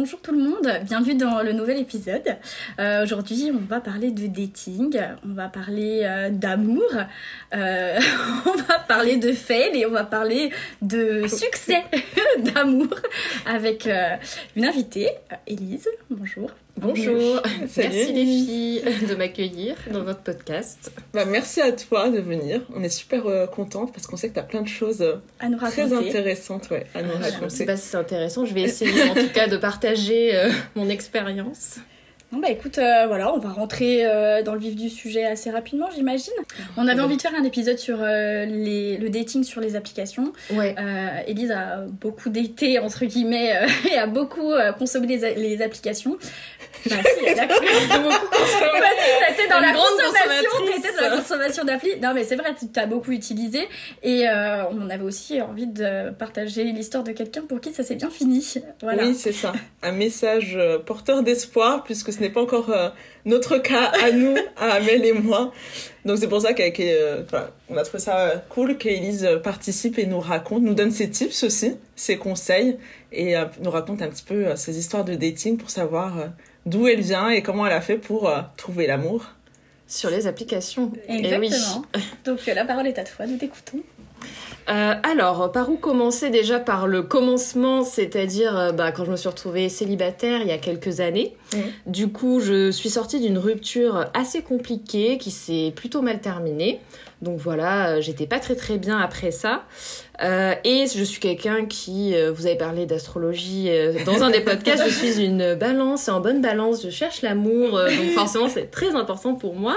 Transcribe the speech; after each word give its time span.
bonjour 0.00 0.22
tout 0.22 0.32
le 0.32 0.42
monde, 0.42 0.66
bienvenue 0.84 1.14
dans 1.14 1.42
le 1.42 1.52
nouvel 1.52 1.78
épisode. 1.78 2.38
Euh, 2.78 3.02
aujourd'hui, 3.02 3.52
on 3.54 3.58
va 3.58 3.82
parler 3.82 4.10
de 4.10 4.28
dating, 4.28 4.98
on 5.28 5.34
va 5.34 5.48
parler 5.48 6.04
euh, 6.04 6.30
d'amour, 6.30 6.88
euh, 7.54 8.00
on 8.46 8.56
va 8.62 8.78
parler 8.78 9.18
de 9.18 9.30
fail 9.32 9.76
et 9.78 9.84
on 9.84 9.90
va 9.90 10.04
parler 10.04 10.52
de 10.80 11.26
succès 11.26 11.84
d'amour 12.38 12.88
avec 13.44 13.86
une 14.56 14.64
invitée, 14.64 15.10
Élise. 15.46 15.86
Bonjour. 16.08 16.50
Bonjour, 16.76 17.42
merci 17.76 18.12
les 18.12 18.24
filles 18.24 18.82
de 19.08 19.14
m'accueillir 19.14 19.76
dans 19.92 20.02
votre 20.02 20.20
podcast. 20.20 20.92
Bah, 21.12 21.24
merci 21.24 21.60
à 21.60 21.72
toi 21.72 22.10
de 22.10 22.20
venir. 22.20 22.62
On 22.74 22.82
est 22.82 22.88
super 22.88 23.26
euh, 23.26 23.46
contente 23.46 23.92
parce 23.92 24.06
qu'on 24.06 24.16
sait 24.16 24.28
que 24.28 24.34
tu 24.34 24.40
as 24.40 24.44
plein 24.44 24.62
de 24.62 24.68
choses 24.68 25.02
euh, 25.02 25.16
à 25.40 25.48
nous 25.48 25.58
très 25.58 25.92
intéressantes 25.92 26.70
ouais, 26.70 26.86
à 26.94 27.02
nous 27.02 27.10
ah, 27.16 27.24
raconter. 27.24 27.44
Je 27.44 27.48
sais 27.48 27.66
pas 27.66 27.76
si 27.76 27.88
c'est 27.88 27.96
intéressant, 27.96 28.44
je 28.44 28.54
vais 28.54 28.62
essayer 28.62 29.10
en 29.10 29.14
tout 29.14 29.28
cas 29.34 29.48
de 29.48 29.56
partager 29.56 30.34
euh, 30.34 30.50
mon 30.74 30.88
expérience. 30.88 31.76
Bon 32.32 32.38
bah 32.38 32.50
écoute, 32.50 32.76
voilà, 32.76 33.34
on 33.34 33.38
va 33.38 33.50
rentrer 33.50 34.04
dans 34.44 34.54
le 34.54 34.60
vif 34.60 34.76
du 34.76 34.88
sujet 34.88 35.24
assez 35.24 35.50
rapidement, 35.50 35.88
j'imagine. 35.94 36.32
On 36.76 36.86
avait 36.86 37.00
envie 37.00 37.16
de 37.16 37.22
faire 37.22 37.34
un 37.34 37.44
épisode 37.44 37.78
sur 37.78 37.98
les, 37.98 38.98
le 38.98 39.10
dating 39.10 39.42
sur 39.42 39.60
les 39.60 39.74
applications. 39.74 40.32
Ouais. 40.52 40.74
Elise 41.26 41.50
a 41.50 41.84
beaucoup 41.86 42.28
daté 42.28 42.78
entre 42.78 43.04
guillemets 43.04 43.52
et 43.90 43.98
a 43.98 44.06
beaucoup 44.06 44.52
consommé 44.78 45.08
les, 45.08 45.34
les 45.34 45.62
applications. 45.62 46.18
Bah 46.88 46.96
si, 47.02 47.34
dans 49.50 49.60
la 49.60 49.72
consommation, 49.72 50.50
t'étais 50.66 50.96
dans 50.96 51.10
la 51.10 51.16
consommation 51.16 51.64
d'appli. 51.64 51.90
Non 52.00 52.14
mais 52.14 52.24
c'est 52.24 52.36
vrai, 52.36 52.54
tu 52.58 52.68
t'as 52.68 52.86
beaucoup 52.86 53.12
utilisé 53.12 53.68
et 54.02 54.28
euh, 54.28 54.64
on 54.70 54.88
avait 54.88 55.04
aussi 55.04 55.40
envie 55.40 55.66
de 55.66 56.10
partager 56.10 56.64
l'histoire 56.64 57.04
de 57.04 57.12
quelqu'un 57.12 57.42
pour 57.42 57.60
qui 57.60 57.72
ça 57.72 57.82
s'est 57.82 57.96
bien 57.96 58.10
fini. 58.10 58.54
Voilà. 58.82 59.04
Oui, 59.04 59.14
c'est 59.14 59.32
ça. 59.32 59.52
Un 59.82 59.92
message 59.92 60.54
euh, 60.56 60.78
porteur 60.78 61.22
d'espoir 61.22 61.84
puisque 61.84 62.12
ce 62.20 62.24
n'est 62.24 62.30
pas 62.30 62.42
encore 62.42 62.70
euh, 62.70 62.90
notre 63.24 63.58
cas 63.58 63.90
à 64.02 64.12
nous, 64.12 64.36
à 64.56 64.74
Amel 64.74 65.04
et 65.04 65.12
moi. 65.12 65.52
Donc 66.04 66.18
c'est 66.18 66.28
pour 66.28 66.40
ça 66.40 66.52
qu'avec, 66.52 66.80
on 67.68 67.76
a 67.76 67.82
trouvé 67.82 67.98
ça 67.98 68.44
cool 68.48 68.78
qu'Élise 68.78 69.28
participe 69.42 69.98
et 69.98 70.06
nous 70.06 70.20
raconte, 70.20 70.62
nous 70.62 70.74
donne 70.74 70.90
ses 70.90 71.10
tips 71.10 71.42
aussi, 71.42 71.76
ses 71.96 72.16
conseils 72.16 72.78
et 73.12 73.34
nous 73.60 73.70
raconte 73.70 74.00
un 74.00 74.08
petit 74.08 74.22
peu 74.22 74.54
ses 74.56 74.78
histoires 74.78 75.04
de 75.04 75.14
dating 75.14 75.58
pour 75.58 75.68
savoir 75.68 76.30
d'où 76.66 76.88
elle 76.88 77.00
vient 77.00 77.28
et 77.28 77.42
comment 77.42 77.66
elle 77.66 77.72
a 77.72 77.80
fait 77.80 77.96
pour 77.96 78.28
euh, 78.28 78.40
trouver 78.56 78.86
l'amour. 78.86 79.26
Sur 79.86 80.10
les 80.10 80.26
applications. 80.26 80.92
Exactement. 81.08 81.84
Donc 82.24 82.46
la 82.46 82.64
parole 82.64 82.86
est 82.86 82.98
à 82.98 83.04
toi, 83.04 83.26
nous 83.26 83.36
t'écoutons. 83.36 83.80
Euh, 84.68 84.94
alors, 85.02 85.50
par 85.50 85.70
où 85.70 85.76
commencer 85.76 86.30
déjà 86.30 86.60
Par 86.60 86.86
le 86.86 87.02
commencement, 87.02 87.82
c'est-à-dire 87.82 88.56
euh, 88.56 88.72
bah, 88.72 88.92
quand 88.92 89.04
je 89.04 89.10
me 89.10 89.16
suis 89.16 89.28
retrouvée 89.28 89.68
célibataire 89.68 90.40
il 90.42 90.48
y 90.48 90.52
a 90.52 90.58
quelques 90.58 91.00
années. 91.00 91.36
Du 91.86 92.08
coup, 92.08 92.38
je 92.40 92.70
suis 92.70 92.90
sortie 92.90 93.18
d'une 93.20 93.38
rupture 93.38 94.06
assez 94.14 94.42
compliquée 94.42 95.18
qui 95.18 95.32
s'est 95.32 95.72
plutôt 95.74 96.02
mal 96.02 96.20
terminée. 96.20 96.80
Donc 97.22 97.38
voilà, 97.38 97.90
euh, 97.90 98.00
j'étais 98.00 98.26
pas 98.26 98.38
très 98.38 98.54
très 98.54 98.78
bien 98.78 98.98
après 98.98 99.30
ça. 99.30 99.64
Euh, 100.22 100.54
et 100.64 100.86
je 100.86 101.02
suis 101.02 101.20
quelqu'un 101.20 101.66
qui, 101.66 102.14
euh, 102.14 102.32
vous 102.32 102.46
avez 102.46 102.56
parlé 102.56 102.86
d'astrologie 102.86 103.68
dans 104.06 104.22
un 104.22 104.30
des 104.30 104.40
podcasts, 104.40 104.84
je 104.86 104.94
suis 104.94 105.22
une 105.22 105.54
balance, 105.54 106.08
en 106.08 106.20
bonne 106.20 106.40
balance, 106.40 106.82
je 106.82 106.90
cherche 106.90 107.22
l'amour, 107.22 107.72
donc 107.72 108.10
forcément 108.14 108.48
c'est 108.48 108.70
très 108.70 108.94
important 108.94 109.34
pour 109.34 109.54
moi. 109.54 109.76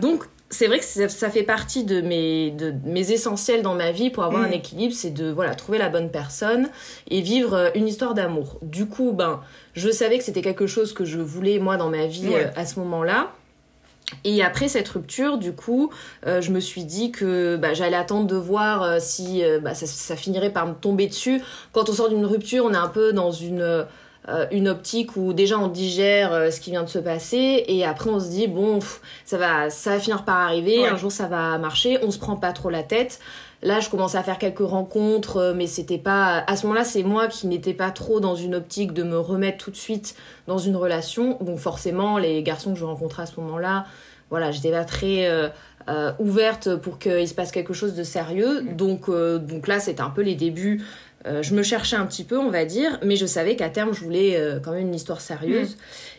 donc 0.00 0.24
c'est 0.48 0.68
vrai 0.68 0.78
que 0.78 0.84
ça, 0.84 1.30
fait 1.30 1.42
partie 1.42 1.84
de 1.84 2.00
mes, 2.00 2.52
de 2.52 2.72
mes 2.84 3.10
essentiels 3.10 3.62
dans 3.62 3.74
ma 3.74 3.90
vie 3.90 4.10
pour 4.10 4.22
avoir 4.22 4.42
un 4.42 4.48
mm. 4.48 4.52
équilibre, 4.52 4.94
c'est 4.94 5.10
de 5.10 5.30
voilà 5.30 5.54
trouver 5.54 5.78
la 5.78 5.88
bonne 5.88 6.10
personne 6.10 6.68
et 7.10 7.20
vivre 7.20 7.72
une 7.74 7.88
histoire 7.88 8.14
d'amour. 8.14 8.58
Du 8.62 8.86
coup, 8.86 9.12
ben, 9.12 9.40
je 9.74 9.90
savais 9.90 10.18
que 10.18 10.24
c'était 10.24 10.42
quelque 10.42 10.66
chose 10.66 10.92
que 10.92 11.04
je 11.04 11.18
voulais 11.18 11.58
moi 11.58 11.76
dans 11.76 11.90
ma 11.90 12.06
vie 12.06 12.34
à 12.54 12.64
ce 12.64 12.78
moment-là. 12.78 13.32
Et 14.24 14.42
après 14.42 14.68
cette 14.68 14.88
rupture, 14.88 15.38
du 15.38 15.52
coup, 15.52 15.90
euh, 16.26 16.40
je 16.40 16.52
me 16.52 16.60
suis 16.60 16.84
dit 16.84 17.10
que 17.10 17.56
bah, 17.56 17.74
j'allais 17.74 17.96
attendre 17.96 18.26
de 18.26 18.36
voir 18.36 18.82
euh, 18.82 18.98
si 19.00 19.44
euh, 19.44 19.58
bah, 19.58 19.74
ça, 19.74 19.86
ça, 19.86 20.14
finirait 20.14 20.50
par 20.50 20.66
me 20.66 20.74
tomber 20.74 21.08
dessus. 21.08 21.42
Quand 21.72 21.88
on 21.88 21.92
sort 21.92 22.08
d'une 22.08 22.24
rupture, 22.24 22.64
on 22.64 22.72
est 22.72 22.76
un 22.76 22.88
peu 22.88 23.12
dans 23.12 23.32
une, 23.32 23.84
une 24.50 24.68
optique 24.68 25.16
où 25.16 25.32
déjà 25.32 25.58
on 25.58 25.68
digère 25.68 26.52
ce 26.52 26.60
qui 26.60 26.70
vient 26.70 26.82
de 26.82 26.88
se 26.88 26.98
passer 26.98 27.64
et 27.68 27.84
après 27.84 28.10
on 28.10 28.18
se 28.18 28.28
dit 28.28 28.48
bon, 28.48 28.80
ça 29.24 29.38
va, 29.38 29.70
ça 29.70 29.90
va 29.90 29.98
finir 30.00 30.24
par 30.24 30.36
arriver. 30.36 30.86
Un 30.86 30.96
jour 30.96 31.12
ça 31.12 31.26
va 31.26 31.56
marcher. 31.58 31.98
On 32.02 32.10
se 32.10 32.18
prend 32.18 32.36
pas 32.36 32.52
trop 32.52 32.70
la 32.70 32.82
tête. 32.82 33.20
Là, 33.62 33.80
je 33.80 33.88
commençais 33.88 34.18
à 34.18 34.22
faire 34.22 34.38
quelques 34.38 34.58
rencontres, 34.58 35.38
euh, 35.38 35.54
mais 35.54 35.66
c'était 35.66 35.98
pas. 35.98 36.44
À 36.46 36.56
ce 36.56 36.66
moment-là, 36.66 36.84
c'est 36.84 37.02
moi 37.02 37.26
qui 37.26 37.46
n'étais 37.46 37.72
pas 37.72 37.90
trop 37.90 38.20
dans 38.20 38.34
une 38.34 38.54
optique 38.54 38.92
de 38.92 39.02
me 39.02 39.18
remettre 39.18 39.58
tout 39.58 39.70
de 39.70 39.76
suite 39.76 40.14
dans 40.46 40.58
une 40.58 40.76
relation. 40.76 41.38
Donc, 41.40 41.58
forcément, 41.58 42.18
les 42.18 42.42
garçons 42.42 42.74
que 42.74 42.78
je 42.78 42.84
rencontrais 42.84 43.22
à 43.22 43.26
ce 43.26 43.40
moment-là, 43.40 43.86
voilà, 44.28 44.50
j'étais 44.50 44.72
pas 44.72 44.84
très 44.84 45.26
euh, 45.26 45.48
euh, 45.88 46.12
ouverte 46.18 46.76
pour 46.76 46.98
qu'il 46.98 47.26
se 47.26 47.34
passe 47.34 47.50
quelque 47.50 47.72
chose 47.72 47.94
de 47.94 48.02
sérieux. 48.02 48.62
Mm. 48.62 48.76
Donc, 48.76 49.10
donc 49.10 49.68
là, 49.68 49.80
c'était 49.80 50.02
un 50.02 50.10
peu 50.10 50.22
les 50.22 50.34
débuts. 50.34 50.84
Je 51.42 51.54
me 51.54 51.62
cherchais 51.62 51.96
un 51.96 52.06
petit 52.06 52.24
peu, 52.24 52.38
on 52.38 52.50
va 52.50 52.64
dire, 52.64 52.98
mais 53.04 53.16
je 53.16 53.26
savais 53.26 53.56
qu'à 53.56 53.68
terme, 53.68 53.92
je 53.92 54.04
voulais 54.04 54.40
quand 54.64 54.72
même 54.72 54.88
une 54.88 54.94
histoire 54.94 55.20
sérieuse. 55.20 55.70
Mm. 55.70 55.78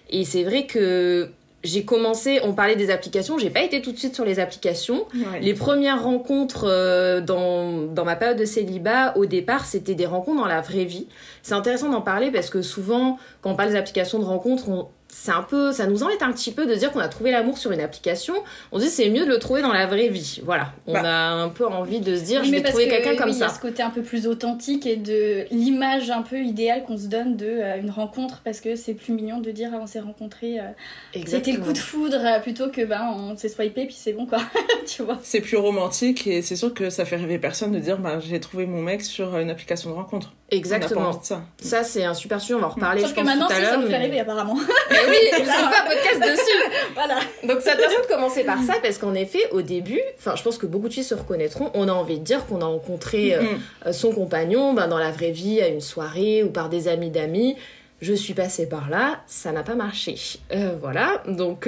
Et 0.09 0.25
c'est 0.25 0.43
vrai 0.43 0.65
que 0.65 1.31
j'ai 1.63 1.83
commencé, 1.83 2.39
on 2.43 2.53
parlait 2.53 2.75
des 2.75 2.89
applications, 2.89 3.37
j'ai 3.37 3.49
pas 3.49 3.61
été 3.61 3.81
tout 3.81 3.91
de 3.91 3.97
suite 3.97 4.15
sur 4.15 4.25
les 4.25 4.39
applications. 4.39 5.05
Les 5.41 5.53
premières 5.53 6.03
rencontres 6.03 6.65
euh, 6.67 7.19
dans, 7.19 7.83
dans 7.87 8.05
ma 8.05 8.15
période 8.15 8.37
de 8.37 8.45
célibat, 8.45 9.15
au 9.17 9.25
départ, 9.25 9.65
c'était 9.65 9.95
des 9.95 10.05
rencontres 10.05 10.41
dans 10.41 10.47
la 10.47 10.61
vraie 10.61 10.85
vie. 10.85 11.07
C'est 11.41 11.55
intéressant 11.55 11.89
d'en 11.89 12.01
parler 12.01 12.31
parce 12.31 12.49
que 12.49 12.61
souvent, 12.61 13.17
quand 13.41 13.51
on 13.51 13.55
parle 13.55 13.69
des 13.69 13.75
applications 13.75 14.19
de 14.19 14.25
rencontres, 14.25 14.69
on, 14.69 14.87
c'est 15.09 15.31
un 15.31 15.41
peu, 15.41 15.71
ça 15.71 15.87
nous 15.87 16.03
embête 16.03 16.21
un 16.21 16.31
petit 16.31 16.51
peu 16.51 16.65
de 16.65 16.75
dire 16.75 16.91
qu'on 16.91 16.99
a 16.99 17.07
trouvé 17.07 17.31
l'amour 17.31 17.57
sur 17.57 17.71
une 17.71 17.79
application. 17.79 18.33
On 18.71 18.79
dit 18.79 18.89
c'est 18.89 19.09
mieux 19.09 19.25
de 19.25 19.29
le 19.29 19.39
trouver 19.39 19.61
dans 19.61 19.71
la 19.71 19.85
vraie 19.85 20.09
vie. 20.09 20.41
Voilà, 20.43 20.73
on 20.85 20.93
bah. 20.93 21.01
a 21.03 21.31
un 21.31 21.49
peu 21.49 21.65
envie 21.65 21.99
de 21.99 22.15
se 22.15 22.23
dire 22.23 22.43
je 22.43 22.51
vais 22.51 22.61
trouver 22.61 22.87
quelqu'un 22.87 23.15
comme 23.15 23.31
ça. 23.31 23.45
Il 23.45 23.47
y 23.47 23.51
a 23.51 23.53
ce 23.53 23.59
côté 23.59 23.83
un 23.83 23.89
peu 23.89 24.01
plus 24.01 24.27
authentique 24.27 24.85
et 24.85 24.97
de 24.97 25.45
l'image 25.51 26.09
un 26.09 26.21
peu 26.21 26.39
idéale 26.39 26.83
qu'on 26.83 26.97
se 26.97 27.07
donne 27.07 27.37
de 27.37 27.45
euh, 27.45 27.79
une 27.79 27.89
rencontre 27.89 28.41
parce 28.43 28.61
que 28.61 28.75
c'est 28.75 28.93
plus 28.93 29.13
mignon 29.13 29.39
de 29.39 29.51
dire 29.51 29.71
ah, 29.73 29.79
on 29.81 29.87
s'est 29.87 29.99
rencontrés, 29.99 30.59
euh, 30.59 31.19
c'était 31.25 31.53
le 31.53 31.59
coup 31.59 31.73
de 31.73 31.77
foudre 31.77 32.19
euh, 32.19 32.39
plutôt 32.39 32.69
que 32.69 32.83
ben 32.83 33.13
on 33.15 33.35
s'est 33.37 33.49
swipé 33.49 33.85
puis 33.85 33.95
c'est 33.97 34.13
bon 34.13 34.25
quoi, 34.25 34.39
tu 34.85 35.03
vois. 35.03 35.19
C'est 35.23 35.41
plus 35.41 35.57
romantique 35.57 36.27
et 36.27 36.41
c'est 36.41 36.55
sûr 36.55 36.73
que 36.73 36.89
ça 36.89 37.05
fait 37.05 37.17
rêver 37.17 37.39
personne 37.39 37.71
de 37.71 37.79
dire 37.79 37.97
bah 37.97 38.19
j'ai 38.19 38.39
trouvé 38.39 38.65
mon 38.65 38.81
mec 38.81 39.01
sur 39.01 39.37
une 39.37 39.49
application 39.49 39.89
de 39.89 39.95
rencontre. 39.95 40.33
Exactement. 40.49 41.21
Ça, 41.21 41.41
ça 41.61 41.83
c'est 41.83 42.05
un 42.05 42.13
super 42.13 42.39
sujet, 42.39 42.53
on 42.53 42.59
va 42.59 42.67
en 42.67 42.69
reparler 42.71 43.01
Sauf 43.01 43.09
je 43.09 43.15
que 43.15 43.19
pense 43.19 43.29
maintenant, 43.29 43.47
tout 43.47 43.53
à 43.53 43.59
l'heure. 43.59 43.71
ça 43.71 43.77
nous 43.77 43.87
fait 43.87 43.97
rêver 43.97 44.19
apparemment. 44.21 44.55
Mais 44.89 44.97
oui, 45.09 45.17
on 45.33 45.43
fait 45.43 45.51
un 45.51 45.85
podcast 45.85 46.31
dessus. 46.31 46.71
voilà. 46.93 47.19
Donc 47.43 47.57
c'est 47.61 47.71
intéressant 47.71 48.01
de 48.01 48.07
commencer 48.07 48.43
par 48.45 48.61
ça 48.63 48.75
parce 48.81 48.97
qu'en 48.97 49.13
effet, 49.13 49.49
au 49.51 49.61
début, 49.61 49.99
enfin 50.17 50.35
je 50.37 50.43
pense 50.43 50.57
que 50.57 50.65
beaucoup 50.65 50.87
de 50.87 50.93
filles 50.93 51.03
se 51.03 51.15
reconnaîtront, 51.15 51.69
on 51.73 51.89
a 51.89 51.91
envie 51.91 52.19
de 52.19 52.23
dire 52.23 52.45
qu'on 52.45 52.61
a 52.61 52.65
rencontré 52.65 53.35
euh, 53.35 53.43
euh, 53.85 53.91
son 53.91 54.13
compagnon 54.13 54.73
ben, 54.73 54.87
dans 54.87 54.99
la 54.99 55.11
vraie 55.11 55.31
vie, 55.31 55.61
à 55.61 55.67
une 55.67 55.81
soirée 55.81 56.43
ou 56.43 56.49
par 56.49 56.69
des 56.69 56.87
amis 56.87 57.09
d'amis. 57.09 57.57
Je 57.99 58.13
suis 58.13 58.33
passée 58.33 58.69
par 58.69 58.89
là, 58.89 59.21
ça 59.25 59.51
n'a 59.51 59.63
pas 59.63 59.75
marché. 59.75 60.15
Euh, 60.53 60.75
voilà, 60.79 61.23
donc 61.27 61.67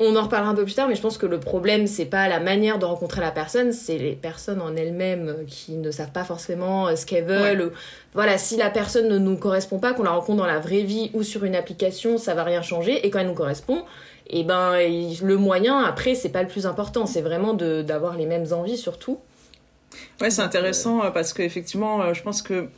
on 0.00 0.16
en 0.16 0.22
reparlera 0.22 0.50
un 0.50 0.54
peu 0.54 0.64
plus 0.64 0.74
tard, 0.74 0.88
mais 0.88 0.96
je 0.96 1.00
pense 1.00 1.18
que 1.18 1.26
le 1.26 1.38
problème, 1.38 1.86
c'est 1.86 2.04
pas 2.04 2.28
la 2.28 2.40
manière 2.40 2.78
de 2.78 2.84
rencontrer 2.84 3.20
la 3.20 3.30
personne, 3.30 3.72
c'est 3.72 3.96
les 3.98 4.16
personnes 4.16 4.60
en 4.60 4.74
elles-mêmes 4.74 5.44
qui 5.46 5.72
ne 5.72 5.90
savent 5.90 6.10
pas 6.10 6.24
forcément 6.24 6.88
euh, 6.88 6.96
ce 6.96 7.06
qu'elles 7.06 7.24
veulent. 7.24 7.72
Voilà, 8.12 8.36
si 8.36 8.56
la 8.56 8.70
personne 8.70 9.08
ne 9.08 9.18
nous 9.18 9.36
correspond 9.36 9.78
pas, 9.78 9.92
qu'on 9.92 10.02
la 10.02 10.10
rencontre 10.10 10.38
dans 10.38 10.46
la 10.46 10.58
vraie 10.58 10.82
vie 10.82 11.10
ou 11.14 11.22
sur 11.22 11.44
une 11.44 11.54
application, 11.54 12.18
ça 12.18 12.34
va 12.34 12.42
rien 12.42 12.62
changer. 12.62 13.06
Et 13.06 13.10
quand 13.10 13.20
elle 13.20 13.28
nous 13.28 13.34
correspond, 13.34 13.84
et 14.26 14.40
eh 14.40 14.44
ben 14.44 14.72
le 14.78 15.36
moyen 15.36 15.82
après, 15.82 16.14
c'est 16.14 16.30
pas 16.30 16.42
le 16.42 16.48
plus 16.48 16.66
important, 16.66 17.04
c'est 17.04 17.20
vraiment 17.20 17.52
d'avoir 17.52 18.16
les 18.16 18.24
mêmes 18.26 18.46
envies 18.52 18.78
surtout. 18.78 19.18
Ouais, 20.20 20.30
c'est 20.30 20.42
intéressant 20.42 21.04
euh, 21.04 21.10
parce 21.10 21.32
qu'effectivement, 21.32 22.02
euh, 22.02 22.14
je 22.14 22.22
pense 22.22 22.42
que 22.42 22.68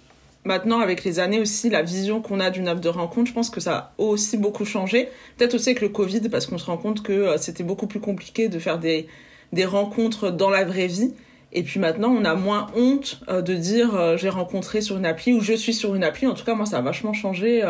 maintenant, 0.47 0.81
avec 0.81 1.05
les 1.05 1.19
années 1.19 1.41
aussi, 1.41 1.69
la 1.69 1.83
vision 1.83 2.23
qu'on 2.23 2.41
a 2.41 2.51
d'une 2.51 2.69
app 2.69 2.81
de 2.81 2.89
rencontre, 2.89 3.29
je 3.29 3.35
pense 3.35 3.51
que 3.51 3.61
ça 3.61 3.77
a 3.77 3.93
aussi 3.99 4.39
beaucoup 4.39 4.65
changé. 4.65 5.09
Peut-être 5.37 5.55
aussi 5.55 5.71
avec 5.71 5.83
le 5.83 5.89
Covid, 5.89 6.29
parce 6.31 6.47
qu'on 6.47 6.59
se 6.59 6.67
rend 6.67 6.79
compte 6.79 7.03
que 7.03 7.13
euh, 7.13 7.37
c'était 7.37 7.65
beaucoup 7.65 7.87
plus 7.87 8.01
compliqué 8.01 8.49
de 8.49 8.59
faire 8.59 8.79
des, 8.79 9.09
des 9.53 9.65
rencontres 9.65 10.31
dans 10.31 10.51
la 10.51 10.65
vraie 10.65 10.87
vie. 10.87 11.13
Et 11.53 11.63
puis 11.63 11.81
maintenant, 11.81 12.09
on 12.09 12.25
a 12.25 12.35
moins 12.35 12.69
honte 12.75 13.21
euh, 13.29 13.43
de 13.43 13.55
dire 13.55 13.95
euh, 13.95 14.17
j'ai 14.17 14.29
rencontré 14.29 14.81
sur 14.81 14.97
une 14.97 15.07
appli 15.07 15.33
ou 15.33 15.41
je 15.41 15.53
suis 15.53 15.75
sur 15.75 15.95
une 15.95 16.05
appli. 16.05 16.27
En 16.27 16.35
tout 16.35 16.45
cas, 16.45 16.55
moi, 16.55 16.67
ça 16.67 16.79
a 16.79 16.83
vachement 16.83 17.13
changé. 17.13 17.63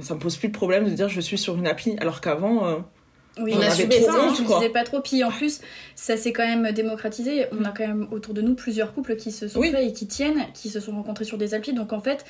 Ça 0.00 0.14
me 0.14 0.20
pose 0.20 0.36
plus 0.36 0.48
de 0.48 0.54
problème 0.54 0.84
de 0.84 0.90
dire 0.90 1.08
je 1.10 1.20
suis 1.20 1.36
sur 1.36 1.56
une 1.58 1.66
appli, 1.66 1.96
alors 2.00 2.22
qu'avant 2.22 2.82
oui, 3.38 3.52
on, 3.54 3.60
a 3.60 3.70
subi 3.70 3.96
ça, 3.96 4.12
on 4.18 4.32
disait 4.32 4.70
pas 4.70 4.82
trop. 4.82 5.00
Puis 5.00 5.22
en 5.22 5.30
plus, 5.30 5.60
ça 5.94 6.16
s'est 6.16 6.32
quand 6.32 6.46
même 6.46 6.72
démocratisé. 6.72 7.46
On 7.52 7.64
a 7.64 7.70
quand 7.70 7.86
même 7.86 8.06
autour 8.10 8.32
de 8.32 8.40
nous 8.40 8.54
plusieurs 8.54 8.94
couples 8.94 9.16
qui 9.16 9.30
se 9.30 9.46
sont 9.46 9.60
faits 9.62 9.74
et 9.74 9.92
qui 9.92 10.06
tiennent, 10.06 10.46
qui 10.54 10.70
se 10.70 10.80
sont 10.80 10.92
rencontrés 10.92 11.24
sur 11.24 11.36
des 11.36 11.52
applis. 11.52 11.74
Donc 11.74 11.92
en 11.92 12.00
fait, 12.00 12.24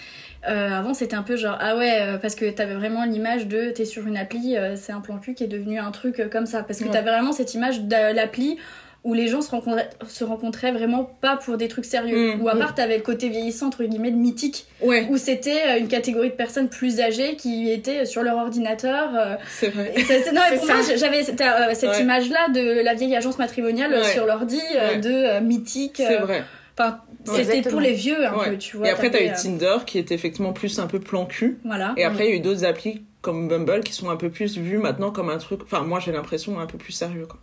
euh, 0.48 0.70
avant 0.70 0.94
c'était 0.94 1.14
un 1.14 1.22
peu 1.22 1.36
genre 1.36 1.56
ah 1.60 1.76
ouais, 1.76 2.00
euh, 2.00 2.18
parce 2.18 2.34
que 2.34 2.50
t'avais 2.50 2.74
vraiment 2.74 3.04
l'image 3.04 3.46
de 3.46 3.70
t'es 3.70 3.84
sur 3.84 4.06
une 4.06 4.16
appli, 4.16 4.56
euh, 4.56 4.74
c'est 4.76 4.92
un 4.92 5.00
plan 5.00 5.18
cul 5.18 5.34
qui 5.34 5.44
est 5.44 5.48
devenu 5.48 5.78
un 5.78 5.92
truc 5.92 6.28
comme 6.30 6.46
ça. 6.46 6.62
Parce 6.62 6.80
que 6.80 6.88
t'avais 6.88 7.10
vraiment 7.10 7.32
cette 7.32 7.54
image 7.54 7.82
de 7.82 8.14
l'appli 8.14 8.58
où 9.06 9.14
les 9.14 9.28
gens 9.28 9.40
se 9.40 9.50
rencontraient, 9.50 9.88
se 10.08 10.24
rencontraient 10.24 10.72
vraiment 10.72 11.04
pas 11.20 11.36
pour 11.36 11.56
des 11.56 11.68
trucs 11.68 11.84
sérieux. 11.84 12.34
Mm. 12.34 12.42
Ou 12.42 12.48
à 12.48 12.56
part, 12.56 12.74
t'avais 12.74 12.96
le 12.96 13.02
côté 13.02 13.28
vieillissant, 13.28 13.68
entre 13.68 13.84
guillemets, 13.84 14.10
de 14.10 14.16
mythique, 14.16 14.66
Ouais, 14.82 15.06
où 15.08 15.16
c'était 15.16 15.62
euh, 15.68 15.78
une 15.78 15.88
catégorie 15.88 16.30
de 16.30 16.34
personnes 16.34 16.68
plus 16.68 17.00
âgées 17.00 17.36
qui 17.36 17.70
étaient 17.70 18.04
sur 18.04 18.22
leur 18.22 18.36
ordinateur. 18.36 19.10
euh, 19.14 19.36
c'est 19.48 19.68
vrai. 19.68 19.92
et 19.96 20.00
ça- 20.02 20.14
c'est- 20.22 20.32
non, 20.32 20.40
mais 20.50 20.56
pour 20.56 20.66
moi, 20.66 20.76
j'avais 20.96 21.22
cette, 21.22 21.40
euh, 21.40 21.72
cette 21.74 21.90
Ouais. 21.90 22.02
image-là 22.02 22.48
de 22.52 22.82
la 22.82 22.94
vieille 22.94 23.14
agence 23.16 23.38
matrimoniale 23.38 23.92
euh, 23.94 24.02
Ouais. 24.02 24.12
sur 24.12 24.26
l'ordi, 24.26 24.60
euh, 24.74 24.88
Ouais. 24.94 24.98
de 24.98 25.10
euh, 25.10 25.40
mythique. 25.40 25.94
C'est 25.98 26.16
euh, 26.20 26.24
vrai. 26.24 26.42
Enfin, 26.78 26.98
c'était 27.24 27.62
pour 27.70 27.80
les 27.80 27.92
vieux 27.92 28.26
un 28.26 28.36
Ouais. 28.36 28.50
peu, 28.50 28.58
tu 28.58 28.76
vois. 28.76 28.88
Et 28.88 28.90
après, 28.90 29.10
t'as 29.10 29.22
eu 29.22 29.28
euh, 29.28 29.34
Tinder 29.40 29.76
qui 29.86 29.98
était 29.98 30.14
effectivement 30.14 30.52
plus 30.52 30.78
un 30.78 30.86
peu 30.86 30.98
plan 31.00 31.24
cul. 31.26 31.58
Voilà. 31.64 31.94
Et 31.96 32.04
après, 32.04 32.26
il 32.26 32.30
y 32.30 32.32
a 32.32 32.36
eu 32.36 32.40
d'autres 32.40 32.64
applis 32.64 33.02
comme 33.22 33.48
Bumble 33.48 33.80
qui 33.84 33.92
sont 33.92 34.10
un 34.10 34.16
peu 34.16 34.30
plus 34.30 34.58
vus 34.58 34.78
maintenant 34.78 35.10
comme 35.10 35.30
un 35.30 35.38
truc. 35.38 35.60
Enfin, 35.62 35.80
moi, 35.82 36.00
j'ai 36.04 36.12
l'impression 36.12 36.58
un 36.60 36.66
peu 36.66 36.76
plus 36.78 36.92
sérieux. 36.92 37.26
Quoi. 37.26 37.38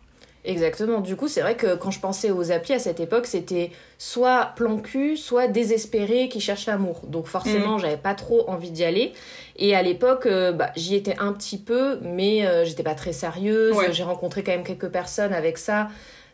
Exactement. 0.45 0.99
Du 0.99 1.15
coup, 1.15 1.27
c'est 1.27 1.41
vrai 1.41 1.55
que 1.55 1.75
quand 1.75 1.91
je 1.91 1.99
pensais 1.99 2.29
aux 2.29 2.51
applis 2.51 2.73
à 2.73 2.79
cette 2.79 2.99
époque, 2.99 3.25
c'était 3.27 3.71
soit 3.97 4.51
plan 4.55 4.77
cul, 4.77 5.15
soit 5.15 5.47
désespéré 5.47 6.27
qui 6.27 6.41
cherche 6.41 6.65
l'amour. 6.65 7.01
Donc 7.07 7.27
forcément, 7.27 7.77
j'avais 7.77 7.97
pas 7.97 8.13
trop 8.13 8.49
envie 8.49 8.71
d'y 8.71 8.83
aller. 8.83 9.13
Et 9.55 9.73
à 9.75 9.81
l'époque, 9.81 10.25
euh, 10.25 10.51
bah, 10.51 10.71
j'y 10.75 10.95
étais 10.95 11.15
un 11.19 11.31
petit 11.31 11.57
peu, 11.57 11.99
mais 12.01 12.45
euh, 12.45 12.65
j'étais 12.65 12.83
pas 12.83 12.95
très 12.95 13.13
sérieuse. 13.13 13.75
Ouais. 13.75 13.93
J'ai 13.93 14.03
rencontré 14.03 14.43
quand 14.43 14.51
même 14.51 14.65
quelques 14.65 14.89
personnes 14.89 15.33
avec 15.33 15.57
ça. 15.57 15.87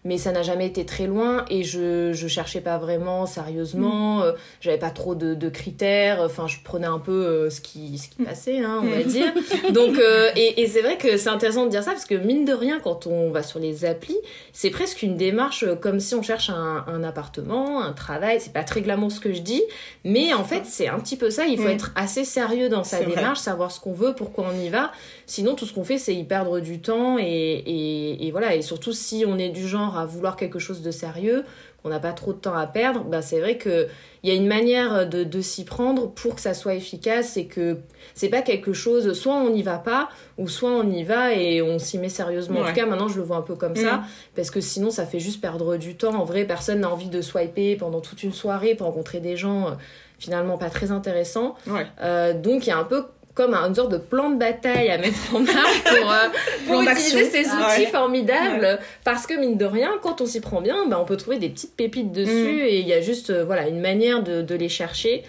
Mais 0.06 0.18
ça 0.18 0.32
n'a 0.32 0.44
jamais 0.44 0.66
été 0.68 0.86
très 0.86 1.08
loin 1.08 1.44
et 1.50 1.64
je, 1.64 2.14
je 2.14 2.28
cherchais 2.28 2.62
pas 2.62 2.78
vraiment 2.78 3.26
sérieusement, 3.26 4.22
euh, 4.24 4.32
j'avais 4.62 4.78
pas 4.78 4.92
trop 4.92 5.14
de, 5.16 5.34
de 5.34 5.50
critères, 5.50 6.22
enfin 6.22 6.48
je 6.48 6.58
prenais 6.64 6.88
un 6.88 7.00
peu 7.00 7.12
euh, 7.12 7.50
ce, 7.50 7.60
qui, 7.60 7.98
ce 7.98 8.08
qui 8.10 8.24
passait, 8.24 8.60
hein, 8.64 8.80
on 8.84 8.88
va 8.90 9.04
dire. 9.04 9.34
Donc, 9.72 9.98
euh, 9.98 10.30
et, 10.36 10.62
et 10.62 10.68
c'est 10.68 10.82
vrai 10.82 10.98
que 10.98 11.18
c'est 11.18 11.30
intéressant 11.30 11.66
de 11.66 11.70
dire 11.70 11.84
ça 11.84 11.92
parce 11.92 12.06
que 12.06 12.16
mine 12.16 12.46
de 12.46 12.54
rien, 12.54 12.80
quand 12.80 13.08
on 13.08 13.30
va 13.32 13.44
sur 13.44 13.60
les 13.60 13.84
applis, 13.86 14.18
c'est 14.54 14.70
presque 14.70 15.02
une 15.04 15.18
démarche 15.18 15.66
comme 15.82 16.00
si 16.00 16.16
on 16.16 16.22
cherche 16.22 16.50
un, 16.50 16.86
un 16.88 17.04
appartement, 17.04 17.82
un 17.82 17.92
travail. 17.94 18.40
C'est 18.40 18.54
pas 18.54 18.64
très 18.64 18.82
glamour 18.82 19.12
ce 19.12 19.20
que 19.20 19.34
je 19.34 19.42
dis, 19.42 19.64
mais 20.06 20.34
en 20.34 20.44
fait, 20.46 20.64
c'est 20.66 20.88
un 20.88 21.00
petit 21.00 21.18
peu 21.18 21.30
ça. 21.30 21.46
Il 21.46 21.58
faut 21.58 21.64
Mm. 21.70 21.72
être 21.72 21.92
assez 21.96 22.24
sérieux 22.24 22.70
dans 22.70 22.84
sa 22.86 22.98
vrai. 23.02 23.16
démarche, 23.16 23.40
savoir 23.40 23.72
ce 23.72 23.80
qu'on 23.80 23.92
veut, 23.94 24.14
pourquoi 24.16 24.46
on 24.54 24.60
y 24.60 24.70
va. 24.70 24.92
Sinon, 25.30 25.54
tout 25.54 25.68
ce 25.68 25.74
qu'on 25.74 25.84
fait, 25.84 26.00
c'est 26.00 26.16
y 26.16 26.24
perdre 26.24 26.60
du 26.60 26.82
temps 26.82 27.20
et, 27.20 27.24
et, 27.24 28.26
et 28.28 28.32
voilà. 28.32 28.56
Et 28.56 28.64
surtout, 28.64 28.94
si 28.94 29.26
on 29.28 29.38
est 29.38 29.50
du 29.50 29.68
genre 29.68 29.96
à 29.96 30.06
vouloir 30.08 30.36
quelque 30.36 30.58
chose 30.58 30.82
de 30.82 30.90
sérieux, 30.90 31.46
qu'on 31.84 31.90
n'a 31.90 32.00
pas 32.00 32.14
trop 32.14 32.34
de 32.34 32.40
temps 32.40 32.56
à 32.56 32.66
perdre, 32.66 33.04
bah 33.06 33.22
c'est 33.22 33.40
vrai 33.40 33.58
que 33.58 33.88
il 34.24 34.30
y 34.30 34.34
a 34.34 34.36
une 34.36 34.48
manière 34.48 35.08
de, 35.08 35.24
de 35.24 35.40
s'y 35.42 35.64
prendre 35.66 36.10
pour 36.10 36.34
que 36.36 36.42
ça 36.42 36.54
soit 36.56 36.74
efficace 36.74 37.38
et 37.38 37.46
que 37.46 37.78
c'est 38.16 38.28
pas 38.30 38.42
quelque 38.42 38.74
chose, 38.74 39.14
soit 39.14 39.36
on 39.36 39.52
n'y 39.52 39.62
va 39.62 39.78
pas, 39.78 40.10
ou 40.40 40.48
soit 40.50 40.72
on 40.72 40.90
y 40.90 41.04
va 41.04 41.32
et 41.34 41.62
on 41.62 41.78
s'y 41.78 42.00
met 42.00 42.10
sérieusement. 42.10 42.62
En 42.62 42.66
tout 42.66 42.74
cas, 42.74 42.88
maintenant, 42.88 43.08
je 43.08 43.18
le 43.18 43.24
vois 43.24 43.38
un 43.38 43.42
peu 43.44 43.56
comme 43.56 43.74
Mm. 43.74 43.76
ça, 43.86 44.02
parce 44.36 44.50
que 44.50 44.60
sinon, 44.62 44.90
ça 44.90 45.06
fait 45.06 45.20
juste 45.20 45.42
perdre 45.42 45.78
du 45.78 45.96
temps. 45.96 46.16
En 46.16 46.26
vrai, 46.26 46.44
personne 46.46 46.80
n'a 46.80 46.90
envie 46.90 47.08
de 47.10 47.22
swiper 47.22 47.76
pendant 47.76 48.02
toute 48.02 48.24
une 48.24 48.34
soirée 48.34 48.74
pour 48.76 48.88
rencontrer 48.88 49.20
des 49.20 49.38
gens 49.38 49.68
euh, 49.68 49.72
finalement 50.18 50.58
pas 50.58 50.70
très 50.72 50.92
intéressants. 50.92 51.56
Ouais. 51.68 51.86
Euh, 52.02 52.34
donc, 52.34 52.66
il 52.66 52.70
y 52.70 52.74
a 52.74 52.78
un 52.80 52.84
peu 52.84 53.06
comme 53.40 53.54
une 53.54 53.74
sorte 53.76 53.92
de 53.92 53.98
plan 53.98 54.30
de 54.30 54.36
bataille 54.38 54.90
à 54.90 54.98
mettre 54.98 55.18
en 55.34 55.40
marche 55.40 55.84
pour, 55.84 56.12
euh, 56.12 56.28
pour 56.68 56.82
utiliser 56.82 57.24
ces 57.30 57.50
Ah 57.50 57.68
outils 57.72 57.82
ouais. 57.82 57.88
formidables 57.88 58.80
parce 59.04 59.26
que 59.26 59.34
mine 59.40 59.58
de 59.58 59.66
rien 59.66 59.92
quand 60.04 60.20
on 60.22 60.26
s'y 60.26 60.42
prend 60.42 60.62
bien 60.62 60.88
bah, 60.88 60.98
on 61.02 61.06
peut 61.06 61.18
trouver 61.18 61.38
des 61.40 61.50
petites 61.50 61.76
pépites 61.76 62.12
dessus 62.12 62.30
Mm. 62.32 62.60
et 62.68 62.80
il 62.80 62.88
y 62.88 62.94
a 62.94 63.02
juste 63.02 63.30
euh, 63.30 63.44
voilà 63.46 63.68
une 63.68 63.80
manière 63.80 64.22
de, 64.24 64.42
de 64.42 64.56
les 64.56 64.70
chercher 64.70 65.24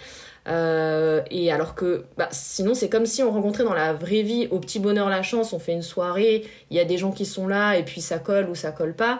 Euh, 0.47 1.21
et 1.29 1.51
alors 1.51 1.75
que 1.75 2.03
bah, 2.17 2.27
sinon 2.31 2.73
c'est 2.73 2.89
comme 2.89 3.05
si 3.05 3.21
on 3.21 3.29
rencontrait 3.31 3.63
dans 3.63 3.75
la 3.75 3.93
vraie 3.93 4.23
vie 4.23 4.47
au 4.49 4.57
petit 4.57 4.79
bonheur 4.79 5.07
la 5.07 5.21
chance 5.21 5.53
on 5.53 5.59
fait 5.59 5.71
une 5.73 5.83
soirée 5.83 6.43
il 6.71 6.77
y 6.77 6.79
a 6.79 6.83
des 6.83 6.97
gens 6.97 7.11
qui 7.11 7.25
sont 7.27 7.47
là 7.47 7.75
et 7.77 7.83
puis 7.83 8.01
ça 8.01 8.17
colle 8.17 8.49
ou 8.49 8.55
ça 8.55 8.71
colle 8.71 8.95
pas 8.95 9.19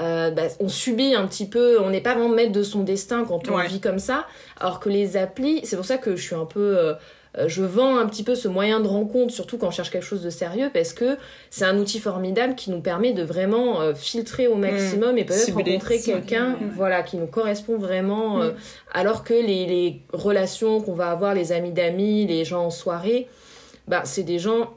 euh, 0.00 0.30
bah, 0.32 0.42
on 0.60 0.68
subit 0.68 1.14
un 1.14 1.26
petit 1.26 1.46
peu, 1.46 1.80
on 1.80 1.88
n'est 1.88 2.02
pas 2.02 2.14
vraiment 2.14 2.28
maître 2.34 2.52
de 2.52 2.62
son 2.64 2.80
destin 2.82 3.24
quand 3.26 3.48
on 3.48 3.56
Ouais. 3.56 3.66
vit 3.68 3.80
comme 3.80 3.98
ça. 3.98 4.26
Alors 4.60 4.78
que 4.78 4.90
les 4.90 5.16
applis, 5.16 5.60
c'est 5.64 5.76
pour 5.76 5.86
ça 5.86 5.96
que 5.96 6.16
je 6.16 6.22
suis 6.22 6.34
un 6.34 6.44
peu. 6.44 6.76
euh, 6.76 6.92
je 7.46 7.62
vends 7.62 7.98
un 7.98 8.06
petit 8.06 8.22
peu 8.22 8.34
ce 8.34 8.48
moyen 8.48 8.80
de 8.80 8.88
rencontre, 8.88 9.32
surtout 9.32 9.58
quand 9.58 9.68
on 9.68 9.70
cherche 9.70 9.90
quelque 9.90 10.04
chose 10.04 10.22
de 10.22 10.30
sérieux, 10.30 10.70
parce 10.72 10.92
que 10.92 11.18
c'est 11.50 11.64
un 11.64 11.76
outil 11.78 11.98
formidable 11.98 12.54
qui 12.54 12.70
nous 12.70 12.80
permet 12.80 13.12
de 13.12 13.22
vraiment 13.22 13.80
euh, 13.80 13.94
filtrer 13.94 14.46
au 14.46 14.54
maximum 14.54 15.18
et 15.18 15.24
peut-être 15.24 15.52
rencontrer 15.54 16.00
quelqu'un 16.00 16.52
ouais. 16.52 16.66
voilà, 16.74 17.02
qui 17.02 17.16
nous 17.16 17.26
correspond 17.26 17.76
vraiment. 17.76 18.40
euh, 18.40 18.50
Mm. 18.50 18.54
alors 18.94 19.24
que 19.24 19.34
les, 19.34 19.66
les 19.66 20.00
relations 20.12 20.80
qu'on 20.80 20.94
va 20.94 21.10
avoir, 21.10 21.34
les 21.34 21.52
amis 21.52 21.72
d'amis, 21.72 22.26
les 22.26 22.44
gens 22.44 22.66
en 22.66 22.70
soirée, 22.70 23.28
bah, 23.88 24.02
c'est 24.04 24.22
des 24.22 24.38
gens 24.38 24.70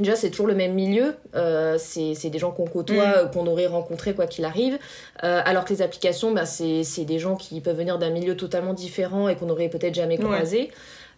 Déjà, 0.00 0.16
c'est 0.16 0.30
toujours 0.30 0.48
le 0.48 0.56
même 0.56 0.74
milieu. 0.74 1.14
Euh, 1.36 1.76
c'est 1.78 2.14
c'est 2.14 2.28
des 2.28 2.40
gens 2.40 2.50
qu'on 2.50 2.66
côtoie, 2.66 3.04
euh, 3.16 3.26
qu'on 3.26 3.46
aurait 3.46 3.68
rencontrés 3.68 4.12
quoi 4.12 4.26
qu'il 4.26 4.44
arrive. 4.44 4.76
Euh, 5.22 5.40
alors 5.44 5.64
que 5.64 5.72
les 5.72 5.82
applications, 5.82 6.32
bah, 6.32 6.46
c'est 6.46 6.82
c'est 6.82 7.04
des 7.04 7.20
gens 7.20 7.36
qui 7.36 7.60
peuvent 7.60 7.76
venir 7.76 7.96
d'un 8.00 8.10
milieu 8.10 8.36
totalement 8.36 8.74
différent 8.74 9.28
et 9.28 9.36
qu'on 9.36 9.48
aurait 9.50 9.68
peut-être 9.68 9.94
jamais 9.94 10.18
Ouais. 10.18 10.24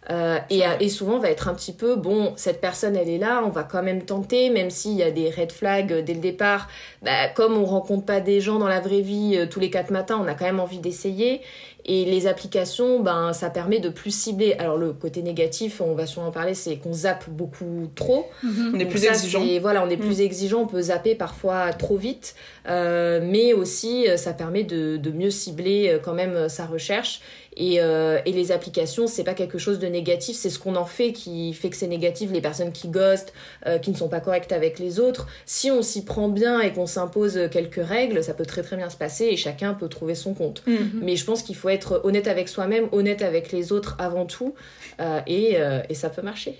Euh, 0.09 0.37
et, 0.49 0.59
vrai. 0.59 0.77
et 0.79 0.89
souvent, 0.89 1.15
on 1.15 1.19
va 1.19 1.29
être 1.29 1.49
un 1.49 1.53
petit 1.53 1.73
peu, 1.73 1.95
bon, 1.97 2.31
cette 2.37 2.61
personne, 2.61 2.95
elle 2.95 3.09
est 3.09 3.17
là, 3.17 3.43
on 3.45 3.49
va 3.49 3.63
quand 3.63 3.83
même 3.83 4.03
tenter, 4.03 4.49
même 4.49 4.69
s'il 4.69 4.93
y 4.93 5.03
a 5.03 5.11
des 5.11 5.29
red 5.29 5.51
flags 5.51 5.91
euh, 5.91 6.01
dès 6.01 6.13
le 6.13 6.21
départ. 6.21 6.69
Bah, 7.01 7.27
comme 7.35 7.57
on 7.57 7.65
rencontre 7.65 8.05
pas 8.05 8.21
des 8.21 8.39
gens 8.39 8.57
dans 8.57 8.69
la 8.69 8.79
vraie 8.79 9.01
vie 9.01 9.35
euh, 9.35 9.45
tous 9.47 9.59
les 9.59 9.69
quatre 9.69 9.91
matins, 9.91 10.17
on 10.23 10.27
a 10.27 10.33
quand 10.33 10.45
même 10.45 10.59
envie 10.61 10.79
d'essayer. 10.79 11.41
Et 11.89 12.03
les 12.05 12.27
applications, 12.27 12.99
ben, 12.99 13.31
ça 13.31 13.49
permet 13.49 13.79
de 13.79 13.87
plus 13.89 14.11
cibler. 14.11 14.55
Alors, 14.59 14.77
le 14.77 14.91
côté 14.91 15.21
négatif, 15.21 15.79
on 15.81 15.93
va 15.93 16.05
sûrement 16.05 16.29
en 16.29 16.31
parler, 16.31 16.53
c'est 16.53 16.75
qu'on 16.77 16.91
zappe 16.93 17.29
beaucoup 17.29 17.89
trop. 17.95 18.27
Mhm. 18.43 18.71
On 18.75 18.79
est 18.79 18.85
plus 18.85 18.99
ça, 19.05 19.11
exigeant. 19.11 19.41
c'est- 19.45 19.59
Voilà, 19.59 19.83
on 19.85 19.89
est 19.89 19.95
Mm. 19.95 19.99
plus 20.01 20.19
exigeant, 20.21 20.61
on 20.61 20.67
peut 20.67 20.81
zapper 20.81 21.15
parfois 21.15 21.71
trop 21.73 21.95
vite, 21.97 22.35
euh, 22.67 23.21
mais 23.23 23.53
aussi 23.53 24.07
euh, 24.09 24.17
ça 24.17 24.33
permet 24.33 24.63
de, 24.63 24.97
de 24.97 25.11
mieux 25.11 25.29
cibler 25.31 25.89
euh, 25.89 25.99
quand 26.03 26.13
même 26.13 26.35
euh, 26.35 26.49
sa 26.49 26.65
recherche. 26.65 27.21
Et, 27.59 27.81
euh, 27.81 28.19
et 28.25 28.31
les 28.31 28.51
applications, 28.51 29.07
c'est 29.07 29.23
pas 29.23 29.33
quelque 29.33 29.57
chose 29.57 29.79
de 29.79 29.87
négatif, 29.87 30.37
c'est 30.37 30.51
ce 30.51 30.59
qu'on 30.59 30.75
en 30.75 30.85
fait 30.85 31.11
qui 31.11 31.53
fait 31.53 31.71
que 31.71 31.75
c'est 31.75 31.87
négatif. 31.87 32.29
Les 32.31 32.39
personnes 32.39 32.71
qui 32.71 32.87
ghostent, 32.87 33.33
euh, 33.65 33.79
qui 33.79 33.89
ne 33.89 33.95
sont 33.95 34.09
pas 34.09 34.19
correctes 34.19 34.51
avec 34.51 34.77
les 34.77 34.99
autres. 34.99 35.27
Si 35.47 35.71
on 35.71 35.81
s'y 35.81 36.05
prend 36.05 36.29
bien 36.29 36.61
et 36.61 36.71
qu'on 36.71 36.85
s'impose 36.85 37.49
quelques 37.51 37.83
règles, 37.83 38.23
ça 38.23 38.35
peut 38.35 38.45
très 38.45 38.61
très 38.61 38.77
bien 38.77 38.91
se 38.91 38.95
passer 38.95 39.25
et 39.25 39.37
chacun 39.37 39.73
peut 39.73 39.89
trouver 39.89 40.13
son 40.13 40.35
compte. 40.35 40.61
Mhm. 40.67 40.99
Mais 41.01 41.15
je 41.15 41.25
pense 41.25 41.41
qu'il 41.41 41.55
faut 41.55 41.69
être 41.69 42.01
honnête 42.03 42.27
avec 42.27 42.47
soi-même, 42.47 42.89
honnête 42.91 43.23
avec 43.23 43.51
les 43.51 43.71
autres 43.71 43.95
avant 43.97 44.27
tout, 44.27 44.53
euh, 44.99 45.19
et, 45.25 45.57
et 45.89 45.95
ça 45.95 46.09
peut 46.09 46.21
marcher. 46.21 46.55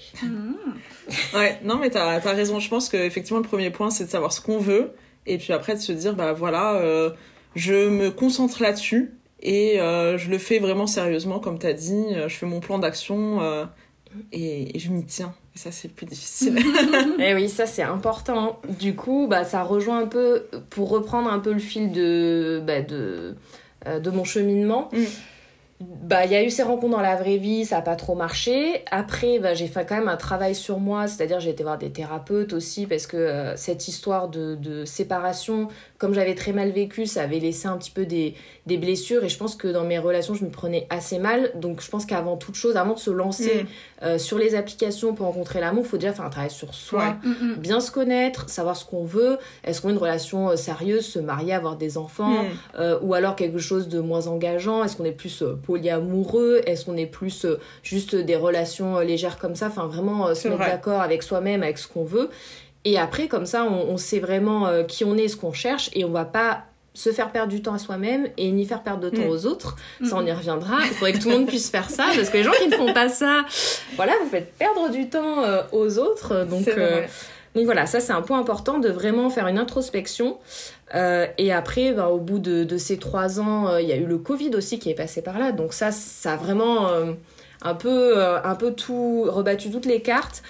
Ouais, 1.36 1.60
non, 1.64 1.78
mais 1.78 1.92
t'as 1.92 2.16
as 2.16 2.34
raison. 2.34 2.60
Je 2.60 2.70
pense 2.70 2.90
qu'effectivement, 2.90 3.40
le 3.40 3.48
premier 3.48 3.70
point, 3.70 3.92
c'est 3.92 4.06
de 4.06 4.10
savoir 4.10 4.34
ce 4.34 4.42
qu'on 4.42 4.58
veut. 4.58 4.94
Et 5.28 5.38
puis 5.38 5.54
après, 5.54 5.76
de 5.76 5.80
se 5.80 5.92
dire, 5.92 6.16
bah 6.16 6.34
voilà, 6.34 6.82
je 7.56 7.90
me 7.90 8.10
concentre 8.10 8.64
là-dessus. 8.64 9.12
Et 9.48 9.80
euh, 9.80 10.18
je 10.18 10.30
le 10.30 10.38
fais 10.38 10.60
vraiment 10.60 10.88
sérieusement, 10.88 11.40
comme 11.40 11.58
t'as 11.58 11.72
dit. 11.72 12.04
Euh, 12.12 12.28
Je 12.28 12.36
fais 12.36 12.46
mon 12.46 12.60
plan 12.60 12.80
d'action 12.80 13.42
euh, 13.42 13.64
et, 14.34 14.76
et 14.76 14.80
je 14.80 14.92
m'y 14.92 15.06
tiens. 15.06 15.34
Et 15.56 15.58
ça, 15.58 15.72
c'est 15.72 15.88
le 15.88 15.94
plus 15.94 16.06
difficile. 16.06 16.60
Eh 17.20 17.34
oui, 17.34 17.48
ça 17.48 17.66
c'est 17.66 17.82
important. 17.82 18.60
Du 18.78 18.94
coup, 18.94 19.28
bah, 19.30 19.46
ça 19.46 19.64
rejoint 19.64 20.00
un 20.00 20.08
peu, 20.08 20.48
pour 20.70 20.90
reprendre 20.90 21.32
un 21.32 21.40
peu 21.40 21.54
le 21.54 21.60
fil 21.60 21.94
de, 21.94 22.62
bah, 22.68 22.82
de, 22.82 23.36
euh, 23.88 24.00
de 24.00 24.10
mon 24.10 24.26
cheminement. 24.26 24.90
Mm. 24.92 25.04
Bah, 25.80 26.26
il 26.26 26.32
y 26.32 26.36
a 26.36 26.44
eu 26.44 26.50
ces 26.50 26.64
rencontres 26.64 26.96
dans 26.96 27.02
la 27.04 27.16
vraie 27.16 27.38
vie, 27.38 27.64
ça 27.64 27.76
n'a 27.76 27.82
pas 27.84 27.96
trop 27.96 28.16
marché. 28.16 28.84
Après, 28.90 29.38
bah, 29.38 29.54
j'ai 29.54 29.68
fait 29.68 29.86
quand 29.88 29.96
même 29.96 30.08
un 30.08 30.18
travail 30.18 30.56
sur 30.56 30.80
moi, 30.80 31.06
c'est-à-dire 31.06 31.40
j'ai 31.40 31.52
été 31.52 31.62
voir 31.62 31.78
des 31.78 31.92
thérapeutes 31.92 32.54
aussi, 32.54 32.88
parce 32.88 33.06
que 33.06 33.16
euh, 33.18 33.56
cette 33.58 33.88
histoire 33.88 34.28
de, 34.28 34.56
de 34.56 34.86
séparation, 34.86 35.68
comme 36.00 36.16
j'avais 36.16 36.34
très 36.34 36.52
mal 36.52 36.72
vécu, 36.72 37.06
ça 37.06 37.22
avait 37.22 37.38
laissé 37.38 37.68
un 37.68 37.78
petit 37.78 37.92
peu 37.92 38.06
des, 38.08 38.34
des 38.66 38.78
blessures, 38.78 39.24
et 39.24 39.30
je 39.30 39.38
pense 39.38 39.56
que 39.56 39.68
dans 39.68 39.84
mes 39.84 40.00
relations, 40.00 40.34
je 40.34 40.46
me 40.46 40.50
prenais 40.50 40.88
assez 40.90 41.20
mal. 41.20 41.52
Donc 41.54 41.82
je 41.82 41.90
pense 41.92 42.08
qu'avant 42.08 42.38
toute 42.38 42.56
chose, 42.56 42.76
avant 42.76 42.94
de 42.96 43.00
se 43.00 43.12
lancer 43.12 43.64
Mm. 43.64 43.68
euh, 44.06 44.18
sur 44.18 44.40
les 44.40 44.56
applications 44.56 45.14
pour 45.14 45.28
rencontrer 45.28 45.60
l'amour, 45.60 45.84
il 45.86 45.90
faut 45.90 45.98
déjà 45.98 46.12
faire 46.14 46.26
un 46.26 46.30
travail 46.32 46.50
sur 46.50 46.74
soi 46.74 47.16
Ouais. 47.24 47.30
Mhm. 47.30 47.56
bien 47.56 47.80
se 47.82 47.92
connaître, 47.92 48.50
savoir 48.50 48.76
ce 48.76 48.84
qu'on 48.86 49.04
veut, 49.06 49.38
est-ce 49.64 49.82
qu'on 49.82 49.90
a 49.90 49.92
une 49.92 49.98
relation 50.00 50.50
euh, 50.50 50.56
sérieuse, 50.56 51.06
se 51.06 51.20
marier, 51.20 51.54
avoir 51.54 51.76
des 51.76 52.00
enfants, 52.00 52.44
Mm. 52.44 52.48
euh, 52.80 52.98
ou 53.04 53.14
alors 53.14 53.36
quelque 53.36 53.60
chose 53.60 53.88
de 53.90 54.00
moins 54.00 54.26
engageant, 54.28 54.84
est-ce 54.84 54.96
qu'on 54.98 55.06
est 55.06 55.12
plus 55.12 55.44
polyamoureux, 55.68 56.62
est-ce 56.66 56.86
qu'on 56.86 56.98
est 56.98 57.06
plus 57.06 57.46
euh, 57.46 57.60
juste 57.84 58.16
des 58.16 58.36
relations 58.36 58.98
euh, 58.98 59.04
légères 59.04 59.38
comme 59.38 59.56
ça, 59.56 59.68
enfin 59.68 59.86
vraiment 59.86 60.28
euh, 60.28 60.34
se 60.34 60.48
mettre 60.48 60.62
vrai. 60.62 60.72
d'accord 60.72 61.02
avec 61.02 61.22
soi-même, 61.22 61.62
avec 61.62 61.78
ce 61.78 61.88
qu'on 61.88 62.06
veut. 62.06 62.30
Et 62.86 62.98
après, 62.98 63.28
comme 63.28 63.46
ça, 63.46 63.66
on, 63.66 63.90
on 63.94 63.98
sait 63.98 64.20
vraiment 64.20 64.70
qui 64.88 65.04
on 65.04 65.18
est, 65.18 65.28
ce 65.28 65.36
qu'on 65.36 65.52
cherche, 65.52 65.90
et 65.94 66.06
on 66.06 66.12
va 66.12 66.24
pas 66.24 66.64
se 66.94 67.12
faire 67.12 67.32
perdre 67.32 67.52
du 67.52 67.62
temps 67.62 67.74
à 67.74 67.78
soi-même 67.78 68.28
et 68.38 68.50
ni 68.52 68.66
faire 68.66 68.82
perdre 68.82 69.02
de 69.02 69.10
temps 69.10 69.28
Mm. 69.28 69.30
aux 69.30 69.46
autres. 69.46 69.76
Ça, 70.04 70.16
on 70.16 70.26
y 70.26 70.32
reviendra. 70.32 70.78
Il 70.86 70.94
faudrait 70.94 71.14
que 71.14 71.20
tout 71.20 71.30
le 71.30 71.38
monde 71.38 71.48
puisse 71.48 71.70
faire 71.70 71.90
ça, 71.90 72.06
parce 72.16 72.30
que 72.30 72.38
les 72.38 72.44
gens 72.44 72.54
qui 72.60 72.68
ne 72.70 72.76
font 72.76 72.92
pas 72.94 73.10
ça, 73.10 73.46
voilà, 73.98 74.14
vous 74.24 74.30
faites 74.30 74.54
perdre 74.58 74.90
du 74.90 75.08
temps 75.10 75.44
euh, 75.44 75.62
aux 75.74 76.00
autres. 76.00 76.46
Donc, 76.46 76.68
euh, 76.68 77.04
donc 77.56 77.66
voilà, 77.66 77.86
ça 77.86 78.00
c'est 78.00 78.14
un 78.14 78.22
point 78.22 78.40
important 78.40 78.80
de 78.80 78.90
vraiment 78.90 79.30
faire 79.30 79.48
une 79.48 79.60
introspection. 79.60 80.38
Euh, 80.96 81.28
et 81.38 81.52
après, 81.52 81.92
ben, 81.92 82.08
au 82.08 82.20
bout 82.20 82.40
de, 82.40 82.64
de 82.64 82.78
ces 82.78 82.98
trois 82.98 83.40
ans, 83.40 83.68
euh, 83.68 83.82
il 83.82 83.88
y 83.88 83.92
a 83.92 83.98
eu 83.98 84.06
le 84.06 84.18
Covid 84.18 84.52
aussi 84.56 84.80
qui 84.80 84.90
est 84.90 84.96
passé 84.96 85.22
par 85.22 85.40
là. 85.40 85.52
Donc 85.52 85.74
ça, 85.74 85.92
ça 85.92 86.34
a 86.34 86.36
vraiment 86.38 86.88
euh, 86.88 87.14
un, 87.62 87.76
peu, 87.76 88.22
un 88.22 88.56
peu 88.56 88.74
tout 88.74 89.26
rebattu 89.28 89.70
toutes 89.70 89.86
les 89.86 90.02
cartes. 90.02 90.44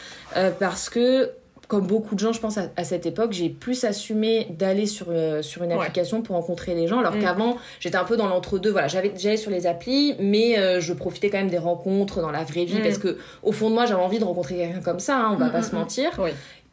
parce 0.59 0.89
que 0.89 1.31
comme 1.67 1.85
beaucoup 1.85 2.15
de 2.15 2.19
gens, 2.19 2.31
je 2.31 2.39
pense, 2.39 2.57
à, 2.57 2.83
cette 2.83 3.05
époque, 3.05 3.33
j'ai 3.33 3.49
plus 3.49 3.83
assumé 3.83 4.47
d'aller 4.51 4.85
sur, 4.85 5.07
euh, 5.09 5.41
sur 5.41 5.63
une 5.63 5.73
application 5.73 6.21
pour 6.21 6.35
rencontrer 6.35 6.73
des 6.75 6.87
gens, 6.87 6.99
alors 6.99 7.15
mm. 7.15 7.21
qu'avant, 7.21 7.57
j'étais 7.79 7.97
un 7.97 8.05
peu 8.05 8.15
dans 8.15 8.27
l'entre-deux. 8.27 8.71
Voilà, 8.71 8.87
j'avais 8.87 9.11
j'allais 9.17 9.37
sur 9.37 9.51
les 9.51 9.67
applis, 9.67 10.15
mais 10.19 10.57
euh, 10.57 10.79
je 10.79 10.93
profitais 10.93 11.29
quand 11.29 11.37
même 11.37 11.49
des 11.49 11.57
rencontres 11.57 12.21
dans 12.21 12.31
la 12.31 12.43
vraie 12.43 12.63
vie, 12.63 12.79
mm. 12.79 12.83
parce 12.83 12.97
que 12.97 13.17
au 13.43 13.51
fond 13.51 13.69
de 13.69 13.75
moi, 13.75 13.85
j'avais 13.85 14.01
envie 14.01 14.19
de 14.19 14.23
rencontrer 14.23 14.55
quelqu'un 14.55 14.79
comme 14.79 14.99
ça, 14.99 15.17
hein, 15.17 15.31
on 15.33 15.35
va 15.35 15.47
mm, 15.47 15.51
pas 15.51 15.61
se 15.61 15.75
mentir. 15.75 16.11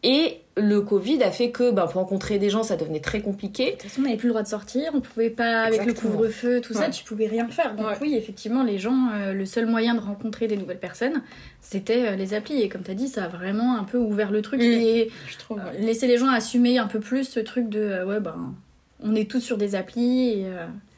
Et 0.05 0.41
le 0.57 0.81
Covid 0.81 1.23
a 1.23 1.31
fait 1.31 1.51
que 1.51 1.71
ben, 1.71 1.87
pour 1.87 1.95
rencontrer 1.95 2.39
des 2.39 2.49
gens, 2.49 2.63
ça 2.63 2.77
devenait 2.77 3.01
très 3.01 3.21
compliqué. 3.21 3.67
De 3.67 3.71
toute 3.73 3.83
façon, 3.83 4.01
on 4.01 4.05
n'avait 4.05 4.17
plus 4.17 4.29
le 4.29 4.33
droit 4.33 4.43
de 4.43 4.49
sortir, 4.49 4.93
on 4.95 5.01
pouvait 5.01 5.31
pas, 5.31 5.63
avec 5.63 5.85
le 5.85 5.95
couvre-feu, 5.95 6.61
tout 6.61 6.75
ça, 6.75 6.91
tu 6.91 7.05
pouvais 7.05 7.27
rien 7.27 7.49
faire. 7.49 7.75
Donc 7.75 7.87
oui, 8.01 8.15
effectivement, 8.15 8.63
les 8.63 8.79
gens, 8.79 9.11
euh, 9.15 9.33
le 9.33 9.47
seul 9.47 9.67
moyen 9.67 9.95
de 9.95 10.01
rencontrer 10.01 10.47
des 10.47 10.57
nouvelles 10.57 10.79
personnes, 10.79 11.23
c'était 11.61 12.07
euh, 12.07 12.17
les 12.17 12.35
applis. 12.35 12.61
Et 12.61 12.69
comme 12.69 12.83
tu 12.83 12.91
as 12.91 12.95
dit, 12.95 13.09
ça 13.09 13.25
a 13.25 13.29
vraiment 13.29 13.77
un 13.77 13.85
peu 13.85 13.99
ouvert 13.99 14.31
le 14.31 14.43
truc 14.43 14.61
et 14.63 15.11
trouve, 15.39 15.59
euh, 15.59 15.79
laisser 15.79 16.07
les 16.07 16.19
gens 16.19 16.29
assumer 16.29 16.79
un 16.79 16.87
peu 16.87 17.01
plus 17.01 17.25
ce 17.25 17.41
truc 17.41 17.69
de, 17.69 18.05
ouais, 18.05 18.21
ben, 18.21 18.55
on 19.03 19.15
est 19.15 19.29
tous 19.29 19.41
sur 19.41 19.59
des 19.59 19.75
applis. 19.75 20.41
Et, 20.41 20.47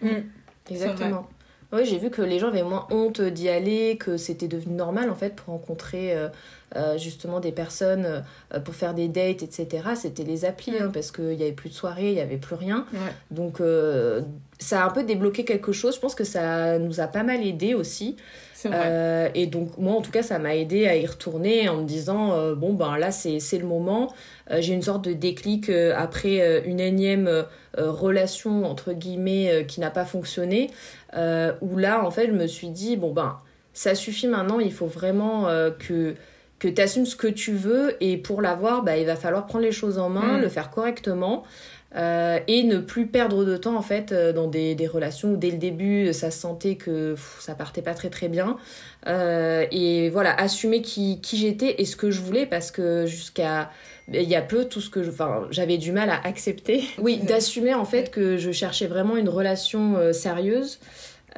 mm. 0.02 0.22
Exactement. 0.70 1.28
Oui, 1.72 1.84
j'ai 1.84 1.98
vu 1.98 2.10
que 2.10 2.22
les 2.22 2.38
gens 2.38 2.48
avaient 2.48 2.62
moins 2.62 2.86
honte 2.90 3.20
d'y 3.20 3.48
aller, 3.48 3.96
que 3.98 4.16
c'était 4.16 4.48
devenu 4.48 4.74
normal 4.74 5.10
en 5.10 5.14
fait 5.14 5.34
pour 5.34 5.52
rencontrer 5.54 6.14
euh, 6.74 6.98
justement 6.98 7.38
des 7.38 7.52
personnes 7.52 8.24
euh, 8.52 8.58
pour 8.58 8.74
faire 8.74 8.92
des 8.92 9.06
dates, 9.06 9.44
etc. 9.44 9.68
C'était 9.94 10.24
les 10.24 10.44
applis, 10.44 10.76
hein, 10.76 10.90
parce 10.92 11.12
qu'il 11.12 11.36
n'y 11.36 11.42
avait 11.42 11.52
plus 11.52 11.68
de 11.68 11.74
soirée, 11.74 12.08
il 12.08 12.14
n'y 12.14 12.20
avait 12.20 12.38
plus 12.38 12.56
rien. 12.56 12.86
Donc 13.30 13.60
euh, 13.60 14.22
ça 14.58 14.82
a 14.82 14.86
un 14.86 14.90
peu 14.90 15.04
débloqué 15.04 15.44
quelque 15.44 15.70
chose. 15.70 15.94
Je 15.94 16.00
pense 16.00 16.16
que 16.16 16.24
ça 16.24 16.80
nous 16.80 16.98
a 17.00 17.06
pas 17.06 17.22
mal 17.22 17.46
aidé 17.46 17.74
aussi. 17.74 18.16
et 18.64 19.46
donc 19.46 19.78
moi 19.78 19.94
en 19.94 20.02
tout 20.02 20.10
cas 20.10 20.24
ça 20.24 20.40
m'a 20.40 20.56
aidé 20.56 20.88
à 20.88 20.96
y 20.96 21.06
retourner 21.06 21.68
en 21.68 21.76
me 21.76 21.84
disant 21.84 22.52
bon 22.54 22.72
ben 22.72 22.98
là 22.98 23.12
c'est 23.12 23.58
le 23.58 23.66
moment. 23.66 24.12
J'ai 24.50 24.74
une 24.74 24.82
sorte 24.82 25.04
de 25.04 25.12
déclic 25.12 25.70
après 25.70 26.62
une 26.66 26.78
énième 26.78 27.44
relation 27.76 28.64
entre 28.64 28.92
guillemets 28.92 29.64
qui 29.66 29.80
n'a 29.80 29.90
pas 29.90 30.04
fonctionné. 30.04 30.70
où 31.12 31.76
là 31.76 32.04
en 32.04 32.10
fait 32.10 32.28
je 32.28 32.32
me 32.32 32.46
suis 32.46 32.70
dit 32.70 32.96
bon 32.96 33.12
ben 33.12 33.40
ça 33.72 33.94
suffit 33.94 34.28
maintenant, 34.28 34.60
il 34.60 34.72
faut 34.72 34.86
vraiment 34.86 35.46
que 35.78 36.14
que 36.58 36.68
tu 36.68 36.80
assumes 36.80 37.06
ce 37.06 37.16
que 37.16 37.26
tu 37.26 37.52
veux 37.52 38.02
et 38.02 38.16
pour 38.16 38.40
l'avoir, 38.40 38.82
bah, 38.82 38.96
il 38.96 39.06
va 39.06 39.16
falloir 39.16 39.46
prendre 39.46 39.64
les 39.64 39.72
choses 39.72 39.98
en 39.98 40.08
main, 40.08 40.38
mm. 40.38 40.40
le 40.40 40.48
faire 40.48 40.70
correctement 40.70 41.44
euh, 41.94 42.40
et 42.46 42.64
ne 42.64 42.78
plus 42.78 43.06
perdre 43.06 43.44
de 43.44 43.56
temps 43.56 43.76
en 43.76 43.82
fait 43.82 44.12
euh, 44.12 44.32
dans 44.32 44.48
des, 44.48 44.74
des, 44.74 44.86
relations 44.86 45.32
où 45.32 45.36
dès 45.36 45.50
le 45.50 45.56
début 45.56 46.12
ça 46.12 46.30
se 46.30 46.40
sentait 46.40 46.74
que 46.74 47.14
ça 47.38 47.54
partait 47.54 47.80
pas 47.80 47.94
très 47.94 48.10
très 48.10 48.28
bien 48.28 48.56
euh, 49.06 49.66
et 49.70 50.10
voilà 50.10 50.34
assumer 50.34 50.82
qui, 50.82 51.20
qui 51.20 51.36
j'étais 51.36 51.80
et 51.80 51.84
ce 51.84 51.96
que 51.96 52.10
je 52.10 52.20
voulais 52.20 52.46
parce 52.46 52.70
que 52.70 53.06
jusqu'à 53.06 53.70
il 54.12 54.28
y 54.28 54.34
a 54.34 54.42
peu 54.42 54.64
tout 54.66 54.80
ce 54.80 54.90
que 54.90 55.02
je, 55.02 55.10
enfin 55.10 55.46
j'avais 55.50 55.78
du 55.78 55.92
mal 55.92 56.10
à 56.10 56.20
accepter. 56.24 56.84
Oui 56.98 57.18
d'assumer 57.18 57.74
en 57.74 57.84
fait 57.84 58.10
que 58.10 58.36
je 58.36 58.50
cherchais 58.52 58.86
vraiment 58.86 59.16
une 59.16 59.28
relation 59.28 59.96
euh, 59.96 60.12
sérieuse 60.12 60.80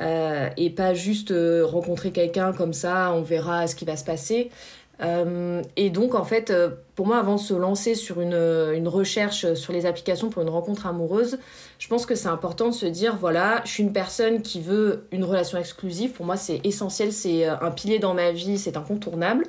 euh, 0.01 0.49
et 0.57 0.71
pas 0.71 0.95
juste 0.95 1.35
rencontrer 1.65 2.11
quelqu'un 2.11 2.53
comme 2.53 2.73
ça 2.73 3.13
on 3.15 3.23
verra 3.23 3.67
ce 3.67 3.75
qui 3.75 3.85
va 3.85 3.97
se 3.97 4.05
passer 4.05 4.51
euh, 5.00 5.62
et 5.76 5.90
donc, 5.90 6.14
en 6.14 6.25
fait, 6.25 6.50
euh, 6.50 6.71
pour 6.97 7.07
moi, 7.07 7.19
avant 7.19 7.37
de 7.37 7.40
se 7.40 7.55
lancer 7.55 7.95
sur 7.95 8.21
une, 8.21 8.35
une, 8.35 8.88
recherche 8.88 9.55
sur 9.55 9.73
les 9.73 9.87
applications 9.87 10.28
pour 10.28 10.43
une 10.43 10.49
rencontre 10.49 10.87
amoureuse, 10.87 11.38
je 11.78 11.88
pense 11.88 12.07
que 12.07 12.14
c'est 12.14 12.28
important 12.28 12.69
de 12.69 12.75
se 12.75 12.87
dire, 12.87 13.17
voilà, 13.17 13.62
je 13.64 13.71
suis 13.71 13.83
une 13.83 13.93
personne 13.93 14.43
qui 14.43 14.61
veut 14.61 15.07
une 15.12 15.25
relation 15.25 15.59
exclusive. 15.59 16.12
Pour 16.12 16.26
moi, 16.26 16.37
c'est 16.37 16.61
essentiel, 16.64 17.12
c'est 17.12 17.49
euh, 17.49 17.55
un 17.61 17.71
pilier 17.71 17.99
dans 17.99 18.14
ma 18.14 18.33
vie, 18.33 18.59
c'est 18.59 18.76
incontournable. 18.76 19.45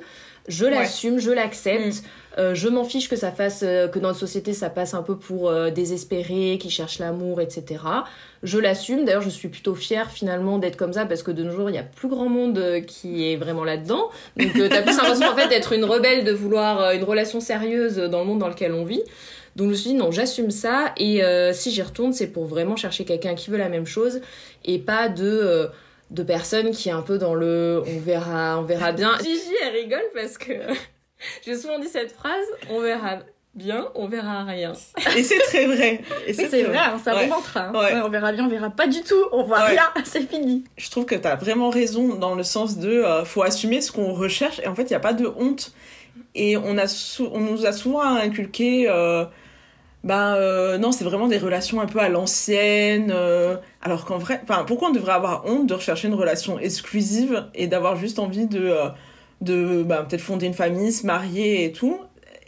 Je 0.50 0.66
l'assume, 0.66 1.18
je 1.18 1.30
l'accepte. 1.30 2.02
Mm. 2.02 2.06
Euh, 2.38 2.54
je 2.54 2.68
m'en 2.68 2.84
fiche 2.84 3.08
que 3.08 3.16
ça 3.16 3.32
fasse, 3.32 3.62
euh, 3.64 3.88
que 3.88 3.98
dans 3.98 4.08
notre 4.08 4.20
société 4.20 4.52
ça 4.52 4.70
passe 4.70 4.94
un 4.94 5.02
peu 5.02 5.16
pour 5.16 5.48
euh, 5.48 5.70
désespéré, 5.70 6.58
qui 6.60 6.70
cherche 6.70 6.98
l'amour, 6.98 7.40
etc. 7.40 7.82
Je 8.42 8.58
l'assume. 8.58 9.04
D'ailleurs, 9.04 9.22
je 9.22 9.30
suis 9.30 9.48
plutôt 9.48 9.74
fière 9.74 10.10
finalement 10.10 10.58
d'être 10.58 10.76
comme 10.76 10.92
ça 10.92 11.06
parce 11.06 11.22
que 11.22 11.30
de 11.30 11.42
nos 11.42 11.52
jours 11.52 11.70
il 11.70 11.76
y 11.76 11.78
a 11.78 11.82
plus 11.82 12.08
grand 12.08 12.28
monde 12.28 12.82
qui 12.86 13.30
est 13.30 13.36
vraiment 13.36 13.64
là-dedans. 13.64 14.10
Donc 14.36 14.52
t'as 14.54 14.82
plus 14.82 14.96
l'impression 14.96 15.28
en 15.28 15.36
fait 15.36 15.48
d'être 15.48 15.72
une 15.72 15.84
rebelle, 15.84 16.24
de 16.24 16.32
vouloir 16.32 16.92
une 16.92 17.04
relation 17.04 17.40
sérieuse 17.40 17.96
dans 17.96 18.20
le 18.20 18.26
monde 18.26 18.38
dans 18.38 18.48
lequel 18.48 18.72
on 18.72 18.84
vit. 18.84 19.02
Donc 19.56 19.66
je 19.66 19.70
me 19.70 19.74
suis 19.74 19.90
dit 19.90 19.96
non, 19.96 20.10
j'assume 20.10 20.50
ça 20.50 20.94
et 20.96 21.22
si 21.52 21.70
j'y 21.72 21.82
retourne, 21.82 22.12
c'est 22.12 22.28
pour 22.28 22.46
vraiment 22.46 22.76
chercher 22.76 23.04
quelqu'un 23.04 23.34
qui 23.34 23.50
veut 23.50 23.58
la 23.58 23.68
même 23.68 23.86
chose 23.86 24.20
et 24.64 24.78
pas 24.78 25.08
de 25.08 25.68
de 26.10 26.22
personnes 26.22 26.72
qui 26.72 26.88
est 26.88 26.92
un 26.92 27.02
peu 27.02 27.18
dans 27.18 27.34
le 27.34 27.82
on 27.86 28.00
verra 28.00 28.58
on 28.58 28.62
verra 28.62 28.92
bien. 28.92 29.16
Gigi 29.18 29.54
elle 29.62 29.74
rigole 29.74 30.02
parce 30.14 30.38
que 30.38 30.52
j'ai 31.44 31.56
souvent 31.56 31.78
dit 31.78 31.88
cette 31.88 32.12
phrase, 32.12 32.46
on 32.68 32.80
verra 32.80 33.20
bien, 33.54 33.88
on 33.94 34.06
verra 34.06 34.44
rien. 34.44 34.72
Et 35.16 35.22
c'est 35.22 35.38
très 35.38 35.66
vrai. 35.66 36.02
Et 36.26 36.32
c'est 36.32 36.62
vrai, 36.62 36.78
hein, 36.78 37.00
ça 37.02 37.14
remonte. 37.14 37.44
Hein. 37.54 37.72
on 38.04 38.08
verra 38.08 38.32
bien, 38.32 38.44
on 38.44 38.48
verra 38.48 38.70
pas 38.70 38.86
du 38.86 39.02
tout, 39.02 39.24
on 39.32 39.44
voit 39.44 39.64
rien, 39.64 39.88
c'est 40.04 40.28
fini. 40.28 40.64
Je 40.76 40.90
trouve 40.90 41.04
que 41.04 41.14
tu 41.14 41.26
as 41.26 41.36
vraiment 41.36 41.70
raison 41.70 42.14
dans 42.14 42.34
le 42.34 42.42
sens 42.42 42.78
de 42.78 42.88
euh, 42.88 43.24
faut 43.24 43.42
assumer 43.42 43.80
ce 43.80 43.92
qu'on 43.92 44.12
recherche 44.12 44.60
et 44.60 44.68
en 44.68 44.74
fait, 44.74 44.82
il 44.82 44.90
n'y 44.90 44.96
a 44.96 45.00
pas 45.00 45.12
de 45.12 45.26
honte. 45.26 45.72
Et 46.34 46.56
on, 46.56 46.76
a 46.76 46.86
on 47.32 47.40
nous 47.40 47.66
a 47.66 47.72
souvent 47.72 48.02
inculqué 48.02 48.88
euh, 48.88 49.24
ben 50.04 50.34
euh, 50.34 50.78
non, 50.78 50.92
c'est 50.92 51.04
vraiment 51.04 51.28
des 51.28 51.38
relations 51.38 51.80
un 51.80 51.86
peu 51.86 51.98
à 51.98 52.08
l'ancienne. 52.08 53.14
Alors 53.82 54.04
qu'en 54.04 54.18
vrai, 54.18 54.42
pourquoi 54.66 54.88
on 54.88 54.92
devrait 54.92 55.12
avoir 55.12 55.46
honte 55.46 55.66
de 55.66 55.74
rechercher 55.74 56.08
une 56.08 56.14
relation 56.14 56.58
exclusive 56.58 57.46
et 57.54 57.66
d'avoir 57.66 57.96
juste 57.96 58.18
envie 58.18 58.46
de 58.46 58.74
de 59.40 59.82
bah, 59.82 60.04
peut-être 60.06 60.20
fonder 60.20 60.46
une 60.46 60.54
famille, 60.54 60.92
se 60.92 61.06
marier 61.06 61.64
et 61.64 61.72
tout? 61.72 61.98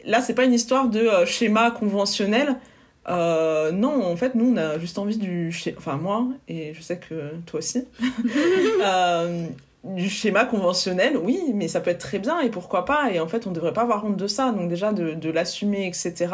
Là, 0.05 0.21
c'est 0.21 0.35
pas 0.35 0.45
une 0.45 0.53
histoire 0.53 0.89
de 0.89 1.01
euh, 1.01 1.27
schéma 1.27 1.71
conventionnel. 1.71 2.57
Euh, 3.09 3.73
non, 3.73 4.05
en 4.05 4.17
fait, 4.17 4.35
nous, 4.35 4.53
on 4.53 4.57
a 4.57 4.79
juste 4.79 4.99
envie 4.99 5.17
du... 5.17 5.55
Enfin, 5.77 5.97
moi, 5.97 6.27
et 6.49 6.75
je 6.75 6.83
sais 6.83 6.99
que 6.99 7.33
toi 7.47 7.59
aussi. 7.59 7.85
euh, 8.85 9.47
du 9.85 10.09
schéma 10.09 10.45
conventionnel, 10.45 11.17
oui, 11.17 11.41
mais 11.55 11.69
ça 11.69 11.81
peut 11.81 11.91
être 11.91 12.01
très 12.01 12.19
bien, 12.19 12.41
et 12.41 12.51
pourquoi 12.51 12.85
pas. 12.85 13.11
Et 13.13 13.21
en 13.21 13.27
fait, 13.27 13.47
on 13.47 13.53
devrait 13.53 13.73
pas 13.73 13.83
avoir 13.83 14.05
honte 14.05 14.17
de 14.17 14.27
ça. 14.27 14.53
Donc 14.53 14.69
déjà, 14.69 14.93
de 14.93 15.31
l'assumer, 15.31 15.87
etc. 15.87 16.29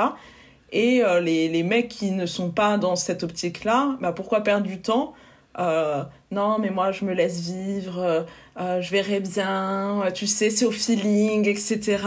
Et 0.71 1.03
euh, 1.03 1.21
les, 1.21 1.49
les 1.49 1.63
mecs 1.63 1.89
qui 1.89 2.11
ne 2.11 2.27
sont 2.27 2.51
pas 2.51 2.77
dans 2.79 2.97
cette 2.97 3.23
optique-là, 3.23 3.97
bah, 4.01 4.13
pourquoi 4.13 4.43
perdre 4.43 4.67
du 4.67 4.81
temps 4.81 5.15
euh, 5.59 6.03
non, 6.31 6.59
mais 6.59 6.71
moi, 6.71 6.93
je 6.93 7.05
me 7.05 7.13
laisse 7.13 7.41
vivre, 7.41 7.99
euh, 7.99 8.23
euh, 8.61 8.81
je 8.81 8.91
verrai 8.91 9.21
bien, 9.21 10.05
tu 10.15 10.27
sais, 10.27 10.51
c'est 10.51 10.65
au 10.65 10.71
feeling, 10.71 11.49
etc. 11.49 11.99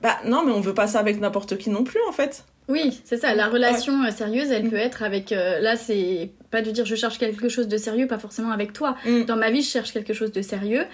Bah 0.00 0.18
non, 0.24 0.44
mais 0.44 0.52
on 0.52 0.60
veut 0.60 0.74
pas 0.74 0.86
ça 0.86 1.00
avec 1.00 1.20
n'importe 1.20 1.58
qui 1.58 1.70
non 1.70 1.84
plus, 1.84 2.00
en 2.08 2.12
fait. 2.12 2.44
Oui, 2.68 3.00
c'est 3.04 3.16
ça. 3.16 3.34
La 3.34 3.48
relation 3.48 4.10
sérieuse, 4.10 4.50
elle 4.50 4.68
peut 4.68 4.76
être 4.76 5.02
avec. 5.02 5.30
là, 5.30 5.74
c'est 5.76 6.30
pas 6.50 6.60
de 6.60 6.70
dire 6.70 6.84
je 6.84 6.96
cherche 6.96 7.18
quelque 7.18 7.48
chose 7.48 7.66
de 7.66 7.76
sérieux, 7.78 8.06
pas 8.06 8.18
forcément 8.18 8.50
avec 8.50 8.74
toi. 8.74 8.94
Mm. 9.06 9.22
Dans 9.24 9.36
ma 9.36 9.50
vie, 9.50 9.62
je 9.62 9.70
cherche 9.70 9.92
quelque 9.92 10.12
chose 10.12 10.32
de 10.32 10.42
sérieux. 10.42 10.84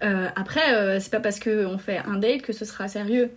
après, 0.00 1.00
c'est 1.00 1.10
pas 1.10 1.18
parce 1.18 1.40
qu'on 1.40 1.76
fait 1.76 1.98
un 2.06 2.18
date 2.18 2.42
que 2.42 2.52
ce 2.52 2.64
sera 2.64 2.86
sérieux 2.86 3.30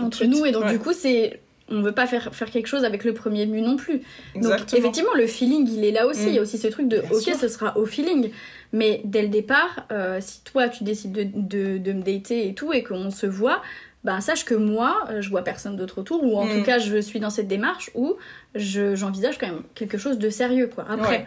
entre 0.00 0.24
nous. 0.26 0.46
Et 0.46 0.52
donc, 0.52 0.66
du 0.68 0.78
coup, 0.78 0.92
c'est 0.92 1.40
on 1.68 1.80
veut 1.80 1.92
pas 1.92 2.06
faire, 2.06 2.34
faire 2.34 2.50
quelque 2.50 2.66
chose 2.66 2.84
avec 2.84 3.04
le 3.04 3.14
premier 3.14 3.46
but 3.46 3.62
non 3.62 3.76
plus. 3.76 4.02
Donc 4.34 4.72
effectivement, 4.74 5.14
le 5.14 5.26
feeling, 5.26 5.68
il 5.70 5.84
est 5.84 5.92
là 5.92 6.06
aussi. 6.06 6.26
Il 6.26 6.34
y 6.34 6.38
a 6.38 6.40
mm. 6.40 6.42
aussi 6.42 6.58
ce 6.58 6.68
truc 6.68 6.88
de, 6.88 6.98
ok, 6.98 7.34
ce 7.38 7.48
sera 7.48 7.76
au 7.78 7.86
feeling. 7.86 8.30
Mais 8.72 9.00
dès 9.04 9.22
le 9.22 9.28
départ, 9.28 9.86
euh, 9.90 10.18
si 10.20 10.42
toi, 10.42 10.68
tu 10.68 10.84
décides 10.84 11.12
de, 11.12 11.22
de, 11.22 11.78
de, 11.78 11.92
me 11.92 12.02
dater 12.02 12.48
et 12.48 12.54
tout, 12.54 12.72
et 12.72 12.82
qu'on 12.82 13.10
se 13.10 13.26
voit, 13.26 13.62
ben 14.02 14.20
sache 14.20 14.44
que 14.44 14.54
moi, 14.54 15.06
euh, 15.10 15.22
je 15.22 15.30
vois 15.30 15.42
personne 15.42 15.76
d'autre 15.76 15.98
autour, 16.00 16.22
ou 16.22 16.36
en 16.36 16.44
mm. 16.44 16.50
tout 16.50 16.62
cas, 16.64 16.78
je 16.78 16.98
suis 16.98 17.20
dans 17.20 17.30
cette 17.30 17.48
démarche 17.48 17.90
où 17.94 18.16
j'envisage 18.54 19.38
quand 19.38 19.46
même 19.46 19.62
quelque 19.74 19.96
chose 19.96 20.18
de 20.18 20.30
sérieux, 20.30 20.70
quoi. 20.72 20.84
Après... 20.88 21.26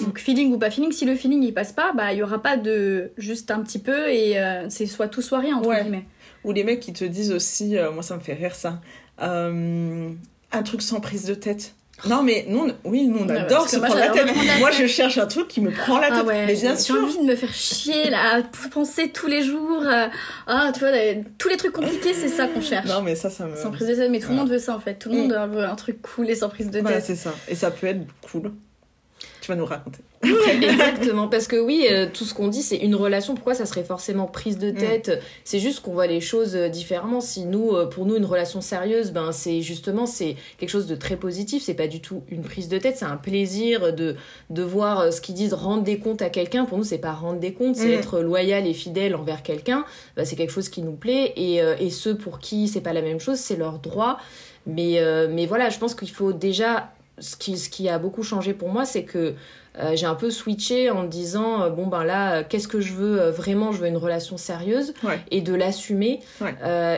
Donc 0.00 0.18
feeling 0.18 0.52
ou 0.52 0.58
pas 0.58 0.70
feeling, 0.70 0.92
si 0.92 1.06
le 1.06 1.14
feeling 1.14 1.42
il 1.42 1.54
passe 1.54 1.72
pas, 1.72 1.94
bah 1.94 2.12
il 2.12 2.18
y 2.18 2.22
aura 2.22 2.42
pas 2.42 2.58
de 2.58 3.12
juste 3.16 3.50
un 3.50 3.60
petit 3.60 3.78
peu 3.78 4.10
et 4.10 4.38
euh, 4.38 4.66
c'est 4.68 4.84
soit 4.84 5.08
tout 5.08 5.22
soit 5.22 5.38
rien 5.38 5.56
entre 5.56 5.72
guillemets. 5.72 6.04
Ou 6.44 6.52
les 6.52 6.64
mecs 6.64 6.80
qui 6.80 6.92
te 6.92 7.04
disent 7.04 7.32
aussi, 7.32 7.76
moi 7.94 8.02
ça 8.02 8.14
me 8.14 8.20
fait 8.20 8.34
rire 8.34 8.54
ça, 8.54 8.80
un 9.18 10.62
truc 10.64 10.82
sans 10.82 11.00
prise 11.00 11.24
de 11.24 11.34
tête. 11.34 11.74
Non 12.04 12.22
mais 12.22 12.44
nous, 12.48 12.70
oui, 12.84 13.06
nous 13.06 13.20
on 13.20 13.28
adore 13.28 13.68
se 13.68 13.78
prendre 13.78 13.96
la 13.96 14.10
tête. 14.10 14.28
Moi 14.58 14.70
je 14.70 14.86
cherche 14.86 15.16
un 15.16 15.26
truc 15.26 15.48
qui 15.48 15.62
me 15.62 15.70
prend 15.70 15.98
la 15.98 16.08
ah 16.10 16.16
tête. 16.18 16.26
mais 16.26 16.54
bien 16.54 16.76
sûr. 16.76 16.94
J'ai 16.94 17.00
envie 17.00 17.26
de 17.26 17.30
me 17.30 17.36
faire 17.36 17.54
chier 17.54 18.10
là, 18.10 18.42
penser 18.70 19.10
tous 19.10 19.26
les 19.26 19.42
jours. 19.42 19.82
Euh, 19.82 20.06
ah 20.46 20.70
tu 20.74 20.80
vois, 20.80 20.90
tous 21.38 21.48
les 21.48 21.56
trucs 21.56 21.72
compliqués 21.72 22.12
c'est 22.12 22.28
ça 22.28 22.48
qu'on 22.48 22.60
cherche. 22.60 22.86
Non 22.86 23.00
mais 23.00 23.14
ça 23.14 23.30
ça 23.30 23.46
me. 23.46 23.56
Sans 23.56 23.70
prise 23.70 23.88
de 23.88 23.94
tête, 23.94 24.10
mais 24.10 24.20
tout 24.20 24.28
le 24.28 24.34
monde 24.36 24.50
veut 24.50 24.58
ça 24.58 24.76
en 24.76 24.80
fait. 24.80 24.96
Tout 24.96 25.08
le 25.08 25.16
monde 25.16 25.32
mm. 25.32 25.54
veut 25.54 25.64
un 25.64 25.74
truc 25.74 26.02
cool 26.02 26.28
et 26.28 26.34
sans 26.34 26.50
prise 26.50 26.70
de 26.70 26.80
tête. 26.80 27.02
c'est 27.04 27.16
ça. 27.16 27.34
Et 27.48 27.54
ça 27.54 27.70
peut 27.70 27.86
être 27.86 28.02
cool. 28.30 28.52
tu 29.40 29.48
vas 29.48 29.56
nous 29.56 29.66
raconter. 29.66 30.00
Exactement, 30.62 31.28
parce 31.28 31.46
que 31.46 31.56
oui, 31.56 31.86
euh, 31.90 32.06
tout 32.12 32.24
ce 32.24 32.34
qu'on 32.34 32.48
dit, 32.48 32.62
c'est 32.62 32.76
une 32.76 32.94
relation. 32.94 33.34
Pourquoi 33.34 33.54
ça 33.54 33.66
serait 33.66 33.84
forcément 33.84 34.26
prise 34.26 34.58
de 34.58 34.70
tête? 34.70 35.20
C'est 35.44 35.58
juste 35.58 35.80
qu'on 35.80 35.92
voit 35.92 36.06
les 36.06 36.20
choses 36.20 36.56
euh, 36.56 36.68
différemment. 36.68 37.20
Si 37.20 37.44
nous, 37.44 37.72
euh, 37.72 37.86
pour 37.86 38.06
nous, 38.06 38.16
une 38.16 38.24
relation 38.24 38.60
sérieuse, 38.60 39.12
ben 39.12 39.32
c'est 39.32 39.62
justement 39.62 40.06
c'est 40.06 40.36
quelque 40.58 40.70
chose 40.70 40.86
de 40.86 40.94
très 40.94 41.16
positif. 41.16 41.62
C'est 41.62 41.74
pas 41.74 41.86
du 41.86 42.00
tout 42.00 42.22
une 42.28 42.42
prise 42.42 42.68
de 42.68 42.78
tête. 42.78 42.96
C'est 42.96 43.04
un 43.04 43.16
plaisir 43.16 43.94
de 43.94 44.16
de 44.50 44.62
voir 44.62 45.12
ce 45.12 45.20
qu'ils 45.20 45.34
disent 45.34 45.54
rendre 45.54 45.82
des 45.82 45.98
comptes 45.98 46.22
à 46.22 46.30
quelqu'un. 46.30 46.64
Pour 46.64 46.78
nous, 46.78 46.84
c'est 46.84 46.98
pas 46.98 47.12
rendre 47.12 47.40
des 47.40 47.52
comptes, 47.52 47.76
c'est 47.76 47.88
mm. 47.88 48.00
être 48.00 48.20
loyal 48.20 48.66
et 48.66 48.74
fidèle 48.74 49.14
envers 49.14 49.42
quelqu'un. 49.42 49.84
Ben, 50.16 50.24
c'est 50.24 50.36
quelque 50.36 50.52
chose 50.52 50.68
qui 50.68 50.82
nous 50.82 50.96
plaît. 50.96 51.32
Et, 51.36 51.56
et 51.56 51.90
ceux 51.90 52.16
pour 52.16 52.38
qui 52.38 52.68
c'est 52.68 52.80
pas 52.80 52.92
la 52.92 53.02
même 53.02 53.20
chose, 53.20 53.38
c'est 53.38 53.56
leur 53.56 53.78
droit. 53.78 54.18
Mais 54.66 55.00
mais 55.30 55.46
voilà, 55.46 55.70
je 55.70 55.78
pense 55.78 55.94
qu'il 55.94 56.10
faut 56.10 56.32
déjà 56.32 56.90
ce 57.18 57.36
qui, 57.36 57.56
ce 57.56 57.68
qui 57.68 57.88
a 57.88 57.98
beaucoup 57.98 58.22
changé 58.22 58.52
pour 58.52 58.68
moi, 58.68 58.84
c'est 58.84 59.04
que 59.04 59.34
j'ai 59.94 60.06
un 60.06 60.14
peu 60.14 60.30
switché 60.30 60.90
en 60.90 61.04
disant 61.04 61.62
euh, 61.62 61.70
bon 61.70 61.86
ben 61.86 62.04
là 62.04 62.42
qu'est-ce 62.42 62.68
que 62.68 62.80
je 62.80 62.92
veux 62.94 63.20
euh, 63.20 63.30
vraiment 63.30 63.72
je 63.72 63.78
veux 63.78 63.88
une 63.88 63.96
relation 63.96 64.36
sérieuse 64.36 64.94
et 65.30 65.40
de 65.40 65.54
l'assumer 65.54 66.20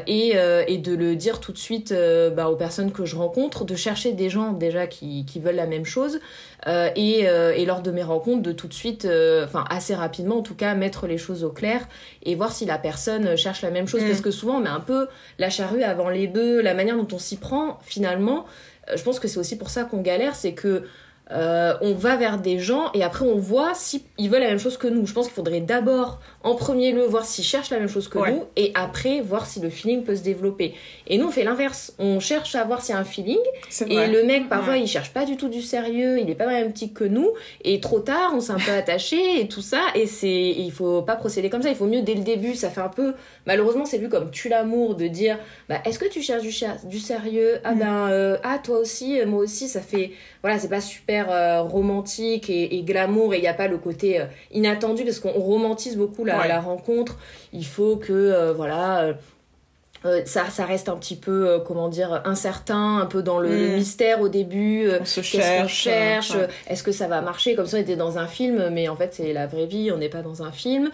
et, 0.07 0.35
et 0.69 0.79
de 0.79 0.95
le 0.95 1.17
dire 1.17 1.41
tout 1.41 1.53
de 1.53 1.59
suite 1.59 1.95
bah, 2.35 2.49
aux 2.49 2.57
personnes 2.57 2.93
que 2.93 3.05
je 3.05 3.17
rencontre 3.17 3.65
de 3.65 3.75
chercher 3.75 4.13
des 4.13 4.31
gens 4.31 4.53
déjà 4.53 4.87
qui, 4.87 5.25
qui 5.25 5.41
veulent 5.41 5.57
la 5.57 5.67
même 5.67 5.85
chose 5.85 6.21
et, 6.67 7.21
et 7.21 7.67
lors 7.67 7.83
de 7.83 7.91
mes 7.91 8.03
rencontres 8.03 8.43
de 8.43 8.53
tout 8.53 8.69
de 8.69 8.75
suite 8.75 9.07
enfin 9.45 9.65
assez 9.71 9.95
rapidement 9.95 10.39
en 10.39 10.43
tout 10.43 10.55
cas 10.55 10.75
mettre 10.75 11.07
les 11.07 11.19
choses 11.19 11.45
au 11.45 11.51
clair 11.51 11.87
et 12.23 12.35
voir 12.35 12.53
si 12.53 12.65
la 12.65 12.79
personne 12.79 13.37
cherche 13.37 13.63
la 13.63 13.71
même 13.71 13.87
chose. 13.87 14.03
Mm. 14.03 14.09
parce 14.09 14.21
que 14.21 14.31
souvent 14.31 14.57
on 14.57 14.61
met 14.61 14.69
un 14.69 14.81
peu 14.81 15.09
la 15.39 15.51
charrue 15.51 15.83
avant 15.83 16.09
les 16.09 16.27
bœufs 16.27 16.61
la 16.61 16.75
manière 16.75 16.97
dont 16.97 17.09
on 17.13 17.19
s'y 17.19 17.37
prend 17.37 17.79
finalement 17.83 18.47
je 18.95 19.03
pense 19.03 19.21
que 19.21 19.29
c'est 19.29 19.39
aussi 19.39 19.59
pour 19.59 19.71
ça 19.71 19.85
qu'on 19.85 20.01
galère 20.01 20.35
c'est 20.35 20.53
que 20.53 20.85
euh, 21.31 21.75
on 21.83 21.95
va 21.95 22.17
vers 22.17 22.39
des 22.39 22.59
gens 22.59 22.91
et 22.95 23.05
après 23.05 23.27
on 23.27 23.37
voit 23.37 23.75
s'ils 23.75 24.03
veulent 24.19 24.41
la 24.41 24.49
même 24.49 24.59
chose 24.59 24.79
que 24.79 24.89
nous. 24.89 25.07
Je 25.07 25.13
pense 25.13 25.27
qu'il 25.27 25.35
faudrait 25.35 25.61
d'abord, 25.61 26.21
en 26.49 26.55
premier 26.55 26.93
lieu, 26.93 27.05
voir 27.05 27.25
s'ils 27.25 27.45
cherchent 27.45 27.71
la 27.71 27.79
même 27.79 27.89
chose 27.89 28.09
que 28.09 28.19
nous 28.19 28.45
et 28.57 28.73
après 28.75 29.21
voir 29.21 29.47
si 29.47 29.61
le 29.61 29.71
feeling 29.71 30.03
peut 30.03 30.17
se 30.17 30.23
développer. 30.23 30.75
Et 31.07 31.19
nous, 31.19 31.27
on 31.27 31.31
fait 31.31 31.45
l'inverse. 31.45 31.95
On 31.99 32.21
cherche 32.21 32.55
à 32.55 32.65
voir 32.65 32.83
s'il 32.83 32.95
y 32.95 32.99
a 32.99 33.01
un 33.01 33.05
feeling. 33.05 33.39
Et 33.87 34.07
le 34.07 34.25
mec, 34.25 34.49
parfois, 34.49 34.77
il 34.77 34.87
cherche 34.87 35.13
pas 35.13 35.25
du 35.25 35.37
tout 35.37 35.49
du 35.49 35.63
sérieux, 35.63 36.19
il 36.19 36.31
est 36.31 36.35
pas 36.35 36.45
dans 36.45 36.53
la 36.53 36.61
même 36.61 36.73
que 36.73 37.05
nous. 37.05 37.33
Et 37.65 37.81
trop 37.81 38.01
tard, 38.01 38.33
on 38.35 38.41
s'est 38.41 38.53
un 38.53 38.59
peu 38.59 38.73
attaché 38.73 39.41
et 39.41 39.49
tout 39.49 39.63
ça. 39.63 39.81
Et 39.95 40.07
c'est, 40.07 40.29
il 40.29 40.71
faut 40.73 41.03
pas 41.03 41.17
procéder 41.17 41.51
comme 41.51 41.63
ça. 41.63 41.71
Il 41.71 41.77
faut 41.77 41.87
mieux 41.87 42.03
dès 42.03 42.15
le 42.15 42.23
début. 42.23 42.55
Ça 42.55 42.71
fait 42.71 42.81
un 42.81 42.89
peu, 42.89 43.15
malheureusement, 43.47 43.85
c'est 43.85 43.99
vu 43.99 44.09
comme 44.09 44.31
tu 44.31 44.49
l'amour 44.49 44.95
de 44.95 45.07
dire, 45.07 45.39
bah, 45.69 45.77
est-ce 45.85 45.99
que 45.99 46.09
tu 46.09 46.23
cherches 46.23 46.43
du, 46.43 46.55
du 46.89 46.99
sérieux? 46.99 47.59
Ah 47.65 47.75
mm. 47.75 47.79
ben, 47.79 48.09
euh, 48.09 48.37
ah, 48.43 48.59
toi 48.63 48.79
aussi, 48.79 49.19
moi 49.27 49.41
aussi, 49.41 49.69
ça 49.69 49.81
fait, 49.81 50.13
voilà, 50.43 50.59
c'est 50.59 50.69
pas 50.69 50.81
super 50.81 51.31
euh, 51.31 51.63
romantique 51.63 52.49
et, 52.49 52.83
glamour 52.83 53.35
et 53.35 53.39
il 53.39 53.43
n'y 53.43 53.49
a 53.49 53.55
pas 53.55 53.69
le 53.69 53.79
côté 53.79 54.21
euh, 54.21 54.25
inattendu 54.53 55.05
parce 55.05 55.21
qu'on 55.21 55.33
romantise 55.33 55.97
beaucoup 55.97 56.25
la, 56.25 56.38
la, 56.47 56.61
rencontre. 56.61 57.17
Il 57.53 57.67
faut 57.67 57.97
que, 57.97 58.13
euh, 58.13 58.53
voilà 58.53 59.15
euh, 60.05 60.23
ça, 60.27 60.49
ça 60.51 60.65
reste 60.65 60.89
un 60.89 60.97
petit 60.97 61.17
peu, 61.17 61.49
euh, 61.49 61.59
comment 61.59 61.89
dire, 61.89 62.23
incertain, 62.25 62.99
un 62.99 63.07
peu 63.07 63.23
dans 63.23 63.39
le, 63.39 63.49
hmm. 63.49 63.75
mystère 63.75 64.21
au 64.21 64.29
début. 64.29 64.87
Euh, 64.87 64.99
on 65.01 65.05
se 65.05 65.23
cherche. 65.23 65.75
cherche 65.75 66.33
Est-ce 66.69 66.83
que 66.83 66.93
ça 66.93 67.09
va 67.09 67.21
marcher 67.21 67.55
Comme 67.55 67.67
ça, 67.67 67.79
on 67.79 67.81
était 67.81 67.97
dans 67.97 68.19
un 68.19 68.27
film, 68.27 68.69
mais 68.71 68.89
en 68.89 68.97
fait, 68.97 69.15
c'est 69.15 69.33
la 69.33 69.47
vraie 69.47 69.67
vie, 69.67 69.91
on 69.93 69.99
n'est 69.99 70.09
pas 70.09 70.23
dans 70.23 70.43
un 70.43 70.53
film. 70.53 70.91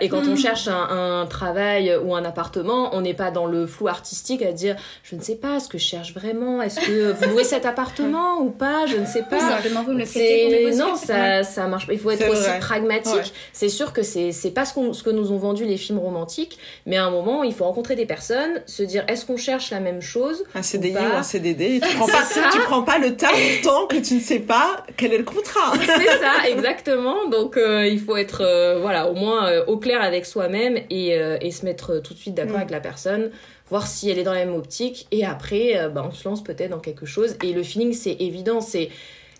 et 0.00 0.08
quand 0.08 0.26
on 0.26 0.34
hmm. 0.34 0.36
cherche 0.36 0.68
un, 0.68 1.22
un, 1.22 1.26
travail 1.26 1.94
ou 2.04 2.14
un 2.14 2.24
appartement, 2.24 2.94
on 2.94 3.00
n'est 3.00 3.14
pas 3.14 3.30
dans 3.30 3.46
le 3.46 3.66
flou 3.66 3.88
artistique 3.88 4.42
à 4.42 4.52
dire, 4.52 4.76
je 5.02 5.16
ne 5.16 5.20
sais 5.20 5.36
pas, 5.36 5.58
ce 5.60 5.68
que 5.68 5.78
je 5.78 5.84
cherche 5.84 6.14
vraiment 6.14 6.62
Est-ce 6.62 6.80
que 6.80 7.12
vous 7.12 7.30
louez 7.30 7.44
cet 7.44 7.66
appartement 7.66 8.38
ou 8.40 8.50
pas 8.50 8.86
Je 8.86 8.96
ne 8.96 9.06
sais 9.06 9.22
pas. 9.22 9.40
Simplement, 9.40 9.82
vous 9.82 9.92
me 9.92 9.98
le 9.98 10.76
Non, 10.76 10.94
ça, 10.96 11.42
ça 11.42 11.66
marche 11.66 11.86
pas. 11.86 11.92
Il 11.92 11.98
faut 11.98 12.10
être 12.10 12.28
aussi 12.28 12.50
pragmatique. 12.60 13.32
C'est 13.52 13.68
sûr 13.68 13.92
que 13.92 14.02
c'est 14.02 14.50
pas 14.54 14.64
ce, 14.64 14.92
ce 14.92 15.02
que 15.02 15.10
nous 15.10 15.32
ont 15.32 15.38
vendu 15.38 15.64
les 15.64 15.76
films 15.76 15.98
romantiques, 15.98 16.58
mais 16.86 16.96
à 16.96 17.04
un 17.04 17.10
moment, 17.10 17.42
il 17.42 17.52
faut 17.52 17.64
rencontrer 17.64 17.96
des 17.96 18.06
personnes 18.06 18.35
se 18.66 18.82
dire 18.82 19.04
est-ce 19.08 19.26
qu'on 19.26 19.36
cherche 19.36 19.70
la 19.70 19.80
même 19.80 20.00
chose 20.00 20.44
Un 20.54 20.62
CDI 20.62 20.94
ou, 20.94 20.98
un 20.98 21.22
CDD, 21.22 21.80
tu 21.80 21.96
prends 21.96 22.06
pas, 22.06 22.22
tu 22.52 22.58
prends 22.60 22.82
pas 22.82 22.98
le 22.98 23.16
temps 23.16 23.26
tant 23.62 23.86
que 23.86 23.96
tu 23.96 24.14
ne 24.14 24.20
sais 24.20 24.40
pas 24.40 24.84
quel 24.96 25.12
est 25.12 25.18
le 25.18 25.24
contrat. 25.24 25.72
C'est 25.80 26.18
ça, 26.18 26.48
exactement. 26.48 27.28
Donc 27.28 27.56
euh, 27.56 27.86
il 27.86 28.00
faut 28.00 28.16
être 28.16 28.42
euh, 28.42 28.78
voilà 28.80 29.08
au 29.08 29.14
moins 29.14 29.48
euh, 29.48 29.64
au 29.66 29.76
clair 29.76 30.02
avec 30.02 30.26
soi-même 30.26 30.78
et, 30.90 31.10
et, 31.10 31.50
se 31.50 31.64
mettre 31.64 31.98
tout 31.98 32.14
de 32.14 32.18
suite 32.18 32.34
d'accord 32.34 32.54
mm. 32.54 32.60
avec 32.60 32.70
la 32.70 32.80
personne 32.80 33.30
voir 33.68 33.86
si 33.86 34.08
elle 34.10 34.18
est 34.18 34.22
dans 34.22 34.32
la 34.32 34.44
même 34.44 34.54
optique 34.54 35.06
et 35.10 35.24
après 35.24 35.88
bah, 35.92 36.04
on 36.08 36.12
se 36.12 36.28
lance 36.28 36.44
peut-être 36.44 36.70
dans 36.70 36.78
quelque 36.78 37.06
chose 37.06 37.36
et 37.42 37.52
le 37.52 37.62
feeling 37.62 37.92
c'est 37.92 38.16
évident 38.20 38.60
c'est 38.60 38.90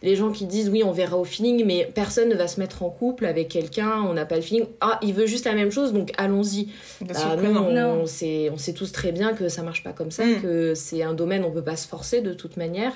les 0.03 0.17
gens 0.17 0.31
qui 0.31 0.47
disent 0.47 0.69
oui, 0.69 0.83
on 0.85 0.93
verra 0.93 1.17
au 1.17 1.25
feeling, 1.25 1.65
mais 1.65 1.91
personne 1.95 2.29
ne 2.29 2.35
va 2.35 2.49
se 2.49 2.61
mettre 2.61 2.83
en 2.83 2.91
couple 2.91 3.27
avec 3.27 3.49
quelqu'un, 3.49 4.03
on 4.03 4.15
n'a 4.15 4.25
pas 4.27 4.37
le 4.37 4.43
feeling. 4.43 4.67
Ah, 4.81 4.99
il 5.03 5.15
veut 5.15 5.27
juste 5.27 5.45
la 5.47 5.55
même 5.55 5.71
chose, 5.71 5.93
donc 5.93 6.13
allons-y. 6.17 6.69
Bah, 7.01 7.15
On, 8.01 8.07
sait, 8.07 8.51
on 8.53 8.59
sait 8.59 8.73
tous 8.73 8.93
très 8.93 9.13
bien 9.13 9.33
que 9.33 9.49
ça 9.49 9.63
marche 9.63 9.83
pas 9.83 9.93
comme 9.93 10.11
ça, 10.11 10.25
mm. 10.25 10.43
que 10.43 10.75
c'est 10.75 11.03
un 11.03 11.15
domaine 11.15 11.45
on 11.45 11.51
peut 11.51 11.63
pas 11.63 11.77
se 11.77 11.89
forcer 11.89 12.21
de 12.21 12.33
toute 12.33 12.57
manière. 12.57 12.93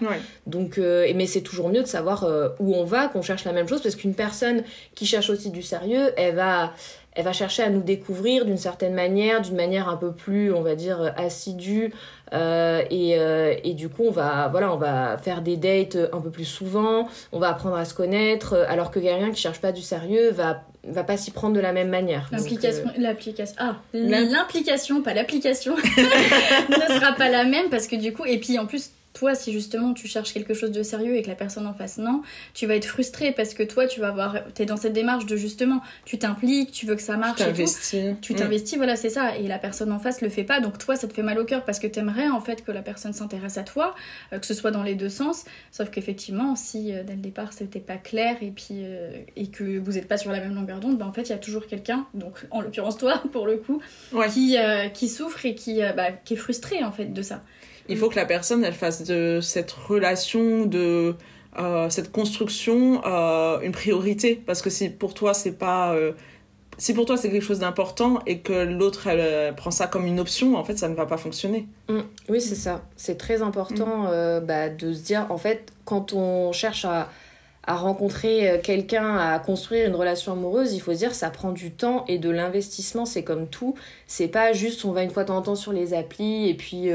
Donc, 0.47 0.79
euh, 0.79 1.11
mais 1.15 1.27
c'est 1.27 1.41
toujours 1.41 1.69
mieux 1.69 1.83
de 1.83 1.89
savoir 1.89 2.25
euh, 2.25 2.49
où 2.59 2.75
on 2.75 2.85
va, 2.85 3.09
qu'on 3.09 3.23
cherche 3.23 3.45
la 3.45 3.53
même 3.53 3.69
chose, 3.69 3.83
parce 3.83 3.97
qu'une 3.97 4.15
personne 4.15 4.63
qui 4.95 5.07
cherche 5.07 5.31
aussi 5.31 5.51
du 5.51 5.63
sérieux, 5.63 6.13
elle 6.17 6.35
va 6.35 6.73
elle 7.15 7.25
va 7.25 7.33
chercher 7.33 7.63
à 7.63 7.71
nous 7.71 7.83
découvrir 7.83 8.45
d'une 8.45 8.57
certaine 8.57 8.95
manière, 8.95 9.43
d'une 9.43 9.57
manière 9.57 9.89
un 9.89 9.97
peu 9.97 10.13
plus, 10.13 10.53
on 10.53 10.63
va 10.63 10.75
dire, 10.75 11.13
assidue. 11.17 11.93
Euh, 12.33 12.83
et, 12.91 13.19
euh, 13.19 13.55
et, 13.65 13.75
du 13.75 13.89
coup, 13.89 14.05
on 14.07 14.13
va, 14.13 14.49
voilà, 14.49 14.73
on 14.73 14.77
va 14.77 15.19
faire 15.19 15.43
des 15.43 15.57
dates 15.57 15.99
un 16.13 16.21
peu 16.21 16.31
plus 16.31 16.45
souvent, 16.45 17.09
on 17.33 17.41
va 17.41 17.49
apprendre 17.49 17.77
à 17.77 17.85
se 17.85 17.95
connaître, 17.95 18.55
alors 18.69 18.93
que 18.93 19.01
quelqu'un 19.01 19.31
qui 19.33 19.41
cherche 19.41 19.61
pas 19.61 19.73
du 19.73 19.83
sérieux 19.83 20.31
va 20.31 20.63
va 20.85 21.05
pas 21.05 21.17
s'y 21.17 21.31
prendre 21.31 21.55
de 21.55 21.61
la 21.61 21.73
même 21.73 21.91
manière. 21.91 22.29
L'implication, 22.33 22.85
euh, 22.87 22.93
l'application, 22.97 23.55
ah, 23.59 23.77
l'implication, 23.93 25.03
pas 25.03 25.13
l'application, 25.13 25.77
ne 25.97 26.95
sera 26.99 27.13
pas 27.13 27.29
la 27.29 27.45
même 27.45 27.69
parce 27.69 27.87
que 27.87 27.97
du 27.97 28.13
coup, 28.13 28.25
et 28.25 28.39
puis 28.39 28.59
en 28.59 28.67
plus, 28.67 28.91
toi, 29.13 29.35
si 29.35 29.53
justement 29.53 29.93
tu 29.93 30.07
cherches 30.07 30.33
quelque 30.33 30.55
chose 30.55 30.71
de 30.71 30.83
sérieux 30.83 31.17
et 31.17 31.23
que 31.23 31.29
la 31.29 31.35
personne 31.35 31.67
en 31.67 31.75
face 31.75 31.99
non, 31.99 32.23
tu 32.55 32.67
vas 32.67 32.77
être 32.77 32.87
frustré 32.87 33.33
parce 33.33 33.55
que 33.55 33.63
toi, 33.63 33.87
tu 33.87 34.01
vas 34.01 34.09
avoir, 34.09 34.45
t'es 34.55 34.67
dans 34.67 34.77
cette 34.77 34.93
démarche 34.93 35.27
de 35.27 35.37
justement, 35.37 35.81
tu 36.05 36.19
t'impliques, 36.19 36.71
tu 36.71 36.87
veux 36.87 36.95
que 36.95 37.03
ça 37.03 37.17
marche, 37.17 37.39
tu 37.39 37.45
t'investis, 37.45 37.97
tu 38.21 38.35
t'investis, 38.35 38.77
voilà, 38.77 38.97
c'est 38.97 39.11
ça, 39.11 39.37
et 39.37 39.49
la 39.49 39.59
personne 39.59 39.91
en 39.93 39.99
face 39.99 40.21
le 40.21 40.29
fait 40.29 40.45
pas, 40.45 40.61
donc 40.61 40.79
toi, 40.79 40.95
ça 40.95 41.09
te 41.09 41.13
fait 41.13 41.23
mal 41.23 41.39
au 41.39 41.45
cœur 41.45 41.65
parce 41.65 41.81
que 41.81 41.87
t'aimerais 41.87 42.29
en 42.29 42.41
fait 42.41 42.65
que 42.65 42.71
la 42.71 42.83
personne 42.83 43.13
s'intéresse 43.13 43.59
à 43.59 43.65
toi, 43.65 43.95
euh, 44.33 44.39
que 44.39 44.47
ce 44.47 44.55
soit 44.55 44.71
dans 44.71 44.85
les 44.85 44.95
deux 44.95 45.09
sens, 45.09 45.45
sauf 45.73 45.91
qu'effectivement, 45.91 46.55
si 46.55 46.93
euh, 46.93 47.03
dès 47.03 47.15
le 47.15 47.21
départ 47.21 47.53
c'était 47.53 47.81
pas 47.81 47.97
clair 47.97 48.37
et 48.43 48.51
puis 48.51 48.83
euh, 48.83 49.11
et 49.37 49.49
que 49.49 49.79
vous 49.79 49.99
êtes 49.99 50.07
pas 50.07 50.19
sur 50.19 50.31
la 50.31 50.41
même 50.41 50.55
longueur 50.55 50.79
d'onde, 50.79 50.99
ben 50.99 51.07
en 51.07 51.13
fait 51.13 51.23
il 51.23 51.31
y 51.31 51.35
a 51.35 51.39
toujours 51.39 51.67
quelqu'un, 51.67 52.07
donc 52.15 52.47
en 52.51 52.61
l'occurrence 52.61 52.97
toi 52.97 53.23
pour 53.33 53.47
le 53.47 53.57
coup, 53.57 53.81
qui 54.33 54.57
qui 54.95 55.09
souffre 55.09 55.45
et 55.45 55.55
qui 55.55 55.81
bah, 55.97 56.13
qui 56.13 56.35
est 56.35 56.37
frustré 56.37 56.85
en 56.85 56.93
fait 56.93 57.07
de 57.07 57.23
ça. 57.23 57.43
Il 57.89 57.97
faut 57.97 58.09
que 58.09 58.17
la 58.17 58.27
personne, 58.27 58.65
elle 58.65 58.75
fasse 58.75 59.05
de 59.05 59.41
cette 59.41 59.73
relation, 59.73 60.67
de 60.67 61.17
euh, 61.59 61.91
cette 61.91 62.13
construction, 62.13 63.03
euh, 63.05 63.61
une 63.61 63.73
priorité. 63.73 64.41
Parce 64.47 64.63
que 64.63 64.71
si 64.71 64.89
pour 64.89 65.15
toi, 65.15 65.35
c'est 65.35 65.53
pas. 65.53 65.95
Euh, 65.95 66.13
si 66.79 66.95
pour 66.95 67.05
toi 67.05 67.19
c'est 67.19 67.31
quelque 67.31 67.45
chose 67.45 67.59
d'important 67.59 68.21
et 68.27 68.39
que 68.39 68.53
l'autre 68.53 69.07
elle, 69.07 69.55
prend 69.55 69.71
ça 69.71 69.87
comme 69.87 70.07
une 70.07 70.19
option, 70.19 70.57
en 70.57 70.65
fait 70.65 70.79
ça 70.79 70.89
ne 70.89 70.95
va 70.95 71.05
pas 71.05 71.19
fonctionner. 71.19 71.69
Mmh. 71.91 71.99
Oui, 72.31 72.41
c'est 72.41 72.55
ça. 72.55 72.83
C'est 72.97 73.19
très 73.19 73.43
important 73.43 74.05
mmh. 74.05 74.41
bah, 74.47 74.71
de 74.71 74.95
se 74.95 75.03
dire, 75.03 75.27
en 75.29 75.37
fait, 75.37 75.73
quand 75.85 76.15
on 76.15 76.53
cherche 76.53 76.87
à, 76.87 77.11
à 77.67 77.77
rencontrer 77.77 78.61
quelqu'un, 78.63 79.15
à 79.19 79.39
construire 79.41 79.87
une 79.87 79.95
relation 79.95 80.33
amoureuse, 80.33 80.73
il 80.73 80.81
faut 80.81 80.95
se 80.95 80.99
dire 80.99 81.15
ça 81.15 81.29
prend 81.29 81.53
du 81.53 81.71
temps 81.71 82.07
et 82.09 82.17
de 82.17 82.31
l'investissement, 82.31 83.05
c'est 83.05 83.25
comme 83.25 83.47
tout. 83.47 83.75
C'est 84.07 84.29
pas 84.29 84.55
juste 84.55 84.87
on 84.87 84.93
va 84.93 85.03
une 85.03 85.11
fois 85.11 85.25
de 85.25 85.29
temps 85.29 85.37
en 85.37 85.43
temps 85.43 85.57
sur 85.57 85.73
les 85.73 85.93
applis 85.93 86.49
et 86.49 86.55
puis 86.55 86.89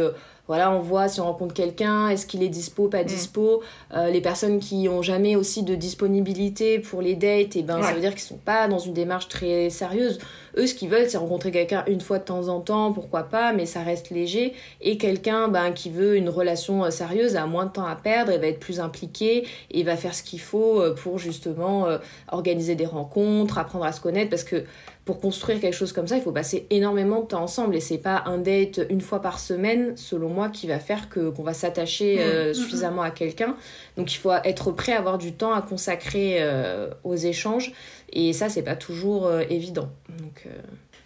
voilà, 0.47 0.71
on 0.71 0.79
voit 0.79 1.07
si 1.07 1.19
on 1.19 1.25
rencontre 1.25 1.53
quelqu'un, 1.53 2.09
est-ce 2.09 2.25
qu'il 2.27 2.43
est 2.43 2.49
dispo, 2.49 2.87
pas 2.87 3.03
mm. 3.03 3.07
dispo. 3.07 3.63
Euh, 3.93 4.09
les 4.09 4.21
personnes 4.21 4.59
qui 4.59 4.87
ont 4.87 5.01
jamais 5.01 5.35
aussi 5.35 5.63
de 5.63 5.75
disponibilité 5.75 6.79
pour 6.79 7.01
les 7.01 7.15
dates, 7.15 7.55
et 7.55 7.59
eh 7.59 7.63
ben 7.63 7.81
ça 7.81 7.93
veut 7.93 8.01
dire 8.01 8.11
qu'ils 8.11 8.19
sont 8.21 8.37
pas 8.37 8.67
dans 8.67 8.79
une 8.79 8.93
démarche 8.93 9.27
très 9.27 9.69
sérieuse. 9.69 10.19
Eux, 10.57 10.67
ce 10.67 10.75
qu'ils 10.75 10.89
veulent, 10.89 11.09
c'est 11.09 11.17
rencontrer 11.17 11.51
quelqu'un 11.51 11.83
une 11.87 12.01
fois 12.01 12.19
de 12.19 12.23
temps 12.23 12.47
en 12.47 12.61
temps, 12.61 12.93
pourquoi 12.93 13.23
pas, 13.23 13.53
mais 13.53 13.65
ça 13.65 13.81
reste 13.81 14.11
léger. 14.11 14.53
Et 14.81 14.97
quelqu'un 14.97 15.47
ben, 15.47 15.71
qui 15.71 15.89
veut 15.89 16.15
une 16.15 16.29
relation 16.29 16.85
euh, 16.85 16.91
sérieuse 16.91 17.35
a 17.35 17.45
moins 17.47 17.65
de 17.65 17.71
temps 17.71 17.85
à 17.85 17.95
perdre, 17.95 18.31
et 18.31 18.37
va 18.37 18.47
être 18.47 18.59
plus 18.59 18.79
impliqué, 18.79 19.47
et 19.71 19.83
va 19.83 19.97
faire 19.97 20.13
ce 20.13 20.21
qu'il 20.21 20.41
faut 20.41 20.79
euh, 20.79 20.93
pour 20.93 21.17
justement 21.17 21.87
organiser 22.31 22.75
des 22.75 22.85
rencontres, 22.85 23.57
apprendre 23.57 23.85
à 23.85 23.91
se 23.91 24.01
connaître, 24.01 24.29
parce 24.29 24.43
que 24.43 24.63
pour 25.05 25.19
construire 25.19 25.61
quelque 25.61 25.75
chose 25.75 25.93
comme 25.93 26.07
ça, 26.07 26.17
il 26.17 26.23
faut 26.23 26.31
passer 26.31 26.65
énormément 26.71 27.21
de 27.21 27.27
temps 27.27 27.43
ensemble 27.43 27.75
et 27.75 27.79
c'est 27.79 27.99
pas 27.99 28.23
un 28.25 28.39
date 28.39 28.81
une 28.89 29.01
fois 29.01 29.21
par 29.21 29.37
semaine, 29.37 29.95
selon 29.95 30.29
moi, 30.29 30.49
qui 30.49 30.65
va 30.65 30.79
faire 30.79 31.09
que 31.09 31.29
qu'on 31.29 31.43
va 31.43 31.53
s'attacher 31.53 32.17
euh, 32.19 32.49
mm. 32.49 32.53
suffisamment 32.55 33.03
à 33.03 33.11
quelqu'un. 33.11 33.55
Donc 33.97 34.11
il 34.11 34.17
faut 34.17 34.31
être 34.31 34.71
prêt 34.71 34.93
à 34.93 34.97
avoir 34.97 35.19
du 35.19 35.33
temps 35.33 35.53
à 35.53 35.61
consacrer 35.61 36.37
euh, 36.39 36.89
aux 37.03 37.15
échanges 37.15 37.71
et 38.11 38.33
ça 38.33 38.49
c'est 38.49 38.63
pas 38.63 38.75
toujours 38.75 39.27
euh, 39.27 39.43
évident. 39.47 39.89
Donc 40.09 40.47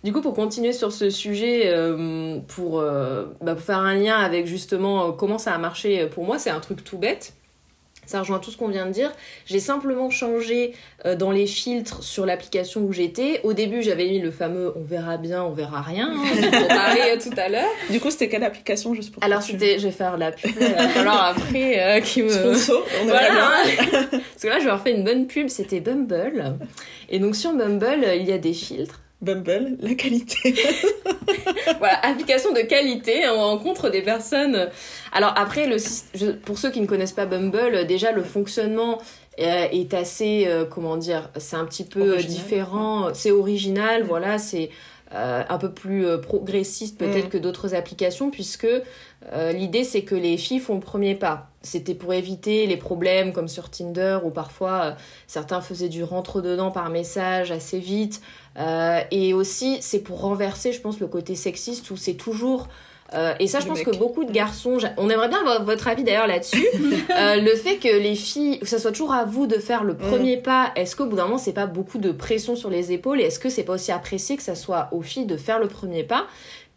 du 0.05 0.13
coup, 0.13 0.21
pour 0.21 0.33
continuer 0.33 0.71
sur 0.71 0.93
ce 0.93 1.09
sujet, 1.09 1.73
pour, 2.47 2.81
bah, 2.81 3.53
pour 3.53 3.59
faire 3.59 3.79
un 3.79 3.95
lien 3.95 4.15
avec 4.15 4.47
justement 4.47 5.11
comment 5.11 5.37
ça 5.37 5.53
a 5.53 5.57
marché 5.57 6.05
pour 6.05 6.23
moi, 6.23 6.39
c'est 6.39 6.51
un 6.51 6.61
truc 6.61 6.85
tout 6.85 6.97
bête 6.97 7.33
ça 8.09 8.21
rejoint 8.21 8.39
tout 8.39 8.49
ce 8.49 8.57
qu'on 8.57 8.69
vient 8.69 8.87
de 8.87 8.91
dire. 8.91 9.11
J'ai 9.45 9.59
simplement 9.59 10.09
changé 10.09 10.73
euh, 11.05 11.15
dans 11.15 11.29
les 11.29 11.45
filtres 11.45 12.01
sur 12.01 12.25
l'application 12.25 12.81
où 12.81 12.91
j'étais. 12.91 13.39
Au 13.43 13.53
début, 13.53 13.83
j'avais 13.83 14.07
mis 14.07 14.19
le 14.19 14.31
fameux 14.31 14.73
on 14.75 14.81
verra 14.81 15.17
bien, 15.17 15.43
on 15.43 15.51
verra 15.51 15.81
rien. 15.81 15.99
Hein, 16.09 16.65
parlé 16.67 17.17
tout 17.21 17.37
à 17.37 17.49
l'heure. 17.49 17.69
Du 17.89 17.99
coup, 17.99 18.09
c'était 18.09 18.29
quelle 18.29 18.43
application 18.43 18.93
juste 18.93 19.11
pour 19.11 19.23
Alors, 19.23 19.41
c'était, 19.41 19.77
je 19.77 19.87
vais 19.87 19.93
faire 19.93 20.17
la 20.17 20.31
pub. 20.31 20.51
Il 20.59 20.67
va 20.67 20.87
falloir 20.89 21.25
après 21.37 21.79
euh, 21.79 22.01
qui 22.01 22.23
me. 22.23 22.29
Sponsor, 22.29 22.83
on 23.01 23.05
voilà. 23.05 23.29
Bien. 23.29 24.09
Parce 24.11 24.41
que 24.41 24.47
là, 24.47 24.59
je 24.59 24.65
vais 24.65 24.71
refaire 24.71 24.95
une 24.95 25.03
bonne 25.03 25.27
pub. 25.27 25.49
C'était 25.49 25.81
Bumble. 25.81 26.57
Et 27.09 27.19
donc, 27.19 27.35
sur 27.35 27.53
Bumble, 27.53 28.05
il 28.15 28.23
y 28.23 28.31
a 28.31 28.37
des 28.37 28.53
filtres. 28.53 28.99
Bumble, 29.21 29.75
la 29.79 29.95
qualité. 29.95 30.55
voilà, 31.79 31.99
application 32.05 32.53
de 32.53 32.61
qualité, 32.61 33.27
on 33.29 33.37
rencontre 33.41 33.89
des 33.89 34.01
personnes. 34.01 34.69
Alors 35.11 35.33
après, 35.35 35.67
le, 35.67 36.35
pour 36.37 36.57
ceux 36.57 36.71
qui 36.71 36.79
ne 36.79 36.85
connaissent 36.87 37.11
pas 37.11 37.25
Bumble, 37.25 37.85
déjà 37.85 38.11
le 38.13 38.23
fonctionnement 38.23 38.99
euh, 39.39 39.67
est 39.71 39.93
assez, 39.93 40.45
euh, 40.47 40.65
comment 40.65 40.95
dire, 40.97 41.29
c'est 41.37 41.57
un 41.57 41.65
petit 41.65 41.83
peu 41.83 42.13
Original. 42.13 42.25
différent, 42.25 43.13
c'est 43.13 43.31
original, 43.31 44.03
voilà, 44.03 44.37
c'est 44.37 44.69
euh, 45.13 45.43
un 45.49 45.57
peu 45.57 45.71
plus 45.71 46.05
euh, 46.05 46.17
progressiste 46.17 46.97
peut-être 46.97 47.27
Mm. 47.27 47.29
que 47.29 47.37
d'autres 47.39 47.73
applications, 47.75 48.29
puisque 48.29 48.67
euh, 49.33 49.51
l'idée 49.51 49.83
c'est 49.83 50.03
que 50.03 50.15
les 50.15 50.37
filles 50.37 50.59
font 50.59 50.75
le 50.75 50.81
premier 50.81 51.15
pas. 51.15 51.48
C'était 51.61 51.93
pour 51.93 52.13
éviter 52.13 52.67
les 52.67 52.77
problèmes 52.77 53.33
comme 53.33 53.49
sur 53.49 53.69
Tinder 53.69 54.19
où 54.23 54.29
parfois 54.29 54.81
euh, 54.83 54.91
certains 55.27 55.59
faisaient 55.59 55.89
du 55.89 56.03
rentre-dedans 56.03 56.71
par 56.71 56.89
message 56.89 57.51
assez 57.51 57.79
vite. 57.79 58.21
Euh, 58.57 59.01
et 59.11 59.33
aussi 59.33 59.77
c'est 59.81 59.99
pour 59.99 60.21
renverser, 60.21 60.71
je 60.71 60.79
pense, 60.79 60.99
le 60.99 61.07
côté 61.07 61.35
sexiste 61.35 61.91
où 61.91 61.97
c'est 61.97 62.13
toujours... 62.13 62.67
euh, 63.13 63.33
et 63.39 63.47
ça, 63.47 63.59
je 63.59 63.67
pense 63.67 63.79
mec. 63.79 63.87
que 63.87 63.95
beaucoup 63.97 64.23
de 64.23 64.31
garçons, 64.31 64.77
on 64.97 65.09
aimerait 65.09 65.29
bien 65.29 65.39
avoir 65.39 65.63
votre 65.63 65.87
avis 65.87 66.03
d'ailleurs 66.03 66.27
là-dessus. 66.27 66.65
Euh, 67.17 67.41
le 67.41 67.55
fait 67.55 67.77
que 67.77 67.87
les 67.89 68.15
filles, 68.15 68.59
que 68.59 68.67
ça 68.67 68.79
soit 68.79 68.91
toujours 68.91 69.11
à 69.13 69.25
vous 69.25 69.45
de 69.45 69.57
faire 69.57 69.83
le 69.83 69.97
premier 69.97 70.37
pas, 70.37 70.71
est-ce 70.77 70.95
qu'au 70.95 71.05
bout 71.05 71.17
d'un 71.17 71.23
moment, 71.23 71.37
c'est 71.37 71.53
pas 71.53 71.65
beaucoup 71.65 71.97
de 71.97 72.11
pression 72.11 72.55
sur 72.55 72.69
les 72.69 72.93
épaules? 72.93 73.19
Et 73.19 73.25
est-ce 73.25 73.39
que 73.39 73.49
c'est 73.49 73.63
pas 73.63 73.73
aussi 73.73 73.91
apprécié 73.91 74.37
que 74.37 74.43
ça 74.43 74.55
soit 74.55 74.87
aux 74.93 75.01
filles 75.01 75.25
de 75.25 75.35
faire 75.35 75.59
le 75.59 75.67
premier 75.67 76.03
pas? 76.03 76.27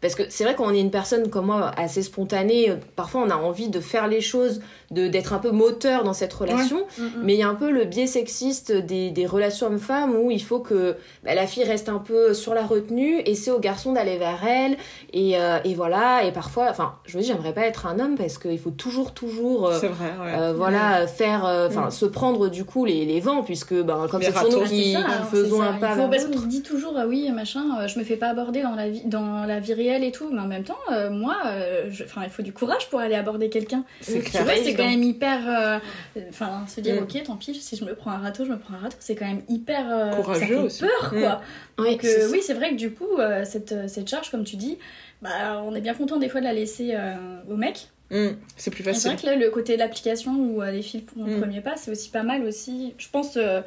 Parce 0.03 0.15
que 0.15 0.23
c'est 0.27 0.43
vrai 0.43 0.53
qu'on 0.53 0.73
est 0.73 0.81
une 0.81 0.91
personne 0.91 1.29
comme 1.29 1.45
moi 1.45 1.71
assez 1.77 2.03
spontanée, 2.03 2.69
euh, 2.69 2.75
parfois 2.97 3.21
on 3.21 3.29
a 3.29 3.35
envie 3.35 3.69
de 3.69 3.79
faire 3.79 4.09
les 4.09 4.19
choses, 4.19 4.59
d'être 4.93 5.33
un 5.33 5.39
peu 5.39 5.51
moteur 5.51 6.03
dans 6.03 6.13
cette 6.13 6.33
relation, 6.33 6.79
Mm, 6.97 7.01
mm. 7.03 7.09
mais 7.23 7.33
il 7.33 7.39
y 7.39 7.43
a 7.43 7.47
un 7.49 7.55
peu 7.55 7.69
le 7.71 7.85
biais 7.85 8.07
sexiste 8.07 8.71
des, 8.71 9.11
des 9.11 9.25
relations 9.25 9.67
hommes-femmes 9.67 10.15
où 10.15 10.31
il 10.31 10.41
faut 10.43 10.59
que 10.59 10.95
bah, 11.23 11.33
la 11.35 11.47
fille 11.47 11.63
reste 11.63 11.89
un 11.89 11.99
peu 11.99 12.33
sur 12.33 12.53
la 12.53 12.63
retenue 12.63 13.21
et 13.25 13.35
c'est 13.35 13.51
au 13.51 13.59
garçon 13.59 13.93
d'aller 13.93 14.17
vers 14.17 14.43
elle. 14.47 14.77
Et, 15.13 15.37
euh, 15.37 15.57
et 15.63 15.73
voilà. 15.75 16.23
Et 16.25 16.31
parfois, 16.31 16.67
enfin 16.69 16.95
je 17.05 17.17
me 17.17 17.21
dis 17.21 17.27
j'aimerais 17.27 17.53
pas 17.53 17.61
être 17.65 17.85
un 17.87 17.99
homme 17.99 18.15
parce 18.17 18.37
qu'il 18.37 18.59
faut 18.59 18.69
toujours 18.71 19.13
toujours 19.13 19.67
euh, 19.67 19.77
C'est 19.79 19.87
vrai, 19.87 20.11
ouais. 20.21 20.33
euh, 20.39 20.53
voilà 20.53 21.07
faire 21.07 21.45
euh, 21.45 21.67
enfin 21.67 21.87
Mm. 21.87 21.91
se 21.91 22.05
prendre 22.05 22.49
du 22.49 22.63
coup 22.65 22.85
les, 22.85 23.05
les 23.05 23.19
vents 23.19 23.43
puisque 23.43 23.73
ben 23.73 24.07
comme 24.09 24.21
c'est 24.21 24.31
toujours 24.31 24.63
qui, 24.65 24.95
alors, 24.95 25.25
faisons 25.29 25.61
un 25.61 25.73
pas 25.73 25.95
faut, 25.95 26.07
parce 26.07 26.25
qu'on 26.25 26.37
se 26.37 26.45
dit 26.47 26.61
toujours 26.61 26.93
ah 26.97 27.05
oui 27.07 27.29
machin 27.31 27.63
euh, 27.81 27.87
je 27.87 27.97
me 27.99 28.03
fais 28.03 28.15
pas 28.15 28.27
aborder 28.29 28.61
dans 28.61 28.75
la 28.75 28.89
vie 28.89 29.01
dans 29.05 29.45
la 29.45 29.59
vie 29.59 29.73
réelle 29.73 30.03
et 30.03 30.11
tout. 30.11 30.29
Mais 30.31 30.39
en 30.41 30.47
même 30.47 30.63
temps 30.63 30.77
euh, 30.91 31.09
moi 31.09 31.35
euh, 31.45 31.85
je- 31.89 32.03
enfin 32.03 32.21
il 32.23 32.29
faut 32.29 32.41
du 32.43 32.53
courage 32.53 32.89
pour 32.89 32.99
aller 32.99 33.15
aborder 33.15 33.49
quelqu'un. 33.49 33.83
C'est 34.01 34.21
tu 34.21 34.31
vois. 34.31 34.53
Quand 34.83 34.89
même 34.89 35.03
hyper 35.03 35.39
euh, 35.49 35.79
enfin 36.29 36.65
se 36.67 36.81
dire 36.81 36.95
Mm. 36.95 37.03
ok 37.03 37.23
tant 37.23 37.35
pis 37.37 37.53
si 37.55 37.75
je 37.75 37.85
me 37.85 37.93
prends 37.95 38.11
un 38.11 38.17
râteau 38.19 38.45
je 38.45 38.51
me 38.51 38.57
prends 38.59 38.75
un 38.75 38.79
râteau 38.79 38.97
c'est 38.99 39.15
quand 39.15 39.25
même 39.25 39.41
hyper 39.49 39.85
euh, 39.91 40.11
Courageux 40.11 40.39
ça 40.41 40.47
fait 40.47 40.55
aussi. 40.55 40.81
peur 40.81 41.13
Mm. 41.13 41.19
quoi 41.19 41.41
Oui, 41.79 41.91
donc 41.91 41.99
c'est 42.03 42.23
euh, 42.23 42.29
oui 42.31 42.39
c'est 42.43 42.53
vrai 42.53 42.69
que 42.71 42.75
du 42.75 42.91
coup 42.91 43.17
euh, 43.19 43.43
cette, 43.45 43.89
cette 43.89 44.09
charge 44.09 44.29
comme 44.31 44.43
tu 44.43 44.55
dis 44.55 44.77
bah 45.21 45.61
on 45.65 45.73
est 45.75 45.81
bien 45.81 45.93
content 45.93 46.17
des 46.17 46.29
fois 46.29 46.39
de 46.41 46.45
la 46.45 46.53
laisser 46.53 46.91
euh, 46.95 47.13
au 47.49 47.55
mec 47.55 47.87
Mm, 48.11 48.35
C'est 48.57 48.69
plus 48.69 48.83
c'est 48.83 48.91
facile. 48.91 49.11
vrai 49.11 49.19
que 49.21 49.25
là, 49.25 49.35
le 49.37 49.49
côté 49.49 49.73
de 49.73 49.79
l'application 49.79 50.33
où 50.35 50.61
euh, 50.61 50.69
les 50.69 50.83
filles 50.83 51.03
font 51.15 51.23
le 51.23 51.39
premier 51.39 51.61
pas, 51.61 51.77
c'est 51.77 51.89
aussi 51.89 52.09
pas 52.11 52.21
mal 52.21 52.43
aussi, 52.43 52.93
je 52.99 53.07
pense, 53.09 53.37
euh, 53.37 53.61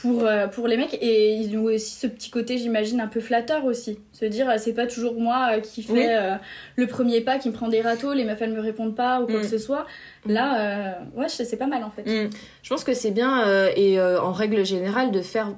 pour, 0.00 0.24
euh, 0.24 0.46
pour 0.46 0.68
les 0.68 0.76
mecs. 0.76 0.96
Et 1.00 1.34
ils 1.34 1.56
ont 1.58 1.64
aussi 1.64 1.94
ce 1.94 2.06
petit 2.06 2.30
côté, 2.30 2.58
j'imagine, 2.58 3.00
un 3.00 3.06
peu 3.06 3.20
flatteur 3.20 3.64
aussi. 3.64 3.98
Se 4.12 4.24
dire, 4.24 4.48
euh, 4.48 4.54
c'est 4.58 4.72
pas 4.74 4.86
toujours 4.86 5.14
moi 5.20 5.48
euh, 5.56 5.60
qui 5.60 5.82
fais 5.82 5.92
Oui. 5.92 6.06
euh, 6.08 6.34
le 6.76 6.86
premier 6.86 7.20
pas, 7.22 7.38
qui 7.38 7.48
me 7.48 7.54
prend 7.54 7.68
des 7.68 7.80
râteaux, 7.80 8.12
les 8.12 8.24
meufs 8.24 8.40
elles 8.40 8.52
me 8.52 8.60
répondent 8.60 8.94
pas 8.96 9.20
ou 9.20 9.26
quoi 9.26 9.38
Mm. 9.38 9.40
que 9.42 9.46
ce 9.48 9.58
soit. 9.58 9.86
Là, 10.26 10.60
euh, 10.60 10.92
ouais, 11.20 11.28
c'est 11.28 11.56
pas 11.56 11.66
mal 11.66 11.82
en 11.84 11.90
fait. 11.90 12.02
Mm. 12.02 12.30
Je 12.62 12.68
pense 12.68 12.84
que 12.84 12.94
c'est 12.94 13.10
bien, 13.10 13.46
euh, 13.46 13.70
et 13.76 13.98
euh, 13.98 14.20
en 14.20 14.32
règle 14.32 14.64
générale, 14.64 15.10
de 15.10 15.22
faire 15.22 15.54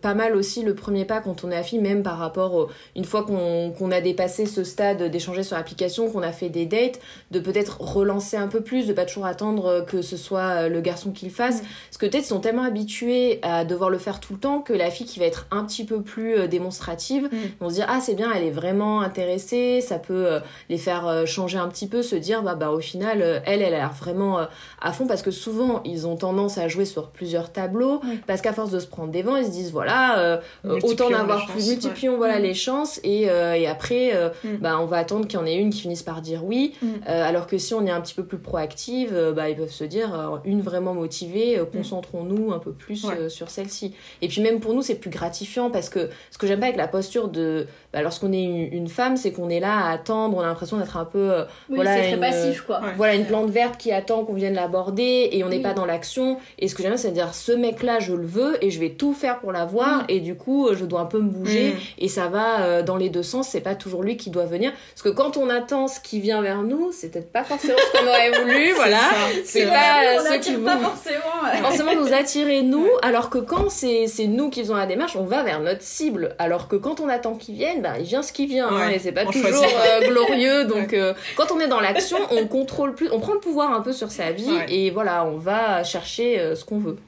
pas 0.00 0.14
mal 0.14 0.34
aussi 0.36 0.62
le 0.62 0.74
premier 0.74 1.04
pas 1.04 1.20
quand 1.20 1.44
on 1.44 1.50
est 1.50 1.56
à 1.56 1.62
fille, 1.62 1.78
même 1.80 2.02
par 2.02 2.16
rapport 2.18 2.54
au- 2.54 2.68
une 2.94 3.04
fois 3.04 3.24
qu'on 3.24 3.90
a 3.90 4.00
dépassé 4.00 4.46
ce 4.46 4.64
stade 4.64 5.02
d'échanger 5.10 5.42
sur 5.42 5.56
l'application, 5.56 6.10
qu'on 6.10 6.22
a 6.22 6.32
fait 6.32 6.48
des 6.48 6.64
dates, 6.64 6.98
de 7.30 7.40
peut-être 7.40 7.80
relancer 7.80 8.36
un 8.38 8.48
peu 8.48 8.60
plus, 8.62 8.86
de 8.86 8.92
pas 8.92 9.04
toujours 9.04 9.26
attendre 9.26 9.66
euh, 9.66 9.82
que 9.82 10.00
ce 10.02 10.16
soit 10.16 10.40
euh, 10.64 10.68
le 10.68 10.80
garçon 10.80 11.10
qui 11.10 11.26
le 11.26 11.30
fasse. 11.32 11.62
Mm. 11.62 11.66
Parce 11.90 11.98
que 11.98 12.06
peut-être 12.06 12.24
ils 12.24 12.28
sont 12.28 12.40
tellement 12.40 12.62
habitués 12.62 13.38
à 13.42 13.64
devoir 13.64 13.90
le 13.90 13.98
faire 13.98 14.20
tout 14.20 14.32
le 14.32 14.38
temps 14.38 14.60
que 14.60 14.72
la 14.72 14.90
fille 14.90 15.06
qui 15.06 15.18
va 15.18 15.26
être 15.26 15.46
un 15.50 15.64
petit 15.64 15.84
peu 15.84 16.00
plus 16.00 16.36
euh, 16.38 16.46
démonstrative, 16.46 17.28
Mm. 17.30 17.36
vont 17.60 17.68
se 17.68 17.74
dire 17.74 17.86
ah 17.88 18.00
c'est 18.00 18.14
bien, 18.14 18.30
elle 18.34 18.44
est 18.44 18.50
vraiment 18.50 19.00
intéressée, 19.02 19.80
ça 19.80 19.98
peut 19.98 20.26
euh, 20.26 20.40
les 20.70 20.78
faire 20.78 21.06
euh, 21.06 21.26
changer 21.26 21.58
un 21.58 21.68
petit 21.68 21.86
peu, 21.86 22.02
se 22.02 22.16
dire 22.16 22.42
bah 22.42 22.54
bah 22.54 22.70
au 22.70 22.80
final 22.80 23.20
euh, 23.22 23.40
elle 23.44 23.60
elle 23.62 23.74
a 23.74 23.78
l'air 23.78 23.92
vraiment 23.92 24.38
euh, 24.38 24.44
à 24.80 24.92
fond 24.92 25.06
parce 25.06 25.22
que 25.22 25.30
souvent 25.30 25.82
ils 25.84 26.06
ont 26.06 26.16
tendance 26.16 26.58
à 26.58 26.68
jouer 26.68 26.84
sur 26.84 27.08
plusieurs 27.10 27.52
tableaux 27.52 28.00
Oui. 28.04 28.20
parce 28.26 28.40
qu'à 28.40 28.52
force 28.52 28.70
de 28.70 28.78
se 28.78 28.86
prendre 28.86 29.10
des 29.10 29.22
vents 29.22 29.36
ils 29.36 29.44
se 29.46 29.50
disent 29.50 29.65
voilà 29.70 30.18
euh, 30.18 30.36
euh, 30.64 30.78
autant 30.82 31.06
en 31.06 31.08
les 31.08 31.14
avoir 31.14 31.40
chances, 31.40 31.50
plus 31.50 31.64
ouais. 31.64 31.70
multiplions 31.70 32.16
voilà 32.16 32.38
Mm. 32.38 32.42
les 32.42 32.54
chances 32.54 33.00
et, 33.04 33.28
euh, 33.30 33.54
et 33.54 33.66
après 33.66 34.10
euh, 34.14 34.28
Mm. 34.44 34.56
bah 34.60 34.78
on 34.80 34.86
va 34.86 34.98
attendre 34.98 35.26
qu'il 35.26 35.38
y 35.38 35.42
en 35.42 35.46
ait 35.46 35.56
une 35.56 35.70
qui 35.70 35.80
finisse 35.82 36.02
par 36.02 36.20
dire 36.22 36.44
oui 36.44 36.74
Mm. 36.82 36.86
Alors 37.06 37.46
que 37.46 37.58
si 37.58 37.74
on 37.74 37.84
est 37.86 37.90
un 37.90 38.00
petit 38.00 38.14
peu 38.14 38.24
plus 38.24 38.38
proactive 38.38 39.32
bah 39.34 39.48
ils 39.48 39.56
peuvent 39.56 39.70
se 39.70 39.84
dire 39.84 40.40
une 40.44 40.60
vraiment 40.62 40.94
motivée 40.94 41.60
concentrons-nous 41.72 42.52
un 42.52 42.58
peu 42.58 42.72
plus 42.72 43.04
Ouais. 43.04 43.28
sur 43.28 43.50
celle-ci 43.50 43.94
et 44.22 44.28
puis 44.28 44.40
même 44.42 44.60
pour 44.60 44.74
nous 44.74 44.82
c'est 44.82 44.94
plus 44.96 45.10
gratifiant 45.10 45.70
parce 45.70 45.88
que 45.88 46.08
ce 46.30 46.38
que 46.38 46.46
j'aime 46.46 46.60
pas 46.60 46.66
avec 46.66 46.76
la 46.78 46.88
posture 46.88 47.28
de 47.28 47.66
bah, 47.96 48.02
lorsqu'on 48.02 48.32
est 48.32 48.42
une, 48.42 48.72
une 48.72 48.88
femme 48.88 49.16
c'est 49.16 49.32
qu'on 49.32 49.48
est 49.48 49.58
là 49.60 49.86
à 49.86 49.90
attendre 49.92 50.36
on 50.36 50.40
a 50.40 50.46
l'impression 50.46 50.76
d'être 50.76 50.96
un 50.98 51.04
peu 51.06 51.18
euh, 51.32 51.44
Oui, 51.70 51.76
Voilà, 51.76 51.94
c'est 51.94 52.00
très 52.02 52.12
une- 52.14 52.20
passif 52.20 52.60
quoi. 52.60 52.80
Ouais. 52.80 52.90
voilà 52.96 53.14
une 53.14 53.24
plante 53.24 53.48
verte 53.50 53.78
qui 53.78 53.90
attend 53.90 54.24
qu'on 54.24 54.34
vienne 54.34 54.54
l'aborder 54.54 55.30
et 55.32 55.42
on 55.44 55.48
n'est 55.48 55.56
Oui. 55.56 55.62
pas 55.62 55.72
dans 55.72 55.86
l'action 55.86 56.38
et 56.58 56.68
ce 56.68 56.74
que 56.74 56.82
j'aime 56.82 56.92
bien, 56.92 56.98
c'est 56.98 57.08
de 57.08 57.14
dire 57.14 57.32
ce 57.34 57.52
mec 57.52 57.82
là 57.82 57.98
je 57.98 58.12
le 58.12 58.26
veux 58.26 58.62
et 58.64 58.70
je 58.70 58.78
vais 58.78 58.90
tout 58.90 59.12
faire 59.14 59.38
pour 59.40 59.50
l'avoir 59.50 60.02
Mm. 60.02 60.04
et 60.10 60.20
du 60.20 60.34
coup 60.36 60.68
euh, 60.68 60.76
je 60.76 60.84
dois 60.84 61.00
un 61.00 61.06
peu 61.06 61.18
me 61.20 61.28
bouger 61.30 61.72
Mm. 61.72 61.78
et 62.04 62.08
ça 62.08 62.28
va 62.28 62.60
euh, 62.60 62.82
dans 62.82 62.96
les 62.96 63.08
deux 63.08 63.22
sens 63.22 63.48
c'est 63.48 63.60
pas 63.62 63.74
toujours 63.74 64.02
lui 64.02 64.16
qui 64.18 64.28
doit 64.30 64.44
venir 64.44 64.72
parce 64.94 65.02
que 65.02 65.08
quand 65.08 65.36
on 65.38 65.48
attend 65.48 65.88
ce 65.88 65.98
qui 66.00 66.20
vient 66.20 66.42
vers 66.42 66.62
nous 66.62 66.90
c'est 66.92 67.10
peut-être 67.10 67.32
pas 67.32 67.44
forcément 67.44 67.74
ce 67.78 67.98
qu'on 67.98 68.06
aurait 68.06 68.30
voulu 68.42 68.72
voilà 68.76 68.98
c'est 69.44 69.66
pas 69.66 70.18
ceux 70.22 70.28
qui 70.30 70.34
attire 70.34 70.58
vous 70.60 70.66
forcément. 70.68 71.16
ouais. 71.50 71.58
forcément 71.62 71.94
nous 71.94 72.12
attirer 72.12 72.62
nous 72.62 72.86
alors 73.02 73.30
que 73.30 73.38
quand 73.38 73.70
c'est 73.70 74.06
c'est 74.06 74.26
nous 74.26 74.50
qui 74.50 74.60
faisons 74.60 74.74
la 74.76 74.86
démarche 74.86 75.16
on 75.16 75.24
va 75.24 75.42
vers 75.42 75.60
notre 75.60 75.82
cible 75.82 76.34
alors 76.38 76.68
que 76.68 76.76
quand 76.76 77.00
on 77.00 77.08
attend 77.08 77.34
qu'il 77.34 77.54
vienne 77.54 77.85
bah 77.86 77.98
il 77.98 78.04
vient 78.04 78.22
ce 78.22 78.32
qui 78.32 78.46
vient 78.46 78.68
hein, 78.68 78.88
Ouais, 78.88 78.96
et 78.96 78.98
c'est 78.98 79.12
pas 79.12 79.24
toujours 79.24 79.64
euh, 79.64 80.08
glorieux 80.08 80.64
donc 80.74 80.92
euh, 80.92 81.14
quand 81.36 81.52
on 81.52 81.60
est 81.60 81.68
dans 81.68 81.80
l'action 81.80 82.18
on 82.30 82.46
contrôle 82.46 82.94
plus 82.94 83.08
on 83.12 83.20
prend 83.20 83.34
le 83.34 83.40
pouvoir 83.40 83.72
un 83.72 83.80
peu 83.80 83.92
sur 83.92 84.10
sa 84.10 84.32
vie 84.32 84.50
Ouais. 84.50 84.66
et 84.68 84.90
voilà 84.90 85.24
on 85.24 85.36
va 85.36 85.84
chercher 85.84 86.38
euh, 86.38 86.54
ce 86.54 86.64
qu'on 86.64 86.78
veut 86.78 86.98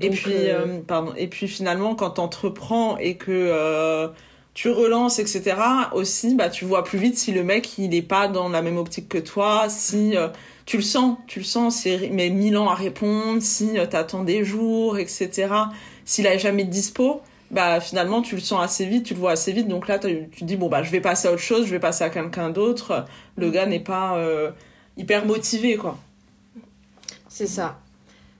Et 0.00 0.10
puis, 0.10 0.32
pardon. 0.86 1.12
Et 1.16 1.26
puis 1.26 1.48
finalement, 1.48 1.94
quand 1.94 2.10
t'entreprends 2.10 2.98
et 2.98 3.16
que 3.16 4.10
tu 4.56 4.70
relances, 4.70 5.18
etc., 5.18 5.54
aussi, 5.92 6.34
bah, 6.34 6.48
tu 6.48 6.64
vois 6.64 6.82
plus 6.82 6.98
vite 6.98 7.18
si 7.18 7.30
le 7.30 7.44
mec, 7.44 7.76
il 7.76 7.94
est 7.94 8.00
pas 8.00 8.26
dans 8.26 8.48
la 8.48 8.62
même 8.62 8.78
optique 8.78 9.06
que 9.06 9.18
toi, 9.18 9.66
si 9.68 10.16
euh, 10.16 10.28
tu 10.64 10.78
le 10.78 10.82
sens, 10.82 11.18
tu 11.26 11.40
le 11.40 11.44
sens, 11.44 11.76
c'est 11.82 12.08
mais 12.10 12.30
mille 12.30 12.56
ans 12.56 12.70
à 12.70 12.74
répondre, 12.74 13.42
si 13.42 13.78
euh, 13.78 13.84
t'attends 13.84 14.24
des 14.24 14.44
jours, 14.44 14.96
etc., 14.98 15.48
s'il 16.06 16.26
a 16.26 16.38
jamais 16.38 16.64
de 16.64 16.70
dispo, 16.70 17.20
bah 17.50 17.80
finalement, 17.80 18.22
tu 18.22 18.34
le 18.34 18.40
sens 18.40 18.62
assez 18.62 18.86
vite, 18.86 19.04
tu 19.04 19.14
le 19.14 19.20
vois 19.20 19.32
assez 19.32 19.52
vite, 19.52 19.68
donc 19.68 19.88
là, 19.88 19.98
tu 19.98 20.28
te 20.28 20.44
dis, 20.44 20.56
bon, 20.56 20.68
bah, 20.68 20.82
je 20.82 20.90
vais 20.90 21.00
passer 21.00 21.28
à 21.28 21.32
autre 21.32 21.42
chose, 21.42 21.66
je 21.66 21.70
vais 21.70 21.78
passer 21.78 22.04
à 22.04 22.10
quelqu'un 22.10 22.50
d'autre, 22.50 23.04
le 23.36 23.50
gars 23.50 23.66
n'est 23.66 23.80
pas 23.80 24.16
euh, 24.16 24.50
hyper 24.96 25.26
motivé, 25.26 25.76
quoi. 25.76 25.98
C'est 27.28 27.46
ça. 27.46 27.78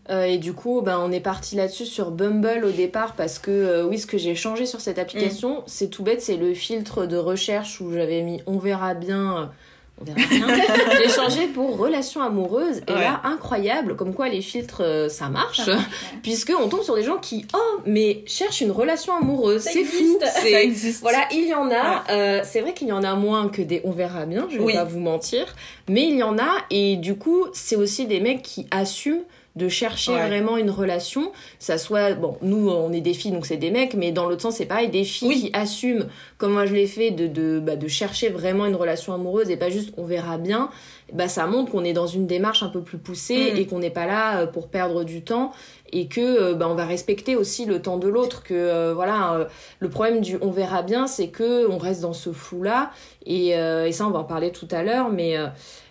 Euh, 0.09 0.23
et 0.23 0.39
du 0.39 0.53
coup, 0.53 0.83
ben, 0.83 0.99
on 1.01 1.11
est 1.11 1.21
parti 1.21 1.57
là-dessus 1.57 1.87
sur 1.87 2.11
Bumble 2.11 2.65
au 2.65 2.71
départ 2.71 3.15
parce 3.15 3.39
que, 3.39 3.51
euh, 3.51 3.85
oui, 3.85 3.99
ce 3.99 4.07
que 4.07 4.19
j'ai 4.19 4.35
changé 4.35 4.65
sur 4.65 4.81
cette 4.81 4.99
application, 4.99 5.65
c'est 5.67 5.89
tout 5.89 6.05
bête, 6.05 6.23
c'est 6.23 6.37
le 6.37 6.55
filtre 6.55 7.07
de 7.07 7.17
recherche 7.17 7.81
où 7.81 7.93
j'avais 7.93 8.23
mis 8.23 8.41
on 8.47 8.59
verra 8.59 8.95
bien. 8.95 9.51
On 10.01 10.05
verra 10.05 10.19
bien. 10.29 10.47
j'ai 11.03 11.09
changé 11.09 11.47
pour 11.47 11.79
relation 11.79 12.21
amoureuse. 12.23 12.83
Et 12.87 12.93
Ouais. 12.93 13.01
là, 13.01 13.21
incroyable, 13.25 13.97
comme 13.97 14.13
quoi 14.15 14.29
les 14.29 14.43
filtres, 14.43 14.83
euh, 14.83 15.09
ça 15.09 15.29
marche. 15.29 15.57
Ça 15.65 15.75
marche, 15.75 15.85
ouais. 15.87 16.19
Puisque 16.23 16.53
on 16.59 16.69
tombe 16.69 16.83
sur 16.83 16.95
des 16.97 17.03
gens 17.03 17.17
qui, 17.17 17.47
oh, 17.55 17.81
mais 17.87 18.23
cherchent 18.27 18.61
une 18.61 18.71
relation 18.73 19.17
amoureuse. 19.17 19.63
C'est 19.63 19.85
fou. 19.85 20.19
Ça 20.21 20.61
existe. 20.61 21.01
voilà, 21.01 21.27
il 21.33 21.47
y 21.49 21.55
en 21.55 21.71
a. 21.71 22.05
euh, 22.11 22.41
c'est 22.45 22.61
vrai 22.61 22.75
qu'il 22.75 22.89
y 22.89 22.93
en 22.93 23.05
a 23.05 23.15
moins 23.15 23.49
que 23.49 23.63
des 23.63 23.81
on 23.85 23.91
verra 23.93 24.27
bien, 24.27 24.47
je 24.51 24.59
vais 24.59 24.65
Oui. 24.65 24.75
pas 24.75 24.85
vous 24.85 25.01
mentir. 25.01 25.47
Mais 25.89 26.03
il 26.09 26.17
y 26.17 26.23
en 26.23 26.39
a, 26.39 26.51
et 26.71 26.97
du 26.97 27.17
coup, 27.17 27.47
c'est 27.55 27.77
aussi 27.77 28.07
des 28.07 28.21
mecs 28.21 28.43
qui 28.43 28.67
assument 28.71 29.23
de 29.57 29.69
chercher 29.69 30.13
vraiment 30.13 30.57
une 30.59 30.71
relation. 30.71 31.33
Ça 31.59 31.79
soit, 31.79 32.15
bon, 32.15 32.37
nous, 32.43 32.69
on 32.69 32.93
est 32.93 33.01
des 33.01 33.15
filles, 33.15 33.33
donc 33.33 33.47
c'est 33.47 33.57
des 33.57 33.71
mecs, 33.71 33.95
mais 33.95 34.13
dans 34.13 34.29
l'autre 34.29 34.43
sens, 34.43 34.57
c'est 34.57 34.67
pareil, 34.67 34.89
des 34.89 35.05
filles 35.05 35.41
qui 35.41 35.51
assument, 35.55 36.07
comme 36.37 36.53
moi 36.53 36.67
je 36.67 36.75
l'ai 36.75 36.87
fait, 36.87 37.11
de, 37.11 37.27
de, 37.27 37.59
bah, 37.59 37.77
de 37.77 37.89
chercher 37.89 38.29
vraiment 38.29 38.67
une 38.67 38.77
relation 38.77 39.15
amoureuse 39.15 39.51
et 39.51 39.57
pas 39.57 39.71
juste 39.71 39.93
on 39.97 40.05
verra 40.05 40.37
bien. 40.37 40.71
Bah, 41.13 41.29
ça 41.29 41.47
montre 41.47 41.71
qu'on 41.71 41.85
est 41.85 41.93
dans 41.93 42.09
une 42.09 42.27
démarche 42.27 42.65
un 42.65 42.69
peu 42.69 42.83
plus 42.83 42.99
poussée 42.99 43.53
mm. 43.53 43.57
et 43.57 43.67
qu'on 43.67 43.79
n'est 43.79 43.91
pas 43.91 44.07
là 44.07 44.41
euh, 44.41 44.47
pour 44.47 44.69
perdre 44.69 45.05
du 45.05 45.23
temps 45.23 45.53
et 45.93 46.09
que 46.09 46.21
euh, 46.21 46.55
bah, 46.55 46.67
on 46.69 46.75
va 46.75 46.85
respecter 46.85 47.37
aussi 47.37 47.65
le 47.65 47.81
temps 47.81 47.97
de 47.97 48.09
l'autre 48.09 48.43
que 48.43 48.55
euh, 48.55 48.93
voilà 48.93 49.47
le 49.79 49.89
problème 49.89 50.21
du 50.21 50.37
on 50.41 50.51
verra 50.51 50.83
bien 50.83 51.07
c'est 51.07 51.29
que 51.29 51.71
on 51.71 51.79
reste 51.79 52.03
dans 52.03 52.13
ce 52.13 52.33
flou 52.33 52.65
là 52.65 52.91
et, 53.25 53.51
et 53.51 53.93
ça 53.93 54.07
on 54.07 54.11
va 54.11 54.19
en 54.19 54.25
parler 54.25 54.51
tout 54.51 54.67
à 54.73 54.83
l'heure 54.83 55.09
mais 55.09 55.37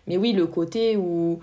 mais 0.07 0.17
oui 0.17 0.33
le 0.33 0.47
côté 0.47 0.97
où 0.97 1.39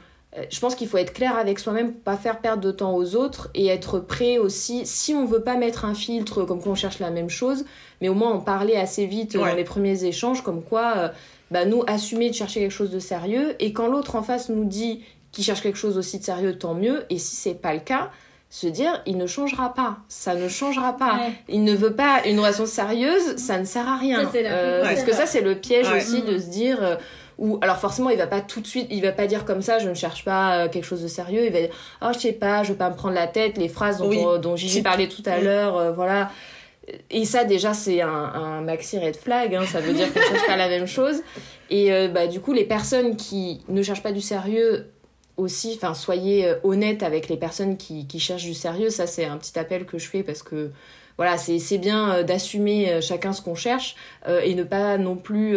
je 0.50 0.60
pense 0.60 0.74
qu'il 0.74 0.88
faut 0.88 0.98
être 0.98 1.12
clair 1.12 1.36
avec 1.36 1.58
soi-même 1.58 1.92
pour 1.92 2.02
pas 2.02 2.16
faire 2.16 2.40
perdre 2.40 2.62
de 2.62 2.70
temps 2.70 2.94
aux 2.94 3.16
autres 3.16 3.50
et 3.54 3.66
être 3.66 3.98
prêt 3.98 4.38
aussi 4.38 4.86
si 4.86 5.14
on 5.14 5.26
veut 5.26 5.42
pas 5.42 5.56
mettre 5.56 5.84
un 5.84 5.94
filtre 5.94 6.44
comme 6.44 6.62
qu'on 6.62 6.74
cherche 6.74 6.98
la 7.00 7.10
même 7.10 7.28
chose 7.28 7.64
mais 8.00 8.08
au 8.08 8.14
moins 8.14 8.32
en 8.32 8.40
parler 8.40 8.76
assez 8.76 9.06
vite 9.06 9.34
dans 9.34 9.54
les 9.54 9.64
premiers 9.64 10.04
échanges 10.04 10.42
comme 10.42 10.62
quoi 10.62 11.12
bah 11.50 11.66
nous 11.66 11.82
assumer 11.86 12.30
de 12.30 12.34
chercher 12.34 12.60
quelque 12.60 12.72
chose 12.72 12.90
de 12.90 12.98
sérieux 12.98 13.56
et 13.60 13.72
quand 13.72 13.88
l'autre 13.88 14.16
en 14.16 14.22
face 14.22 14.48
nous 14.48 14.64
dit 14.64 15.04
qu'il 15.32 15.44
cherche 15.44 15.62
quelque 15.62 15.78
chose 15.78 15.98
aussi 15.98 16.18
de 16.18 16.24
sérieux 16.24 16.56
tant 16.58 16.74
mieux 16.74 17.04
et 17.10 17.18
si 17.18 17.36
c'est 17.36 17.54
pas 17.54 17.74
le 17.74 17.80
cas 17.80 18.10
se 18.52 18.66
dire 18.66 19.02
il 19.06 19.16
ne 19.16 19.26
changera 19.26 19.72
pas. 19.72 19.96
Ça 20.08 20.34
ne 20.34 20.46
changera 20.46 20.98
pas. 20.98 21.20
Il 21.48 21.64
ne 21.64 21.74
veut 21.74 21.94
pas 21.94 22.20
une 22.26 22.38
relation 22.38 22.66
sérieuse 22.66 23.36
ça 23.38 23.58
ne 23.58 23.64
sert 23.64 23.88
à 23.88 23.96
rien. 23.96 24.30
Euh, 24.34 24.82
parce 24.84 25.02
que 25.02 25.12
ça 25.12 25.24
c'est 25.24 25.40
le 25.40 25.54
piège 25.56 25.90
aussi 25.90 26.22
de 26.22 26.38
se 26.38 26.46
dire 26.46 26.78
euh, 26.82 26.96
ou 27.42 27.58
alors 27.60 27.76
forcément 27.76 28.08
il 28.08 28.16
va 28.16 28.26
pas 28.26 28.40
tout 28.40 28.60
de 28.60 28.66
suite 28.66 28.86
il 28.90 29.02
va 29.02 29.12
pas 29.12 29.26
dire 29.26 29.44
comme 29.44 29.60
ça 29.60 29.78
je 29.78 29.88
ne 29.88 29.94
cherche 29.94 30.24
pas 30.24 30.56
euh, 30.56 30.68
quelque 30.68 30.84
chose 30.84 31.02
de 31.02 31.08
sérieux. 31.08 31.44
Il 31.44 31.52
va 31.52 31.60
dire 31.60 31.74
oh 32.00 32.08
je 32.14 32.18
sais 32.18 32.32
pas 32.32 32.62
je 32.62 32.70
veux 32.70 32.78
pas 32.78 32.88
me 32.88 32.96
prendre 32.96 33.14
la 33.14 33.26
tête 33.26 33.58
les 33.58 33.68
phrases 33.68 33.98
dont, 33.98 34.38
dont 34.38 34.56
Gigi 34.56 34.80
parlait 34.80 35.08
tout 35.08 35.22
à 35.26 35.38
l'heure 35.40 35.92
voilà 35.92 36.30
et 37.10 37.24
ça 37.24 37.44
déjà 37.44 37.74
c'est 37.74 38.00
un, 38.00 38.08
un, 38.08 38.60
maxi 38.60 38.98
red 38.98 39.16
flag, 39.16 39.54
hein, 39.54 39.64
ça 39.66 39.80
veut 39.80 39.92
dire 39.92 40.12
qu'on 40.12 40.20
cherche 40.20 40.46
pas 40.46 40.56
la 40.56 40.68
même 40.68 40.86
chose. 40.86 41.22
Et 41.70 41.92
euh, 41.92 42.08
bah, 42.08 42.26
du 42.26 42.40
coup 42.40 42.52
les 42.52 42.64
personnes 42.64 43.16
qui 43.16 43.60
ne 43.68 43.82
cherchent 43.82 44.02
pas 44.02 44.12
du 44.12 44.20
sérieux 44.20 44.90
aussi, 45.36 45.74
enfin 45.76 45.94
soyez 45.94 46.46
euh, 46.46 46.54
honnêtes 46.64 47.02
avec 47.02 47.28
les 47.28 47.36
personnes 47.36 47.76
qui, 47.76 48.06
qui 48.06 48.18
cherchent 48.18 48.44
du 48.44 48.54
sérieux, 48.54 48.90
ça 48.90 49.06
c'est 49.06 49.24
un 49.24 49.36
petit 49.38 49.58
appel 49.58 49.84
que 49.86 49.98
je 49.98 50.08
fais 50.08 50.22
parce 50.22 50.42
que 50.42 50.70
voilà, 51.16 51.36
c'est 51.38 51.78
bien 51.78 52.12
euh, 52.12 52.22
d'assumer 52.22 53.00
chacun 53.00 53.32
ce 53.32 53.42
qu'on 53.42 53.54
cherche 53.54 53.96
et 54.44 54.54
ne 54.54 54.64
pas 54.64 54.98
non 54.98 55.16
plus 55.16 55.56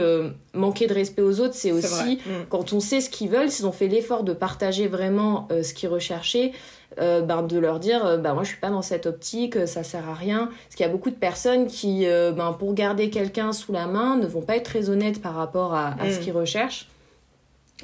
manquer 0.54 0.88
de 0.88 0.94
respect 0.94 1.22
aux 1.22 1.40
autres. 1.40 1.56
C'est 1.56 1.72
aussi 1.72 2.16
mm. 2.26 2.46
quand 2.50 2.74
on 2.74 2.80
sait 2.80 3.02
ce 3.02 3.10
qu'ils 3.10 3.30
veulent, 3.30 3.50
s'ils 3.50 3.66
ont 3.66 3.72
fait 3.72 3.88
l'effort 3.88 4.24
de 4.24 4.34
partager 4.34 4.88
vraiment 4.88 5.48
ce 5.50 5.74
qu'ils 5.74 5.90
recherchaient, 5.90 6.52
euh, 7.02 7.22
ben, 7.22 7.44
de 7.44 7.60
leur 7.60 7.80
dire 7.80 8.06
euh, 8.06 8.18
ben, 8.18 8.34
moi 8.34 8.44
je 8.44 8.50
suis 8.50 8.60
pas 8.60 8.70
dans 8.70 8.82
cette 8.82 9.06
optique, 9.06 9.58
euh, 9.58 9.66
ça 9.66 9.84
sert 9.84 10.08
à 10.08 10.14
rien. 10.14 10.46
Parce 10.46 10.76
qu'il 10.76 10.86
y 10.86 10.90
a 10.90 10.92
beaucoup 10.92 11.10
de 11.10 11.16
personnes 11.16 11.68
qui, 11.68 12.06
ben, 12.06 12.56
pour 12.58 12.74
garder 12.74 13.10
quelqu'un 13.10 13.52
sous 13.52 13.72
la 13.72 13.88
main, 13.88 14.16
ne 14.16 14.28
vont 14.28 14.42
pas 14.42 14.56
être 14.56 14.64
très 14.66 14.90
honnêtes 14.90 15.22
par 15.22 15.36
rapport 15.36 15.74
à, 15.74 15.96
à 16.00 16.10
ce 16.10 16.20
mm. 16.20 16.24
qu'ils 16.24 16.34
recherchent. 16.34 16.88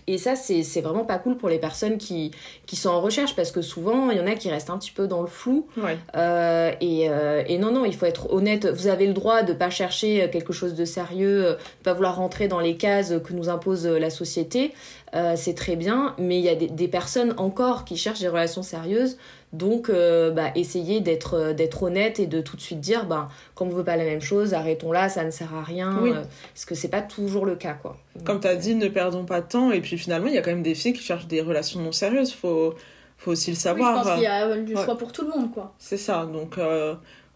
Et 0.08 0.18
ça, 0.18 0.36
c'est 0.36 0.82
vraiment 0.82 1.04
pas 1.04 1.18
cool 1.18 1.38
pour 1.38 1.50
les 1.50 1.60
personnes 1.60 1.98
qui, 1.98 2.32
qui 2.66 2.76
sont 2.76 2.90
en 2.90 3.02
recherche 3.02 3.36
parce 3.36 3.52
que 3.52 3.62
souvent, 3.62 4.10
il 4.10 4.18
y 4.18 4.22
en 4.22 4.28
a 4.28 4.36
qui 4.36 4.50
restent 4.50 4.70
un 4.70 4.78
petit 4.78 4.92
peu 4.92 5.06
dans 5.06 5.22
le 5.22 5.28
flou. 5.28 5.68
Euh, 6.16 6.72
et, 6.80 7.10
euh, 7.10 7.44
et, 7.46 7.58
non, 7.58 7.72
non, 7.72 7.86
il 7.86 7.94
faut 7.94 8.06
être 8.06 8.32
honnête. 8.34 8.66
Vous 8.66 8.88
avez 8.88 9.06
le 9.06 9.14
droit 9.14 9.44
de 9.44 9.54
pas 9.54 9.70
chercher 9.70 10.30
quelque 10.32 10.54
chose 10.54 10.76
de 10.76 10.86
sérieux, 10.86 11.42
de 11.44 11.58
pas 11.84 11.94
vouloir 11.94 12.16
rentrer 12.16 12.48
dans 12.48 12.60
les 12.60 12.78
cases 12.78 13.14
que 13.24 13.34
nous 13.34 13.50
impose 13.50 13.86
la 13.86 14.10
société. 14.10 14.74
Euh, 15.14 15.34
c'est 15.36 15.56
très 15.56 15.76
bien, 15.76 16.16
mais 16.18 16.40
il 16.40 16.46
y 16.46 16.50
a 16.50 16.56
des, 16.56 16.68
des, 16.68 16.88
personnes 16.88 17.34
encore 17.38 17.84
qui 17.84 17.98
cherchent 17.98 18.22
des 18.22 18.30
relations 18.30 18.64
sérieuses. 18.64 19.18
Donc, 19.54 19.90
euh, 19.90 20.32
bah, 20.32 20.52
essayez 20.56 21.02
d'être 21.02 21.34
euh, 21.34 21.54
d'être 21.54 21.84
honnête 21.84 22.20
et 22.20 22.28
de 22.28 22.40
tout 22.40 22.56
de 22.56 22.62
suite 22.62 22.80
dire, 22.80 23.06
bah, 23.06 23.28
quand 23.54 23.66
on 23.66 23.70
veut 23.70 23.84
pas 23.84 23.98
la 23.98 24.06
même 24.06 24.22
chose, 24.22 24.54
arrêtons 24.54 24.94
là, 24.94 25.10
ça 25.10 25.26
ne 25.26 25.32
sert 25.32 25.54
à 25.54 25.62
rien. 25.62 25.98
Euh, 26.06 26.24
parce 26.54 26.64
que 26.66 26.74
c'est 26.74 26.88
pas 26.88 27.02
toujours 27.02 27.46
le 27.46 27.56
cas, 27.56 27.74
quoi. 27.74 27.98
Comme 28.24 28.40
tu 28.40 28.48
as 28.48 28.56
dit, 28.56 28.76
ne 28.76 28.88
perdons 28.88 29.26
pas 29.26 29.42
de 29.42 29.48
temps. 29.48 29.72
Et 29.72 29.82
puis 29.82 29.98
finalement, 29.98 30.28
il 30.28 30.36
y 30.36 30.38
a 30.38 30.42
quand 30.42 30.52
même 30.52 30.64
des 30.64 30.76
filles 30.76 30.94
qui 30.94 31.04
cherchent 31.04 31.28
des 31.28 31.42
relations 31.42 31.82
non 31.82 31.92
sérieuses. 31.92 32.34
Faut 32.34 32.76
faut 33.18 33.32
aussi 33.32 33.52
le 33.52 33.58
savoir. 33.58 34.00
je 34.00 34.04
pense 34.04 34.14
qu'il 34.16 34.24
y 34.24 34.28
a 34.28 34.58
du 34.58 34.74
choix 34.74 34.98
pour 34.98 35.12
tout 35.12 35.24
le 35.24 35.30
monde, 35.30 35.52
quoi. 35.52 35.74
C'est 35.78 35.98
ça. 35.98 36.26
Donc, 36.26 36.58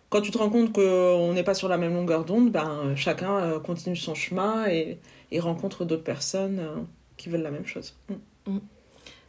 quand 0.09 0.21
tu 0.21 0.31
te 0.31 0.37
rends 0.37 0.49
compte 0.49 0.71
qu'on 0.71 1.33
n'est 1.33 1.43
pas 1.43 1.53
sur 1.53 1.67
la 1.67 1.77
même 1.77 1.93
longueur 1.93 2.23
d'onde, 2.23 2.49
ben, 2.49 2.93
chacun 2.95 3.59
continue 3.59 3.97
son 3.97 4.15
chemin 4.15 4.67
et, 4.67 4.99
et 5.31 5.39
rencontre 5.41 5.83
d'autres 5.83 6.03
personnes 6.03 6.61
qui 7.17 7.27
veulent 7.27 7.43
la 7.43 7.51
même 7.51 7.67
chose. 7.67 7.93
Mm. 8.09 8.53
Mm. 8.53 8.59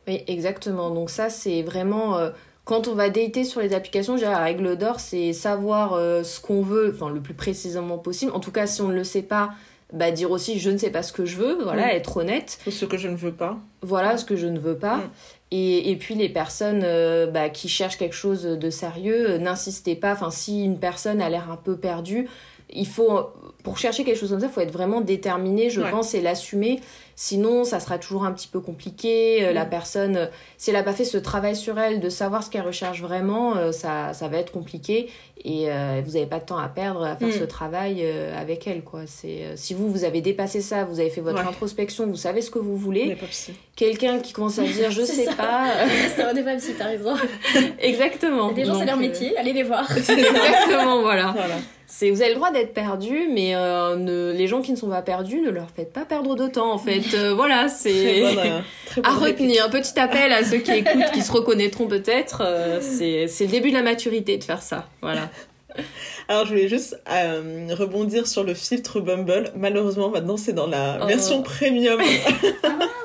Oui, 0.06 0.22
exactement. 0.28 0.90
Donc 0.90 1.10
ça, 1.10 1.28
c'est 1.28 1.62
vraiment 1.62 2.30
quand 2.66 2.88
on 2.88 2.94
va 2.94 3.08
dater 3.10 3.44
sur 3.44 3.60
les 3.60 3.72
applications, 3.72 4.16
la 4.16 4.40
règle 4.40 4.76
d'or, 4.76 4.98
c'est 4.98 5.32
savoir 5.32 5.94
euh, 5.94 6.24
ce 6.24 6.40
qu'on 6.40 6.62
veut, 6.62 6.92
enfin 6.92 7.08
le 7.08 7.20
plus 7.20 7.32
précisément 7.32 7.96
possible. 7.96 8.32
En 8.32 8.40
tout 8.40 8.50
cas, 8.50 8.66
si 8.66 8.82
on 8.82 8.88
ne 8.88 8.94
le 8.94 9.04
sait 9.04 9.22
pas, 9.22 9.52
bah, 9.92 10.10
dire 10.10 10.32
aussi 10.32 10.58
je 10.58 10.70
ne 10.70 10.76
sais 10.76 10.90
pas 10.90 11.04
ce 11.04 11.12
que 11.12 11.24
je 11.24 11.36
veux, 11.36 11.62
voilà, 11.62 11.94
être 11.94 12.16
honnête. 12.16 12.58
ce 12.68 12.84
que 12.84 12.96
je 12.98 13.06
ne 13.06 13.14
veux 13.14 13.30
pas. 13.30 13.56
Voilà, 13.82 14.18
ce 14.18 14.24
que 14.24 14.34
je 14.34 14.48
ne 14.48 14.58
veux 14.58 14.76
pas. 14.76 14.96
Mm. 14.96 15.10
Et, 15.52 15.90
et, 15.92 15.96
puis 15.96 16.16
les 16.16 16.28
personnes 16.28 16.82
euh, 16.82 17.28
bah, 17.28 17.50
qui 17.50 17.68
cherchent 17.68 17.98
quelque 17.98 18.16
chose 18.16 18.42
de 18.42 18.70
sérieux, 18.70 19.30
euh, 19.30 19.38
n'insistez 19.38 19.94
pas. 19.94 20.12
Enfin, 20.12 20.32
si 20.32 20.64
une 20.64 20.80
personne 20.80 21.20
a 21.20 21.28
l'air 21.28 21.52
un 21.52 21.56
peu 21.56 21.76
perdue, 21.76 22.28
il 22.68 22.88
faut, 22.88 23.30
pour 23.62 23.78
chercher 23.78 24.02
quelque 24.02 24.18
chose 24.18 24.30
comme 24.30 24.40
ça, 24.40 24.46
il 24.46 24.52
faut 24.52 24.60
être 24.60 24.72
vraiment 24.72 25.00
déterminé, 25.00 25.70
je 25.70 25.82
pense, 25.82 26.14
et 26.14 26.20
l'assumer. 26.20 26.80
Sinon, 27.18 27.64
ça 27.64 27.80
sera 27.80 27.96
toujours 27.98 28.26
un 28.26 28.32
petit 28.32 28.46
peu 28.46 28.60
compliqué. 28.60 29.42
Euh, 29.42 29.54
la 29.54 29.64
mm. 29.64 29.70
personne, 29.70 30.16
euh, 30.16 30.26
si 30.58 30.68
elle 30.68 30.76
n'a 30.76 30.82
pas 30.82 30.92
fait 30.92 31.06
ce 31.06 31.16
travail 31.16 31.56
sur 31.56 31.78
elle, 31.78 31.98
de 31.98 32.10
savoir 32.10 32.42
ce 32.42 32.50
qu'elle 32.50 32.66
recherche 32.66 33.00
vraiment, 33.00 33.56
euh, 33.56 33.72
ça, 33.72 34.12
ça 34.12 34.28
va 34.28 34.36
être 34.36 34.52
compliqué. 34.52 35.08
Et 35.42 35.68
vous 36.04 36.12
n'avez 36.12 36.26
pas 36.26 36.40
de 36.40 36.44
temps 36.44 36.58
à 36.58 36.68
perdre 36.68 37.04
à 37.04 37.14
faire 37.14 37.28
mm. 37.28 37.32
ce 37.32 37.44
travail 37.44 38.04
avec 38.36 38.66
elle. 38.66 38.82
Quoi. 38.82 39.02
si 39.06 39.74
vous, 39.74 39.88
vous 39.88 40.02
avez 40.02 40.20
dépassé 40.20 40.60
ça, 40.60 40.84
vous 40.84 40.98
avez 40.98 41.08
fait 41.08 41.20
votre 41.20 41.46
introspection, 41.46 42.06
vous 42.06 42.16
savez 42.16 42.40
ce 42.42 42.50
que 42.50 42.58
vous 42.58 42.76
voulez. 42.76 43.16
Quelqu'un 43.76 44.18
qui 44.18 44.32
commence 44.32 44.58
à 44.58 44.64
dire 44.64 44.90
je 44.90 45.02
sais 45.02 45.26
pas. 45.36 45.66
c'est 46.16 46.22
un 46.22 46.34
des 46.34 46.58
si 46.58 46.74
t'as 46.74 46.86
raison. 46.86 47.14
Exactement. 47.78 48.50
des 48.50 48.64
gens, 48.64 48.76
c'est 48.76 48.86
leur 48.86 48.96
métier, 48.96 49.36
allez 49.36 49.52
les 49.52 49.62
voir. 49.62 49.88
Exactement, 49.96 51.02
voilà. 51.02 51.32
voilà. 51.36 51.56
C'est, 51.86 52.10
vous 52.10 52.20
avez 52.20 52.30
le 52.30 52.36
droit 52.36 52.50
d'être 52.50 52.74
perdu, 52.74 53.28
mais 53.32 53.54
ne, 53.54 54.32
les 54.32 54.46
gens 54.46 54.60
qui 54.60 54.72
ne 54.72 54.76
sont 54.76 54.88
pas 54.88 55.02
perdus, 55.02 55.40
ne 55.40 55.50
leur 55.50 55.70
faites 55.70 55.92
pas 55.92 56.04
perdre 56.04 56.36
de 56.36 56.46
temps 56.46 56.72
en 56.72 56.78
fait. 56.78 57.14
Euh, 57.14 57.34
voilà, 57.34 57.68
c'est 57.86 58.24
euh, 58.24 58.60
à 59.02 59.14
retenir. 59.14 59.66
Un 59.66 59.68
petit 59.68 59.98
appel 59.98 60.32
à 60.32 60.44
ceux 60.44 60.58
qui 60.58 60.72
écoutent, 60.72 61.10
qui 61.12 61.22
se 61.22 61.32
reconnaîtront 61.32 61.86
peut-être. 61.86 62.42
Euh, 62.44 62.80
c'est 62.80 63.26
le 63.44 63.50
début 63.50 63.70
de 63.70 63.74
la 63.74 63.82
maturité 63.82 64.36
de 64.38 64.44
faire 64.44 64.62
ça. 64.62 64.88
Voilà. 65.02 65.30
Alors, 66.28 66.44
je 66.44 66.50
voulais 66.50 66.68
juste 66.68 66.98
rebondir 67.06 68.26
sur 68.26 68.44
le 68.44 68.54
filtre 68.54 69.00
Bumble. 69.00 69.52
Malheureusement, 69.56 70.08
maintenant, 70.08 70.36
c'est 70.36 70.52
dans 70.52 70.66
la 70.66 70.98
oh. 71.02 71.06
version 71.06 71.42
premium. 71.42 72.00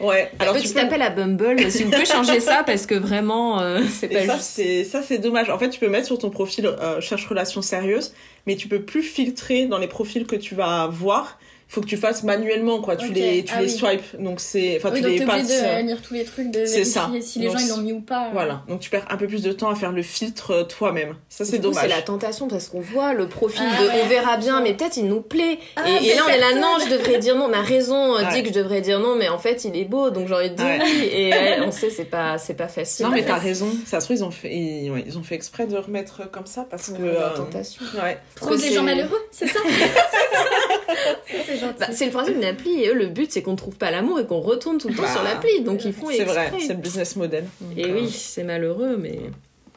Ouais. 0.00 0.30
Alors, 0.38 0.54
petit 0.54 0.78
appel 0.78 1.02
à 1.02 1.10
Bumble, 1.10 1.70
si 1.70 1.84
vous 1.84 1.90
pouvez 1.90 2.04
changer 2.04 2.40
ça, 2.40 2.62
parce 2.66 2.86
que 2.86 2.94
vraiment, 2.94 3.60
c'est 3.88 4.08
pas 4.08 4.26
ça, 4.26 4.36
juste. 4.36 4.90
Ça, 4.90 5.02
c'est 5.02 5.18
dommage. 5.18 5.50
En 5.50 5.58
fait, 5.58 5.70
tu 5.70 5.80
peux 5.80 5.88
mettre 5.88 6.06
sur 6.06 6.18
ton 6.18 6.30
profil 6.30 6.70
cherche 7.00 7.26
relation 7.26 7.62
sérieuse, 7.62 8.14
mais 8.46 8.56
tu 8.56 8.68
peux 8.68 8.82
plus 8.82 9.02
filtrer 9.02 9.66
dans 9.66 9.78
les 9.78 9.88
profils 9.88 10.26
que 10.26 10.36
tu 10.36 10.54
vas 10.54 10.86
voir 10.86 11.38
faut 11.72 11.80
que 11.80 11.86
tu 11.86 11.96
fasses 11.96 12.22
manuellement 12.22 12.82
quoi. 12.82 12.96
Tu 12.96 13.10
les 13.14 13.44
tu 13.44 13.54
ah 13.56 13.62
les 13.62 13.68
swipes. 13.70 14.04
Donc 14.18 14.40
c'est 14.40 14.76
enfin 14.76 14.90
tu 14.94 15.00
donc 15.00 15.10
les 15.10 15.24
passes 15.24 15.48
de 15.48 15.86
lire 15.86 16.02
tous 16.02 16.12
les 16.12 16.24
trucs 16.24 16.50
de 16.50 16.58
vérifier 16.58 16.84
ça. 16.84 17.10
si 17.22 17.38
les 17.38 17.50
gens 17.50 17.56
ils 17.56 17.68
l'ont 17.68 17.78
mis 17.78 17.92
ou 17.94 18.02
pas. 18.02 18.28
voilà. 18.30 18.62
Donc 18.68 18.80
tu 18.80 18.90
perds 18.90 19.06
un 19.08 19.16
peu 19.16 19.26
plus 19.26 19.42
de 19.42 19.52
temps 19.52 19.70
à 19.70 19.74
faire 19.74 19.90
le 19.90 20.02
filtre 20.02 20.50
euh, 20.50 20.64
toi-même. 20.64 21.14
Ça 21.30 21.46
c'est 21.46 21.58
dommage 21.58 21.80
c'est 21.80 21.88
la 21.88 22.02
tentation 22.02 22.46
parce 22.46 22.68
qu'on 22.68 22.80
voit 22.80 23.14
le 23.14 23.26
profil 23.26 23.64
ah 23.66 23.82
de 23.82 23.88
on 24.04 24.06
verra 24.06 24.36
bien 24.36 24.60
mais 24.60 24.74
peut-être 24.74 24.98
il 24.98 25.06
nous 25.06 25.22
plaît. 25.22 25.58
Ah, 25.76 25.84
et, 25.88 26.14
là 26.14 26.24
on 26.26 26.28
est 26.28 26.38
là 26.38 26.54
non 26.56 26.76
je 26.84 26.90
devrais 26.90 27.16
dire 27.16 27.36
non. 27.36 27.48
Ma 27.48 27.62
raison 27.62 28.18
euh, 28.18 28.24
dit 28.34 28.42
que 28.42 28.50
je 28.50 28.54
devrais 28.54 28.82
dire 28.82 29.00
non 29.00 29.16
mais 29.16 29.30
en 29.30 29.38
fait 29.38 29.64
il 29.64 29.74
est 29.74 29.86
beau 29.86 30.10
donc 30.10 30.28
j'ai 30.28 30.34
envie 30.34 30.50
de 30.50 30.56
dire 30.56 30.78
oui. 30.78 31.08
Et 31.10 31.32
on 31.64 31.70
sait 31.70 31.88
c'est 31.88 32.04
pas 32.04 32.36
c'est 32.36 32.52
pas 32.52 32.68
facile. 32.68 33.06
Non 33.06 33.12
mais 33.12 33.24
t'as 33.24 33.38
raison. 33.38 33.68
Ça 33.86 34.00
se 34.00 34.08
trouve 34.08 34.18
ils 34.18 34.24
ont 34.24 34.30
fait 34.30 34.54
ils, 34.54 35.16
ont 35.16 35.22
fait 35.22 35.36
exprès 35.36 35.66
de 35.66 35.78
remettre 35.78 36.30
comme 36.30 36.44
ça 36.44 36.66
parce 36.68 36.90
que 36.90 37.02
la 37.02 37.32
euh, 37.32 37.36
tentation. 37.36 37.82
ouais. 38.02 38.18
Pour 38.34 38.58
des 38.58 38.74
gens 38.74 38.82
malheureux 38.82 39.22
c'est 39.30 39.46
ça 39.46 39.60
Bah, 41.78 41.86
c'est 41.92 42.06
le 42.06 42.10
principe 42.10 42.34
d'une 42.34 42.44
appli 42.44 42.82
et 42.82 42.88
eux, 42.88 42.94
le 42.94 43.06
but 43.06 43.30
c'est 43.30 43.42
qu'on 43.42 43.56
trouve 43.56 43.76
pas 43.76 43.90
l'amour 43.90 44.20
et 44.20 44.26
qu'on 44.26 44.40
retourne 44.40 44.78
tout 44.78 44.88
le 44.88 44.94
temps 44.94 45.06
sur 45.06 45.22
bah, 45.22 45.34
l'appli. 45.34 45.62
Donc 45.62 45.84
ils 45.84 45.92
font 45.92 46.08
C'est 46.10 46.24
vrai, 46.24 46.52
c'est 46.58 46.74
le 46.74 46.80
business 46.80 47.16
model. 47.16 47.44
Et 47.76 47.92
oui, 47.92 48.10
c'est 48.10 48.44
malheureux, 48.44 48.96
mais. 48.96 49.18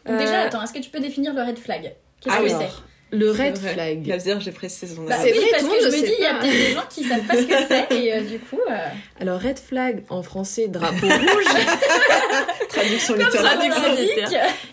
déjà, 0.06 0.44
euh, 0.44 0.48
attends, 0.48 0.62
est-ce 0.64 0.74
que 0.74 0.80
tu 0.80 0.90
peux 0.90 1.00
définir 1.00 1.34
le 1.34 1.42
red 1.42 1.58
flag? 1.58 1.94
Qu'est-ce 2.22 2.38
que 2.38 2.50
c'est? 2.50 2.70
Le 3.12 3.32
red 3.32 3.58
flag. 3.58 4.02
dire 4.02 4.40
j'ai 4.40 4.52
précisé 4.52 4.96
bah, 5.08 5.16
C'est 5.22 5.32
vrai, 5.32 5.48
parce 5.52 5.64
que 5.64 5.82
je 5.82 5.88
me 5.88 6.06
dis, 6.06 6.14
il 6.18 6.24
y 6.24 6.26
a 6.26 6.36
peut-être 6.36 6.52
des 6.52 6.74
gens 6.74 6.86
qui 6.90 7.04
savent 7.04 7.22
pas 7.22 7.36
ce 7.36 7.44
que 7.44 7.54
c'est, 7.68 7.96
et 7.96 8.14
euh, 8.14 8.22
du 8.22 8.40
coup. 8.40 8.60
Euh... 8.70 8.76
Alors, 9.20 9.40
red 9.40 9.60
flag 9.60 10.04
en 10.10 10.24
français, 10.24 10.68
drapeau 10.68 11.08
rouge. 11.08 11.46
traduction. 12.70 13.16
Traduction 13.16 13.82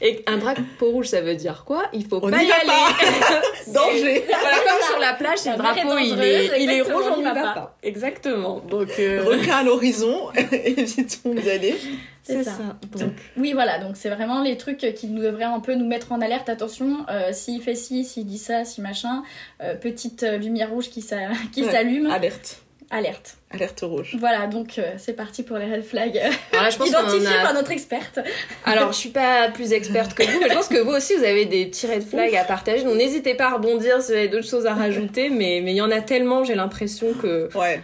Et 0.01 0.25
un 0.27 0.39
drapeau 0.39 0.91
rouge, 0.91 1.07
ça 1.07 1.21
veut 1.21 1.35
dire 1.35 1.65
quoi? 1.67 1.85
Il 1.93 2.07
faut 2.07 2.21
pas 2.21 2.43
y, 2.43 2.51
aller. 2.51 2.67
Pas. 2.67 2.93
Danger. 3.73 4.25
Voilà, 4.29 4.57
comme 4.59 4.87
sur 4.89 4.99
la 4.99 5.13
plage, 5.15 5.39
le 5.47 5.57
drapeau, 5.57 5.99
il 5.99 6.23
est, 6.23 6.63
il 6.63 6.71
est 6.71 6.83
rouge, 6.83 7.05
on 7.13 7.19
n'y 7.19 7.25
va 7.25 7.35
pas. 7.35 7.77
Exactement. 7.83 8.61
Donc, 8.69 8.89
euh... 8.99 9.23
Requin 9.25 9.59
à 9.59 9.63
l'horizon, 9.63 10.31
évitons 10.53 11.35
d'y 11.35 11.51
aller. 11.51 11.77
C'est 12.23 12.45
ça. 12.45 12.77
Donc... 12.93 13.13
Oui, 13.37 13.53
voilà, 13.53 13.79
donc 13.79 13.97
c'est 13.97 14.11
vraiment 14.11 14.43
les 14.43 14.57
trucs 14.57 14.95
qui 14.95 15.07
nous 15.09 15.23
devraient 15.23 15.45
un 15.45 15.61
peu 15.61 15.75
nous 15.75 15.87
mettre 15.87 16.13
en 16.13 16.21
alerte. 16.21 16.49
Attention, 16.49 17.05
euh, 17.09 17.33
s'il 17.33 17.61
fait 17.61 17.75
ci, 17.75 18.05
s'il 18.05 18.27
dit 18.27 18.39
ça, 18.39 18.65
si 18.65 18.81
machin, 18.81 19.23
euh, 19.63 19.75
petite 19.75 20.23
euh, 20.23 20.37
lumière 20.37 20.71
rouge 20.71 20.89
qui 20.91 21.01
s'allume. 21.03 22.11
Alerte. 22.11 22.59
Alerte. 22.91 23.39
Alerte 23.51 23.81
rouge. 23.81 24.17
Voilà, 24.21 24.47
donc 24.47 24.79
c'est 24.99 25.15
parti 25.15 25.43
pour 25.43 25.57
les 25.57 25.65
red 25.65 25.83
flags. 25.83 26.21
Alors 26.53 26.71
je 26.71 26.77
pense 26.77 26.89
Identifiés 26.91 27.43
par 27.43 27.55
notre 27.55 27.71
experte. 27.71 28.21
Alors 28.67 28.93
je 28.93 28.99
suis 28.99 29.09
pas 29.09 29.49
plus 29.49 29.73
experte 29.73 30.13
que 30.13 30.23
vous, 30.23 30.41
mais 30.41 30.51
je 30.51 30.55
pense 30.55 30.69
que 30.69 30.77
vous 30.77 30.91
aussi 30.91 31.17
vous 31.17 31.25
avez 31.25 31.47
des 31.47 31.67
petits 31.67 31.87
red 31.87 32.03
flags 32.03 32.37
à 32.37 32.45
partager. 32.45 32.85
Donc 32.85 32.97
n'hésitez 32.97 33.35
pas 33.35 33.47
à 33.47 33.55
rebondir 33.55 34.03
si 34.03 34.13
vous 34.13 34.19
avez 34.19 34.29
d'autres 34.29 34.49
choses 34.49 34.67
à 34.67 34.75
rajouter, 34.75 35.31
mais 35.31 35.61
il 35.61 35.71
y 35.71 35.81
en 35.81 35.91
a 35.91 36.03
tellement, 36.03 36.45
j'ai 36.45 36.55
l'impression 36.55 37.15
que. 37.15 37.49
Ouais. 37.57 37.81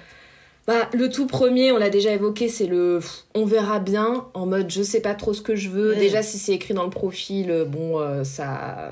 Bah, 0.69 0.87
le 0.93 1.09
tout 1.09 1.27
premier, 1.27 1.73
on 1.73 1.79
l'a 1.79 1.89
déjà 1.89 2.13
évoqué, 2.13 2.49
c'est 2.49 2.67
le 2.67 3.01
on 3.35 3.47
verra 3.47 3.79
bien, 3.79 4.27
en 4.35 4.45
mode 4.45 4.71
je 4.71 4.83
sais 4.83 5.01
pas 5.01 5.15
trop 5.15 5.33
ce 5.33 5.41
que 5.41 5.57
je 5.57 5.71
veux. 5.71 5.95
Déjà, 5.97 6.23
si 6.23 6.37
c'est 6.39 6.53
écrit 6.53 6.75
dans 6.75 6.85
le 6.85 6.91
profil, 6.91 7.51
euh, 7.51 7.65
bon, 7.65 7.99
euh, 7.99 8.23
ça. 8.23 8.91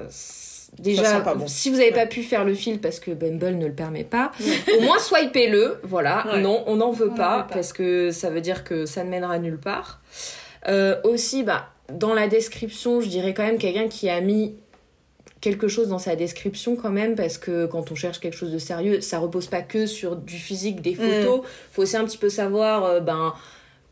Déjà, 0.78 1.22
si 1.46 1.68
vous 1.68 1.76
n'avez 1.76 1.92
pas 1.92 2.06
pu 2.06 2.22
faire 2.22 2.44
le 2.44 2.54
fil 2.54 2.80
parce 2.80 2.98
que 2.98 3.10
Bumble 3.10 3.56
ne 3.56 3.66
le 3.66 3.72
permet 3.72 4.04
pas, 4.04 4.32
au 4.78 4.80
moins 4.80 4.98
swipez-le. 4.98 5.78
Voilà, 5.82 6.38
non, 6.38 6.64
on 6.66 6.76
n'en 6.76 6.92
veut, 6.92 7.10
pas, 7.10 7.46
parce 7.52 7.74
que 7.74 8.10
ça 8.10 8.30
veut 8.30 8.40
dire 8.40 8.64
que 8.64 8.86
ça 8.86 9.04
ne 9.04 9.10
mènera 9.10 9.38
nulle 9.38 9.58
part. 9.58 10.00
Euh, 10.68 10.96
aussi, 11.04 11.44
bah, 11.44 11.68
dans 11.92 12.14
la 12.14 12.26
description, 12.26 13.02
je 13.02 13.08
dirais 13.08 13.34
quand 13.34 13.44
même 13.44 13.58
quelqu'un 13.58 13.88
qui 13.88 14.08
a 14.08 14.22
mis 14.22 14.54
quelque 15.46 15.68
chose 15.68 15.86
dans 15.86 16.00
sa 16.00 16.16
description 16.16 16.74
quand 16.74 16.90
même 16.90 17.14
parce 17.14 17.38
que 17.38 17.66
quand 17.66 17.92
on 17.92 17.94
cherche 17.94 18.18
quelque 18.18 18.36
chose 18.36 18.50
de 18.50 18.58
sérieux 18.58 19.00
ça 19.00 19.20
repose 19.20 19.46
pas 19.46 19.62
que 19.62 19.86
sur 19.86 20.16
du 20.16 20.38
physique 20.38 20.82
des 20.82 20.96
photos. 20.96 21.38
Mm. 21.38 21.48
faut 21.70 21.82
aussi 21.82 21.96
un 21.96 22.04
petit 22.04 22.18
peu 22.18 22.28
savoir 22.28 22.84
euh, 22.84 22.98
ben 22.98 23.32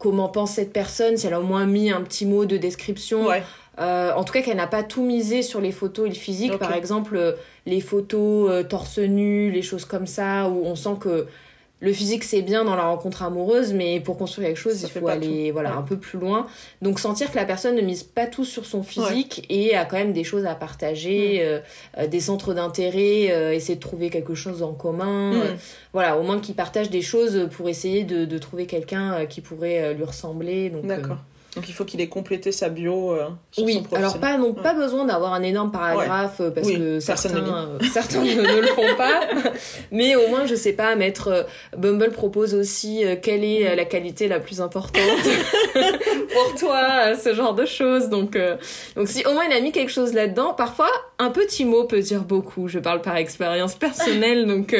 comment 0.00 0.28
pense 0.28 0.54
cette 0.54 0.72
personne 0.72 1.16
si 1.16 1.28
elle 1.28 1.34
a 1.34 1.40
au 1.40 1.44
moins 1.44 1.64
mis 1.64 1.92
un 1.92 2.00
petit 2.00 2.26
mot 2.26 2.44
de 2.44 2.56
description. 2.56 3.28
Euh, 3.78 4.12
en 4.14 4.24
tout 4.24 4.32
cas 4.32 4.42
qu'elle 4.42 4.56
n'a 4.56 4.66
pas 4.66 4.82
tout 4.82 5.04
misé 5.04 5.42
sur 5.42 5.60
les 5.60 5.70
photos 5.70 6.06
et 6.06 6.08
le 6.08 6.16
physique. 6.16 6.58
Par 6.58 6.74
exemple 6.74 7.14
euh, 7.14 7.34
les 7.66 7.80
photos 7.80 8.66
torse 8.68 8.98
nu 8.98 9.52
les 9.52 9.62
choses 9.62 9.84
comme 9.84 10.08
ça 10.08 10.48
où 10.48 10.66
on 10.66 10.74
sent 10.74 10.96
que 11.00 11.28
le 11.80 11.92
physique 11.92 12.24
c'est 12.24 12.42
bien 12.42 12.64
dans 12.64 12.76
la 12.76 12.84
rencontre 12.84 13.22
amoureuse, 13.22 13.72
mais 13.72 14.00
pour 14.00 14.16
construire 14.16 14.48
quelque 14.48 14.58
chose, 14.58 14.82
il 14.82 14.88
faut 14.88 15.06
aller 15.08 15.50
voilà 15.50 15.74
un 15.74 15.82
peu 15.82 15.98
plus 15.98 16.18
loin. 16.18 16.46
Donc 16.80 16.98
sentir 16.98 17.30
que 17.30 17.36
la 17.36 17.44
personne 17.44 17.76
ne 17.76 17.82
mise 17.82 18.02
pas 18.02 18.26
tout 18.26 18.44
sur 18.44 18.64
son 18.64 18.82
physique 18.82 19.44
et 19.50 19.76
a 19.76 19.84
quand 19.84 19.96
même 19.96 20.12
des 20.12 20.24
choses 20.24 20.46
à 20.46 20.54
partager, 20.54 21.42
euh, 21.42 21.60
euh, 21.98 22.06
des 22.06 22.20
centres 22.20 22.54
d'intérêt, 22.54 23.30
euh, 23.30 23.52
essayer 23.52 23.76
de 23.76 23.80
trouver 23.80 24.08
quelque 24.08 24.34
chose 24.34 24.62
en 24.62 24.72
commun. 24.72 25.32
Mm. 25.32 25.56
voilà, 25.92 26.16
au 26.16 26.22
moins 26.22 26.40
qu'il 26.40 26.54
partage 26.54 26.90
des 26.90 27.02
choses 27.02 27.48
pour 27.54 27.68
essayer 27.68 28.04
de, 28.04 28.24
de 28.24 28.38
trouver 28.38 28.66
quelqu'un 28.66 29.26
qui 29.26 29.40
pourrait 29.40 29.94
lui 29.94 30.04
ressembler. 30.04 30.72
D'accord. 30.84 31.18
Donc 31.56 31.68
il 31.68 31.72
faut 31.72 31.84
qu'il 31.84 32.00
ait 32.00 32.08
complété 32.08 32.50
sa 32.50 32.68
bio 32.68 33.12
euh, 33.12 33.28
sur 33.52 33.64
oui, 33.64 33.82
son 33.88 33.96
alors 33.96 34.18
pas, 34.18 34.36
non, 34.36 34.54
pas 34.54 34.74
besoin 34.74 35.04
d'avoir 35.04 35.34
un 35.34 35.42
énorme 35.42 35.70
paragraphe 35.70 36.40
euh, 36.40 36.50
parce 36.50 36.68
que 36.68 36.98
certains, 36.98 37.36
euh, 37.36 37.78
certains 37.92 38.22
ne, 38.22 38.60
le 38.60 38.66
font 38.68 38.96
pas. 38.96 39.20
Mais 39.92 40.16
au 40.16 40.28
moins, 40.28 40.46
je 40.46 40.54
sais 40.56 40.72
pas, 40.72 40.96
mettre... 40.96 41.46
Bumble 41.76 42.10
propose 42.10 42.54
aussi 42.54 43.04
quelle 43.22 43.44
est 43.44 43.76
la 43.76 43.84
qualité 43.84 44.26
la 44.26 44.40
plus 44.40 44.60
importante 44.60 45.02
pour 46.32 46.54
toi, 46.58 47.14
ce 47.14 47.34
genre 47.34 47.54
de 47.54 47.66
choses. 47.66 48.08
Donc, 48.08 48.36
donc 48.96 49.08
si 49.08 49.24
au 49.24 49.32
moins 49.32 49.44
il 49.48 49.52
a 49.52 49.60
mis 49.60 49.72
quelque 49.72 49.92
chose 49.92 50.12
là-dedans, 50.12 50.54
parfois 50.54 50.88
un 51.18 51.30
petit 51.30 51.64
mot 51.64 51.84
peut 51.84 52.00
dire 52.00 52.22
beaucoup. 52.22 52.68
Je 52.68 52.78
parle 52.78 53.00
par 53.00 53.16
expérience 53.16 53.74
personnelle, 53.74 54.46
donc 54.46 54.74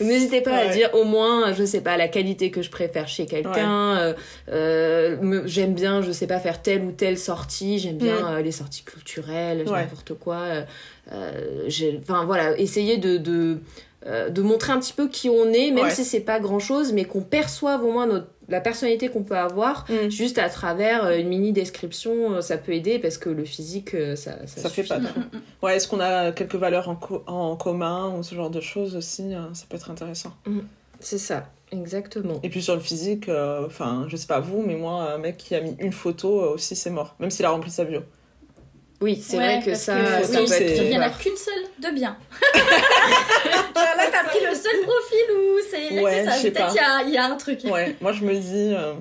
n'hésitez 0.00 0.40
pas 0.40 0.54
à 0.54 0.66
dire 0.68 0.90
au 0.94 1.04
moins, 1.04 1.52
je 1.52 1.64
sais 1.64 1.80
pas, 1.80 1.96
la 1.96 2.08
qualité 2.08 2.50
que 2.50 2.62
je 2.62 2.70
préfère 2.70 3.08
chez 3.08 3.26
quelqu'un. 3.26 4.14
J'aime 4.48 5.74
bien... 5.74 6.00
Je 6.02 6.11
je 6.12 6.18
sais 6.18 6.26
pas 6.26 6.38
faire 6.38 6.62
telle 6.62 6.82
ou 6.84 6.92
telle 6.92 7.18
sortie 7.18 7.78
j'aime 7.78 7.96
bien 7.96 8.20
mm. 8.20 8.34
euh, 8.34 8.42
les 8.42 8.52
sorties 8.52 8.82
culturelles 8.82 9.64
n'importe 9.64 10.14
quoi 10.14 10.36
euh, 10.36 10.62
euh 11.12 11.92
enfin 12.02 12.24
voilà 12.24 12.58
essayer 12.58 12.98
de, 12.98 13.16
de, 13.16 13.58
euh, 14.06 14.28
de 14.28 14.42
montrer 14.42 14.72
un 14.72 14.80
petit 14.80 14.92
peu 14.92 15.08
qui 15.08 15.28
on 15.28 15.52
est 15.52 15.70
même 15.70 15.90
si 15.90 16.04
c'est 16.04 16.20
pas 16.20 16.40
grand 16.40 16.58
chose 16.58 16.92
mais 16.92 17.04
qu'on 17.04 17.22
perçoive 17.22 17.82
au 17.84 17.92
moins 17.92 18.06
notre 18.06 18.26
la 18.48 18.60
personnalité 18.60 19.08
qu'on 19.08 19.22
peut 19.22 19.36
avoir 19.36 19.86
mm. 19.88 20.10
juste 20.10 20.36
à 20.36 20.50
travers 20.50 21.10
une 21.12 21.28
mini 21.28 21.52
description 21.52 22.42
ça 22.42 22.58
peut 22.58 22.72
aider 22.72 22.98
parce 22.98 23.16
que 23.16 23.30
le 23.30 23.44
physique 23.44 23.96
ça 24.16 24.46
ça, 24.46 24.68
fait 24.68 24.82
pas 24.82 24.98
ouais 25.62 25.76
est-ce 25.76 25.88
qu'on 25.88 26.00
a 26.00 26.32
quelques 26.32 26.56
valeurs 26.56 26.88
en, 26.88 26.98
en 27.26 27.56
commun 27.56 28.14
ou 28.16 28.22
ce 28.22 28.34
genre 28.34 28.50
de 28.50 28.60
choses 28.60 28.96
aussi 28.96 29.32
ça 29.54 29.64
peut 29.68 29.76
être 29.76 29.90
intéressant. 29.90 30.32
Mm. 30.46 30.60
c'est 31.00 31.18
ça 31.18 31.48
Exactement. 31.72 32.38
Et 32.42 32.50
puis 32.50 32.62
sur 32.62 32.74
le 32.74 32.80
physique, 32.80 33.28
euh, 33.28 33.66
enfin, 33.66 34.06
je 34.08 34.16
sais 34.16 34.26
pas 34.26 34.40
vous, 34.40 34.62
mais 34.62 34.74
moi, 34.74 35.12
un 35.12 35.18
mec 35.18 35.38
qui 35.38 35.54
a 35.54 35.60
mis 35.60 35.74
une 35.78 35.92
photo 35.92 36.42
euh, 36.42 36.54
aussi, 36.54 36.76
c'est 36.76 36.90
mort. 36.90 37.16
Même 37.18 37.30
s'il 37.30 37.46
a 37.46 37.50
rempli 37.50 37.70
sa 37.70 37.84
bio. 37.84 38.02
Oui, 39.00 39.20
c'est 39.20 39.36
vrai 39.36 39.60
que 39.64 39.74
ça, 39.74 39.96
que, 39.96 40.26
ça 40.26 40.38
peut 40.38 40.52
être... 40.52 40.82
Il 40.82 40.90
n'y 40.90 40.98
en 40.98 41.00
a 41.00 41.10
qu'une 41.10 41.36
seule 41.36 41.64
de 41.80 41.94
bien. 41.94 42.16
là, 42.54 44.10
t'as 44.12 44.24
pris 44.28 44.38
le 44.48 44.54
seul 44.54 44.80
profil 44.82 45.24
où 45.34 45.58
c'est 45.68 46.00
ouais, 46.00 46.24
ça. 46.24 46.40
Peut-être 46.40 46.76
il 47.06 47.12
y, 47.12 47.16
a 47.16 47.24
un 47.24 47.36
truc. 47.36 47.64
Ouais, 47.64 47.96
moi 48.00 48.12
je 48.12 48.24
me 48.24 48.34
dis, 48.34 48.74
euh, 48.74 48.92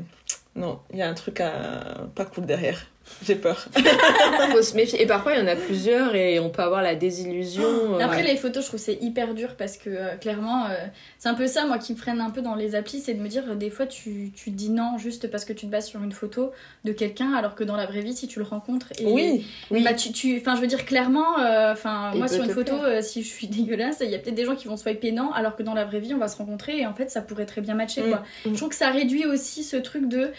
non, 0.56 0.80
il 0.92 0.98
y 0.98 1.02
a 1.04 1.10
un 1.10 1.14
truc 1.14 1.40
à... 1.40 2.08
pas 2.16 2.26
cool 2.26 2.48
derrière. 2.48 2.88
J'ai 3.24 3.36
peur. 3.36 3.68
Faut 4.52 4.62
se 4.62 4.76
méfier. 4.76 5.02
Et 5.02 5.06
parfois, 5.06 5.34
il 5.34 5.40
y 5.40 5.42
en 5.42 5.48
a 5.48 5.56
plusieurs 5.56 6.16
et 6.16 6.40
on 6.40 6.50
peut 6.50 6.62
avoir 6.62 6.82
la 6.82 6.96
désillusion. 6.96 7.64
Oh. 7.64 7.98
Après, 8.02 8.24
les 8.24 8.36
photos, 8.36 8.64
je 8.64 8.68
trouve 8.70 8.80
c'est 8.80 8.98
hyper 9.02 9.34
dur 9.34 9.56
parce 9.58 9.78
que 9.78 9.90
euh, 9.90 10.16
clairement, 10.16 10.66
euh, 10.66 10.76
c'est 11.18 11.30
un 11.30 11.34
peu 11.34 11.48
ça, 11.48 11.66
moi, 11.66 11.78
qui 11.78 11.94
me 11.94 11.98
freine 11.98 12.20
un 12.20 12.30
peu 12.30 12.42
dans 12.42 12.56
les 12.56 12.76
applis, 12.76 13.00
c'est 13.00 13.14
de 13.14 13.22
me 13.22 13.28
dire, 13.28 13.44
euh, 13.50 13.56
des 13.56 13.70
fois, 13.70 13.86
tu, 13.86 14.32
tu 14.36 14.50
dis 14.50 14.70
non 14.70 14.98
juste 14.98 15.30
parce 15.30 15.46
que 15.46 15.54
tu 15.54 15.66
te 15.66 15.72
bases 15.72 15.88
sur 15.88 16.04
une 16.04 16.12
photo 16.12 16.52
de 16.84 16.92
quelqu'un, 16.92 17.34
alors 17.34 17.56
que 17.56 17.64
dans 17.64 17.76
la 17.76 17.86
vraie 17.86 18.02
vie, 18.02 18.14
si 18.14 18.28
tu 18.28 18.40
le 18.40 18.46
rencontres. 18.46 18.88
Et, 19.00 19.06
oui, 19.06 19.46
oui. 19.70 19.84
Bah, 19.84 19.94
tu, 19.94 20.12
tu, 20.12 20.42
je 20.44 20.62
veux 20.62 20.68
dire, 20.68 20.86
clairement, 20.86 21.36
enfin 21.72 22.14
moi, 22.16 22.28
sur 22.28 22.44
une 22.44 22.52
photo, 22.52 22.76
si 23.02 23.24
je 23.24 23.28
suis 23.28 23.48
dégueulasse, 23.52 23.98
il 24.02 24.10
y 24.10 24.16
a 24.16 24.20
peut-être 24.20 24.36
des 24.36 24.46
gens 24.46 24.56
qui 24.56 24.68
vont 24.68 24.78
swiper 24.78 25.12
non, 25.12 25.32
alors 25.32 25.56
que 25.56 25.64
dans 25.64 25.74
la 25.74 25.86
vraie 25.86 26.00
vie, 26.00 26.14
on 26.14 26.20
va 26.20 26.28
se 26.28 26.38
rencontrer 26.38 26.80
et 26.80 26.86
en 26.86 26.94
fait, 26.94 27.10
ça 27.10 27.22
pourrait 27.22 27.46
très 27.46 27.62
bien 27.62 27.76
matcher, 27.76 28.02
quoi. 28.02 28.24
Mm. 28.46 28.54
Je 28.54 28.58
trouve 28.58 28.70
que 28.70 28.76
ça 28.76 28.90
réduit 28.90 29.26
aussi 29.26 29.64
ce 29.64 29.78
truc 29.78 30.08
de 30.08 30.32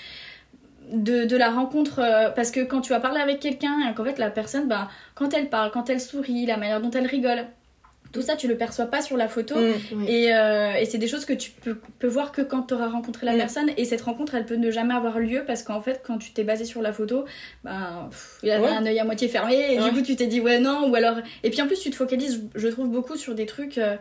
de, 0.93 1.25
de, 1.25 1.37
la 1.37 1.51
rencontre 1.51 2.01
euh, 2.01 2.31
parce 2.31 2.51
que 2.51 2.61
quand 2.61 2.81
tu 2.81 2.91
vas 2.91 3.01
parler 3.01 3.21
avec 3.21 3.41
quelqu'un 3.41 3.79
et 3.91 3.95
qu'en 3.95 4.05
fait 4.05 4.19
la 4.19 4.31
personne 4.31 4.69
bah, 4.69 4.89
quand 5.15 5.35
elle 5.35 5.49
parle 5.49 5.71
quand 5.71 5.91
elle 5.91 6.01
sourit 6.01 6.47
la 6.47 6.57
manière 6.57 6.81
dont 6.81 6.91
elle 6.91 7.07
rigole 7.07 7.47
tout 8.13 8.23
ça 8.23 8.37
tu 8.37 8.47
le 8.47 8.57
perçois 8.57 8.87
pas 8.87 9.01
sur 9.01 9.17
la 9.17 9.27
photo. 9.27 9.55
Mm, 9.57 10.07
et, 10.07 10.35
euh, 10.35 10.75
et 10.75 10.85
c'est 10.85 10.99
des 10.99 11.09
choses 11.09 11.25
que 11.25 11.33
tu 11.33 11.51
peux, 11.51 11.79
peux 11.99 12.07
voir 12.07 12.31
que 12.31 12.43
quand 12.43 12.63
tu 12.65 12.75
auras 12.75 12.89
rencontré 12.89 13.27
la 13.27 13.35
mm. 13.35 13.39
personne. 13.39 13.71
Et 13.77 13.85
cette 13.85 14.03
rencontre 14.03 14.35
elle 14.35 14.45
peut 14.45 14.57
ne 14.57 14.71
jamais 14.71 14.95
avoir 14.95 15.19
lieu 15.19 15.45
parce 15.47 15.63
qu'en 15.63 15.81
fait 15.81 16.03
quand 16.05 16.19
tu 16.19 16.33
t'es 16.33 16.45
basé 16.45 16.65
sur 16.65 16.83
la 16.83 16.93
photo 16.93 17.25
bah 17.65 18.11
il 18.43 18.49
y 18.49 18.53
avait 18.53 18.69
un 18.69 18.85
œil 18.85 18.99
à 18.99 19.05
moitié 19.05 19.29
fermé. 19.29 19.75
Et 19.75 19.79
du 19.79 19.91
coup 19.93 20.03
tu 20.03 20.15
t'es 20.15 20.27
dit 20.27 20.41
ouais 20.41 20.61
non 20.61 20.91
ou 20.91 20.95
alors 20.95 21.17
et 21.43 21.51
puis 21.51 21.63
en 21.63 21.67
plus 21.67 21.81
tu 21.81 21.91
te 21.91 21.97
focalises 21.97 22.43
je 22.55 22.69
trouve 22.69 22.89
beaucoup 22.89 23.17
sur 23.17 23.35
des 23.35 23.47
trucs 23.47 23.79
euh, 23.79 23.97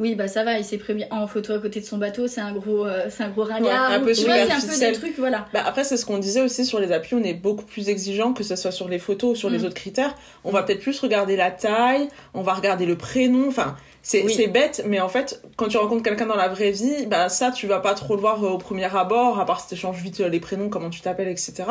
oui 0.00 0.14
bah 0.14 0.26
ça 0.26 0.42
va 0.42 0.58
il 0.58 0.64
s'est 0.64 0.78
prévu 0.78 1.02
en 1.10 1.26
photo 1.26 1.52
à 1.52 1.58
côté 1.58 1.80
de 1.80 1.84
son 1.84 1.98
bateau 1.98 2.26
c'est 2.26 2.40
un 2.40 2.52
gros 2.52 2.86
euh, 2.86 3.06
c'est 3.10 3.22
un 3.22 3.28
gros 3.28 3.44
ringard 3.44 3.92
un 3.92 4.00
peu 4.00 4.14
c'est 4.14 4.28
un 4.28 4.60
peu 4.60 4.78
des 4.78 4.92
trucs 4.92 5.18
voilà. 5.18 5.46
Bah 5.52 5.62
après 5.64 5.84
c'est 5.84 5.96
ce 5.96 6.06
qu'on 6.06 6.18
disait 6.18 6.40
aussi 6.40 6.64
sur 6.64 6.80
les 6.80 6.90
applis 6.90 7.14
on 7.14 7.22
est 7.22 7.34
beaucoup 7.34 7.64
plus 7.64 7.88
exigeant 7.88 8.32
que 8.32 8.42
ce 8.42 8.56
soit 8.56 8.72
sur 8.72 8.88
les 8.88 8.98
photos 8.98 9.32
ou 9.32 9.34
sur 9.36 9.50
les 9.50 9.58
mm. 9.58 9.64
autres 9.66 9.74
critères. 9.74 10.16
On 10.42 10.50
va 10.50 10.62
peut-être 10.62 10.80
plus 10.80 10.98
regarder 10.98 11.36
la 11.36 11.50
taille 11.50 12.08
on 12.34 12.42
va 12.42 12.54
regarder 12.54 12.86
le 12.86 12.96
prénom 12.96 13.48
enfin 13.48 13.76
c'est 14.02 14.26
c'est 14.28 14.46
bête 14.46 14.82
mais 14.86 15.00
en 15.00 15.10
fait 15.10 15.42
quand 15.56 15.68
tu 15.68 15.76
rencontres 15.76 16.02
quelqu'un 16.02 16.26
dans 16.26 16.36
la 16.36 16.48
vraie 16.48 16.70
vie 16.70 17.06
bah 17.06 17.28
ça 17.28 17.50
tu 17.50 17.66
vas 17.66 17.80
pas 17.80 17.92
trop 17.92 18.14
le 18.14 18.20
voir 18.20 18.42
euh, 18.42 18.48
au 18.48 18.58
premier 18.58 18.84
abord 18.96 19.38
à 19.38 19.44
part 19.44 19.60
si 19.60 19.68
t'échanges 19.68 20.00
vite 20.00 20.20
euh, 20.20 20.28
les 20.28 20.40
prénoms 20.40 20.70
comment 20.70 20.88
tu 20.88 21.02
t'appelles 21.02 21.28
etc 21.28 21.64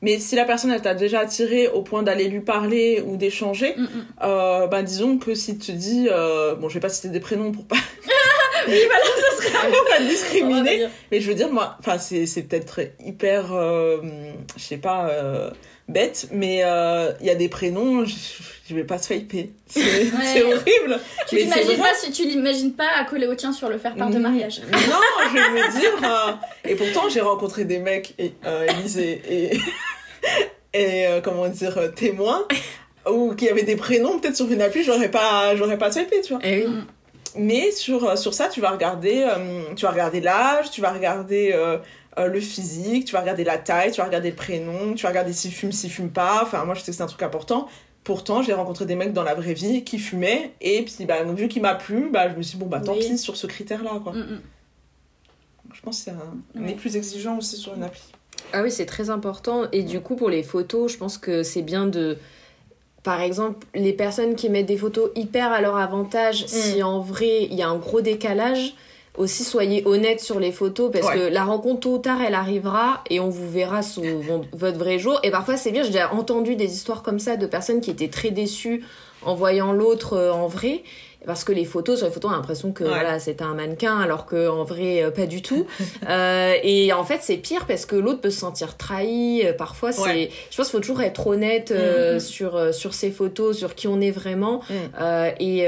mais 0.00 0.18
si 0.18 0.36
la 0.36 0.44
personne 0.44 0.70
elle 0.70 0.82
t'a 0.82 0.94
déjà 0.94 1.20
attiré 1.20 1.68
au 1.68 1.82
point 1.82 2.02
d'aller 2.02 2.28
lui 2.28 2.40
parler 2.40 3.02
ou 3.06 3.16
d'échanger, 3.16 3.74
mm, 3.76 3.82
mm. 3.82 3.88
euh, 4.22 4.66
ben 4.66 4.82
disons 4.82 5.18
que 5.18 5.34
si 5.34 5.58
tu 5.58 5.72
te 5.72 5.76
dis, 5.76 6.08
euh, 6.10 6.54
bon 6.54 6.68
je 6.68 6.74
vais 6.74 6.80
pas 6.80 6.88
citer 6.88 7.08
des 7.08 7.20
prénoms 7.20 7.52
pour 7.52 7.64
pas, 7.64 7.76
oui 8.66 8.78
voilà 8.86 9.04
ce 9.04 9.42
serait 9.42 9.56
un 9.56 9.70
peu 9.70 9.84
pas 9.88 10.00
discriminer, 10.00 10.86
mais 11.10 11.20
je 11.20 11.28
veux 11.28 11.34
dire 11.34 11.50
moi, 11.50 11.76
enfin 11.78 11.98
c'est 11.98 12.26
c'est 12.26 12.42
peut-être 12.42 12.80
hyper, 13.04 13.52
euh, 13.52 13.98
je 14.56 14.62
sais 14.62 14.78
pas 14.78 15.08
euh, 15.08 15.50
bête, 15.88 16.28
mais 16.32 16.58
il 16.58 16.62
euh, 16.64 17.12
y 17.22 17.30
a 17.30 17.34
des 17.34 17.48
prénoms, 17.48 18.04
je, 18.04 18.14
je 18.68 18.74
vais 18.74 18.84
pas 18.84 18.98
swiper. 18.98 19.50
C'est 19.66 19.80
ouais. 19.80 20.42
horrible. 20.42 21.00
Tu 21.28 21.36
l'imagines 21.36 21.78
pas, 21.78 22.10
tu 22.12 22.22
l'imagines 22.24 22.72
pas 22.74 22.88
à 22.98 23.04
coller 23.04 23.26
au 23.26 23.34
tien 23.34 23.52
sur 23.52 23.68
le 23.68 23.78
faire 23.78 23.94
part 23.94 24.10
de 24.10 24.18
mariage. 24.18 24.60
Non, 24.70 24.78
je 25.28 25.34
vais 25.34 25.50
me 25.50 25.80
dire. 25.80 25.92
Euh, 26.04 26.32
et 26.68 26.74
pourtant, 26.74 27.08
j'ai 27.08 27.20
rencontré 27.20 27.64
des 27.64 27.78
mecs, 27.78 28.14
et, 28.18 28.32
euh, 28.44 28.66
Elise 28.66 28.98
et, 28.98 29.22
et, 29.28 29.60
et 30.74 31.06
euh, 31.06 31.20
comment 31.22 31.48
dire, 31.48 31.92
témoins, 31.94 32.46
ou 33.10 33.34
qui 33.34 33.48
avaient 33.48 33.62
des 33.62 33.76
prénoms, 33.76 34.18
peut-être 34.18 34.36
sur 34.36 34.50
une 34.50 34.60
appli, 34.60 34.84
j'aurais 34.84 35.10
pas, 35.10 35.56
j'aurais 35.56 35.78
pas 35.78 35.90
swipé, 35.90 36.20
tu 36.20 36.34
vois. 36.34 36.44
Et 36.44 36.64
eh 36.64 36.66
oui. 36.66 36.74
Mais 37.38 37.70
sur, 37.70 38.18
sur 38.18 38.34
ça, 38.34 38.48
tu 38.48 38.60
vas 38.60 38.70
regarder, 38.70 39.26
tu 39.76 39.84
vas 39.84 39.92
regarder 39.92 40.20
l'âge, 40.20 40.70
tu 40.70 40.80
vas 40.80 40.92
regarder 40.92 41.54
euh, 42.18 42.28
le 42.28 42.40
physique, 42.40 43.04
tu 43.04 43.12
vas 43.12 43.20
regarder 43.20 43.44
la 43.44 43.58
taille, 43.58 43.92
tu 43.92 43.98
vas 43.98 44.06
regarder 44.06 44.30
le 44.30 44.36
prénom, 44.36 44.94
tu 44.94 45.04
vas 45.04 45.10
regarder 45.10 45.32
s'il 45.32 45.52
fume, 45.52 45.72
s'il 45.72 45.90
fume 45.90 46.10
pas. 46.10 46.40
Enfin, 46.42 46.64
moi, 46.64 46.74
je 46.74 46.80
sais 46.80 46.90
que 46.90 46.96
c'est 46.96 47.02
un 47.02 47.06
truc 47.06 47.22
important. 47.22 47.68
Pourtant, 48.02 48.42
j'ai 48.42 48.54
rencontré 48.54 48.86
des 48.86 48.96
mecs 48.96 49.12
dans 49.12 49.22
la 49.22 49.34
vraie 49.34 49.54
vie 49.54 49.84
qui 49.84 49.98
fumaient, 49.98 50.52
et 50.60 50.82
puis, 50.82 51.04
bah, 51.04 51.22
vu 51.24 51.48
qu'il 51.48 51.62
m'a 51.62 51.74
plu, 51.74 52.10
bah, 52.10 52.28
je 52.30 52.34
me 52.34 52.42
suis 52.42 52.56
dit, 52.56 52.64
bon, 52.64 52.68
bah, 52.68 52.80
tant 52.80 52.94
pis 52.94 53.18
sur 53.18 53.36
ce 53.36 53.46
critère-là, 53.46 54.00
quoi. 54.02 54.12
Mm, 54.12 54.20
mm. 54.20 54.40
Je 55.74 55.80
pense 55.82 56.04
qu'on 56.04 56.66
est 56.66 56.74
plus 56.74 56.96
exigeant 56.96 57.38
aussi 57.38 57.56
sur 57.56 57.74
une 57.74 57.82
appli. 57.82 58.02
Ah 58.52 58.62
oui, 58.62 58.70
c'est 58.70 58.86
très 58.86 59.10
important. 59.10 59.66
Et 59.72 59.82
du 59.82 60.00
coup, 60.00 60.16
pour 60.16 60.30
les 60.30 60.42
photos, 60.42 60.90
je 60.92 60.96
pense 60.96 61.18
que 61.18 61.42
c'est 61.42 61.62
bien 61.62 61.86
de. 61.86 62.16
Par 63.02 63.20
exemple, 63.20 63.66
les 63.74 63.92
personnes 63.92 64.34
qui 64.34 64.50
mettent 64.50 64.66
des 64.66 64.76
photos 64.76 65.10
hyper 65.14 65.52
à 65.52 65.60
leur 65.60 65.76
avantage, 65.76 66.46
si 66.46 66.82
en 66.82 67.00
vrai 67.00 67.44
il 67.44 67.54
y 67.54 67.62
a 67.62 67.68
un 67.68 67.76
gros 67.76 68.00
décalage, 68.00 68.74
aussi 69.16 69.44
soyez 69.44 69.82
honnête 69.86 70.20
sur 70.20 70.38
les 70.40 70.52
photos 70.52 70.90
parce 70.92 71.10
que 71.10 71.28
la 71.28 71.44
rencontre 71.44 71.80
tôt 71.80 71.94
ou 71.94 71.98
tard 71.98 72.22
elle 72.22 72.34
arrivera 72.34 73.02
et 73.10 73.20
on 73.20 73.28
vous 73.28 73.48
verra 73.50 73.82
sous 73.82 74.02
votre 74.52 74.78
vrai 74.78 74.98
jour. 74.98 75.18
Et 75.22 75.30
parfois 75.30 75.56
c'est 75.56 75.72
bien, 75.72 75.82
j'ai 75.82 75.90
déjà 75.90 76.12
entendu 76.12 76.56
des 76.56 76.72
histoires 76.72 77.02
comme 77.02 77.18
ça 77.18 77.36
de 77.36 77.46
personnes 77.46 77.80
qui 77.80 77.90
étaient 77.90 78.08
très 78.08 78.30
déçues 78.30 78.84
en 79.22 79.34
voyant 79.34 79.72
l'autre 79.72 80.14
euh, 80.14 80.32
en 80.32 80.46
vrai 80.46 80.82
parce 81.28 81.44
que 81.44 81.52
les 81.52 81.66
photos 81.66 81.98
sur 81.98 82.06
les 82.06 82.12
photos 82.12 82.30
on 82.30 82.34
a 82.34 82.36
l'impression 82.38 82.72
que 82.72 82.84
voilà 82.84 83.18
c'est 83.18 83.42
un 83.42 83.52
mannequin 83.52 84.00
alors 84.00 84.24
que 84.24 84.48
en 84.48 84.64
vrai 84.64 85.02
euh, 85.02 85.10
pas 85.10 85.26
du 85.26 85.42
tout 85.42 85.66
euh, 86.08 86.54
et 86.62 86.90
en 86.94 87.04
fait 87.04 87.18
c'est 87.20 87.36
pire 87.36 87.66
parce 87.66 87.84
que 87.84 87.96
l'autre 87.96 88.22
peut 88.22 88.30
se 88.30 88.40
sentir 88.40 88.78
trahi 88.78 89.42
euh, 89.44 89.52
parfois 89.52 89.92
c'est 89.92 90.30
je 90.50 90.56
pense 90.56 90.68
qu'il 90.68 90.72
faut 90.72 90.80
toujours 90.80 91.02
être 91.02 91.26
honnête 91.26 91.70
euh, 91.70 92.16
mm-hmm. 92.16 92.20
sur 92.20 92.74
sur 92.74 92.94
ses 92.94 93.10
photos 93.10 93.58
sur 93.58 93.74
qui 93.74 93.88
on 93.88 94.00
est 94.00 94.10
vraiment 94.10 94.62
mm. 94.70 95.34
et 95.38 95.66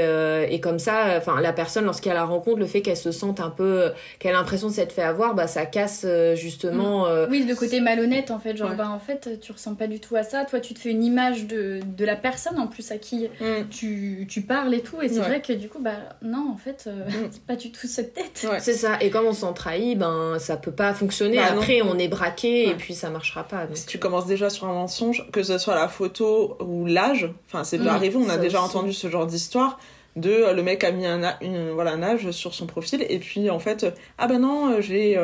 et 0.49 0.59
comme 0.59 0.79
ça 0.79 1.13
enfin 1.15 1.39
la 1.39 1.53
personne 1.53 1.85
lorsqu'elle 1.85 2.15
la 2.15 2.25
rencontre 2.25 2.57
le 2.57 2.65
fait 2.65 2.81
qu'elle 2.81 2.97
se 2.97 3.11
sente 3.11 3.39
un 3.39 3.51
peu 3.51 3.91
qu'elle 4.17 4.33
a 4.33 4.39
l'impression 4.39 4.69
de 4.69 4.73
s'être 4.73 4.91
fait 4.91 5.03
avoir 5.03 5.35
bah 5.35 5.45
ça 5.45 5.67
casse 5.67 6.07
justement 6.33 7.05
mm. 7.05 7.27
oui 7.29 7.45
le 7.47 7.53
côté 7.53 7.81
malhonnête 7.81 8.31
en 8.31 8.39
fait 8.39 8.57
genre 8.57 8.73
bah 8.75 8.89
en 8.89 8.99
fait 8.99 9.39
tu 9.39 9.51
ressembles 9.51 9.77
pas 9.77 9.87
du 9.87 9.99
tout 9.99 10.15
à 10.15 10.23
ça 10.23 10.43
toi 10.43 10.59
tu 10.59 10.73
te 10.73 10.79
fais 10.79 10.89
une 10.89 11.03
image 11.03 11.45
de 11.45 11.81
de 11.85 12.03
la 12.03 12.15
personne 12.15 12.57
en 12.57 12.65
plus 12.65 12.89
à 12.91 12.97
qui 12.97 13.29
mm. 13.39 13.69
tu 13.69 14.25
tu 14.27 14.41
parles 14.41 14.73
et 14.73 14.81
tout 14.81 14.99
et 15.03 15.07
c'est 15.07 15.19
vrai 15.19 15.39
que 15.39 15.50
du 15.55 15.69
coup, 15.69 15.79
bah 15.79 15.95
non, 16.21 16.51
en 16.53 16.57
fait, 16.57 16.85
euh, 16.87 17.05
mm. 17.07 17.29
c'est 17.31 17.41
pas 17.47 17.55
du 17.55 17.71
tout 17.71 17.87
cette 17.87 18.13
tête. 18.13 18.45
C'est 18.59 18.73
ça. 18.73 19.01
Et 19.01 19.09
comme 19.09 19.25
on 19.25 19.33
s'en 19.33 19.53
trahit, 19.53 19.97
ben 19.97 20.37
ça 20.39 20.57
peut 20.57 20.71
pas 20.71 20.93
fonctionner. 20.93 21.37
Bah, 21.37 21.49
Après, 21.51 21.81
on 21.81 21.97
est 21.97 22.07
braqué 22.07 22.69
et 22.69 22.75
puis 22.75 22.93
ça 22.93 23.09
marchera 23.09 23.43
pas. 23.43 23.67
Si 23.73 23.85
tu 23.85 23.99
commences 23.99 24.25
déjà 24.25 24.49
sur 24.49 24.67
un 24.67 24.73
mensonge, 24.73 25.27
que 25.31 25.43
ce 25.43 25.57
soit 25.57 25.75
la 25.75 25.87
photo 25.87 26.57
ou 26.59 26.85
l'âge, 26.85 27.29
enfin, 27.47 27.63
c'est 27.63 27.77
pas 27.77 27.85
mm. 27.85 27.95
arrivé, 27.95 28.17
on 28.17 28.29
a 28.29 28.37
déjà 28.37 28.61
entendu 28.61 28.93
ce 28.93 29.09
genre 29.09 29.25
d'histoire 29.25 29.79
de 30.17 30.29
euh, 30.29 30.53
le 30.53 30.61
mec 30.61 30.83
a 30.83 30.91
mis 30.91 31.05
un, 31.05 31.37
une, 31.41 31.69
voilà, 31.71 31.93
un 31.93 32.03
âge 32.03 32.31
sur 32.31 32.53
son 32.53 32.65
profil 32.65 33.05
et 33.07 33.17
puis 33.19 33.49
en 33.49 33.59
fait 33.59 33.85
ah 34.17 34.27
ben 34.27 34.39
non 34.39 34.73
euh, 34.73 34.81
j'ai 34.81 35.17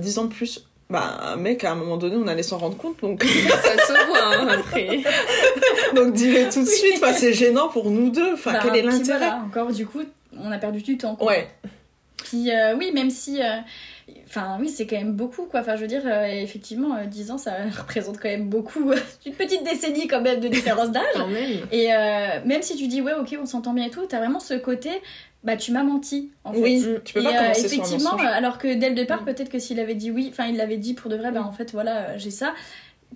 10 0.00 0.18
ans 0.18 0.24
de 0.24 0.34
plus 0.34 0.66
bah 0.92 1.36
mec 1.38 1.64
à 1.64 1.72
un 1.72 1.74
moment 1.74 1.96
donné 1.96 2.16
on 2.16 2.28
allait 2.28 2.42
s'en 2.42 2.58
rendre 2.58 2.76
compte 2.76 3.00
donc. 3.00 3.24
Ça 3.24 3.86
se 3.86 4.06
voit 4.06 4.36
hein, 4.36 4.46
après. 4.48 5.00
Donc 5.94 6.12
dis-le 6.12 6.52
tout 6.52 6.62
de 6.62 6.68
suite 6.68 6.94
enfin, 6.96 7.12
c'est 7.12 7.32
gênant 7.32 7.68
pour 7.68 7.90
nous 7.90 8.10
deux. 8.10 8.34
Enfin 8.34 8.52
bah, 8.52 8.60
quel 8.62 8.76
est 8.76 8.82
l'intérêt? 8.82 9.30
encore 9.30 9.72
du 9.72 9.86
coup 9.86 10.02
on 10.38 10.50
a 10.52 10.58
perdu 10.58 10.82
du 10.82 10.98
temps 10.98 11.16
ouais. 11.20 11.48
Puis 12.22 12.50
euh, 12.50 12.76
oui 12.76 12.92
même 12.92 13.10
si 13.10 13.42
euh, 13.42 13.56
enfin 14.26 14.58
oui 14.60 14.68
c'est 14.68 14.86
quand 14.86 14.96
même 14.96 15.12
beaucoup 15.12 15.44
quoi. 15.44 15.60
Enfin 15.60 15.76
je 15.76 15.80
veux 15.82 15.86
dire 15.86 16.02
euh, 16.04 16.24
effectivement 16.24 16.96
10 17.04 17.30
ans 17.30 17.38
ça 17.38 17.52
représente 17.78 18.18
quand 18.18 18.28
même 18.28 18.48
beaucoup 18.48 18.92
une 19.26 19.32
petite 19.34 19.64
décennie 19.64 20.08
quand 20.08 20.20
même 20.20 20.40
de 20.40 20.48
différence 20.48 20.90
d'âge. 20.90 21.04
Et 21.72 21.88
même 22.44 22.62
si 22.62 22.76
tu 22.76 22.86
dis 22.86 23.00
ouais 23.00 23.14
ok 23.14 23.38
on 23.40 23.46
s'entend 23.46 23.72
bien 23.72 23.86
et 23.86 23.90
tout 23.90 24.04
t'as 24.06 24.18
vraiment 24.18 24.40
ce 24.40 24.54
côté 24.54 24.90
bah 25.44 25.56
tu 25.56 25.72
m'as 25.72 25.82
menti 25.82 26.30
en 26.44 26.52
fait. 26.52 26.60
Oui, 26.60 26.86
tu 27.04 27.14
peux 27.14 27.22
pas 27.22 27.32
commencer 27.32 27.66
effectivement, 27.66 28.16
sur 28.16 28.20
un 28.20 28.26
alors 28.26 28.58
que 28.58 28.74
dès 28.74 28.88
le 28.88 28.94
départ, 28.94 29.22
mm. 29.22 29.26
peut-être 29.26 29.48
que 29.48 29.58
s'il 29.58 29.80
avait 29.80 29.94
dit 29.94 30.10
oui, 30.10 30.28
enfin 30.30 30.46
il 30.46 30.56
l'avait 30.56 30.76
dit 30.76 30.94
pour 30.94 31.10
de 31.10 31.16
vrai, 31.16 31.32
bah 31.32 31.42
en 31.42 31.52
fait 31.52 31.72
voilà, 31.72 31.96
euh, 31.96 32.14
j'ai 32.16 32.30
ça. 32.30 32.54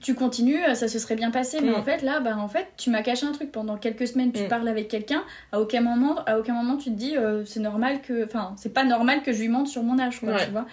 Tu 0.02 0.14
continues, 0.14 0.62
euh, 0.62 0.74
ça 0.74 0.88
se 0.88 0.98
serait 0.98 1.14
bien 1.14 1.30
passé, 1.30 1.58
mais 1.62 1.70
mm. 1.70 1.76
en 1.76 1.82
fait 1.82 2.02
là, 2.02 2.20
bah 2.20 2.36
en 2.36 2.48
fait, 2.48 2.66
tu 2.76 2.90
m'as 2.90 3.02
caché 3.02 3.26
un 3.26 3.32
truc 3.32 3.50
pendant 3.50 3.76
quelques 3.76 4.06
semaines. 4.08 4.32
Tu 4.32 4.42
mm. 4.42 4.48
parles 4.48 4.68
avec 4.68 4.88
quelqu'un, 4.88 5.22
à 5.52 5.60
aucun 5.60 5.80
moment, 5.80 6.16
à 6.26 6.38
aucun 6.38 6.52
moment 6.52 6.76
tu 6.76 6.90
te 6.90 6.96
dis 6.96 7.16
euh, 7.16 7.44
c'est 7.44 7.60
normal 7.60 8.02
que, 8.02 8.24
enfin 8.24 8.54
c'est 8.56 8.74
pas 8.74 8.84
normal 8.84 9.22
que 9.22 9.32
je 9.32 9.40
lui 9.40 9.48
mente 9.48 9.68
sur 9.68 9.82
mon 9.82 9.98
âge, 9.98 10.20
quoi, 10.20 10.36
tu 10.36 10.50
vois. 10.50 10.66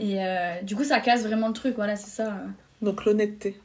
Et 0.00 0.18
du 0.64 0.74
coup, 0.74 0.84
ça 0.84 1.00
casse 1.00 1.24
vraiment 1.24 1.48
le 1.48 1.54
truc, 1.54 1.76
voilà, 1.76 1.96
c'est 1.96 2.10
ça. 2.10 2.32
Donc 2.80 3.04
l'honnêteté. 3.04 3.58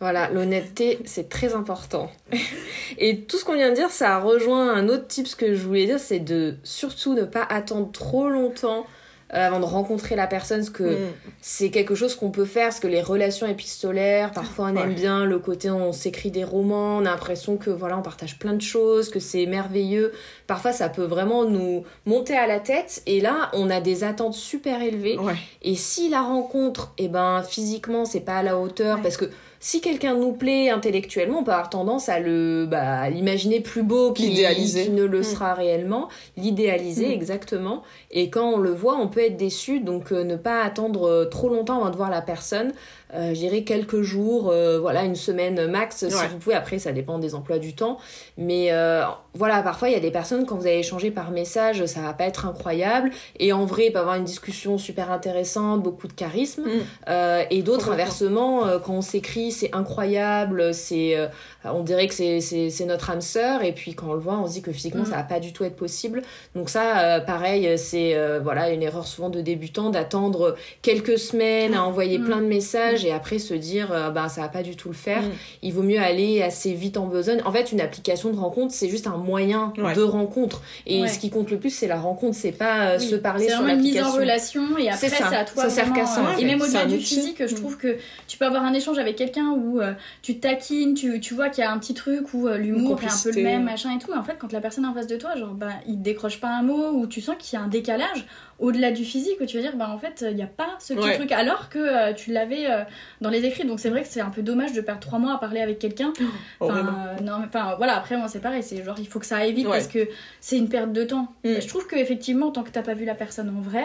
Voilà, 0.00 0.28
l'honnêteté, 0.30 0.98
c'est 1.04 1.28
très 1.28 1.54
important. 1.54 2.10
Et 2.98 3.20
tout 3.20 3.38
ce 3.38 3.44
qu'on 3.44 3.54
vient 3.54 3.70
de 3.70 3.74
dire, 3.74 3.90
ça 3.90 4.18
rejoint 4.18 4.74
un 4.74 4.88
autre 4.88 5.06
tip 5.06 5.34
que 5.36 5.54
je 5.54 5.62
voulais 5.62 5.86
dire, 5.86 6.00
c'est 6.00 6.18
de 6.18 6.56
surtout 6.64 7.14
ne 7.14 7.22
pas 7.22 7.42
attendre 7.42 7.90
trop 7.92 8.28
longtemps 8.28 8.86
euh, 9.32 9.46
avant 9.46 9.58
de 9.58 9.64
rencontrer 9.64 10.16
la 10.16 10.26
personne, 10.26 10.58
parce 10.58 10.70
que 10.70 10.84
mm. 10.84 11.12
c'est 11.40 11.70
quelque 11.70 11.94
chose 11.94 12.14
qu'on 12.14 12.30
peut 12.30 12.44
faire, 12.44 12.68
parce 12.68 12.78
que 12.78 12.86
les 12.86 13.00
relations 13.00 13.46
épistolaires, 13.46 14.30
parfois 14.32 14.66
on 14.66 14.76
aime 14.76 14.94
bien 14.94 15.24
le 15.24 15.38
côté 15.38 15.70
on 15.70 15.92
s'écrit 15.92 16.30
des 16.30 16.44
romans, 16.44 16.98
on 16.98 17.06
a 17.06 17.10
l'impression 17.10 17.56
que 17.56 17.70
voilà, 17.70 17.96
on 17.96 18.02
partage 18.02 18.38
plein 18.38 18.52
de 18.52 18.60
choses, 18.60 19.08
que 19.08 19.18
c'est 19.18 19.46
merveilleux. 19.46 20.12
Parfois 20.46 20.72
ça 20.72 20.88
peut 20.90 21.04
vraiment 21.04 21.46
nous 21.46 21.84
monter 22.04 22.36
à 22.36 22.46
la 22.46 22.60
tête, 22.60 23.02
et 23.06 23.20
là 23.20 23.50
on 23.54 23.70
a 23.70 23.80
des 23.80 24.04
attentes 24.04 24.34
super 24.34 24.82
élevées. 24.82 25.16
Et 25.62 25.74
si 25.74 26.10
la 26.10 26.20
rencontre, 26.20 26.92
et 26.98 27.04
eh 27.04 27.08
ben 27.08 27.42
physiquement 27.42 28.04
c'est 28.04 28.20
pas 28.20 28.36
à 28.36 28.42
la 28.42 28.58
hauteur, 28.58 29.00
parce 29.00 29.16
que 29.16 29.30
si 29.64 29.80
quelqu'un 29.80 30.14
nous 30.14 30.32
plaît 30.32 30.68
intellectuellement, 30.68 31.38
on 31.38 31.42
peut 31.42 31.50
avoir 31.50 31.70
tendance 31.70 32.10
à 32.10 32.20
le 32.20 32.66
bah, 32.70 33.08
l'imaginer 33.08 33.60
plus 33.60 33.82
beau 33.82 34.12
qu'il 34.12 34.34
ne 34.34 35.04
le 35.04 35.20
mm. 35.20 35.22
sera 35.22 35.54
réellement, 35.54 36.10
l'idéaliser 36.36 37.08
mm. 37.08 37.12
exactement. 37.12 37.82
Et 38.10 38.28
quand 38.28 38.46
on 38.46 38.58
le 38.58 38.72
voit, 38.74 38.98
on 38.98 39.08
peut 39.08 39.24
être 39.24 39.38
déçu, 39.38 39.80
donc 39.80 40.12
euh, 40.12 40.22
ne 40.22 40.36
pas 40.36 40.62
attendre 40.62 41.08
euh, 41.08 41.24
trop 41.24 41.48
longtemps 41.48 41.78
avant 41.80 41.88
de 41.88 41.96
voir 41.96 42.10
la 42.10 42.20
personne. 42.20 42.74
Euh, 43.12 43.34
J'irai 43.34 43.64
quelques 43.64 44.02
jours, 44.02 44.50
euh, 44.50 44.78
voilà, 44.80 45.04
une 45.04 45.14
semaine 45.14 45.66
max, 45.66 46.08
si 46.08 46.26
vous 46.30 46.38
pouvez. 46.38 46.54
Après, 46.54 46.78
ça 46.78 46.92
dépend 46.92 47.18
des 47.18 47.34
emplois 47.34 47.58
du 47.58 47.74
temps. 47.74 47.98
Mais 48.38 48.72
euh, 48.72 49.04
voilà, 49.34 49.62
parfois, 49.62 49.88
il 49.88 49.92
y 49.92 49.96
a 49.96 50.00
des 50.00 50.10
personnes, 50.10 50.46
quand 50.46 50.56
vous 50.56 50.66
allez 50.66 50.78
échanger 50.78 51.10
par 51.10 51.30
message, 51.30 51.84
ça 51.86 52.00
va 52.00 52.12
pas 52.12 52.24
être 52.24 52.46
incroyable. 52.46 53.10
Et 53.38 53.52
en 53.52 53.64
vrai, 53.64 53.86
il 53.86 53.92
peut 53.92 53.98
avoir 53.98 54.16
une 54.16 54.24
discussion 54.24 54.78
super 54.78 55.12
intéressante, 55.12 55.82
beaucoup 55.82 56.08
de 56.08 56.12
charisme. 56.12 56.64
Mm. 56.64 57.46
et 57.50 57.62
d'autres, 57.62 57.90
inversement, 57.92 58.62
quand 58.84 58.94
on 58.94 59.02
s'écrit, 59.02 59.52
c'est 59.52 59.74
incroyable, 59.74 60.72
c'est, 60.74 61.16
on 61.64 61.82
dirait 61.82 62.08
que 62.08 62.14
c'est 62.14 62.86
notre 62.86 63.10
âme 63.10 63.20
sœur. 63.20 63.62
Et 63.62 63.72
puis, 63.72 63.94
quand 63.94 64.08
on 64.08 64.14
le 64.14 64.20
voit, 64.20 64.38
on 64.38 64.46
se 64.46 64.54
dit 64.54 64.62
que 64.62 64.72
physiquement, 64.72 65.02
mm. 65.02 65.06
ça 65.06 65.16
va 65.16 65.22
pas 65.22 65.40
du 65.40 65.52
tout 65.52 65.64
être 65.64 65.76
possible. 65.76 66.22
Donc 66.54 66.68
ça, 66.68 67.20
pareil, 67.20 67.78
c'est 67.78 68.16
voilà 68.42 68.70
une 68.70 68.82
erreur 68.82 69.06
souvent 69.06 69.30
de 69.30 69.40
débutant 69.40 69.90
d'attendre 69.90 70.56
quelques 70.82 71.18
semaines 71.18 71.74
à 71.74 71.84
envoyer 71.84 72.18
mm. 72.18 72.24
plein 72.24 72.40
de 72.40 72.46
messages 72.46 72.93
et 73.02 73.12
après 73.12 73.38
se 73.38 73.54
dire 73.54 73.90
euh, 73.92 74.10
bah 74.10 74.28
ça 74.28 74.42
va 74.42 74.48
pas 74.48 74.62
du 74.62 74.76
tout 74.76 74.88
le 74.88 74.94
faire. 74.94 75.22
Mm. 75.22 75.32
Il 75.62 75.72
vaut 75.72 75.82
mieux 75.82 75.98
aller 75.98 76.42
assez 76.42 76.72
vite 76.74 76.96
en 76.96 77.06
besogne. 77.06 77.40
En 77.44 77.52
fait, 77.52 77.72
une 77.72 77.80
application 77.80 78.30
de 78.30 78.36
rencontre, 78.36 78.74
c'est 78.74 78.88
juste 78.88 79.06
un 79.06 79.16
moyen 79.16 79.72
de 79.76 80.02
rencontre. 80.02 80.62
Et 80.86 81.06
ce 81.08 81.18
qui 81.18 81.30
compte 81.30 81.50
le 81.50 81.58
plus, 81.58 81.70
c'est 81.70 81.86
la 81.86 82.00
rencontre, 82.00 82.36
c'est 82.36 82.52
pas 82.52 82.90
euh, 82.90 82.98
se 82.98 83.14
parler 83.14 83.48
sur 83.48 83.62
l'application. 83.62 83.82
C'est 83.82 83.98
une 83.98 84.04
mise 84.04 84.14
en 84.14 84.18
relation 84.18 84.78
et 84.78 84.88
après 84.90 85.08
c'est 85.08 85.22
à 85.22 85.44
toi. 85.44 85.62
Ça 85.62 85.70
sert 85.70 85.92
qu'à 85.92 86.06
ça. 86.06 86.20
Euh, 86.20 86.38
et 86.38 86.44
même 86.44 86.60
au-delà 86.60 86.84
du 86.84 86.98
physique, 86.98 87.46
je 87.46 87.54
mm. 87.54 87.58
trouve 87.58 87.78
que 87.78 87.96
tu 88.28 88.38
peux 88.38 88.46
avoir 88.46 88.64
un 88.64 88.74
échange 88.74 88.98
avec 88.98 89.16
quelqu'un 89.16 89.50
où 89.50 89.80
tu 90.22 90.38
taquines, 90.38 90.94
tu, 90.94 91.20
tu 91.20 91.34
vois 91.34 91.48
qu'il 91.48 91.64
y 91.64 91.66
a 91.66 91.72
un 91.72 91.78
petit 91.78 91.94
truc 91.94 92.34
où 92.34 92.48
l'humour 92.48 93.00
est 93.02 93.06
un 93.06 93.22
peu 93.22 93.36
le 93.36 93.42
même, 93.42 93.64
machin 93.64 93.94
et 93.96 93.98
tout. 93.98 94.12
Et 94.12 94.16
en 94.16 94.22
fait, 94.22 94.36
quand 94.38 94.52
la 94.52 94.60
personne 94.60 94.84
est 94.84 94.88
en 94.88 94.94
face 94.94 95.06
de 95.06 95.16
toi, 95.16 95.36
genre 95.36 95.54
bah 95.54 95.68
il 95.88 96.02
décroche 96.02 96.40
pas 96.40 96.48
un 96.48 96.62
mot 96.62 96.90
ou 96.92 97.06
tu 97.06 97.20
sens 97.20 97.36
qu'il 97.38 97.58
y 97.58 97.62
a 97.62 97.64
un 97.64 97.68
décalage 97.68 98.26
au-delà 98.58 98.92
du 98.92 99.04
physique 99.04 99.40
où 99.40 99.46
tu 99.46 99.56
vas 99.56 99.62
dire 99.62 99.76
bah 99.76 99.88
en 99.90 99.98
fait 99.98 100.24
il 100.28 100.36
n'y 100.36 100.42
a 100.42 100.46
pas 100.46 100.76
ce 100.78 100.94
petit 100.94 101.14
truc. 101.14 101.32
Alors 101.32 101.68
que 101.68 101.78
euh, 101.78 102.12
tu 102.12 102.32
l'avais 102.32 102.70
euh, 102.70 102.84
dans 103.20 103.30
les 103.30 103.44
écrits. 103.44 103.64
Donc 103.64 103.80
c'est 103.80 103.90
vrai 103.90 104.02
que 104.02 104.08
c'est 104.08 104.20
un 104.20 104.30
peu 104.30 104.42
dommage 104.42 104.72
de 104.72 104.80
perdre 104.80 105.00
trois 105.00 105.18
mois 105.18 105.34
à 105.34 105.38
parler 105.38 105.60
avec 105.60 105.78
quelqu'un. 105.78 106.12
Oh, 106.60 106.70
enfin, 106.70 107.16
non 107.22 107.42
enfin 107.44 107.74
voilà 107.76 107.96
après 107.96 108.16
moi 108.16 108.28
c'est 108.28 108.40
pareil. 108.40 108.62
C'est 108.62 108.82
genre 108.84 108.98
il 108.98 109.08
faut 109.08 109.18
que 109.18 109.26
ça 109.26 109.38
aille 109.38 109.52
vite 109.52 109.66
parce 109.66 109.88
que 109.88 110.08
c'est 110.40 110.56
une 110.56 110.68
perte 110.68 110.92
de 110.92 111.04
temps. 111.04 111.32
Mm. 111.44 111.60
je 111.60 111.68
trouve 111.68 111.86
que 111.86 111.96
effectivement 111.96 112.50
tant 112.50 112.62
que 112.62 112.70
t'as 112.70 112.82
pas 112.82 112.94
vu 112.94 113.04
la 113.04 113.14
personne 113.14 113.54
en 113.56 113.60
vrai 113.60 113.84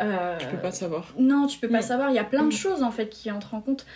euh, 0.00 0.36
tu 0.38 0.46
peux 0.46 0.58
pas 0.58 0.72
savoir. 0.72 1.12
non 1.18 1.46
tu 1.46 1.58
peux 1.58 1.68
pas 1.68 1.80
mm. 1.80 1.82
savoir. 1.82 2.10
Il 2.10 2.16
y 2.16 2.20
a 2.20 2.24
plein 2.24 2.42
de 2.42 2.48
mm. 2.48 2.52
choses 2.52 2.82
en 2.82 2.90
fait 2.90 3.08
qui 3.08 3.30
entrent 3.30 3.54
en 3.54 3.60
compte. 3.60 3.86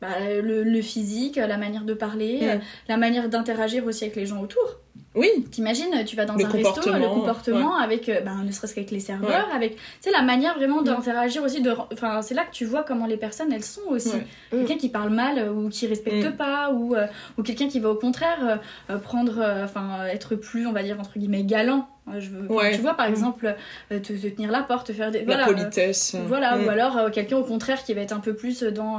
Bah, 0.00 0.08
le, 0.42 0.82
physique 0.82 1.36
la 1.36 1.56
manière 1.56 1.84
de 1.84 1.94
parler 1.94 2.58
la 2.88 2.96
manière 2.98 3.30
d'interagir 3.30 3.86
aussi 3.86 4.04
avec 4.04 4.16
les 4.16 4.26
gens 4.26 4.42
autour 4.42 4.80
oui. 5.14 5.28
T'imagines, 5.50 6.04
tu 6.04 6.16
vas 6.16 6.24
dans 6.24 6.34
un 6.34 6.48
resto, 6.48 6.92
le 6.92 7.08
comportement 7.08 7.76
avec, 7.76 8.08
euh, 8.08 8.20
ben, 8.20 8.42
ne 8.44 8.50
serait-ce 8.50 8.74
qu'avec 8.74 8.90
les 8.90 9.00
serveurs, 9.00 9.48
avec, 9.54 9.76
tu 9.76 9.82
sais, 10.00 10.10
la 10.10 10.22
manière 10.22 10.56
vraiment 10.56 10.82
d'interagir 10.82 11.42
aussi. 11.42 11.62
De, 11.62 11.72
enfin, 11.92 12.20
c'est 12.22 12.34
là 12.34 12.44
que 12.44 12.52
tu 12.52 12.64
vois 12.64 12.82
comment 12.82 13.06
les 13.06 13.16
personnes 13.16 13.52
elles 13.52 13.64
sont 13.64 13.88
aussi. 13.88 14.12
Quelqu'un 14.50 14.76
qui 14.76 14.88
parle 14.88 15.10
mal 15.10 15.38
euh, 15.38 15.52
ou 15.52 15.68
qui 15.68 15.86
respecte 15.86 16.26
mm. 16.26 16.36
pas 16.36 16.72
ou 16.72 16.96
euh, 16.96 17.06
ou 17.38 17.42
quelqu'un 17.42 17.68
qui 17.68 17.78
va 17.78 17.90
au 17.90 17.94
contraire 17.94 18.60
prendre, 19.02 19.40
enfin, 19.62 20.04
être 20.06 20.34
plus, 20.34 20.66
on 20.66 20.72
va 20.72 20.82
dire 20.82 20.98
entre 20.98 21.18
guillemets 21.18 21.44
galant. 21.44 21.88
Je 22.18 22.28
veux, 22.28 22.48
Tu 22.72 22.82
vois, 22.82 22.94
par 22.94 23.08
mm. 23.08 23.12
exemple, 23.12 23.56
te, 23.88 23.96
tenir 23.96 24.50
la 24.50 24.62
porte, 24.62 24.92
faire 24.92 25.10
des. 25.10 25.24
La 25.24 25.46
politesse. 25.46 26.16
voilà, 26.26 26.58
ou 26.58 26.62
mm. 26.62 26.68
alors 26.68 27.10
quelqu'un 27.12 27.36
au 27.36 27.44
contraire 27.44 27.82
qui 27.84 27.94
va 27.94 28.00
être 28.00 28.12
un 28.12 28.20
peu 28.20 28.34
plus 28.34 28.64
dans 28.64 28.98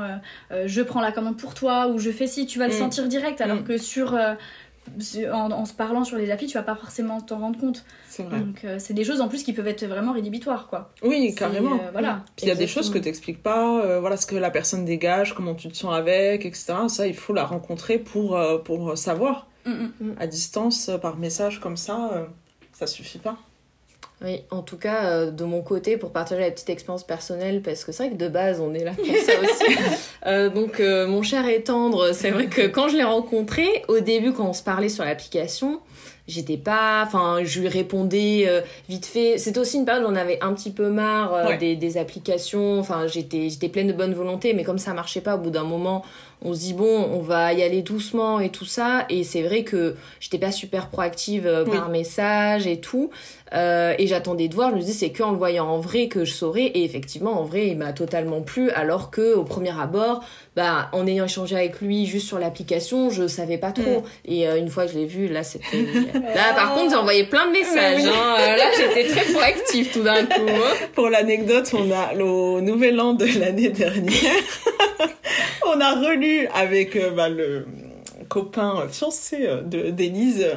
je 0.65 0.81
prends 0.81 1.01
la 1.01 1.11
commande 1.11 1.37
pour 1.37 1.53
toi 1.53 1.87
ou 1.87 1.99
je 1.99 2.09
fais 2.09 2.27
ci, 2.27 2.45
tu 2.45 2.57
vas 2.57 2.67
le 2.67 2.73
sentir 2.73 3.07
direct, 3.07 3.41
alors 3.41 3.65
que 3.65 3.77
sur 3.77 4.17
en, 5.31 5.65
se 5.65 5.73
parlant 5.73 6.03
sur 6.03 6.17
les 6.17 6.31
applis, 6.31 6.47
tu 6.47 6.57
vas 6.57 6.63
pas 6.63 6.75
forcément 6.75 7.21
t'en 7.21 7.39
rendre 7.39 7.59
compte. 7.59 7.85
C'est 8.09 8.23
vrai. 8.23 8.39
Donc, 8.39 8.63
euh, 8.63 8.77
c'est 8.79 8.93
des 8.93 9.03
choses 9.03 9.21
en 9.21 9.27
plus 9.27 9.43
qui 9.43 9.53
peuvent 9.53 9.67
être 9.67 9.85
vraiment 9.85 10.13
rédhibitoires, 10.13 10.67
quoi. 10.67 10.91
Oui, 11.03 11.33
carrément. 11.35 11.75
Euh, 11.75 11.91
voilà. 11.91 12.23
Puis 12.35 12.45
il 12.45 12.49
y 12.49 12.51
a 12.51 12.55
des 12.55 12.67
choses 12.67 12.91
que 12.91 12.97
t'expliques 12.97 13.41
pas, 13.41 13.81
euh, 13.83 13.99
voilà 13.99 14.17
ce 14.17 14.25
que 14.25 14.35
la 14.35 14.51
personne 14.51 14.85
dégage, 14.85 15.33
comment 15.33 15.55
tu 15.55 15.67
te 15.69 15.77
sens 15.77 15.93
avec, 15.93 16.45
etc. 16.45 16.73
Ça, 16.87 17.07
il 17.07 17.15
faut 17.15 17.33
la 17.33 17.45
rencontrer 17.45 17.97
pour, 17.99 18.39
pour 18.63 18.97
savoir. 18.97 19.47
Mm, 19.65 19.71
mm. 19.99 20.15
À 20.19 20.27
distance, 20.27 20.91
par 21.01 21.17
message 21.17 21.59
comme 21.59 21.77
ça, 21.77 22.27
ça 22.73 22.87
suffit 22.87 23.19
pas. 23.19 23.37
Oui, 24.23 24.41
en 24.49 24.61
tout 24.61 24.77
cas, 24.77 25.05
euh, 25.05 25.31
de 25.31 25.43
mon 25.43 25.61
côté, 25.61 25.97
pour 25.97 26.11
partager 26.11 26.41
la 26.41 26.51
petite 26.51 26.69
expérience 26.69 27.03
personnelle, 27.03 27.61
parce 27.61 27.83
que 27.83 27.91
c'est 27.91 28.07
vrai 28.07 28.15
que 28.15 28.23
de 28.23 28.29
base, 28.29 28.61
on 28.61 28.73
est 28.73 28.83
là 28.83 28.91
pour 28.91 29.05
ça 29.05 29.33
aussi. 29.41 29.77
Euh, 30.25 30.49
donc, 30.49 30.79
euh, 30.79 31.05
mon 31.05 31.21
cher 31.21 31.47
et 31.47 31.61
tendre, 31.61 32.11
c'est 32.11 32.31
vrai 32.31 32.47
que 32.47 32.65
quand 32.65 32.89
je 32.89 32.97
l'ai 32.97 33.03
rencontré, 33.03 33.83
au 33.87 33.99
début, 33.99 34.33
quand 34.33 34.47
on 34.47 34.53
se 34.53 34.63
parlait 34.63 34.89
sur 34.89 35.05
l'application, 35.05 35.81
j'étais 36.27 36.57
pas 36.57 37.03
enfin 37.05 37.43
je 37.43 37.59
lui 37.59 37.67
répondais 37.67 38.49
vite 38.89 39.05
fait 39.05 39.37
c'était 39.37 39.59
aussi 39.59 39.77
une 39.77 39.85
période 39.85 40.03
où 40.03 40.07
on 40.07 40.15
avait 40.15 40.39
un 40.41 40.55
petit 40.55 40.71
peu 40.71 40.89
marre 40.89 41.59
des, 41.59 41.75
des, 41.75 41.97
applications 41.99 42.79
enfin 42.79 43.05
j'étais 43.05 43.51
j'étais 43.51 43.69
pleine 43.69 43.85
de 43.85 43.93
bonne 43.93 44.15
volonté 44.15 44.55
mais 44.55 44.63
comme 44.63 44.79
ça 44.79 44.95
marchait 44.95 45.21
pas 45.21 45.35
au 45.35 45.37
bout 45.37 45.51
d'un 45.51 45.65
moment 45.65 46.03
on 46.45 46.53
se 46.53 46.59
dit 46.59 46.73
bon, 46.73 47.09
on 47.11 47.19
va 47.19 47.53
y 47.53 47.63
aller 47.63 47.81
doucement 47.81 48.39
et 48.39 48.49
tout 48.49 48.65
ça. 48.65 49.05
Et 49.09 49.23
c'est 49.23 49.41
vrai 49.41 49.63
que 49.63 49.95
j'étais 50.19 50.37
pas 50.37 50.51
super 50.51 50.89
proactive 50.89 51.47
euh, 51.47 51.65
par 51.65 51.89
message 51.89 52.67
et 52.67 52.79
tout. 52.79 53.09
Euh, 53.53 53.93
et 53.99 54.07
j'attendais 54.07 54.47
de 54.47 54.55
voir. 54.55 54.71
Je 54.71 54.75
me 54.75 54.81
dis 54.81 54.93
c'est 54.93 55.11
qu'en 55.11 55.31
le 55.31 55.37
voyant 55.37 55.67
en 55.67 55.79
vrai 55.79 56.07
que 56.07 56.25
je 56.25 56.33
saurais. 56.33 56.65
Et 56.65 56.83
effectivement, 56.83 57.39
en 57.39 57.43
vrai, 57.43 57.67
il 57.67 57.77
m'a 57.77 57.93
totalement 57.93 58.41
plu. 58.41 58.71
Alors 58.71 59.11
que 59.11 59.35
au 59.35 59.43
premier 59.43 59.79
abord, 59.79 60.23
bah, 60.55 60.89
en 60.93 61.05
ayant 61.05 61.25
échangé 61.25 61.55
avec 61.55 61.81
lui 61.81 62.05
juste 62.05 62.27
sur 62.27 62.39
l'application, 62.39 63.09
je 63.09 63.27
savais 63.27 63.57
pas 63.57 63.71
trop. 63.71 64.01
Mm. 64.01 64.03
Et 64.25 64.47
euh, 64.47 64.57
une 64.57 64.69
fois 64.69 64.85
que 64.85 64.93
je 64.93 64.97
l'ai 64.97 65.05
vu, 65.05 65.27
là, 65.27 65.43
c'était. 65.43 65.83
là, 66.13 66.53
par 66.55 66.73
contre, 66.73 66.91
j'ai 66.91 66.97
envoyé 66.97 67.25
plein 67.25 67.47
de 67.47 67.51
messages. 67.51 68.05
Hein. 68.05 68.55
là, 68.57 68.65
j'étais 68.77 69.07
très 69.09 69.31
proactive 69.31 69.91
tout 69.91 70.03
d'un 70.03 70.25
coup. 70.25 70.47
Hein. 70.47 70.87
Pour 70.95 71.09
l'anecdote, 71.09 71.71
on 71.73 71.91
a 71.91 72.13
le 72.13 72.61
nouvel 72.61 72.99
an 72.99 73.13
de 73.13 73.27
l'année 73.39 73.69
dernière. 73.69 74.43
on 75.67 75.79
a 75.79 75.95
relu 75.95 76.47
avec 76.53 76.95
euh, 76.95 77.11
bah, 77.11 77.29
le 77.29 77.65
copain 78.29 78.87
fiancé 78.89 79.45
euh, 79.47 79.61
d'Élise 79.91 80.47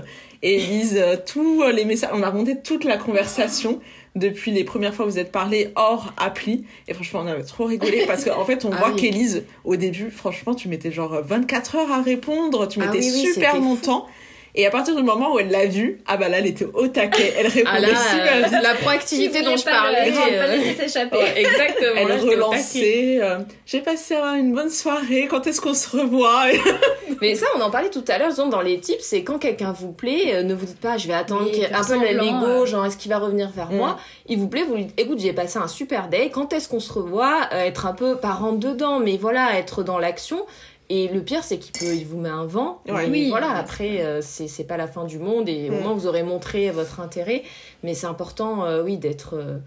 et 0.43 0.55
Élise 0.55 0.97
euh, 0.97 1.17
tous 1.25 1.65
les 1.75 1.85
messages. 1.85 2.11
On 2.13 2.23
a 2.23 2.31
remonté 2.31 2.61
toute 2.61 2.85
la 2.85 2.97
conversation 2.97 3.81
depuis 4.15 4.51
les 4.51 4.65
premières 4.65 4.95
fois 4.95 5.07
où 5.07 5.11
vous 5.11 5.19
êtes 5.19 5.33
parlé 5.33 5.71
hors 5.77 6.13
appli. 6.17 6.65
Et 6.87 6.95
franchement, 6.95 7.21
on 7.25 7.27
avait 7.27 7.43
trop 7.43 7.65
rigolé 7.65 8.05
parce 8.07 8.25
qu'en 8.25 8.41
en 8.41 8.45
fait, 8.45 8.65
on 8.65 8.71
ah 8.73 8.77
voit 8.77 8.93
qu'Élise, 8.93 9.45
au 9.65 9.77
début, 9.77 10.11
franchement, 10.11 10.55
tu 10.55 10.69
mettais 10.69 10.93
genre 10.93 11.21
24 11.23 11.77
heures 11.77 11.93
à 11.93 12.03
répondre, 12.03 12.67
tu 12.69 12.81
ah 12.81 12.87
mettais 12.87 13.03
super 13.03 13.57
longtemps. 13.57 14.07
Et 14.55 14.67
à 14.67 14.71
partir 14.71 14.97
du 14.97 15.03
moment 15.03 15.35
où 15.35 15.39
elle 15.39 15.51
l'a 15.51 15.67
vu, 15.67 16.01
ah 16.07 16.17
bah 16.17 16.29
là, 16.29 16.39
elle 16.39 16.47
était 16.47 16.65
au 16.65 16.89
taquet. 16.89 17.35
Elle 17.39 17.47
répondait 17.47 17.93
ah 17.95 18.11
super 18.11 18.49
vite. 18.49 18.63
La 18.63 18.75
proactivité 18.81 19.43
dont 19.43 19.57
je 19.57 19.65
parlais. 19.65 20.11
pas 20.11 20.87
s'échapper. 20.87 21.19
exactement. 21.37 21.93
Elle 21.97 22.13
relançait. 22.13 23.19
Euh, 23.21 23.39
J'ai 23.67 23.81
passé 23.81 24.15
une 24.15 24.53
bonne 24.55 24.71
soirée. 24.71 25.29
Quand 25.29 25.47
est-ce 25.47 25.61
qu'on 25.61 25.75
se 25.75 25.97
revoit 25.97 26.47
Mais 27.21 27.35
ça, 27.35 27.47
on 27.57 27.61
en 27.61 27.71
parlait 27.71 27.91
tout 27.91 28.05
à 28.09 28.19
l'heure. 28.19 28.35
Dans 28.49 28.61
les 28.61 28.79
tips, 28.81 29.03
c'est 29.03 29.25
quand 29.25 29.39
quelqu'un 29.39 29.73
vous 29.73 29.93
plaît, 29.93 30.35
euh, 30.35 30.43
ne 30.43 30.55
vous 30.55 30.67
dites 30.67 30.81
pas, 30.81 30.97
je 30.97 31.09
vais 31.09 31.15
attendre 31.15 31.43
un 31.43 31.85
peu 31.85 32.13
l'ego, 32.13 32.67
genre 32.67 32.87
est-ce 32.87 32.97
qu'il 32.97 33.11
va 33.11 33.19
revenir 33.19 33.51
vers 33.51 33.71
moi. 33.71 33.91
Mm. 33.91 33.97
Il 34.29 34.39
vous 34.39 34.49
plaît, 34.49 34.65
vous 34.65 34.77
lui 34.77 34.85
dites, 34.85 35.01
écoute, 35.01 35.19
j'ai 35.19 35.33
passé 35.33 35.59
un 35.59 35.69
super 35.69 36.09
day. 36.09 36.31
Quand 36.31 36.53
est-ce 36.53 36.69
qu'on 36.69 36.81
se 36.81 36.93
revoit 36.93 37.49
euh, 37.53 37.65
Être 37.65 37.87
un 37.87 37.93
peu 37.93 38.17
par 38.17 38.39
dedans, 38.53 39.01
mais 39.01 39.17
voilà, 39.17 39.59
être 39.59 39.83
dans 39.83 39.99
l'action. 39.99 40.45
Et 40.91 41.09
le 41.09 41.21
pire, 41.21 41.45
c'est 41.45 41.59
qu'il 41.59 41.73
peut, 41.73 41.95
il 41.95 42.07
vous 42.07 42.19
met 42.19 42.31
un 42.31 42.47
vent. 42.47 42.83
oui. 42.89 43.29
Voilà, 43.29 43.51
après, 43.51 44.03
euh, 44.03 44.21
c'est 44.23 44.65
pas 44.65 44.77
la 44.77 44.87
fin 44.87 45.05
du 45.05 45.19
monde 45.19 45.49
et 45.49 45.69
au 45.69 45.75
mm. 45.75 45.81
moins 45.81 45.93
vous 45.93 46.07
aurez 46.07 46.23
montré 46.23 46.71
votre 46.71 47.01
intérêt. 47.01 47.43
Mais 47.83 47.95
c'est 47.95 48.07
important, 48.07 48.65
euh, 48.65 48.83
oui, 48.83 48.97
d'être 48.97 49.35
euh, 49.35 49.59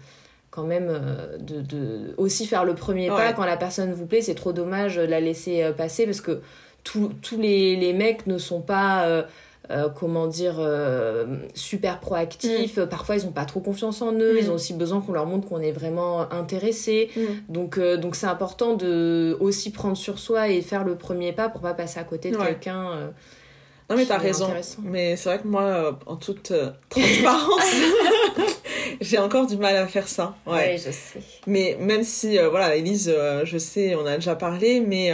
quand 0.50 0.64
même, 0.64 0.88
de, 1.38 1.60
de, 1.60 2.14
aussi 2.16 2.46
faire 2.46 2.64
le 2.64 2.74
premier 2.74 3.08
pas 3.08 3.32
quand 3.32 3.44
la 3.44 3.56
personne 3.56 3.92
vous 3.92 4.06
plaît. 4.06 4.20
C'est 4.20 4.34
trop 4.34 4.52
dommage 4.52 4.96
de 4.96 5.02
la 5.02 5.20
laisser 5.20 5.70
passer 5.76 6.04
parce 6.04 6.20
que 6.20 6.42
tous 6.82 7.12
les, 7.38 7.76
les 7.76 7.92
mecs 7.92 8.26
ne 8.26 8.36
sont 8.36 8.60
pas 8.60 9.24
euh, 9.70 9.88
comment 9.88 10.26
dire, 10.26 10.56
euh, 10.58 11.24
super 11.54 12.00
proactifs. 12.00 12.78
Mm. 12.78 12.86
Parfois, 12.86 13.16
ils 13.16 13.24
n'ont 13.24 13.32
pas 13.32 13.44
trop 13.44 13.60
confiance 13.60 14.02
en 14.02 14.12
eux. 14.12 14.36
Ils 14.38 14.48
ont 14.48 14.52
mm. 14.52 14.56
aussi 14.56 14.74
besoin 14.74 15.00
qu'on 15.00 15.12
leur 15.12 15.24
montre 15.24 15.48
qu'on 15.48 15.60
est 15.60 15.70
vraiment 15.70 16.30
intéressé. 16.32 17.10
Mm. 17.14 17.20
Donc, 17.48 17.78
euh, 17.78 17.96
donc 17.96 18.16
c'est 18.16 18.26
important 18.26 18.74
de 18.74 19.36
aussi 19.38 19.70
prendre 19.70 19.96
sur 19.96 20.18
soi 20.18 20.48
et 20.48 20.62
faire 20.62 20.82
le 20.82 20.96
premier 20.96 21.32
pas 21.32 21.48
pour 21.48 21.60
pas 21.60 21.74
passer 21.74 22.00
à 22.00 22.04
côté 22.04 22.32
de 22.32 22.36
quelqu'un. 22.36 23.12
non 23.88 23.96
mais 23.96 24.04
t'as 24.04 24.18
raison. 24.18 24.48
Mais 24.82 25.14
c'est 25.14 25.28
vrai 25.28 25.38
que 25.38 25.46
moi, 25.46 25.98
en 26.06 26.16
toute 26.16 26.52
transparence, 26.88 27.76
j'ai 29.00 29.18
encore 29.18 29.46
du 29.46 29.56
mal 29.56 29.76
à 29.76 29.86
faire 29.86 30.08
ça. 30.08 30.34
Ouais, 30.44 30.76
je 30.76 30.90
sais. 30.90 31.20
Mais 31.46 31.76
même 31.78 32.02
si, 32.02 32.36
voilà, 32.36 32.74
Elise, 32.74 33.14
je 33.44 33.58
sais, 33.58 33.94
on 33.94 34.06
a 34.06 34.16
déjà 34.16 34.34
parlé, 34.34 34.80
mais 34.80 35.12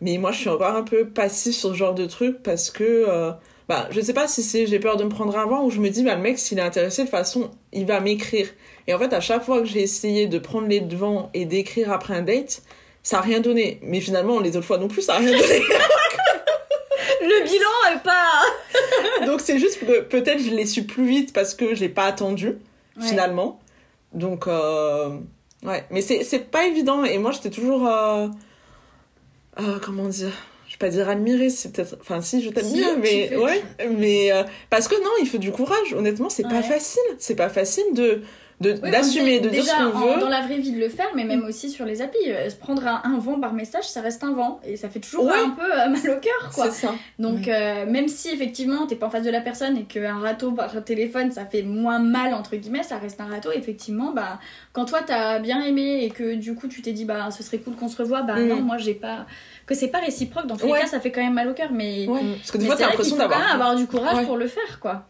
mais 0.00 0.18
moi, 0.18 0.32
je 0.32 0.38
suis 0.38 0.48
encore 0.48 0.74
un 0.74 0.82
peu 0.82 1.08
passif 1.08 1.54
sur 1.54 1.70
ce 1.70 1.74
genre 1.74 1.94
de 1.94 2.06
truc 2.06 2.42
parce 2.42 2.70
que 2.70 3.34
bah, 3.68 3.86
je 3.90 4.00
sais 4.00 4.14
pas 4.14 4.26
si 4.26 4.42
c'est 4.42 4.66
j'ai 4.66 4.78
peur 4.78 4.96
de 4.96 5.04
me 5.04 5.10
prendre 5.10 5.36
un 5.36 5.44
vent 5.44 5.62
ou 5.62 5.70
je 5.70 5.78
me 5.78 5.90
dis, 5.90 6.02
bah, 6.02 6.14
le 6.14 6.22
mec, 6.22 6.38
s'il 6.38 6.58
est 6.58 6.62
intéressé, 6.62 7.04
de 7.04 7.08
façon, 7.08 7.50
il 7.72 7.84
va 7.84 8.00
m'écrire. 8.00 8.48
Et 8.86 8.94
en 8.94 8.98
fait, 8.98 9.12
à 9.12 9.20
chaque 9.20 9.44
fois 9.44 9.60
que 9.60 9.66
j'ai 9.66 9.82
essayé 9.82 10.26
de 10.26 10.38
prendre 10.38 10.68
les 10.68 10.80
devants 10.80 11.30
et 11.34 11.44
d'écrire 11.44 11.92
après 11.92 12.14
un 12.14 12.22
date, 12.22 12.62
ça 13.02 13.18
n'a 13.18 13.22
rien 13.22 13.40
donné. 13.40 13.78
Mais 13.82 14.00
finalement, 14.00 14.40
les 14.40 14.56
autres 14.56 14.66
fois 14.66 14.78
non 14.78 14.88
plus, 14.88 15.02
ça 15.02 15.14
n'a 15.14 15.18
rien 15.18 15.32
donné. 15.32 15.60
le 17.20 17.44
bilan 17.44 17.94
est 17.94 18.02
pas. 18.02 19.26
Donc 19.26 19.42
c'est 19.42 19.58
juste 19.58 19.80
que 19.80 20.00
peut-être 20.00 20.42
je 20.42 20.50
l'ai 20.50 20.64
su 20.64 20.84
plus 20.84 21.06
vite 21.06 21.34
parce 21.34 21.54
que 21.54 21.74
je 21.74 21.80
l'ai 21.80 21.90
pas 21.90 22.04
attendu, 22.04 22.56
finalement. 22.98 23.60
Donc, 24.14 24.46
euh... 24.46 25.10
ouais. 25.62 25.84
Mais 25.90 26.00
c'est 26.00 26.50
pas 26.50 26.66
évident. 26.66 27.04
Et 27.04 27.18
moi, 27.18 27.32
j'étais 27.32 27.50
toujours. 27.50 27.86
Euh... 27.86 28.28
Euh, 29.60 29.78
comment 29.80 30.08
dire? 30.08 30.32
Pas 30.78 30.90
dire 30.90 31.08
admirer, 31.08 31.50
c'est 31.50 31.72
peut-être. 31.72 31.96
Enfin, 32.00 32.20
si, 32.20 32.40
je 32.40 32.50
t'admire, 32.50 32.96
mais 33.02 33.34
ouais. 33.36 33.64
Mais 33.98 34.30
euh, 34.30 34.44
parce 34.70 34.86
que 34.86 34.94
non, 34.94 35.10
il 35.20 35.26
faut 35.26 35.38
du 35.38 35.50
courage. 35.50 35.92
Honnêtement, 35.92 36.28
c'est 36.28 36.44
pas 36.44 36.62
facile. 36.62 37.02
C'est 37.18 37.34
pas 37.34 37.48
facile 37.48 37.82
de 37.94 38.22
d'assumer, 38.60 39.40
de, 39.40 39.48
dire 39.48 39.64
ce 39.64 39.76
qu'on 39.76 39.98
veut. 39.98 40.20
dans 40.20 40.28
la 40.28 40.42
vraie 40.42 40.58
vie 40.58 40.72
de 40.72 40.80
le 40.80 40.88
faire, 40.88 41.08
mais 41.14 41.24
même 41.24 41.44
aussi 41.44 41.70
sur 41.70 41.84
les 41.84 42.02
applis. 42.02 42.18
Euh, 42.28 42.48
prendre 42.60 42.86
un, 42.86 43.18
vent 43.18 43.38
par 43.38 43.52
message, 43.52 43.88
ça 43.88 44.00
reste 44.00 44.24
un 44.24 44.32
vent. 44.32 44.60
Et 44.64 44.76
ça 44.76 44.88
fait 44.88 45.00
toujours 45.00 45.30
un 45.30 45.50
peu 45.50 45.62
euh, 45.62 45.88
mal 45.88 46.10
au 46.10 46.20
cœur, 46.20 46.50
quoi. 46.54 46.70
C'est 46.70 46.86
ça. 46.86 46.94
Donc, 47.18 47.46
même 47.46 48.08
si 48.08 48.30
effectivement 48.30 48.86
t'es 48.86 48.96
pas 48.96 49.06
en 49.06 49.10
face 49.10 49.24
de 49.24 49.30
la 49.30 49.40
personne 49.40 49.76
et 49.76 49.84
qu'un 49.84 50.18
râteau 50.18 50.52
par 50.52 50.84
téléphone, 50.84 51.30
ça 51.30 51.46
fait 51.46 51.62
moins 51.62 51.98
mal, 51.98 52.34
entre 52.34 52.56
guillemets, 52.56 52.82
ça 52.82 52.98
reste 52.98 53.20
un 53.20 53.26
râteau. 53.26 53.50
Effectivement, 53.52 54.12
bah, 54.12 54.38
quand 54.72 54.84
toi 54.84 55.00
t'as 55.04 55.38
bien 55.38 55.62
aimé 55.62 56.04
et 56.04 56.10
que 56.10 56.34
du 56.34 56.54
coup 56.54 56.68
tu 56.68 56.82
t'es 56.82 56.92
dit, 56.92 57.04
bah, 57.04 57.30
ce 57.30 57.42
serait 57.42 57.58
cool 57.58 57.74
qu'on 57.74 57.88
se 57.88 57.96
revoie, 57.96 58.22
bah, 58.22 58.36
mm. 58.36 58.48
non, 58.48 58.60
moi 58.60 58.78
j'ai 58.78 58.94
pas 58.94 59.26
que 59.68 59.74
c'est 59.74 59.88
pas 59.88 60.00
réciproque. 60.00 60.46
Dans 60.46 60.56
tous 60.56 60.66
les 60.66 60.80
cas, 60.80 60.86
ça 60.86 60.98
fait 60.98 61.12
quand 61.12 61.22
même 61.22 61.34
mal 61.34 61.48
au 61.48 61.54
cœur, 61.54 61.70
mais. 61.70 62.06
Parce 62.06 62.50
que 62.50 62.58
des 62.58 62.66
fois, 62.66 62.74
t'as 62.74 62.88
l'impression 62.88 63.16
d'avoir. 63.16 63.54
avoir 63.54 63.76
du 63.76 63.86
courage 63.86 64.24
pour 64.26 64.36
le 64.36 64.48
faire, 64.48 64.80
quoi. 64.80 65.06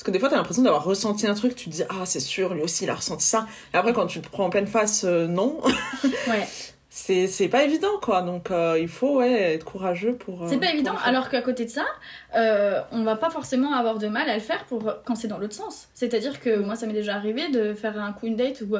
Parce 0.00 0.06
que 0.06 0.12
des 0.12 0.18
fois, 0.18 0.30
t'as 0.30 0.36
l'impression 0.36 0.62
d'avoir 0.62 0.82
ressenti 0.82 1.26
un 1.26 1.34
truc, 1.34 1.54
tu 1.54 1.66
te 1.66 1.74
dis, 1.74 1.82
ah, 1.90 2.06
c'est 2.06 2.20
sûr, 2.20 2.54
lui 2.54 2.62
aussi, 2.62 2.84
il 2.84 2.90
a 2.90 2.94
ressenti 2.94 3.26
ça. 3.26 3.46
Et 3.74 3.76
après, 3.76 3.92
quand 3.92 4.06
tu 4.06 4.22
te 4.22 4.30
prends 4.30 4.46
en 4.46 4.48
pleine 4.48 4.66
face, 4.66 5.04
euh, 5.04 5.26
non. 5.26 5.60
ouais. 6.26 6.48
C'est 6.88 7.48
pas 7.48 7.64
évident, 7.64 7.98
quoi. 8.00 8.22
Donc, 8.22 8.50
euh, 8.50 8.78
il 8.80 8.88
faut 8.88 9.18
ouais, 9.18 9.52
être 9.52 9.66
courageux 9.66 10.14
pour. 10.14 10.44
Euh, 10.44 10.46
c'est 10.48 10.56
pas 10.56 10.72
évident, 10.72 10.94
alors 11.04 11.28
qu'à 11.28 11.42
côté 11.42 11.66
de 11.66 11.70
ça, 11.70 11.84
on 12.32 13.02
va 13.04 13.16
pas 13.16 13.28
forcément 13.28 13.74
avoir 13.74 13.98
de 13.98 14.08
mal 14.08 14.26
à 14.30 14.34
le 14.36 14.40
faire 14.40 14.64
pour 14.64 14.90
quand 15.04 15.16
c'est 15.16 15.28
dans 15.28 15.36
l'autre 15.36 15.52
sens. 15.52 15.88
C'est-à-dire 15.92 16.40
que 16.40 16.56
moi, 16.60 16.76
ça 16.76 16.86
m'est 16.86 16.94
déjà 16.94 17.16
arrivé 17.16 17.50
de 17.50 17.74
faire 17.74 18.02
un 18.02 18.14
coup 18.14 18.30
date 18.30 18.62
où 18.62 18.78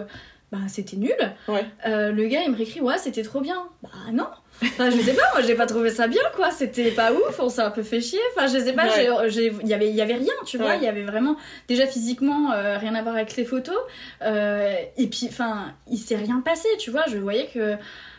bah, 0.50 0.58
c'était 0.68 0.96
nul. 0.96 1.12
Ouais. 1.48 1.66
le 1.84 2.26
gars, 2.28 2.44
il 2.44 2.50
me 2.50 2.56
réécrit, 2.56 2.80
ouais, 2.80 2.96
c'était 2.96 3.24
trop 3.24 3.42
bien. 3.42 3.64
Bah, 3.82 3.90
non. 4.10 4.28
Enfin, 4.62 4.90
je 4.90 4.98
sais 4.98 5.14
pas, 5.14 5.22
moi 5.32 5.42
j'ai 5.42 5.54
pas 5.54 5.66
trouvé 5.66 5.90
ça 5.90 6.06
bien 6.06 6.22
quoi, 6.34 6.50
c'était 6.50 6.90
pas 6.90 7.12
ouf, 7.12 7.38
on 7.38 7.48
s'est 7.48 7.62
un 7.62 7.70
peu 7.70 7.82
fait 7.82 8.00
chier. 8.00 8.20
Enfin, 8.34 8.46
je 8.46 8.58
sais 8.58 8.72
pas, 8.72 8.84
il 8.86 9.68
y 9.68 9.74
avait, 9.74 9.90
y 9.90 10.02
avait 10.02 10.14
rien, 10.14 10.34
tu 10.44 10.58
vois, 10.58 10.76
il 10.76 10.82
y 10.82 10.88
avait 10.88 11.04
vraiment, 11.04 11.36
déjà 11.68 11.86
physiquement, 11.86 12.52
euh, 12.52 12.78
rien 12.78 12.94
à 12.94 13.02
voir 13.02 13.14
avec 13.14 13.36
les 13.36 13.44
photos. 13.44 13.78
Euh, 14.22 14.74
et 14.96 15.06
puis, 15.06 15.26
enfin, 15.28 15.74
il 15.90 15.98
s'est 15.98 16.16
rien 16.16 16.42
passé, 16.44 16.68
tu 16.78 16.90
vois, 16.90 17.04
je 17.08 17.16
voyais 17.18 17.48
que, 17.52 17.76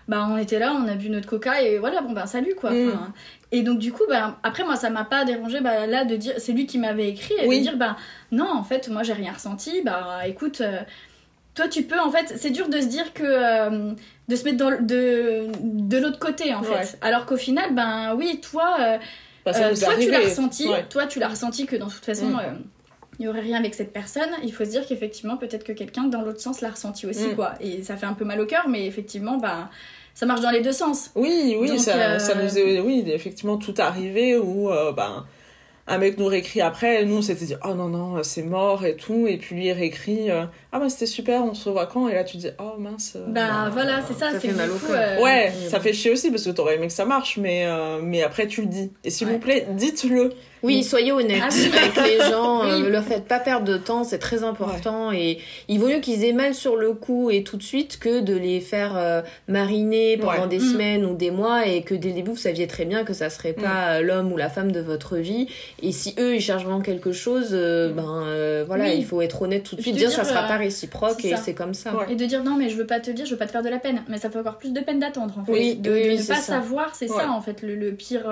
bah, 0.07 0.27
on 0.29 0.37
était 0.37 0.59
là, 0.59 0.73
on 0.73 0.87
a 0.87 0.95
bu 0.95 1.09
notre 1.09 1.27
coca 1.27 1.61
et 1.61 1.77
voilà, 1.77 2.01
bon, 2.01 2.11
ben, 2.11 2.25
salut 2.25 2.55
quoi. 2.55 2.71
Mm. 2.71 3.13
Et 3.51 3.63
donc, 3.63 3.79
du 3.79 3.91
coup, 3.91 4.03
bah, 4.09 4.39
après, 4.43 4.63
moi, 4.63 4.75
ça 4.75 4.89
m'a 4.89 5.03
pas 5.03 5.25
dérangé, 5.25 5.61
bah, 5.61 5.85
là, 5.85 6.05
de 6.05 6.15
dire, 6.15 6.33
c'est 6.37 6.53
lui 6.53 6.65
qui 6.65 6.77
m'avait 6.77 7.09
écrit, 7.09 7.35
et 7.39 7.47
de 7.47 7.61
dire, 7.61 7.77
bah, 7.77 7.97
non, 8.31 8.49
en 8.49 8.63
fait, 8.63 8.87
moi, 8.87 9.03
j'ai 9.03 9.13
rien 9.13 9.33
ressenti, 9.33 9.81
bah, 9.83 10.21
écoute, 10.25 10.61
euh, 10.61 10.79
toi, 11.53 11.67
tu 11.67 11.83
peux, 11.83 11.99
en 11.99 12.09
fait, 12.09 12.33
c'est 12.37 12.49
dur 12.49 12.69
de 12.69 12.79
se 12.79 12.87
dire 12.87 13.13
que 13.13 13.93
de 14.31 14.35
se 14.37 14.45
mettre 14.45 14.57
dans, 14.57 14.71
de, 14.71 15.47
de 15.61 15.97
l'autre 15.97 16.19
côté 16.19 16.53
en 16.53 16.63
fait. 16.63 16.97
Alors 17.01 17.25
qu'au 17.25 17.37
final, 17.37 17.75
ben 17.75 18.15
oui, 18.17 18.39
toi, 18.41 18.77
euh, 18.79 18.97
bah, 19.45 19.51
euh, 19.55 19.75
toi 19.75 19.93
tu 19.99 20.09
l'as 20.09 20.19
ressenti, 20.19 20.67
toi 20.89 21.05
tu 21.05 21.19
l'as 21.19 21.27
ressenti 21.27 21.65
que 21.65 21.75
dans 21.75 21.89
toute 21.89 22.05
façon. 22.05 22.29
Mm. 22.29 22.39
Euh, 22.39 22.53
il 23.19 23.25
n'y 23.25 23.27
aurait 23.27 23.41
rien 23.41 23.59
avec 23.59 23.75
cette 23.75 23.93
personne, 23.93 24.29
il 24.41 24.51
faut 24.51 24.65
se 24.65 24.69
dire 24.71 24.83
qu'effectivement, 24.87 25.37
peut-être 25.37 25.63
que 25.63 25.73
quelqu'un 25.73 26.05
dans 26.05 26.21
l'autre 26.21 26.39
sens 26.39 26.61
l'a 26.61 26.71
ressenti 26.71 27.05
aussi, 27.05 27.27
mm. 27.27 27.35
quoi. 27.35 27.53
Et 27.59 27.83
ça 27.83 27.95
fait 27.95 28.07
un 28.07 28.13
peu 28.13 28.25
mal 28.25 28.39
au 28.39 28.47
cœur, 28.47 28.67
mais 28.67 28.87
effectivement, 28.87 29.37
ben, 29.37 29.69
ça 30.15 30.25
marche 30.25 30.41
dans 30.41 30.49
les 30.49 30.61
deux 30.61 30.71
sens. 30.71 31.11
Oui, 31.13 31.55
oui, 31.59 31.77
ça, 31.77 32.17
ça, 32.17 32.33
nous 32.33 32.57
est, 32.57 32.79
oui, 32.79 33.03
effectivement, 33.07 33.57
tout 33.57 33.75
arrivé 33.77 34.37
où, 34.37 34.71
ben, 34.95 35.25
un 35.91 35.97
mec 35.97 36.17
nous 36.17 36.25
réécrit 36.25 36.61
après, 36.61 37.03
nous 37.05 37.17
on 37.17 37.21
s'était 37.21 37.45
dit 37.45 37.55
oh 37.65 37.73
non 37.73 37.89
non 37.89 38.23
c'est 38.23 38.43
mort 38.43 38.85
et 38.85 38.95
tout, 38.95 39.27
et 39.27 39.37
puis 39.37 39.55
lui 39.55 39.65
il 39.65 39.71
réécrit 39.73 40.31
euh, 40.31 40.45
ah 40.71 40.79
bah 40.79 40.89
c'était 40.89 41.05
super, 41.05 41.43
on 41.43 41.53
se 41.53 41.67
revoit 41.67 41.85
quand? 41.85 42.07
Et 42.07 42.13
là 42.13 42.23
tu 42.23 42.37
dis 42.37 42.47
oh 42.59 42.79
mince. 42.79 43.13
Euh, 43.17 43.25
bah, 43.27 43.69
voilà 43.71 44.01
c'est 44.07 44.17
ça, 44.17 44.31
ça 44.31 44.39
fait 44.39 44.53
mal 44.53 44.71
au 44.71 44.75
cœur. 44.75 44.91
Euh, 44.91 45.21
ouais, 45.21 45.51
ça 45.69 45.81
fait 45.81 45.91
chier 45.93 46.11
aussi 46.11 46.31
parce 46.31 46.45
que 46.45 46.51
t'aurais 46.51 46.75
aimé 46.75 46.87
que 46.87 46.93
ça 46.93 47.05
marche, 47.05 47.37
mais 47.37 47.65
mais 48.01 48.23
après 48.23 48.47
tu 48.47 48.61
le 48.61 48.67
dis. 48.67 48.91
Et 49.03 49.09
s'il 49.09 49.27
vous 49.27 49.39
plaît 49.39 49.67
dites-le. 49.71 50.33
Oui, 50.63 50.83
soyez 50.83 51.11
honnête. 51.11 51.41
Ah 51.41 51.77
avec 51.77 51.95
les 51.95 52.17
gens, 52.29 52.63
ne 52.63 52.87
leur 52.87 53.03
faites 53.03 53.25
pas 53.25 53.39
perdre 53.39 53.65
de 53.65 53.77
temps, 53.77 54.03
c'est 54.03 54.19
très 54.19 54.43
important 54.43 55.11
et 55.11 55.39
il 55.67 55.79
vaut 55.79 55.87
mieux 55.87 55.99
qu'ils 55.99 56.23
aient 56.23 56.33
mal 56.33 56.53
sur 56.53 56.75
le 56.75 56.93
coup 56.93 57.29
et 57.29 57.43
tout 57.43 57.57
de 57.57 57.63
suite 57.63 57.99
que 57.99 58.19
de 58.19 58.35
les 58.35 58.59
faire 58.59 59.23
mariner 59.47 60.17
pendant 60.17 60.47
des 60.47 60.59
mm. 60.59 60.71
semaines 60.71 61.05
ou 61.05 61.15
des 61.15 61.31
mois 61.31 61.67
et 61.67 61.81
que 61.81 61.95
dès 61.95 62.09
le 62.09 62.15
début 62.15 62.31
vous 62.31 62.37
saviez 62.37 62.67
très 62.67 62.85
bien 62.85 63.03
que 63.03 63.13
ça 63.13 63.29
serait 63.29 63.55
mm. 63.57 63.61
pas 63.61 64.01
l'homme 64.01 64.31
ou 64.31 64.37
la 64.37 64.49
femme 64.49 64.71
de 64.71 64.79
votre 64.79 65.17
vie 65.17 65.47
et 65.81 65.91
si 65.91 66.15
eux 66.19 66.35
ils 66.35 66.41
cherchent 66.41 66.63
vraiment 66.63 66.81
quelque 66.81 67.11
chose, 67.11 67.49
euh, 67.51 67.91
ben 67.93 68.23
euh, 68.25 68.63
voilà, 68.65 68.93
il 68.93 69.05
faut 69.05 69.21
être 69.21 69.41
honnête 69.41 69.63
tout 69.63 69.75
de 69.75 69.81
suite, 69.81 69.95
dire, 69.95 70.11
ça 70.11 70.23
sera 70.23 70.47
pas 70.47 70.55
euh, 70.55 70.59
réciproque 70.59 71.23
et 71.25 71.35
c'est 71.37 71.53
comme 71.53 71.73
ça. 71.73 71.93
Et 72.09 72.15
de 72.15 72.25
dire 72.25 72.43
non 72.43 72.55
mais 72.57 72.69
je 72.69 72.77
veux 72.77 72.87
pas 72.87 72.99
te 72.99 73.11
dire, 73.11 73.25
je 73.25 73.31
veux 73.31 73.37
pas 73.37 73.47
te 73.47 73.51
faire 73.51 73.63
de 73.63 73.69
la 73.69 73.79
peine, 73.79 74.03
mais 74.07 74.17
ça 74.17 74.29
fait 74.29 74.39
encore 74.39 74.57
plus 74.57 74.73
de 74.73 74.79
peine 74.79 74.99
d'attendre 74.99 75.37
en 75.39 75.45
fait. 75.45 75.51
Oui, 75.51 75.75
de, 75.75 75.91
ne 75.91 76.27
pas 76.27 76.35
savoir, 76.35 76.95
c'est 76.95 77.07
ça 77.07 77.31
en 77.31 77.41
fait 77.41 77.61
le, 77.61 77.91
pire. 77.91 78.23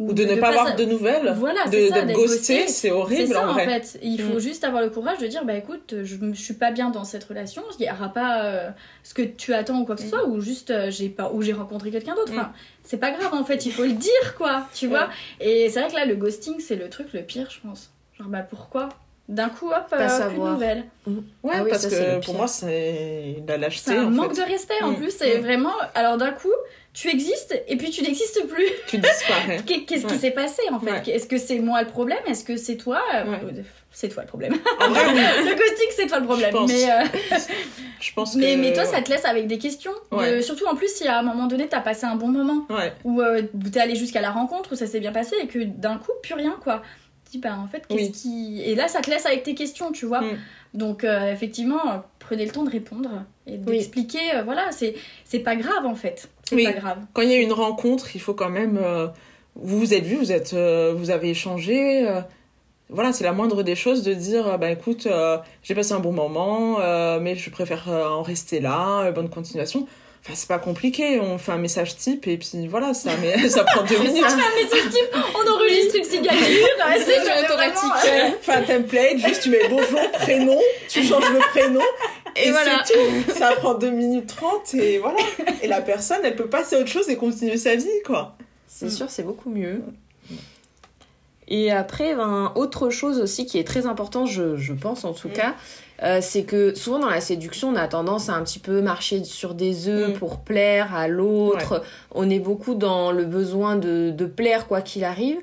Ou, 0.00 0.14
de, 0.14 0.24
ne 0.24 0.34
pas 0.36 0.48
avoir 0.48 0.74
de 0.76 0.84
nouvelles. 0.84 1.34
Voilà, 1.36 1.66
de, 1.66 1.88
ça, 1.88 2.02
de 2.02 2.12
ghoster, 2.12 2.66
c'est 2.68 2.90
horrible 2.90 3.34
ça, 3.34 3.46
en, 3.46 3.52
vrai. 3.52 3.66
en 3.66 3.68
fait. 3.68 3.98
Il 4.02 4.20
faut 4.20 4.36
mm. 4.36 4.40
juste 4.40 4.64
avoir 4.64 4.82
le 4.82 4.88
courage 4.88 5.18
de 5.18 5.26
dire 5.26 5.44
bah 5.44 5.54
écoute, 5.54 5.94
je 6.02 6.16
ne 6.16 6.32
suis 6.32 6.54
pas 6.54 6.70
bien 6.70 6.88
dans 6.88 7.04
cette 7.04 7.24
relation, 7.24 7.62
il 7.78 7.82
n'y 7.82 7.90
aura 7.90 8.08
pas 8.08 8.72
ce 9.02 9.12
que 9.12 9.22
tu 9.22 9.52
attends 9.52 9.78
ou 9.80 9.84
quoi 9.84 9.96
que 9.96 10.00
ce 10.00 10.06
mm. 10.06 10.10
soit, 10.10 10.26
ou 10.26 10.40
juste 10.40 10.72
j'ai 10.88 11.10
pas 11.10 11.30
ou 11.32 11.42
j'ai 11.42 11.52
rencontré 11.52 11.90
quelqu'un 11.90 12.14
d'autre. 12.14 12.32
Enfin, 12.32 12.52
c'est 12.82 12.96
pas 12.96 13.10
grave 13.10 13.34
en 13.34 13.44
fait, 13.44 13.66
il 13.66 13.72
faut 13.72 13.84
le 13.84 13.92
dire 13.92 14.34
quoi, 14.36 14.66
tu 14.74 14.86
vois. 14.86 15.10
Et 15.38 15.68
c'est 15.68 15.80
vrai 15.80 15.90
que 15.90 15.96
là, 15.96 16.06
le 16.06 16.16
ghosting, 16.16 16.60
c'est 16.60 16.76
le 16.76 16.88
truc 16.88 17.12
le 17.12 17.20
pire, 17.20 17.48
je 17.50 17.60
pense. 17.60 17.90
Genre, 18.18 18.28
bah 18.28 18.42
pourquoi? 18.48 18.88
D'un 19.30 19.48
coup, 19.48 19.68
hop, 19.68 19.88
pas 19.88 20.28
plus 20.28 20.34
de 20.34 20.44
nouvelles. 20.44 20.84
Mmh. 21.06 21.18
Ouais, 21.44 21.54
ah 21.54 21.64
parce 21.70 21.86
que 21.86 22.24
pour 22.24 22.34
moi, 22.34 22.48
c'est 22.48 23.36
la 23.46 23.58
lâcheté. 23.58 23.92
C'est 23.92 23.96
un 23.96 24.10
manque 24.10 24.34
de 24.34 24.42
respect 24.42 24.82
en 24.82 24.90
mmh. 24.90 24.96
plus. 24.96 25.10
C'est 25.16 25.38
mmh. 25.38 25.42
vraiment. 25.42 25.74
Alors 25.94 26.16
d'un 26.16 26.32
coup, 26.32 26.48
tu 26.92 27.08
existes 27.08 27.62
et 27.68 27.76
puis 27.76 27.90
tu 27.90 28.02
n'existes 28.02 28.46
plus. 28.48 28.66
Tu 28.86 28.98
disparais. 28.98 29.60
Qu'est-ce 29.64 30.06
qui 30.06 30.18
s'est 30.18 30.32
passé 30.32 30.62
en 30.72 30.80
fait? 30.80 31.08
Est-ce 31.08 31.26
que 31.26 31.38
c'est 31.38 31.58
moi 31.60 31.82
le 31.82 31.88
problème? 31.88 32.18
Est-ce 32.26 32.44
que 32.44 32.56
c'est 32.56 32.76
toi? 32.76 33.02
C'est 33.92 34.08
toi 34.08 34.22
le 34.22 34.28
problème. 34.28 34.52
le 34.80 35.54
ghosting, 35.54 35.88
c'est 35.96 36.06
toi 36.06 36.20
le 36.20 36.24
problème. 36.24 36.52
Je 36.52 36.72
mais, 36.72 36.90
euh, 36.90 37.38
je 38.00 38.12
pense 38.12 38.36
mais, 38.36 38.56
mais, 38.56 38.72
toi, 38.72 38.84
ça 38.84 39.02
te 39.02 39.10
laisse 39.10 39.24
avec 39.24 39.48
des 39.48 39.58
questions. 39.58 39.92
Euh, 40.12 40.40
surtout 40.42 40.66
en 40.66 40.76
plus, 40.76 40.88
si 40.88 41.06
à 41.08 41.18
un 41.18 41.22
moment 41.22 41.46
donné, 41.46 41.68
t'as 41.68 41.80
passé 41.80 42.06
un 42.06 42.14
bon 42.14 42.28
moment. 42.28 42.66
Ou 43.04 43.20
euh, 43.20 43.42
t'es 43.72 43.80
allé 43.80 43.96
jusqu'à 43.96 44.20
la 44.20 44.30
rencontre, 44.30 44.72
où 44.72 44.76
ça 44.76 44.86
s'est 44.86 45.00
bien 45.00 45.12
passé 45.12 45.34
et 45.42 45.48
que 45.48 45.58
d'un 45.58 45.96
coup, 45.96 46.12
plus 46.22 46.34
rien 46.34 46.56
quoi. 46.62 46.82
Dis, 47.30 47.38
bah 47.38 47.56
en 47.58 47.68
fait, 47.68 47.86
qu'est-ce 47.86 48.10
qui. 48.10 48.62
Et 48.64 48.74
là, 48.74 48.88
ça 48.88 49.00
te 49.00 49.10
laisse 49.10 49.26
avec 49.26 49.42
tes 49.42 49.54
questions, 49.54 49.92
tu 49.92 50.06
vois. 50.06 50.22
Mm. 50.22 50.38
Donc, 50.74 51.04
effectivement, 51.04 52.04
prenez 52.18 52.44
le 52.44 52.52
temps 52.52 52.64
de 52.64 52.70
répondre 52.70 53.10
et 53.46 53.56
d'expliquer. 53.56 54.18
voilà, 54.44 54.70
c'est 54.72 55.38
pas 55.40 55.56
grave 55.56 55.86
en 55.86 55.94
fait. 55.94 56.28
C'est 56.44 56.62
pas 56.64 56.72
grave. 56.72 56.98
Quand 57.12 57.22
il 57.22 57.30
y 57.30 57.34
a 57.34 57.40
une 57.40 57.52
rencontre, 57.52 58.14
il 58.14 58.20
faut 58.20 58.34
quand 58.34 58.50
même. 58.50 58.80
vous 59.56 59.78
vous 59.78 59.94
êtes 59.94 60.04
vu, 60.04 60.16
vous, 60.16 60.32
êtes, 60.32 60.54
vous 60.54 61.10
avez 61.10 61.30
échangé 61.30 62.06
voilà, 62.92 63.12
c'est 63.12 63.24
la 63.24 63.32
moindre 63.32 63.62
des 63.62 63.76
choses 63.76 64.02
de 64.02 64.12
dire, 64.12 64.58
bah 64.58 64.70
écoute, 64.70 65.06
euh, 65.06 65.38
j'ai 65.62 65.74
passé 65.74 65.92
un 65.92 66.00
bon 66.00 66.12
moment, 66.12 66.80
euh, 66.80 67.20
mais 67.20 67.36
je 67.36 67.50
préfère 67.50 67.88
en 67.88 68.22
rester 68.22 68.60
là, 68.60 69.10
bonne 69.12 69.30
continuation. 69.30 69.86
Enfin, 70.22 70.34
c'est 70.34 70.48
pas 70.48 70.58
compliqué, 70.58 71.18
on 71.18 71.38
fait 71.38 71.52
un 71.52 71.58
message 71.58 71.96
type 71.96 72.26
et 72.26 72.36
puis 72.36 72.66
voilà, 72.68 72.92
ça, 72.92 73.10
mais, 73.22 73.48
ça 73.48 73.64
prend 73.64 73.82
deux 73.84 73.98
minutes. 73.98 74.22
on 74.26 74.28
fait 74.28 74.34
un 74.34 74.62
message 74.62 74.90
type, 74.90 75.16
on 75.34 75.50
enregistre 75.50 75.96
une 75.96 76.04
signature, 76.04 76.36
c'est 77.06 77.44
automatique. 77.44 78.36
Enfin, 78.38 78.58
un 78.58 78.62
template, 78.62 79.18
juste 79.18 79.42
tu 79.44 79.50
mets 79.50 79.68
bonjour, 79.70 80.10
prénom, 80.12 80.60
tu 80.88 81.02
changes 81.02 81.30
le 81.30 81.38
prénom. 81.50 81.80
Et, 82.36 82.48
et 82.48 82.50
voilà. 82.50 82.84
tout. 82.86 83.32
Ça 83.32 83.52
prend 83.56 83.74
deux 83.74 83.90
minutes 83.90 84.26
30 84.26 84.74
et 84.74 84.98
voilà. 84.98 85.18
Et 85.62 85.66
la 85.66 85.80
personne, 85.80 86.20
elle 86.22 86.36
peut 86.36 86.48
passer 86.48 86.76
à 86.76 86.80
autre 86.80 86.88
chose 86.88 87.08
et 87.08 87.16
continuer 87.16 87.56
sa 87.56 87.74
vie, 87.74 87.88
quoi. 88.04 88.36
C'est 88.66 88.90
sûr, 88.90 89.10
c'est 89.10 89.24
beaucoup 89.24 89.50
mieux. 89.50 89.82
Et 91.48 91.72
après, 91.72 92.14
ben, 92.14 92.52
autre 92.54 92.90
chose 92.90 93.18
aussi 93.18 93.44
qui 93.44 93.58
est 93.58 93.66
très 93.66 93.86
important, 93.86 94.24
je, 94.24 94.56
je 94.56 94.72
pense 94.72 95.04
en 95.04 95.12
tout 95.12 95.28
mm. 95.28 95.32
cas, 95.32 95.54
euh, 96.02 96.18
c'est 96.22 96.44
que 96.44 96.74
souvent 96.74 96.98
dans 96.98 97.10
la 97.10 97.20
séduction, 97.20 97.68
on 97.68 97.76
a 97.76 97.86
tendance 97.88 98.28
à 98.28 98.34
un 98.34 98.42
petit 98.42 98.58
peu 98.58 98.80
marcher 98.80 99.24
sur 99.24 99.54
des 99.54 99.88
œufs 99.88 100.10
mm. 100.10 100.14
pour 100.14 100.40
plaire 100.40 100.94
à 100.94 101.08
l'autre. 101.08 101.82
On 102.12 102.28
est 102.30 102.38
beaucoup 102.38 102.74
dans 102.74 103.12
le 103.12 103.24
besoin 103.24 103.76
de, 103.76 104.10
de 104.10 104.24
plaire 104.24 104.66
quoi 104.66 104.80
qu'il 104.80 105.04
arrive. 105.04 105.38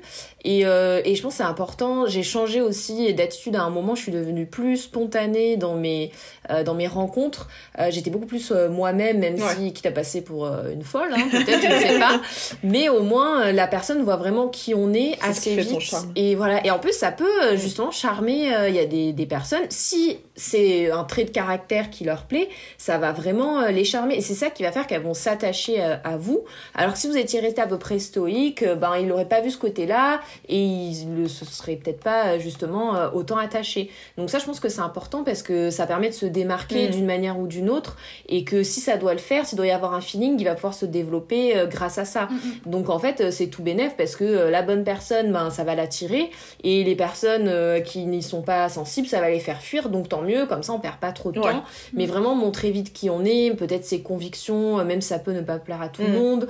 Et, 0.48 0.64
euh, 0.64 1.02
et, 1.04 1.14
je 1.14 1.20
pense 1.20 1.34
que 1.34 1.36
c'est 1.36 1.42
important. 1.42 2.06
J'ai 2.06 2.22
changé 2.22 2.62
aussi 2.62 3.12
d'attitude 3.12 3.54
à 3.54 3.64
un 3.64 3.68
moment. 3.68 3.94
Je 3.94 4.00
suis 4.00 4.12
devenue 4.12 4.46
plus 4.46 4.78
spontanée 4.78 5.58
dans 5.58 5.74
mes, 5.74 6.10
euh, 6.50 6.64
dans 6.64 6.72
mes 6.72 6.86
rencontres. 6.86 7.48
Euh, 7.78 7.88
J'étais 7.90 8.08
beaucoup 8.08 8.24
plus 8.24 8.50
moi-même, 8.70 9.18
même, 9.18 9.36
si 9.36 9.74
qui 9.74 9.82
t'a 9.82 9.90
passé 9.90 10.22
pour 10.22 10.46
une 10.46 10.84
folle, 10.84 11.12
hein, 11.12 11.28
peut-être, 11.30 11.60
je 11.60 11.66
ne 11.66 11.80
sais 11.80 11.98
pas. 11.98 12.22
Mais 12.62 12.88
au 12.88 13.02
moins, 13.02 13.52
la 13.52 13.66
personne 13.66 14.02
voit 14.02 14.16
vraiment 14.16 14.48
qui 14.48 14.74
on 14.74 14.94
est, 14.94 15.18
assez 15.22 15.54
vite. 15.54 15.94
Et 16.16 16.34
voilà. 16.34 16.64
Et 16.64 16.70
en 16.70 16.78
plus, 16.78 16.94
ça 16.94 17.12
peut 17.12 17.54
justement 17.56 17.90
charmer. 17.90 18.50
Il 18.68 18.74
y 18.74 18.78
a 18.78 18.86
des, 18.86 19.12
des 19.12 19.26
personnes. 19.26 19.66
Si 19.68 20.16
c'est 20.34 20.90
un 20.90 21.04
trait 21.04 21.24
de 21.24 21.30
caractère 21.30 21.90
qui 21.90 22.04
leur 22.04 22.24
plaît, 22.24 22.48
ça 22.78 22.96
va 22.96 23.12
vraiment 23.12 23.66
les 23.66 23.84
charmer. 23.84 24.14
Et 24.14 24.22
c'est 24.22 24.34
ça 24.34 24.48
qui 24.48 24.62
va 24.62 24.72
faire 24.72 24.86
qu'elles 24.86 25.02
vont 25.02 25.12
s'attacher 25.12 25.82
à, 25.82 26.16
vous. 26.16 26.44
Alors 26.74 26.94
que 26.94 26.98
si 26.98 27.06
vous 27.06 27.18
étiez 27.18 27.40
resté 27.40 27.60
à 27.60 27.66
peu 27.66 27.78
près 27.78 27.98
stoïque, 27.98 28.64
ben 28.64 28.96
ils 28.96 29.06
n'auraient 29.06 29.28
pas 29.28 29.42
vu 29.42 29.50
ce 29.50 29.58
côté-là 29.58 30.20
et 30.48 30.62
ils 30.62 31.14
ne 31.14 31.28
se 31.28 31.44
seraient 31.44 31.76
peut-être 31.76 32.00
pas 32.00 32.38
justement 32.38 32.96
euh, 32.96 33.10
autant 33.12 33.36
attachés. 33.36 33.90
Donc 34.16 34.30
ça, 34.30 34.38
je 34.38 34.44
pense 34.44 34.60
que 34.60 34.68
c'est 34.68 34.80
important 34.80 35.24
parce 35.24 35.42
que 35.42 35.70
ça 35.70 35.86
permet 35.86 36.08
de 36.08 36.14
se 36.14 36.26
démarquer 36.26 36.88
mm. 36.88 36.90
d'une 36.90 37.06
manière 37.06 37.38
ou 37.38 37.46
d'une 37.46 37.70
autre 37.70 37.96
et 38.28 38.44
que 38.44 38.62
si 38.62 38.80
ça 38.80 38.96
doit 38.96 39.12
le 39.12 39.18
faire, 39.18 39.46
s'il 39.46 39.56
doit 39.56 39.66
y 39.66 39.70
avoir 39.70 39.94
un 39.94 40.00
feeling, 40.00 40.36
il 40.38 40.44
va 40.44 40.54
pouvoir 40.54 40.74
se 40.74 40.86
développer 40.86 41.56
euh, 41.56 41.66
grâce 41.66 41.98
à 41.98 42.04
ça. 42.04 42.26
Mm, 42.26 42.34
mm. 42.34 42.70
Donc 42.70 42.90
en 42.90 42.98
fait, 42.98 43.30
c'est 43.30 43.48
tout 43.48 43.62
bénef 43.62 43.96
parce 43.96 44.16
que 44.16 44.24
euh, 44.24 44.50
la 44.50 44.62
bonne 44.62 44.84
personne, 44.84 45.32
ben, 45.32 45.50
ça 45.50 45.64
va 45.64 45.74
l'attirer 45.74 46.30
et 46.64 46.84
les 46.84 46.96
personnes 46.96 47.82
qui 47.82 48.06
n'y 48.06 48.22
sont 48.22 48.42
pas 48.42 48.68
sensibles, 48.68 49.06
ça 49.06 49.20
va 49.20 49.30
les 49.30 49.40
faire 49.40 49.60
fuir. 49.60 49.88
Donc 49.88 50.08
tant 50.08 50.22
mieux, 50.22 50.46
comme 50.46 50.62
ça 50.62 50.72
on 50.72 50.80
perd 50.80 50.96
pas 50.96 51.12
trop 51.12 51.32
de 51.32 51.40
temps. 51.40 51.64
Mais 51.92 52.06
vraiment 52.06 52.34
montrer 52.34 52.70
vite 52.70 52.92
qui 52.92 53.10
on 53.10 53.24
est, 53.24 53.54
peut-être 53.54 53.84
ses 53.84 54.02
convictions, 54.02 54.84
même 54.84 55.00
ça 55.00 55.18
peut 55.18 55.32
ne 55.32 55.40
pas 55.40 55.58
plaire 55.58 55.82
à 55.82 55.88
tout 55.88 56.02
le 56.02 56.12
monde. 56.12 56.48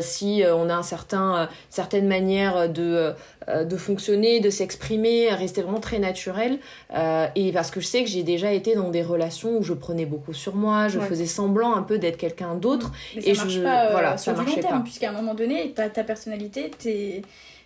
si 0.00 0.42
on 0.46 0.68
a 0.68 0.74
un 0.74 0.82
certain, 0.82 1.48
certaine 1.70 2.06
manière 2.06 2.68
de 2.68 3.01
euh, 3.48 3.64
de 3.64 3.76
fonctionner, 3.76 4.40
de 4.40 4.50
s'exprimer, 4.50 5.28
rester 5.30 5.62
vraiment 5.62 5.80
très 5.80 5.98
naturel. 5.98 6.58
Euh, 6.94 7.26
et 7.34 7.52
parce 7.52 7.70
que 7.70 7.80
je 7.80 7.86
sais 7.86 8.04
que 8.04 8.08
j'ai 8.08 8.22
déjà 8.22 8.52
été 8.52 8.74
dans 8.74 8.90
des 8.90 9.02
relations 9.02 9.58
où 9.58 9.62
je 9.62 9.72
prenais 9.72 10.06
beaucoup 10.06 10.32
sur 10.32 10.54
moi, 10.54 10.88
je 10.88 11.00
faisais 11.00 11.26
semblant 11.26 11.74
un 11.74 11.82
peu 11.82 11.98
d'être 11.98 12.16
quelqu'un 12.16 12.54
d'autre. 12.54 12.92
et 13.16 13.34
ça 13.34 13.48
je, 13.48 13.60
pas, 13.60 13.86
euh, 13.86 13.90
voilà, 13.90 14.16
ça 14.16 14.32
marchait 14.32 14.60
pas. 14.60 14.80
Puisqu'à 14.80 15.10
un 15.10 15.12
moment 15.12 15.34
donné, 15.34 15.72
ta, 15.72 15.88
ta 15.88 16.04
personnalité, 16.04 16.70
t'es 16.78 17.22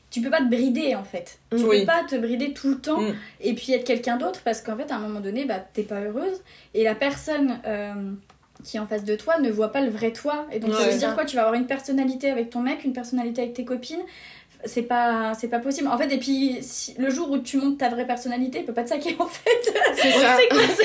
tu 0.09 0.23
peux 0.23 0.31
pas 0.31 0.39
te 0.39 0.49
brider 0.49 0.95
en 0.95 1.03
fait. 1.03 1.41
Tu 1.51 1.63
peux 1.63 1.85
pas 1.85 2.05
te 2.09 2.15
brider 2.17 2.53
tout 2.53 2.69
le 2.71 2.79
temps 2.79 3.01
mm. 3.01 3.15
et 3.41 3.55
puis 3.55 3.73
être 3.73 3.85
quelqu'un 3.85 4.17
d'autre 4.17 4.41
parce 4.45 4.63
qu'en 4.63 4.77
fait 4.77 4.91
à 4.91 4.97
un 4.97 5.01
moment 5.01 5.21
donné 5.21 5.45
bah 5.45 5.59
t'es 5.59 5.83
pas 5.83 6.01
heureuse 6.01 6.41
et 6.75 6.85
la 6.85 6.95
personne 6.95 7.59
qui 8.65 8.77
est 8.77 8.81
en 8.81 8.87
face 8.87 9.05
de 9.05 9.17
toi 9.17 9.39
ne 9.39 9.51
voit 9.51 9.73
pas 9.73 9.81
le 9.81 9.91
vrai 9.91 10.13
toi 10.13 10.47
et 10.53 10.61
donc 10.61 10.73
ça 10.75 10.89
veut 10.89 10.97
dire 10.97 11.15
quoi 11.15 11.25
tu 11.25 11.37
vas 11.37 11.43
avoir 11.43 11.55
une 11.55 11.67
personnalité 11.67 12.31
avec 12.31 12.51
ton 12.51 12.61
mec 12.61 12.85
une 12.85 12.93
personnalité 12.93 13.43
avec 13.43 13.55
tes 13.55 13.65
copines 13.65 14.03
c'est 14.65 14.83
pas 14.83 15.35
c'est 15.35 15.49
pas 15.49 15.59
possible. 15.59 15.89
En 15.89 15.99
fait 15.99 16.13
et 16.13 16.19
puis 16.19 16.59
le 16.99 17.11
jour 17.11 17.31
où 17.31 17.39
tu 17.39 17.59
montes 17.59 17.79
ta 17.79 17.89
vraie 17.89 18.07
personnalité 18.07 18.61
il 18.61 18.65
peut 18.65 18.73
pas 18.73 18.85
te 18.85 18.89
saquer 18.89 19.17
en 19.19 19.27
fait. 19.27 19.75
C'est 19.95 20.13
ça. 20.13 20.37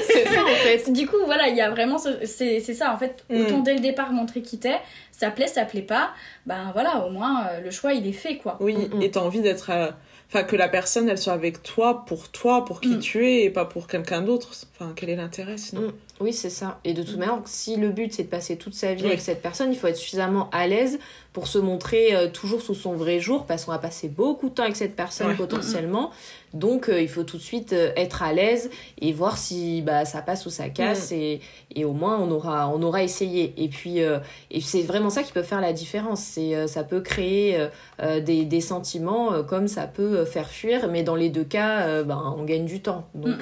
c'est 0.07 0.27
ça 0.27 0.43
en 0.43 0.55
fait. 0.55 0.91
Du 0.91 1.07
coup 1.07 1.17
voilà 1.25 1.47
il 1.47 1.55
y 1.55 1.61
a 1.61 1.69
vraiment 1.69 1.97
c'est 1.97 2.59
ça 2.61 2.93
en 2.93 2.97
fait. 2.97 3.23
Mm. 3.29 3.41
autant 3.41 3.59
dès 3.59 3.73
le 3.73 3.79
départ 3.79 4.11
montrer 4.11 4.41
qui 4.41 4.59
t'es 4.59 4.77
ça 5.11 5.31
plaît 5.31 5.47
ça 5.47 5.65
plaît 5.65 5.81
pas 5.81 6.11
ben 6.45 6.71
voilà 6.73 7.05
au 7.05 7.11
moins 7.11 7.47
euh, 7.47 7.61
le 7.61 7.71
choix 7.71 7.93
il 7.93 8.07
est 8.07 8.11
fait 8.13 8.37
quoi. 8.37 8.57
Oui 8.59 8.75
mm, 8.75 8.97
mm. 8.97 9.01
et 9.01 9.11
t'as 9.11 9.21
envie 9.21 9.41
d'être 9.41 9.69
euh, 9.69 9.91
enfin 10.29 10.43
que 10.43 10.55
la 10.55 10.67
personne 10.67 11.09
elle 11.09 11.17
soit 11.17 11.33
avec 11.33 11.63
toi 11.63 12.05
pour 12.05 12.29
toi 12.29 12.65
pour 12.65 12.81
qui 12.81 12.99
tu 12.99 13.27
es 13.27 13.43
et 13.43 13.49
pas 13.49 13.65
pour 13.65 13.87
quelqu'un 13.87 14.21
d'autre. 14.21 14.51
Enfin 14.73 14.93
quel 14.95 15.09
est 15.09 15.15
l'intérêt 15.15 15.57
sinon? 15.57 15.93
Oui 16.21 16.33
c'est 16.33 16.49
ça 16.49 16.79
et 16.83 16.93
de 16.93 17.03
toute 17.03 17.17
manière 17.17 17.39
si 17.45 17.75
le 17.75 17.89
but 17.89 18.13
c'est 18.13 18.23
de 18.23 18.29
passer 18.29 18.55
toute 18.55 18.73
sa 18.73 18.93
vie 18.93 19.05
avec 19.05 19.19
cette 19.19 19.41
personne 19.41 19.71
il 19.71 19.77
faut 19.77 19.87
être 19.87 19.97
suffisamment 19.97 20.49
à 20.51 20.67
l'aise 20.67 20.99
pour 21.33 21.47
se 21.47 21.57
montrer 21.57 22.13
euh, 22.13 22.27
toujours 22.27 22.61
sous 22.61 22.75
son 22.75 22.93
vrai 22.93 23.19
jour 23.19 23.45
parce 23.45 23.65
qu'on 23.65 23.71
va 23.71 23.79
passer 23.79 24.09
beaucoup 24.09 24.49
de 24.49 24.55
temps 24.55 24.63
avec 24.63 24.75
cette 24.75 24.95
personne 24.95 25.35
potentiellement. 25.37 26.11
Donc 26.53 26.89
euh, 26.89 27.01
il 27.01 27.07
faut 27.07 27.23
tout 27.23 27.37
de 27.37 27.41
suite 27.41 27.71
euh, 27.71 27.93
être 27.95 28.21
à 28.21 28.33
l'aise 28.33 28.69
et 28.99 29.13
voir 29.13 29.37
si 29.37 29.81
bah, 29.81 30.03
ça 30.03 30.21
passe 30.21 30.45
ou 30.45 30.49
ça 30.49 30.67
casse 30.67 31.13
et, 31.13 31.39
et, 31.73 31.85
au 31.85 31.93
moins 31.93 32.19
on 32.19 32.29
aura, 32.31 32.67
on 32.67 32.83
aura 32.83 33.01
essayé. 33.01 33.53
Et 33.57 33.69
puis 33.69 33.99
et 33.99 34.61
c'est 34.61 34.81
vraiment 34.81 35.09
ça 35.09 35.23
qui 35.23 35.31
peut 35.31 35.43
faire 35.43 35.61
la 35.61 35.71
différence. 35.71 36.21
C'est, 36.21 36.67
ça 36.67 36.83
peut 36.83 37.01
créer 37.01 37.67
des, 37.99 38.45
des, 38.45 38.61
sentiments 38.61 39.43
comme 39.43 39.67
ça 39.67 39.87
peut 39.87 40.25
faire 40.25 40.49
fuir, 40.49 40.89
mais 40.89 41.03
dans 41.03 41.15
les 41.15 41.29
deux 41.29 41.43
cas, 41.43 42.03
ben, 42.03 42.35
on 42.37 42.43
gagne 42.43 42.65
du 42.65 42.81
temps. 42.81 43.07
Donc 43.15 43.39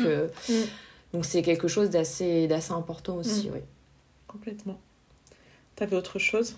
donc 1.13 1.25
c'est 1.25 1.41
quelque 1.41 1.67
chose 1.67 1.89
d'assez, 1.89 2.47
d'assez 2.47 2.71
important 2.71 3.15
aussi. 3.15 3.49
Oui. 3.53 3.59
Complètement. 4.27 4.79
T'avais 5.75 5.95
autre 5.95 6.19
chose? 6.19 6.57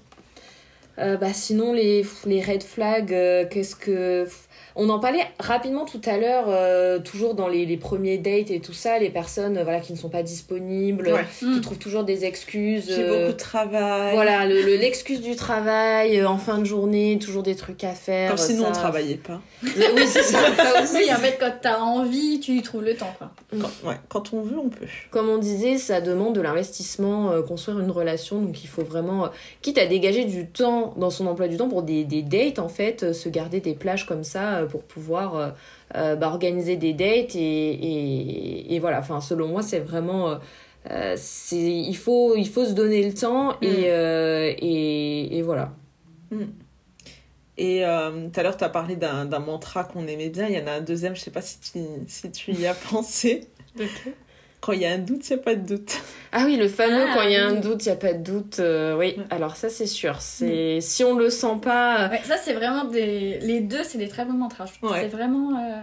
Euh, 1.00 1.16
bah, 1.18 1.34
sinon, 1.34 1.74
les, 1.74 2.06
les 2.26 2.42
red 2.42 2.64
flags, 2.64 3.14
euh, 3.14 3.46
qu'est-ce 3.50 3.76
que. 3.76 4.28
On 4.76 4.90
en 4.90 5.00
parlait 5.00 5.26
rapidement 5.40 5.86
tout 5.86 6.02
à 6.06 6.18
l'heure, 6.18 6.46
euh, 6.48 7.00
toujours 7.00 7.36
dans 7.36 7.48
les, 7.48 7.66
les, 7.66 7.78
premiers 7.78 8.18
dates 8.18 8.52
et 8.52 8.60
tout 8.60 8.74
ça, 8.74 9.00
les 9.00 9.10
personnes 9.10 9.58
euh, 9.58 9.64
voilà, 9.64 9.80
qui 9.80 9.92
ne 9.92 9.98
sont 9.98 10.10
pas 10.10 10.24
disponibles, 10.24 11.12
qui 11.40 11.46
mm. 11.46 11.62
trouvent 11.62 11.78
toujours 11.78 12.04
des 12.04 12.26
excuses. 12.26 12.86
J'ai 12.88 13.04
beaucoup 13.04 13.32
de 13.34 13.38
travail. 13.38 14.14
Voilà, 14.14 14.46
l'excuse 14.46 15.22
du 15.22 15.36
travail, 15.36 16.24
en 16.26 16.38
fin 16.38 16.60
de 16.60 16.66
journée, 16.66 17.20
toujours 17.20 17.44
des 17.44 17.56
trucs 17.56 17.84
à 17.84 17.94
faire. 17.94 18.30
Comme 18.30 18.38
si 18.38 18.54
nous, 18.56 18.64
on 18.64 18.72
travaillait 18.72 19.16
pas. 19.16 19.42
oui, 19.64 20.08
c'est 20.08 20.24
ça, 20.24 20.40
ça 20.56 20.84
aussi. 20.84 21.12
en 21.12 21.18
fait, 21.18 21.38
quand 21.40 21.54
t'as 21.62 21.80
envie, 21.80 22.40
tu 22.40 22.54
y 22.54 22.62
trouves 22.62 22.84
le 22.84 22.96
temps. 22.96 23.14
Quoi. 23.18 23.32
Quand, 23.52 23.90
ouais, 23.90 23.98
quand 24.08 24.34
on 24.34 24.42
veut, 24.42 24.58
on 24.58 24.70
peut. 24.70 24.86
Comme 25.10 25.30
on 25.30 25.38
disait, 25.38 25.78
ça 25.78 26.00
demande 26.00 26.36
de 26.36 26.42
l'investissement, 26.42 27.42
construire 27.42 27.80
une 27.80 27.92
relation, 27.92 28.42
donc 28.42 28.64
il 28.64 28.68
faut 28.68 28.84
vraiment, 28.84 29.30
quitte 29.62 29.78
à 29.78 29.86
dégager 29.86 30.26
du 30.26 30.48
temps 30.48 30.94
dans 30.98 31.10
son 31.10 31.28
emploi 31.28 31.48
du 31.48 31.58
temps 31.58 31.70
pour 31.70 31.84
des, 31.84 32.06
des 32.06 32.22
dates, 32.22 32.60
en 32.60 32.70
fait, 32.70 33.14
se 33.14 33.30
garder 33.30 33.60
des 33.60 33.74
plages 33.74 34.06
comme 34.06 34.24
ça 34.24 34.61
euh, 34.62 34.66
pour 34.66 34.84
pouvoir 34.84 35.36
euh, 35.36 35.50
euh, 35.96 36.16
bah, 36.16 36.28
organiser 36.28 36.78
des 36.78 36.94
dates 36.94 37.36
et, 37.36 38.74
et, 38.76 38.80
voilà 38.80 39.00
enfin 39.00 39.22
selon 39.22 39.48
moi 39.48 39.62
c'est 39.62 39.80
vraiment 39.80 40.40
c'est 41.16 41.58
il 41.58 41.96
faut 41.96 42.36
il 42.36 42.48
faut 42.48 42.66
se 42.66 42.74
donner 42.74 43.04
le 43.04 43.14
temps 43.14 43.60
et, 43.62 43.68
mm. 43.68 44.56
et, 44.60 45.38
et, 45.38 45.42
voilà 45.42 45.74
mm. 46.32 46.46
Et 47.58 47.84
tout 47.84 48.40
à 48.40 48.44
l'heure, 48.44 48.58
tu 48.58 48.64
as 48.64 48.70
parlé 48.70 48.96
d'un 48.96 49.40
mantra 49.40 49.84
qu'on 49.84 50.08
aimait 50.08 50.30
bien. 50.30 50.48
Il 50.48 50.56
y 50.56 50.60
en 50.60 50.66
a 50.66 50.72
un 50.72 50.82
deuxième, 50.82 51.16
je 51.16 51.22
sais 51.22 51.30
pas 51.30 51.42
si 51.42 51.60
tu, 51.60 51.80
si 52.08 52.32
tu 52.32 52.54
y 52.54 52.66
as 52.66 52.74
pensé. 52.90 53.42
Quand 54.62 54.74
il 54.74 54.82
y 54.82 54.86
a 54.86 54.92
un 54.92 55.00
doute, 55.00 55.28
il 55.28 55.34
n'y 55.34 55.40
a 55.40 55.44
pas 55.44 55.56
de 55.56 55.76
doute. 55.76 55.98
Ah 56.32 56.44
oui, 56.46 56.56
le 56.56 56.68
fameux 56.68 57.06
ah 57.10 57.14
quand 57.16 57.24
il 57.24 57.32
y 57.32 57.36
a 57.36 57.46
un 57.46 57.56
doute, 57.56 57.84
il 57.84 57.90
n'y 57.90 57.94
a 57.94 57.98
pas 57.98 58.14
de 58.14 58.24
doute. 58.24 58.60
Euh, 58.60 58.96
oui, 58.96 59.18
alors 59.32 59.56
ça 59.56 59.70
c'est 59.70 59.88
sûr. 59.88 60.22
C'est 60.22 60.78
mm. 60.78 60.82
Si 60.82 61.04
on 61.04 61.16
le 61.18 61.32
sent 61.32 61.58
pas. 61.62 62.10
Ouais, 62.10 62.22
ça 62.24 62.38
c'est 62.38 62.54
vraiment 62.54 62.86
des. 62.86 63.40
Les 63.40 63.60
deux, 63.62 63.84
c'est 63.84 63.98
des 63.98 64.08
très 64.08 64.24
bons 64.24 64.34
mantras. 64.34 64.68
C'est 64.68 65.08
vraiment. 65.08 65.58
Euh, 65.60 65.82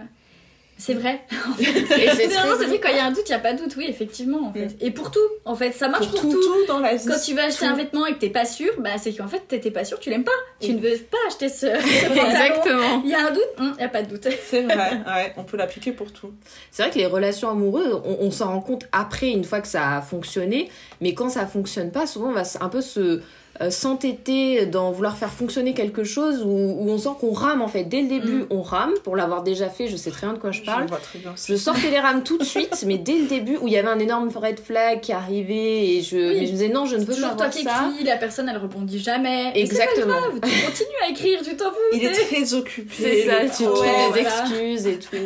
c'est 0.79 0.93
vrai. 0.93 1.21
c'est 1.59 2.27
vraiment 2.27 2.57
ce 2.57 2.63
truc 2.63 2.81
quand 2.81 2.89
il 2.89 2.95
y 2.95 2.99
a 2.99 3.05
un 3.05 3.11
doute, 3.11 3.23
il 3.27 3.31
n'y 3.31 3.35
a 3.35 3.39
pas 3.39 3.51
de 3.51 3.61
doute, 3.61 3.75
oui, 3.75 3.85
effectivement. 3.89 4.47
En 4.47 4.53
fait. 4.53 4.67
Mm. 4.67 4.75
Et 4.79 4.91
pour 4.91 5.11
tout, 5.11 5.19
en 5.43 5.53
fait, 5.53 5.73
ça 5.73 5.89
marche 5.89 6.09
pour, 6.09 6.21
tout, 6.21 6.65
dans 6.69 6.79
la 6.79 6.95
vie. 6.95 7.05
Quand 7.05 7.19
tu 7.19 7.35
vas 7.35 7.43
acheter 7.43 7.65
un 7.65 7.75
vêtement 7.75 8.05
et 8.05 8.13
que 8.13 8.19
t'es 8.19 8.29
pas 8.29 8.45
sûr, 8.45 8.71
bah 8.79 8.91
c'est 8.97 9.13
qu'en 9.13 9.27
fait 9.27 9.41
t'étais 9.47 9.71
pas 9.71 9.83
sûr, 9.83 9.99
tu 9.99 10.09
l'aimes 10.09 10.23
pas. 10.23 10.31
Tu 10.61 10.73
ne 10.73 10.79
veux 10.79 10.97
pas 10.97 11.17
acheter 11.27 11.49
ce, 11.49 11.65
Exactement. 11.65 13.01
Il 13.03 13.09
y 13.09 13.13
a 13.13 13.27
un 13.27 13.31
doute, 13.31 13.43
hum, 13.59 13.73
il 13.75 13.79
n'y 13.79 13.83
a 13.83 13.89
pas 13.89 14.03
de 14.03 14.09
doute. 14.09 14.27
C'est 14.49 14.61
vrai, 14.61 14.75
ouais, 14.75 15.33
on 15.35 15.43
peut 15.43 15.57
l'appliquer 15.57 15.91
pour 15.91 16.13
tout. 16.13 16.31
C'est 16.71 16.83
vrai 16.83 16.91
que 16.91 16.97
les 16.97 17.07
relations 17.07 17.49
amoureuses, 17.49 18.01
on, 18.05 18.17
on 18.21 18.31
s'en 18.31 18.47
rend 18.47 18.61
compte 18.61 18.85
après, 18.93 19.29
une 19.29 19.43
fois 19.43 19.59
que 19.59 19.67
ça 19.67 19.97
a 19.97 20.01
fonctionné, 20.01 20.69
mais 21.01 21.13
quand 21.13 21.29
ça 21.29 21.45
fonctionne 21.45 21.91
pas, 21.91 22.07
souvent 22.07 22.29
on 22.29 22.33
va 22.33 22.43
un 22.61 22.69
peu 22.69 22.81
se 22.81 23.21
euh, 23.61 23.69
s'entêter 23.69 24.65
dans 24.65 24.91
vouloir 24.91 25.17
faire 25.17 25.31
fonctionner 25.31 25.73
quelque 25.73 26.05
chose 26.05 26.43
où, 26.45 26.49
on 26.49 26.97
sent 26.97 27.09
qu'on 27.19 27.33
rame 27.33 27.61
en 27.61 27.67
fait. 27.67 27.83
Dès 27.83 28.01
le 28.01 28.07
début, 28.07 28.43
mm. 28.43 28.47
on 28.51 28.61
rame. 28.61 28.93
Pour 29.03 29.15
l'avoir 29.15 29.43
déjà 29.43 29.69
fait, 29.69 29.87
je 29.87 29.97
sais 29.97 30.11
très 30.11 30.27
bien 30.27 30.33
de 30.33 30.39
quoi 30.39 30.51
je 30.51 30.61
parle. 30.61 30.87
Je, 31.47 31.55
sortais 31.55 31.89
les 31.91 31.99
rames 31.99 32.23
tout 32.23 32.37
de 32.37 32.43
suite, 32.43 32.83
mais 32.87 32.97
dès 32.97 33.17
le 33.17 33.25
début 33.25 33.57
où 33.57 33.67
il 33.67 33.73
y 33.73 33.77
avait 33.77 33.89
un 33.89 33.99
énorme 33.99 34.29
red 34.33 34.59
flag 34.59 35.01
qui 35.01 35.11
arrivait 35.11 35.87
et 35.87 36.01
je, 36.01 36.15
mais 36.15 36.45
je 36.45 36.51
me 36.51 36.57
disais 36.57 36.69
non, 36.69 36.85
je 36.85 36.95
ne 36.95 37.03
veux 37.03 37.21
pas 37.21 37.35
toi 37.35 37.49
qui 37.49 37.63
ça. 37.63 37.91
la 38.03 38.17
personne 38.17 38.47
elle 38.49 38.57
répondit 38.57 38.99
jamais. 38.99 39.51
Exactement. 39.55 40.13
Pas 40.41 40.47
tu 40.47 40.65
continues 40.65 40.89
à 41.05 41.09
écrire, 41.09 41.41
tu 41.43 41.55
t'en 41.55 41.71
fous. 41.71 41.77
Il 41.93 42.05
est 42.05 42.11
très 42.11 42.53
occupé. 42.53 42.93
C'est 42.97 43.25
ça, 43.25 43.41
tu 43.57 43.63
trouves 43.63 43.85
des 44.13 44.21
excuses 44.21 44.87
et 44.87 44.99
tout. 44.99 45.17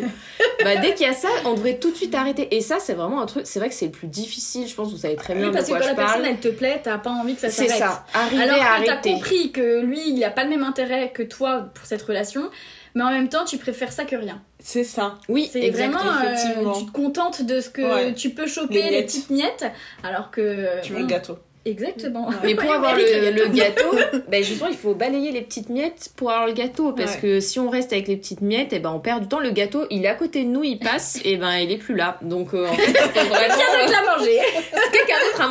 bah, 0.63 0.77
dès 0.77 0.93
qu'il 0.93 1.05
y 1.05 1.09
a 1.09 1.13
ça, 1.13 1.29
on 1.45 1.53
devrait 1.53 1.77
tout 1.77 1.91
de 1.91 1.95
suite 1.95 2.15
arrêter. 2.15 2.55
Et 2.55 2.61
ça, 2.61 2.77
c'est 2.79 2.93
vraiment 2.93 3.21
un 3.21 3.25
truc, 3.25 3.43
c'est 3.45 3.59
vrai 3.59 3.69
que 3.69 3.75
c'est 3.75 3.85
le 3.85 3.91
plus 3.91 4.07
difficile, 4.07 4.67
je 4.67 4.73
pense, 4.73 4.91
vous 4.91 4.97
savez 4.97 5.15
très 5.15 5.35
bien 5.35 5.49
de 5.49 5.51
quoi 5.51 5.61
je 5.61 5.67
parle. 5.67 5.79
Parce 5.79 5.85
que 5.85 5.95
quand 5.95 6.01
la 6.01 6.07
personne 6.07 6.25
elle 6.25 6.39
te 6.39 6.47
plaît, 6.47 6.81
t'as 6.83 6.97
pas 6.97 7.11
envie 7.11 7.35
que 7.35 7.41
ça 7.41 7.49
s'arrête. 7.49 7.71
C'est 7.71 7.77
ça, 7.77 8.05
arriver 8.23 8.59
à 8.59 8.73
arrêter 8.73 9.13
compris 9.13 9.51
que 9.51 9.81
lui, 9.81 10.09
il 10.09 10.23
a 10.23 10.29
pas 10.29 10.43
le 10.43 10.49
même 10.49 10.63
intérêt 10.63 11.11
que 11.13 11.23
toi 11.23 11.69
pour 11.73 11.85
cette 11.85 12.01
relation, 12.01 12.49
mais 12.95 13.03
en 13.03 13.11
même 13.11 13.29
temps, 13.29 13.45
tu 13.45 13.57
préfères 13.57 13.91
ça 13.91 14.05
que 14.05 14.15
rien. 14.15 14.41
C'est 14.59 14.83
ça. 14.83 15.17
Oui, 15.29 15.49
c'est 15.51 15.69
vraiment. 15.69 15.99
Euh, 15.99 16.71
tu 16.77 16.85
te 16.85 16.91
contentes 16.91 17.43
de 17.43 17.59
ce 17.59 17.69
que 17.69 18.11
tu 18.11 18.29
peux 18.29 18.47
choper, 18.47 18.89
les, 18.89 19.03
petites 19.03 19.29
miettes, 19.29 19.65
alors 20.03 20.31
que. 20.31 20.81
Tu 20.81 20.93
veux 20.93 20.99
le 20.99 21.07
gâteau. 21.07 21.37
Exactement. 21.65 22.29
Mais 22.43 22.55
pour 22.55 22.71
avoir 22.73 22.95
le, 22.95 23.47
gâteau, 23.55 23.95
ben 24.27 24.43
justement, 24.43 24.69
il 24.69 24.77
faut 24.77 24.93
balayer 24.93 25.31
les 25.31 25.41
petites 25.41 25.69
miettes 25.69 26.11
pour 26.15 26.31
avoir 26.31 26.47
le 26.47 26.53
gâteau. 26.53 26.91
Parce 26.91 27.15
que 27.15 27.39
si 27.39 27.59
on 27.59 27.69
reste 27.69 27.93
avec 27.93 28.07
les 28.07 28.17
petites 28.17 28.41
miettes, 28.41 28.73
et 28.73 28.77
eh 28.77 28.79
ben 28.79 28.91
on 28.91 28.99
perd 28.99 29.21
du 29.21 29.27
temps. 29.27 29.39
Le 29.39 29.51
gâteau, 29.51 29.85
il 29.89 30.05
est 30.05 30.09
à 30.09 30.15
côté 30.15 30.43
de 30.43 30.49
nous, 30.49 30.63
il 30.63 30.79
passe, 30.79 31.19
et 31.23 31.37
ben 31.37 31.57
il 31.57 31.71
est 31.71 31.77
plus 31.77 31.95
là. 31.95 32.17
Donc 32.21 32.53
euh, 32.53 32.67
en 32.67 32.73
fait, 32.73 32.93
l'a 32.93 34.17
mangé. 34.17 34.39
Quelqu'un 34.39 34.61
d'autre 34.61 34.79
a 34.79 34.82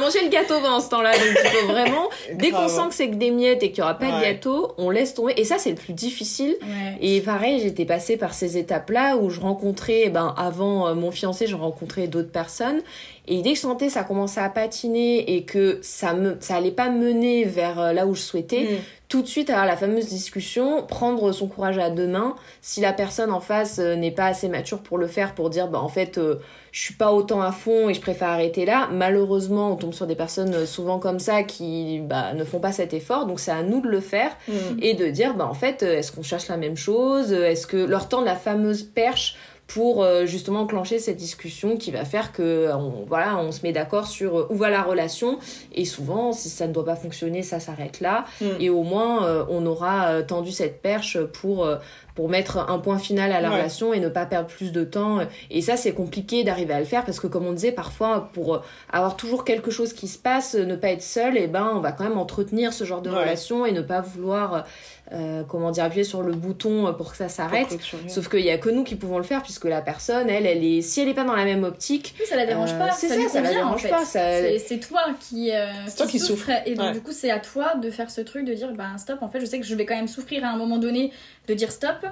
mangé 0.02 0.22
le 0.22 0.28
gâteau 0.28 0.54
pendant 0.60 0.80
ce 0.80 0.88
temps-là. 0.90 1.12
Donc 1.12 1.38
il 1.44 1.50
faut 1.50 1.66
vraiment, 1.66 2.08
dès 2.34 2.50
qu'on 2.50 2.68
sent 2.68 2.88
que 2.88 2.94
c'est 2.94 3.08
que 3.08 3.14
des 3.14 3.30
miettes 3.30 3.62
et 3.62 3.70
qu'il 3.70 3.82
n'y 3.82 3.88
aura 3.88 3.98
pas 3.98 4.06
de 4.06 4.22
gâteau, 4.22 4.72
on 4.78 4.90
laisse 4.90 5.14
tomber. 5.14 5.34
Et 5.36 5.44
ça, 5.44 5.58
c'est 5.58 5.70
le 5.70 5.76
plus 5.76 5.92
difficile. 5.92 6.56
Et 7.00 7.20
pareil, 7.20 7.60
j'étais 7.60 7.84
passée 7.84 8.16
par 8.16 8.34
ces 8.34 8.58
étapes-là 8.58 9.16
où 9.16 9.30
je 9.30 9.40
rencontrais, 9.40 10.02
eh 10.06 10.10
ben 10.10 10.34
avant 10.36 10.88
euh, 10.88 10.94
mon 10.94 11.10
fiancé, 11.10 11.46
je 11.46 11.56
rencontrais 11.56 12.06
d'autres 12.08 12.30
personnes. 12.30 12.82
Et 13.28 13.40
dès 13.42 13.50
que 13.50 13.56
je 13.56 13.60
sentais 13.60 13.88
ça 13.88 14.02
commençait 14.02 14.40
à 14.40 14.48
patiner 14.48 15.36
et 15.36 15.44
que 15.44 15.78
ça 15.82 16.12
me 16.12 16.36
ça 16.40 16.56
allait 16.56 16.72
pas 16.72 16.90
mener 16.90 17.44
vers 17.44 17.78
euh, 17.80 17.92
là 17.92 18.06
où 18.06 18.14
je 18.14 18.20
souhaitais, 18.20 18.64
mm. 18.64 18.76
tout 19.08 19.22
de 19.22 19.28
suite 19.28 19.48
avoir 19.48 19.64
la 19.64 19.76
fameuse 19.76 20.06
discussion, 20.08 20.82
prendre 20.82 21.30
son 21.30 21.46
courage 21.46 21.78
à 21.78 21.88
deux 21.90 22.08
mains. 22.08 22.34
Si 22.62 22.80
la 22.80 22.92
personne 22.92 23.30
en 23.30 23.38
face 23.38 23.78
euh, 23.78 23.94
n'est 23.94 24.10
pas 24.10 24.26
assez 24.26 24.48
mature 24.48 24.80
pour 24.80 24.98
le 24.98 25.06
faire, 25.06 25.36
pour 25.36 25.50
dire 25.50 25.68
bah 25.68 25.78
en 25.78 25.88
fait 25.88 26.18
euh, 26.18 26.36
je 26.72 26.80
suis 26.80 26.94
pas 26.94 27.12
autant 27.12 27.40
à 27.42 27.52
fond 27.52 27.88
et 27.88 27.94
je 27.94 28.00
préfère 28.00 28.28
arrêter 28.28 28.64
là. 28.64 28.88
Malheureusement, 28.90 29.70
on 29.70 29.76
tombe 29.76 29.94
sur 29.94 30.08
des 30.08 30.16
personnes 30.16 30.66
souvent 30.66 30.98
comme 30.98 31.20
ça 31.20 31.44
qui 31.44 32.00
bah, 32.00 32.32
ne 32.34 32.42
font 32.44 32.58
pas 32.58 32.72
cet 32.72 32.92
effort, 32.92 33.26
donc 33.26 33.38
c'est 33.38 33.50
à 33.52 33.62
nous 33.62 33.80
de 33.80 33.88
le 33.88 34.00
faire 34.00 34.32
mm. 34.48 34.52
et 34.80 34.94
de 34.94 35.06
dire 35.06 35.34
bah 35.34 35.46
en 35.46 35.54
fait 35.54 35.84
est-ce 35.84 36.10
qu'on 36.10 36.24
cherche 36.24 36.48
la 36.48 36.56
même 36.56 36.76
chose, 36.76 37.32
est-ce 37.32 37.68
que 37.68 37.76
leur 37.76 38.08
temps 38.08 38.20
de 38.20 38.26
la 38.26 38.36
fameuse 38.36 38.82
perche 38.82 39.36
pour 39.72 40.04
euh, 40.04 40.26
justement 40.26 40.60
enclencher 40.60 40.98
cette 40.98 41.16
discussion 41.16 41.78
qui 41.78 41.90
va 41.90 42.04
faire 42.04 42.32
que 42.32 42.70
on, 42.74 43.04
voilà, 43.06 43.38
on 43.38 43.52
se 43.52 43.62
met 43.62 43.72
d'accord 43.72 44.06
sur 44.06 44.38
euh, 44.38 44.46
où 44.50 44.56
va 44.56 44.68
la 44.68 44.82
relation 44.82 45.38
et 45.74 45.86
souvent 45.86 46.34
si 46.34 46.50
ça 46.50 46.66
ne 46.66 46.74
doit 46.74 46.84
pas 46.84 46.94
fonctionner 46.94 47.42
ça 47.42 47.58
s'arrête 47.58 48.00
là 48.00 48.26
mm. 48.42 48.46
et 48.60 48.68
au 48.68 48.82
moins 48.82 49.24
euh, 49.24 49.44
on 49.48 49.64
aura 49.64 50.22
tendu 50.24 50.52
cette 50.52 50.82
perche 50.82 51.18
pour 51.18 51.66
pour 52.14 52.28
mettre 52.28 52.58
un 52.58 52.78
point 52.78 52.98
final 52.98 53.32
à 53.32 53.40
la 53.40 53.48
relation 53.48 53.94
et 53.94 54.00
ne 54.00 54.10
pas 54.10 54.26
perdre 54.26 54.46
plus 54.46 54.70
de 54.70 54.84
temps. 54.84 55.20
Et 55.50 55.62
ça, 55.62 55.78
c'est 55.78 55.92
compliqué 55.92 56.44
d'arriver 56.44 56.74
à 56.74 56.78
le 56.78 56.84
faire 56.84 57.06
parce 57.06 57.18
que, 57.18 57.26
comme 57.26 57.46
on 57.46 57.52
disait, 57.52 57.72
parfois, 57.72 58.28
pour 58.34 58.60
avoir 58.90 59.16
toujours 59.16 59.46
quelque 59.46 59.70
chose 59.70 59.94
qui 59.94 60.08
se 60.08 60.18
passe, 60.18 60.54
ne 60.54 60.76
pas 60.76 60.88
être 60.88 61.00
seul, 61.00 61.38
et 61.38 61.44
eh 61.44 61.46
ben, 61.46 61.72
on 61.74 61.80
va 61.80 61.90
quand 61.92 62.04
même 62.04 62.18
entretenir 62.18 62.74
ce 62.74 62.84
genre 62.84 63.00
de 63.00 63.08
relation 63.08 63.64
et 63.64 63.72
ne 63.72 63.80
pas 63.80 64.02
vouloir 64.02 64.66
euh, 65.10 65.42
comment 65.42 65.72
dire, 65.72 65.84
appuyer 65.84 66.04
sur 66.04 66.22
le 66.22 66.32
bouton 66.32 66.94
pour 66.94 67.10
que 67.10 67.16
ça 67.16 67.28
s'arrête. 67.28 67.76
Sauf 68.08 68.28
qu'il 68.28 68.40
y 68.40 68.50
a 68.50 68.56
que 68.56 68.70
nous 68.70 68.84
qui 68.84 68.94
pouvons 68.94 69.18
le 69.18 69.24
faire 69.24 69.42
puisque 69.42 69.64
la 69.64 69.82
personne, 69.82 70.30
elle, 70.30 70.46
elle 70.46 70.64
est, 70.64 70.80
si 70.80 71.00
elle 71.00 71.08
est 71.08 71.14
pas 71.14 71.24
dans 71.24 71.34
la 71.34 71.44
même 71.44 71.64
optique, 71.64 72.14
ça 72.26 72.36
la 72.36 72.46
dérange 72.46 72.76
pas. 72.78 72.88
Euh, 72.88 72.94
c'est 72.96 73.08
ça, 73.08 73.28
ça 73.28 73.40
la 73.40 73.50
dérange 73.50 73.88
pas. 73.88 74.04
C'est 74.04 74.80
toi 74.80 75.02
qui, 75.20 75.50
euh, 75.52 75.66
toi 75.96 76.06
qui, 76.06 76.18
souffre. 76.18 76.50
Et 76.66 76.74
donc, 76.74 76.92
du 76.92 77.00
coup, 77.00 77.12
c'est 77.12 77.30
à 77.30 77.40
toi 77.40 77.74
de 77.74 77.90
faire 77.90 78.10
ce 78.10 78.20
truc 78.20 78.46
de 78.46 78.54
dire, 78.54 78.72
ben 78.72 78.96
stop. 78.96 79.22
En 79.22 79.28
fait, 79.28 79.40
je 79.40 79.46
sais 79.46 79.58
que 79.58 79.66
je 79.66 79.74
vais 79.74 79.86
quand 79.86 79.96
même 79.96 80.08
souffrir 80.08 80.44
à 80.44 80.48
un 80.48 80.56
moment 80.56 80.78
donné 80.78 81.12
de 81.48 81.54
dire 81.54 81.72
stop 81.72 82.06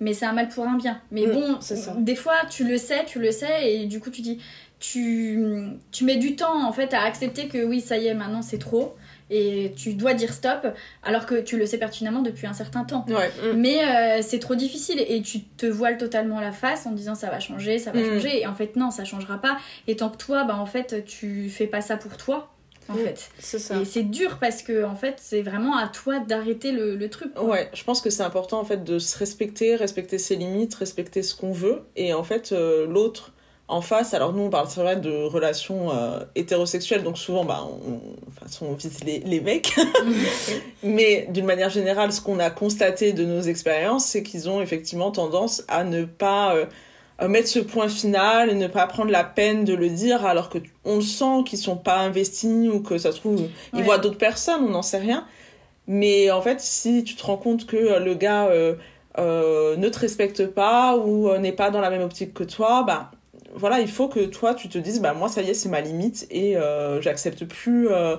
mais 0.00 0.14
c'est 0.14 0.24
un 0.24 0.32
mal 0.32 0.48
pour 0.48 0.66
un 0.66 0.76
bien. 0.76 1.00
Mais 1.12 1.26
mm, 1.26 1.32
bon, 1.32 1.58
des 1.98 2.16
fois, 2.16 2.34
tu 2.50 2.64
le 2.64 2.76
sais, 2.76 3.04
tu 3.04 3.20
le 3.20 3.30
sais, 3.30 3.72
et 3.72 3.86
du 3.86 4.00
coup, 4.00 4.10
tu 4.10 4.20
dis, 4.20 4.40
tu, 4.80 5.40
tu 5.92 6.04
mets 6.04 6.16
du 6.16 6.34
temps 6.34 6.66
en 6.66 6.72
fait 6.72 6.92
à 6.92 7.02
accepter 7.02 7.46
que 7.46 7.64
oui, 7.64 7.80
ça 7.80 7.96
y 7.96 8.08
est, 8.08 8.14
maintenant 8.14 8.42
c'est 8.42 8.58
trop 8.58 8.96
et 9.32 9.72
tu 9.74 9.94
dois 9.94 10.14
dire 10.14 10.32
stop 10.32 10.66
alors 11.02 11.26
que 11.26 11.40
tu 11.40 11.56
le 11.56 11.66
sais 11.66 11.78
pertinemment 11.78 12.22
depuis 12.22 12.46
un 12.46 12.52
certain 12.52 12.84
temps. 12.84 13.06
Mm. 13.08 13.56
Mais 13.56 13.82
euh, 13.82 14.22
c'est 14.22 14.38
trop 14.38 14.54
difficile 14.54 15.02
et 15.06 15.22
tu 15.22 15.40
te 15.40 15.66
voiles 15.66 15.96
totalement 15.96 16.40
la 16.40 16.52
face 16.52 16.86
en 16.86 16.92
disant 16.92 17.14
ça 17.14 17.30
va 17.30 17.40
changer, 17.40 17.78
ça 17.78 17.90
va 17.90 18.00
mm. 18.00 18.04
changer 18.04 18.40
et 18.42 18.46
en 18.46 18.54
fait 18.54 18.76
non, 18.76 18.90
ça 18.90 19.04
changera 19.04 19.38
pas. 19.38 19.58
Et 19.88 19.96
tant 19.96 20.10
que 20.10 20.18
toi, 20.18 20.44
bah 20.44 20.56
en 20.56 20.66
fait, 20.66 21.04
tu 21.06 21.48
fais 21.48 21.66
pas 21.66 21.80
ça 21.80 21.96
pour 21.96 22.16
toi. 22.16 22.50
En 22.88 22.94
mm. 22.94 22.98
fait, 22.98 23.30
c'est 23.38 23.58
ça. 23.58 23.80
Et 23.80 23.84
c'est 23.84 24.02
dur 24.02 24.38
parce 24.38 24.62
que 24.62 24.84
en 24.84 24.96
fait, 24.96 25.14
c'est 25.18 25.42
vraiment 25.42 25.76
à 25.76 25.88
toi 25.88 26.18
d'arrêter 26.18 26.72
le, 26.72 26.96
le, 26.96 27.08
truc. 27.08 27.32
Ouais, 27.40 27.70
je 27.72 27.84
pense 27.84 28.02
que 28.02 28.10
c'est 28.10 28.24
important 28.24 28.60
en 28.60 28.64
fait 28.64 28.84
de 28.84 28.98
se 28.98 29.16
respecter, 29.18 29.76
respecter 29.76 30.18
ses 30.18 30.36
limites, 30.36 30.74
respecter 30.74 31.22
ce 31.22 31.34
qu'on 31.34 31.52
veut 31.52 31.82
et 31.96 32.12
en 32.12 32.24
fait 32.24 32.52
euh, 32.52 32.86
l'autre 32.86 33.32
en 33.68 33.80
face, 33.80 34.12
alors 34.12 34.32
nous 34.32 34.42
on 34.42 34.50
parle 34.50 34.68
c'est 34.68 34.80
vrai 34.80 34.96
de 34.96 35.24
relations 35.24 35.90
euh, 35.92 36.20
hétérosexuelles, 36.34 37.02
donc 37.02 37.16
souvent 37.16 37.44
bah, 37.44 37.66
on, 37.66 38.00
on 38.66 38.72
vise 38.74 39.02
les, 39.04 39.20
les 39.20 39.40
mecs, 39.40 39.74
mais 40.82 41.26
d'une 41.30 41.46
manière 41.46 41.70
générale, 41.70 42.12
ce 42.12 42.20
qu'on 42.20 42.38
a 42.38 42.50
constaté 42.50 43.12
de 43.12 43.24
nos 43.24 43.40
expériences, 43.40 44.04
c'est 44.04 44.22
qu'ils 44.22 44.48
ont 44.48 44.60
effectivement 44.60 45.10
tendance 45.10 45.64
à 45.68 45.84
ne 45.84 46.04
pas 46.04 46.54
euh, 46.54 47.28
mettre 47.28 47.48
ce 47.48 47.60
point 47.60 47.88
final 47.88 48.50
et 48.50 48.54
ne 48.54 48.66
pas 48.66 48.86
prendre 48.86 49.10
la 49.10 49.24
peine 49.24 49.64
de 49.64 49.74
le 49.74 49.88
dire, 49.88 50.26
alors 50.26 50.50
que 50.50 50.58
on 50.84 50.96
le 50.96 51.02
sent 51.02 51.44
qu'ils 51.46 51.58
sont 51.58 51.76
pas 51.76 52.00
investis 52.00 52.68
ou 52.68 52.80
que 52.80 52.98
ça 52.98 53.12
se 53.12 53.18
trouve 53.18 53.48
ils 53.74 53.82
voient 53.84 53.98
d'autres 53.98 54.18
personnes, 54.18 54.64
on 54.64 54.70
n'en 54.70 54.82
sait 54.82 54.98
rien. 54.98 55.26
Mais 55.86 56.30
en 56.30 56.42
fait, 56.42 56.60
si 56.60 57.04
tu 57.04 57.16
te 57.16 57.24
rends 57.24 57.36
compte 57.36 57.66
que 57.66 57.76
euh, 57.76 57.98
le 58.00 58.14
gars 58.14 58.50
ne 59.18 59.88
te 59.88 59.98
respecte 59.98 60.46
pas 60.46 60.96
ou 60.96 61.34
n'est 61.38 61.52
pas 61.52 61.70
dans 61.70 61.80
la 61.80 61.90
même 61.90 62.02
optique 62.02 62.34
que 62.34 62.44
toi, 62.44 62.82
bah 62.86 63.12
voilà, 63.54 63.80
il 63.80 63.88
faut 63.88 64.08
que 64.08 64.24
toi, 64.24 64.54
tu 64.54 64.68
te 64.68 64.78
dises, 64.78 65.00
bah 65.00 65.14
moi, 65.14 65.28
ça 65.28 65.42
y 65.42 65.50
est, 65.50 65.54
c'est 65.54 65.68
ma 65.68 65.80
limite 65.80 66.26
et 66.30 66.56
euh, 66.56 67.00
j'accepte 67.00 67.44
plus 67.44 67.88
euh, 67.90 68.16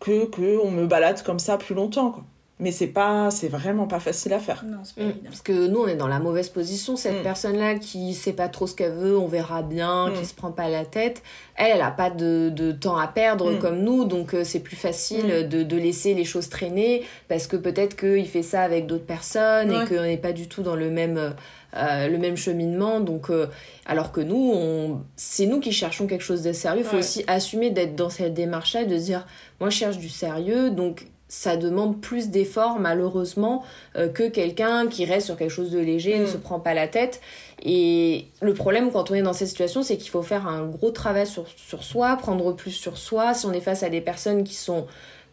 que 0.00 0.24
qu'on 0.24 0.70
me 0.70 0.86
balade 0.86 1.22
comme 1.22 1.38
ça 1.38 1.58
plus 1.58 1.74
longtemps, 1.74 2.10
quoi. 2.10 2.24
mais 2.58 2.70
c'est 2.70 2.86
pas 2.86 3.30
c'est 3.30 3.48
vraiment 3.48 3.86
pas 3.86 3.98
facile 4.00 4.32
à 4.32 4.38
faire 4.38 4.64
non, 4.66 4.78
pas 4.96 5.02
mm. 5.04 5.12
parce 5.24 5.40
que 5.40 5.68
nous 5.68 5.80
on 5.80 5.86
est 5.86 5.96
dans 5.96 6.08
la 6.08 6.20
mauvaise 6.20 6.50
position 6.50 6.96
cette 6.96 7.20
mm. 7.20 7.22
personne 7.22 7.56
là 7.56 7.76
qui 7.76 8.12
sait 8.12 8.34
pas 8.34 8.48
trop 8.48 8.66
ce 8.66 8.74
qu'elle 8.74 8.92
veut 8.92 9.16
on 9.16 9.26
verra 9.26 9.62
bien 9.62 10.08
mm. 10.08 10.12
qui 10.14 10.26
se 10.26 10.34
prend 10.34 10.52
pas 10.52 10.68
la 10.68 10.84
tête 10.84 11.22
elle 11.56 11.72
elle 11.74 11.80
a 11.80 11.90
pas 11.90 12.10
de, 12.10 12.50
de 12.50 12.72
temps 12.72 12.98
à 12.98 13.08
perdre 13.08 13.58
comme 13.58 13.80
nous 13.80 14.04
donc 14.04 14.34
euh, 14.34 14.44
c'est 14.44 14.60
plus 14.60 14.76
facile 14.76 15.48
de, 15.48 15.62
de, 15.62 15.76
laisser 15.76 16.12
les 16.12 16.24
choses 16.24 16.50
traîner 16.50 17.04
parce 17.28 17.46
que 17.46 17.56
peut-être 17.56 17.96
qu'il 17.96 18.28
fait 18.28 18.42
ça 18.42 18.60
avec 18.62 18.86
d'autres 18.86 19.06
personnes 19.06 19.72
et 19.72 19.86
qu'on 19.86 20.02
n'est 20.02 20.18
pas 20.18 20.32
du 20.32 20.46
tout 20.46 20.62
dans 20.62 20.76
le 20.76 20.90
même 20.90 21.34
euh, 21.74 22.08
le 22.08 22.18
même 22.18 22.36
cheminement 22.36 23.00
donc 23.00 23.30
euh, 23.30 23.46
alors 23.86 24.12
que 24.12 24.20
nous 24.20 24.52
on 24.54 25.00
c'est 25.16 25.46
nous 25.46 25.60
qui 25.60 25.72
cherchons 25.72 26.06
quelque 26.06 26.24
chose 26.24 26.42
de 26.42 26.52
sérieux 26.52 26.82
il 26.82 26.86
faut 26.86 26.98
aussi 26.98 27.24
assumer 27.26 27.70
d'être 27.70 27.96
dans 27.96 28.10
cette 28.10 28.34
démarche 28.34 28.74
là 28.74 28.84
de 28.84 28.96
dire 28.96 29.26
moi 29.60 29.70
je 29.70 29.76
cherche 29.76 29.98
du 29.98 30.08
sérieux 30.08 30.70
donc 30.70 31.06
ça 31.28 31.56
demande 31.56 32.00
plus 32.00 32.30
d'efforts 32.30 32.78
malheureusement 32.78 33.64
euh, 33.96 34.08
que 34.08 34.28
quelqu'un 34.28 34.86
qui 34.86 35.04
reste 35.04 35.26
sur 35.26 35.36
quelque 35.36 35.50
chose 35.50 35.72
de 35.72 35.80
léger, 35.80 36.18
ne 36.18 36.24
mm. 36.24 36.28
se 36.28 36.36
prend 36.36 36.60
pas 36.60 36.74
la 36.74 36.86
tête. 36.86 37.20
Et 37.62 38.28
le 38.40 38.54
problème 38.54 38.92
quand 38.92 39.10
on 39.10 39.14
est 39.14 39.22
dans 39.22 39.32
cette 39.32 39.48
situation, 39.48 39.82
c'est 39.82 39.96
qu'il 39.96 40.10
faut 40.10 40.22
faire 40.22 40.46
un 40.46 40.66
gros 40.66 40.90
travail 40.90 41.26
sur, 41.26 41.46
sur 41.48 41.82
soi, 41.82 42.16
prendre 42.16 42.52
plus 42.52 42.70
sur 42.70 42.96
soi. 42.96 43.34
Si 43.34 43.46
on 43.46 43.52
est 43.52 43.60
face 43.60 43.82
à 43.82 43.88
des 43.88 44.00
personnes 44.00 44.44
qui 44.44 44.54
sont 44.54 44.86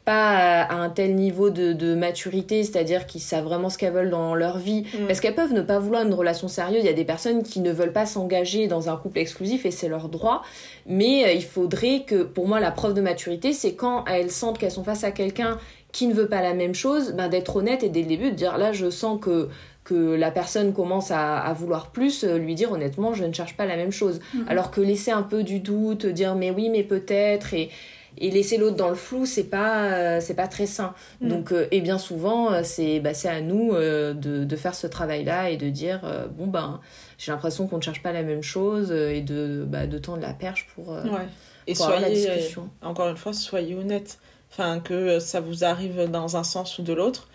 pas 0.06 0.64
à 0.64 0.76
un 0.76 0.90
tel 0.90 1.16
niveau 1.16 1.50
de, 1.50 1.74
de 1.74 1.96
maturité, 1.96 2.64
c'est-à-dire 2.64 3.06
qui 3.06 3.20
savent 3.20 3.46
vraiment 3.46 3.70
ce 3.70 3.78
qu'elles 3.78 3.94
veulent 3.94 4.10
dans 4.10 4.36
leur 4.36 4.58
vie, 4.58 4.84
mm. 4.94 5.08
parce 5.08 5.20
qu'elles 5.20 5.36
peuvent 5.36 5.54
ne 5.54 5.62
pas 5.62 5.80
vouloir 5.80 6.06
une 6.06 6.14
relation 6.14 6.48
sérieuse. 6.48 6.82
Il 6.84 6.86
y 6.86 6.90
a 6.90 6.94
des 6.94 7.06
personnes 7.06 7.44
qui 7.44 7.62
ne 7.62 7.72
veulent 7.72 7.94
pas 7.94 8.06
s'engager 8.06 8.68
dans 8.68 8.90
un 8.90 8.98
couple 8.98 9.20
exclusif 9.20 9.66
et 9.66 9.72
c'est 9.72 9.88
leur 9.88 10.10
droit. 10.10 10.44
Mais 10.86 11.26
euh, 11.26 11.32
il 11.32 11.44
faudrait 11.44 12.04
que, 12.06 12.24
pour 12.24 12.48
moi, 12.48 12.60
la 12.60 12.72
preuve 12.72 12.94
de 12.94 13.02
maturité, 13.02 13.54
c'est 13.54 13.74
quand 13.74 14.04
elles 14.06 14.32
sentent 14.32 14.58
qu'elles 14.58 14.72
sont 14.72 14.84
face 14.84 15.04
à 15.04 15.12
quelqu'un 15.12 15.58
qui 15.94 16.08
ne 16.08 16.14
veut 16.14 16.28
pas 16.28 16.42
la 16.42 16.54
même 16.54 16.74
chose, 16.74 17.14
ben, 17.14 17.30
d'être 17.30 17.56
honnête 17.56 17.84
et 17.84 17.90
dès 17.90 18.02
le 18.02 18.08
début 18.08 18.32
de 18.32 18.36
dire 18.36 18.58
là 18.58 18.74
je 18.74 18.90
sens 18.90 19.20
que 19.22 19.48
que 19.84 20.16
la 20.16 20.32
personne 20.32 20.72
commence 20.72 21.12
à, 21.12 21.38
à 21.40 21.54
vouloir 21.54 21.92
plus, 21.92 22.24
euh, 22.24 22.38
lui 22.38 22.56
dire 22.56 22.72
honnêtement 22.72 23.14
je 23.14 23.26
ne 23.26 23.34
cherche 23.34 23.56
pas 23.56 23.66
la 23.66 23.76
même 23.76 23.92
chose. 23.92 24.22
Mhm. 24.34 24.46
Alors 24.48 24.72
que 24.72 24.82
laisser 24.82 25.12
un 25.12 25.24
peu 25.24 25.44
du 25.44 25.60
doute, 25.60 26.06
dire 26.06 26.36
mais 26.36 26.52
oui 26.52 26.70
mais 26.70 26.84
peut-être 26.84 27.54
et 27.54 27.70
et 28.18 28.32
laisser 28.32 28.58
l'autre 28.58 28.76
dans 28.76 28.90
le 28.90 28.96
flou 28.96 29.26
c'est 29.26 29.46
pas 29.46 29.92
euh, 29.92 30.20
c'est 30.22 30.34
pas 30.34 30.48
très 30.48 30.66
sain 30.66 30.94
mhm. 31.22 31.30
donc 31.30 31.52
euh, 31.52 31.68
et 31.72 31.82
bien 31.82 31.98
souvent 31.98 32.64
c'est 32.64 33.00
bah, 33.00 33.14
c'est 33.14 33.30
à 33.30 33.42
nous 33.42 33.74
de, 33.74 34.14
de 34.14 34.56
faire 34.56 34.76
ce 34.76 34.88
travail 34.88 35.24
là 35.24 35.50
et 35.50 35.58
de 35.58 35.70
dire 35.70 36.02
bon 36.38 36.48
ben 36.48 36.80
j'ai 37.18 37.32
l'impression 37.32 37.68
qu'on 37.68 37.78
ne 37.78 37.82
cherche 37.82 38.02
pas 38.02 38.12
la 38.12 38.24
même 38.24 38.44
chose 38.44 38.92
et 38.92 39.22
de 39.22 39.66
bah, 39.68 39.88
de 39.88 39.98
tendre 39.98 40.22
la 40.22 40.34
perche 40.34 40.68
pour, 40.76 40.90
ouais. 40.90 41.28
et 41.68 41.76
soyez, 41.76 42.02
la 42.02 42.10
discussion 42.10 42.70
encore 42.82 43.10
une 43.10 43.18
fois 43.18 43.34
soyez 43.34 43.76
honnête 43.76 44.20
enfin 44.54 44.80
que 44.80 45.20
ça 45.20 45.40
vous 45.40 45.64
arrive 45.64 46.10
dans 46.10 46.38
un 46.38 46.44
sens 46.44 46.78
ou 46.78 46.84
de 46.84 46.94
l'autre, 46.94 47.28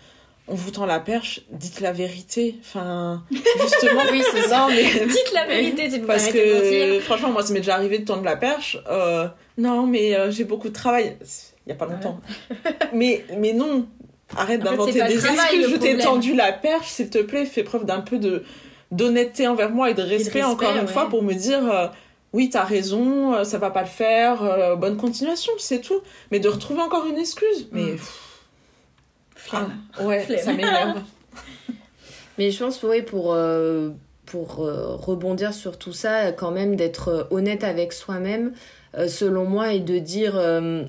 on 0.49 0.55
vous 0.55 0.71
tend 0.71 0.85
la 0.85 0.99
perche, 0.99 1.41
dites 1.51 1.79
la 1.79 1.91
vérité. 1.91 2.55
Enfin, 2.61 3.23
justement, 3.31 4.01
oui, 4.11 4.21
c'est 4.33 4.47
ça. 4.47 4.67
Mais... 4.69 4.83
dites 5.05 5.31
la 5.33 5.45
vérité, 5.45 5.89
c'est 5.89 5.99
Parce 5.99 6.27
que, 6.27 6.99
franchement, 7.01 7.29
moi, 7.29 7.43
ça 7.43 7.53
m'est 7.53 7.59
déjà 7.59 7.75
arrivé 7.75 7.99
de 7.99 8.05
tendre 8.05 8.23
la 8.23 8.35
perche. 8.35 8.77
Euh, 8.89 9.27
non, 9.57 9.85
mais 9.85 10.15
euh, 10.15 10.31
j'ai 10.31 10.43
beaucoup 10.43 10.69
de 10.69 10.73
travail. 10.73 11.17
Il 11.65 11.69
y 11.69 11.71
a 11.71 11.75
pas 11.75 11.85
longtemps. 11.85 12.19
mais, 12.93 13.25
mais 13.37 13.53
non, 13.53 13.87
arrête 14.35 14.61
d'inventer 14.61 14.93
des 14.93 15.13
excuses. 15.13 15.69
Je 15.69 15.75
t'ai 15.75 15.97
tendu 15.97 16.33
la 16.33 16.51
perche, 16.51 16.87
s'il 16.87 17.09
te 17.09 17.19
plaît, 17.19 17.45
fais 17.45 17.63
preuve 17.63 17.85
d'un 17.85 18.01
peu 18.01 18.17
de 18.17 18.43
d'honnêteté 18.91 19.47
envers 19.47 19.69
moi 19.69 19.91
et 19.91 19.93
de 19.93 20.01
respect, 20.01 20.41
encore 20.41 20.75
une 20.75 20.87
fois, 20.87 21.09
pour 21.09 21.21
me 21.23 21.33
dire. 21.33 21.71
Euh, 21.71 21.87
oui, 22.31 22.51
t'as 22.51 22.63
raison, 22.63 23.43
ça 23.43 23.57
va 23.57 23.71
pas 23.71 23.81
le 23.81 23.87
faire, 23.87 24.77
bonne 24.77 24.97
continuation, 24.97 25.51
c'est 25.57 25.81
tout. 25.81 25.99
Mais 26.29 26.39
de 26.39 26.47
retrouver 26.47 26.81
encore 26.81 27.07
une 27.07 27.17
excuse, 27.17 27.67
mais. 27.71 27.93
Mm. 27.93 27.97
Ah, 29.53 29.67
ouais, 30.03 30.25
ça 30.37 30.53
m'énerve. 30.53 31.01
mais 32.37 32.51
je 32.51 32.63
pense, 32.63 32.81
oui, 32.83 33.01
pour, 33.01 33.33
euh, 33.33 33.89
pour 34.25 34.57
rebondir 34.57 35.53
sur 35.53 35.77
tout 35.77 35.93
ça, 35.93 36.31
quand 36.31 36.51
même, 36.51 36.75
d'être 36.75 37.27
honnête 37.31 37.63
avec 37.63 37.93
soi-même, 37.93 38.53
selon 39.07 39.45
moi, 39.45 39.73
et 39.73 39.79
de 39.79 39.97
dire 39.99 40.39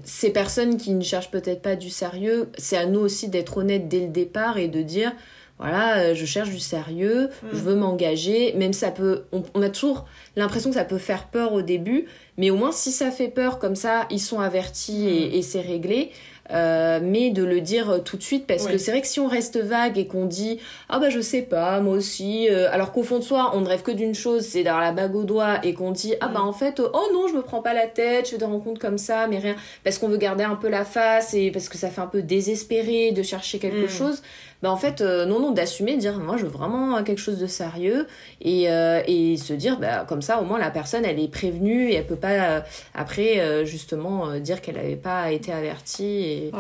ces 0.04 0.30
personnes 0.30 0.76
qui 0.76 0.92
ne 0.92 1.02
cherchent 1.02 1.30
peut-être 1.30 1.62
pas 1.62 1.76
du 1.76 1.90
sérieux, 1.90 2.50
c'est 2.58 2.76
à 2.76 2.86
nous 2.86 3.00
aussi 3.00 3.28
d'être 3.28 3.58
honnête 3.58 3.88
dès 3.88 4.00
le 4.00 4.08
départ 4.08 4.58
et 4.58 4.68
de 4.68 4.82
dire 4.82 5.12
voilà, 5.60 5.98
euh, 5.98 6.14
je 6.14 6.24
cherche 6.24 6.48
du 6.48 6.58
sérieux, 6.58 7.28
mm. 7.42 7.48
je 7.52 7.58
veux 7.58 7.74
m'engager, 7.74 8.54
même 8.54 8.72
ça 8.72 8.90
peut, 8.90 9.24
on, 9.30 9.60
a 9.60 9.68
toujours 9.68 10.06
l'impression 10.34 10.70
que 10.70 10.76
ça 10.76 10.86
peut 10.86 10.96
faire 10.96 11.26
peur 11.26 11.52
au 11.52 11.60
début, 11.60 12.06
mais 12.38 12.48
au 12.48 12.56
moins 12.56 12.72
si 12.72 12.90
ça 12.90 13.10
fait 13.10 13.28
peur 13.28 13.58
comme 13.58 13.76
ça, 13.76 14.06
ils 14.10 14.20
sont 14.20 14.40
avertis 14.40 15.06
et, 15.06 15.28
mm. 15.28 15.34
et 15.34 15.42
c'est 15.42 15.60
réglé. 15.60 16.12
Euh, 16.52 16.98
mais 17.00 17.30
de 17.30 17.44
le 17.44 17.60
dire 17.60 17.90
euh, 17.90 17.98
tout 17.98 18.16
de 18.16 18.22
suite 18.22 18.44
parce 18.44 18.66
que 18.66 18.76
c'est 18.76 18.90
vrai 18.90 19.00
que 19.00 19.06
si 19.06 19.20
on 19.20 19.28
reste 19.28 19.56
vague 19.56 19.98
et 19.98 20.08
qu'on 20.08 20.26
dit 20.26 20.58
ah 20.88 20.98
bah 20.98 21.08
je 21.08 21.20
sais 21.20 21.42
pas 21.42 21.80
moi 21.80 21.94
aussi 21.94 22.48
euh, 22.50 22.68
alors 22.72 22.90
qu'au 22.90 23.04
fond 23.04 23.18
de 23.18 23.24
soi 23.24 23.52
on 23.54 23.60
ne 23.60 23.68
rêve 23.68 23.82
que 23.82 23.92
d'une 23.92 24.16
chose 24.16 24.42
c'est 24.42 24.64
d'avoir 24.64 24.82
la 24.82 24.90
bague 24.90 25.14
au 25.14 25.22
doigt 25.22 25.64
et 25.64 25.74
qu'on 25.74 25.92
dit 25.92 26.14
ah 26.20 26.26
bah 26.26 26.42
en 26.42 26.52
fait 26.52 26.80
oh 26.80 27.06
non 27.12 27.28
je 27.28 27.34
me 27.34 27.42
prends 27.42 27.62
pas 27.62 27.72
la 27.72 27.86
tête 27.86 28.26
je 28.26 28.30
fais 28.32 28.38
des 28.38 28.46
rencontres 28.46 28.80
comme 28.80 28.98
ça 28.98 29.28
mais 29.28 29.38
rien 29.38 29.54
parce 29.84 29.98
qu'on 29.98 30.08
veut 30.08 30.16
garder 30.16 30.42
un 30.42 30.56
peu 30.56 30.68
la 30.68 30.84
face 30.84 31.34
et 31.34 31.52
parce 31.52 31.68
que 31.68 31.78
ça 31.78 31.88
fait 31.88 32.00
un 32.00 32.08
peu 32.08 32.20
désespéré 32.20 33.12
de 33.12 33.22
chercher 33.22 33.60
quelque 33.60 33.86
mm. 33.86 33.88
chose 33.88 34.22
bah 34.62 34.70
en 34.70 34.76
fait 34.76 35.00
non 35.00 35.40
non 35.40 35.50
d'assumer 35.52 35.94
de 35.94 36.00
dire 36.00 36.18
moi 36.18 36.36
je 36.36 36.44
veux 36.44 36.50
vraiment 36.50 37.02
quelque 37.02 37.20
chose 37.20 37.38
de 37.38 37.46
sérieux 37.46 38.06
et, 38.40 38.64
et 38.64 39.36
se 39.36 39.52
dire 39.52 39.78
bah 39.78 40.04
comme 40.08 40.22
ça 40.22 40.40
au 40.40 40.44
moins 40.44 40.58
la 40.58 40.70
personne 40.70 41.04
elle 41.04 41.18
est 41.18 41.30
prévenue 41.30 41.90
et 41.90 41.94
elle 41.94 42.06
peut 42.06 42.16
pas 42.16 42.62
après 42.94 43.64
justement 43.64 44.38
dire 44.38 44.60
qu'elle 44.60 44.78
avait 44.78 44.96
pas 44.96 45.32
été 45.32 45.52
avertie 45.52 46.04
et 46.04 46.52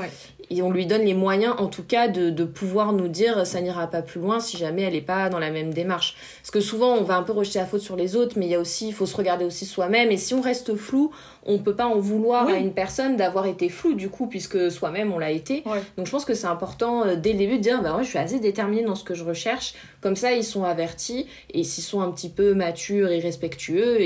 et, 0.50 0.62
on 0.62 0.70
lui 0.70 0.86
donne 0.86 1.02
les 1.02 1.14
moyens, 1.14 1.54
en 1.58 1.68
tout 1.68 1.84
cas, 1.84 2.08
de, 2.08 2.30
de 2.30 2.44
pouvoir 2.44 2.92
nous 2.92 3.08
dire 3.08 3.46
ça 3.46 3.60
n'ira 3.60 3.86
pas 3.86 4.02
plus 4.02 4.20
loin 4.20 4.40
si 4.40 4.56
jamais 4.56 4.82
elle 4.82 4.94
n'est 4.94 5.00
pas 5.00 5.28
dans 5.28 5.38
la 5.38 5.50
même 5.50 5.72
démarche. 5.72 6.16
Parce 6.42 6.50
que 6.50 6.60
souvent, 6.60 6.94
on 6.94 7.04
va 7.04 7.16
un 7.16 7.22
peu 7.22 7.32
rejeter 7.32 7.60
la 7.60 7.66
faute 7.66 7.80
sur 7.80 7.96
les 7.96 8.16
autres, 8.16 8.36
mais 8.36 8.46
il 8.46 8.52
y 8.52 8.54
a 8.54 8.60
aussi, 8.60 8.88
il 8.88 8.94
faut 8.94 9.06
se 9.06 9.16
regarder 9.16 9.44
aussi 9.44 9.64
soi-même. 9.64 10.10
Et 10.10 10.16
si 10.16 10.34
on 10.34 10.40
reste 10.40 10.74
flou, 10.74 11.12
on 11.46 11.58
peut 11.58 11.74
pas 11.74 11.86
en 11.86 11.98
vouloir 11.98 12.48
à 12.48 12.56
une 12.56 12.72
personne 12.72 13.16
d'avoir 13.16 13.46
été 13.46 13.68
flou, 13.68 13.94
du 13.94 14.08
coup, 14.08 14.26
puisque 14.26 14.70
soi-même 14.70 15.12
on 15.12 15.18
l'a 15.18 15.30
été. 15.30 15.64
Donc 15.96 16.06
je 16.06 16.10
pense 16.10 16.24
que 16.24 16.34
c'est 16.34 16.46
important 16.46 17.04
euh, 17.04 17.16
dès 17.16 17.32
le 17.32 17.38
début 17.38 17.56
de 17.56 17.62
dire 17.62 17.82
bah 17.82 17.96
ouais, 17.96 18.04
je 18.04 18.08
suis 18.08 18.18
assez 18.18 18.40
déterminée 18.40 18.82
dans 18.82 18.94
ce 18.94 19.04
que 19.04 19.14
je 19.14 19.24
recherche. 19.24 19.74
Comme 20.00 20.16
ça, 20.16 20.32
ils 20.32 20.44
sont 20.44 20.64
avertis. 20.64 21.26
Et 21.52 21.64
s'ils 21.64 21.84
sont 21.84 22.00
un 22.00 22.10
petit 22.10 22.28
peu 22.28 22.54
matures 22.54 23.10
et 23.10 23.20
respectueux, 23.20 23.98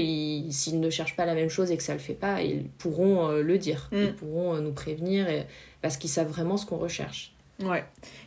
s'ils 0.50 0.80
ne 0.80 0.90
cherchent 0.90 1.16
pas 1.16 1.26
la 1.26 1.34
même 1.34 1.50
chose 1.50 1.70
et 1.70 1.76
que 1.76 1.82
ça 1.82 1.92
le 1.92 1.98
fait 1.98 2.14
pas, 2.14 2.42
ils 2.42 2.64
pourront 2.78 3.28
euh, 3.28 3.42
le 3.42 3.58
dire. 3.58 3.88
Mm. 3.92 3.96
Ils 3.96 4.14
pourront 4.14 4.54
euh, 4.54 4.60
nous 4.60 4.72
prévenir. 4.72 5.28
Et 5.28 5.44
parce 5.82 5.96
qu'ils 5.96 6.10
savent 6.10 6.28
vraiment 6.28 6.56
ce 6.56 6.66
qu'on 6.66 6.78
recherche. 6.78 7.33
Ouais. 7.62 7.84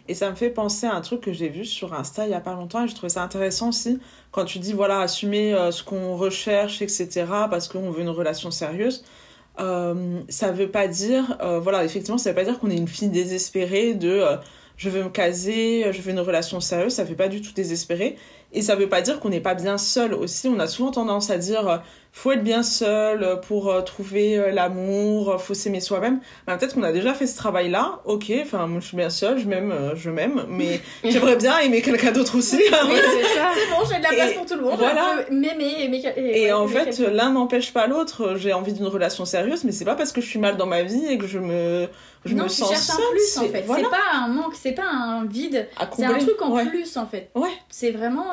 Et 0.08 0.14
ça 0.14 0.30
me 0.30 0.36
fait 0.36 0.50
penser 0.50 0.86
à 0.86 0.96
un 0.96 1.02
truc 1.02 1.22
que 1.22 1.34
j'ai 1.34 1.50
vu 1.50 1.66
sur 1.66 1.94
Insta 1.94 2.26
il 2.26 2.32
y 2.32 2.34
a 2.34 2.40
pas 2.40 2.54
longtemps 2.54 2.86
et 2.86 2.88
je 2.88 2.96
trouvais 2.96 3.10
ça 3.10 3.24
intéressant 3.24 3.70
aussi 3.70 4.00
quand 4.32 4.46
tu 4.46 4.60
dis 4.60 4.72
voilà 4.72 5.02
assumer 5.02 5.54
euh, 5.54 5.72
ce 5.72 5.84
qu'on 5.84 6.16
recherche 6.16 6.82
etc 6.82 7.26
parce 7.50 7.68
qu'on 7.68 7.92
veut 7.92 8.02
une 8.02 8.10
relation 8.10 8.50
sérieuse. 8.50 9.04
Euh, 9.60 10.22
ça 10.30 10.52
veut 10.52 10.70
pas 10.70 10.88
dire 10.88 11.36
euh, 11.42 11.60
voilà 11.60 11.84
effectivement 11.84 12.20
ça 12.20 12.30
veut 12.30 12.36
pas 12.36 12.44
dire 12.44 12.60
qu'on 12.60 12.70
est 12.70 12.78
une 12.78 12.88
fille 12.88 13.10
désespérée 13.10 13.96
de 13.96 14.10
euh, 14.10 14.38
je 14.76 14.88
veux 14.88 15.04
me 15.04 15.10
caser 15.10 15.92
je 15.92 16.00
veux 16.00 16.12
une 16.12 16.20
relation 16.20 16.60
sérieuse 16.60 16.94
ça 16.94 17.08
fait 17.08 17.16
pas 17.16 17.28
du 17.28 17.42
tout 17.42 17.54
désespérer 17.54 18.18
et 18.54 18.62
ça 18.62 18.76
veut 18.76 18.88
pas 18.88 19.02
dire 19.02 19.20
qu'on 19.20 19.30
n'est 19.30 19.42
pas 19.42 19.56
bien 19.56 19.80
seul 19.80 20.14
aussi 20.14 20.48
on 20.48 20.60
a 20.60 20.68
souvent 20.68 20.92
tendance 20.92 21.32
à 21.32 21.40
dire 21.40 21.82
faut 22.18 22.32
être 22.32 22.44
bien 22.44 22.64
seul 22.64 23.40
pour 23.48 23.70
euh, 23.70 23.82
trouver 23.82 24.38
euh, 24.38 24.52
l'amour, 24.52 25.40
faut 25.40 25.54
s'aimer 25.54 25.80
soi-même. 25.80 26.20
Ben, 26.48 26.58
peut-être 26.58 26.74
qu'on 26.74 26.82
a 26.82 26.92
déjà 26.92 27.14
fait 27.14 27.28
ce 27.28 27.38
travail-là. 27.38 28.00
Ok, 28.06 28.34
enfin, 28.42 28.66
moi 28.66 28.80
je 28.80 28.88
suis 28.88 28.98
bien 28.98 29.12
seule, 29.12 29.38
je 29.38 29.48
m'aime, 29.48 29.72
euh, 29.72 29.96
je 29.96 30.10
m'aime, 30.10 30.46
mais 30.50 30.82
j'aimerais 31.04 31.36
bien 31.36 31.60
aimer 31.60 31.84
quelqu'un 31.84 32.12
d'autre 32.12 32.36
aussi. 32.40 32.58
oui, 32.58 32.64
c'est 32.72 33.36
ça. 33.36 33.52
C'est 33.54 33.70
bon, 33.70 33.88
j'ai 33.88 34.00
de 34.00 34.04
la 34.04 34.10
place 34.10 34.34
pour 34.34 34.46
tout 34.48 34.56
le 34.56 34.62
monde. 34.62 34.80
Voilà. 34.80 35.26
M'aimer, 35.30 35.84
aimer. 35.84 36.02
Et, 36.18 36.44
et 36.44 36.54
en 36.54 36.68
fait, 36.68 36.98
l'un 36.98 37.32
n'empêche 37.32 37.72
pas 37.72 37.86
l'autre. 37.86 38.36
J'ai 38.36 38.52
envie 38.54 38.74
d'une 38.74 38.88
relation 38.88 39.26
sérieuse, 39.26 39.64
mais 39.64 39.72
c'est 39.72 39.86
pas 39.86 39.96
parce 39.96 40.12
que 40.12 40.22
je 40.22 40.28
suis 40.28 40.40
mal 40.40 40.58
dans 40.58 40.66
ma 40.66 40.82
vie 40.82 41.06
et 41.06 41.20
que 41.20 41.28
je 41.28 41.38
me 41.38 41.88
je 42.26 42.34
non, 42.34 42.44
me 42.44 42.50
tu 42.50 42.56
sens 42.56 42.70
cherches 42.70 42.90
un 42.90 43.12
plus 43.12 43.38
en 43.38 43.52
fait. 43.52 43.64
C'est 43.68 43.90
pas 43.90 44.16
un 44.16 44.28
manque, 44.28 44.56
c'est 44.56 44.72
pas 44.72 44.88
un 44.88 45.26
vide. 45.26 45.68
C'est 45.96 46.04
un 46.04 46.18
truc 46.18 46.42
en 46.42 46.66
plus 46.66 46.98
en 46.98 47.06
fait. 47.06 47.30
Ouais. 47.36 47.52
C'est 47.70 47.92
vraiment 47.92 48.26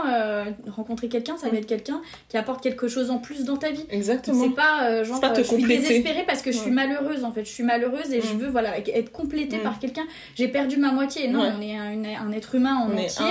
rencontrer 0.69 1.09
quelqu'un, 1.09 1.37
ça 1.37 1.51
va 1.51 1.59
être 1.59 1.67
quelqu'un 1.67 2.01
qui 2.31 2.39
apporte 2.39 2.63
quelque 2.63 2.89
chose 2.89 3.11
en 3.11 3.19
plus 3.19 3.45
dans 3.45 3.57
ta 3.57 3.71
vie. 3.71 3.74
Exactement. 3.91 4.45
C'est 4.45 4.55
pas 4.55 4.89
euh, 4.89 5.05
genre 5.05 5.21
euh, 5.23 5.35
je 5.37 5.43
suis 5.43 5.65
désespérée 5.65 6.25
parce 6.27 6.43
que 6.43 6.53
je 6.53 6.59
suis 6.59 6.71
malheureuse 6.71 7.25
en 7.25 7.33
fait. 7.33 7.45
Je 7.45 7.51
suis 7.51 7.63
malheureuse 7.63 8.13
et 8.13 8.21
je 8.21 8.35
veux 8.35 8.49
voilà 8.49 8.79
être 8.79 9.13
complétée 9.13 9.59
par 9.59 9.79
quelqu'un. 9.79 10.05
J'ai 10.35 10.49
perdu 10.49 10.77
ma 10.77 10.93
moitié. 10.93 11.29
Non 11.29 11.53
on 11.57 11.61
est 11.61 11.77
un, 11.77 12.33
être 12.33 12.55
humain 12.55 12.77
en 12.77 12.93
entier 12.93 13.27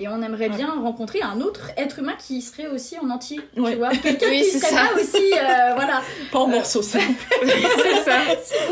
et 0.00 0.08
on 0.08 0.22
aimerait 0.22 0.48
bien 0.48 0.70
rencontrer 0.80 1.20
un 1.22 1.40
autre 1.40 1.70
être 1.76 2.00
humain 2.00 2.14
qui 2.18 2.42
serait 2.42 2.68
aussi 2.68 2.96
en 2.98 3.10
entier 3.10 3.40
tu 3.54 3.74
vois. 3.76 3.90
Quelqu'un 4.02 4.30
qui 4.30 4.44
serait 4.44 4.70
ça. 4.70 4.88
pas 4.88 5.00
aussi 5.00 5.32
euh, 5.32 5.74
voilà. 5.74 6.02
Pas 6.32 6.38
en 6.38 6.48
morceaux 6.48 6.82
c'est 6.82 6.98
ça. 6.98 8.18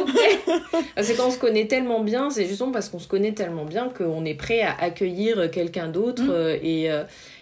Plaît. 0.07 0.83
C'est 1.03 1.17
quand 1.17 1.29
on 1.29 1.31
se 1.31 1.39
connaît 1.39 1.67
tellement 1.67 2.01
bien 2.01 2.31
c'est 2.31 2.47
justement 2.47 2.73
parce 2.73 2.89
qu'on 2.89 2.99
se 2.99 3.09
connaît 3.09 3.33
tellement 3.33 3.65
bien 3.65 3.89
qu'on 3.89 4.25
est 4.25 4.35
prêt 4.35 4.63
à 4.63 4.75
accueillir 4.81 5.51
quelqu'un 5.51 5.89
d'autre 5.89 6.23
mm. 6.23 6.65
et 6.65 6.91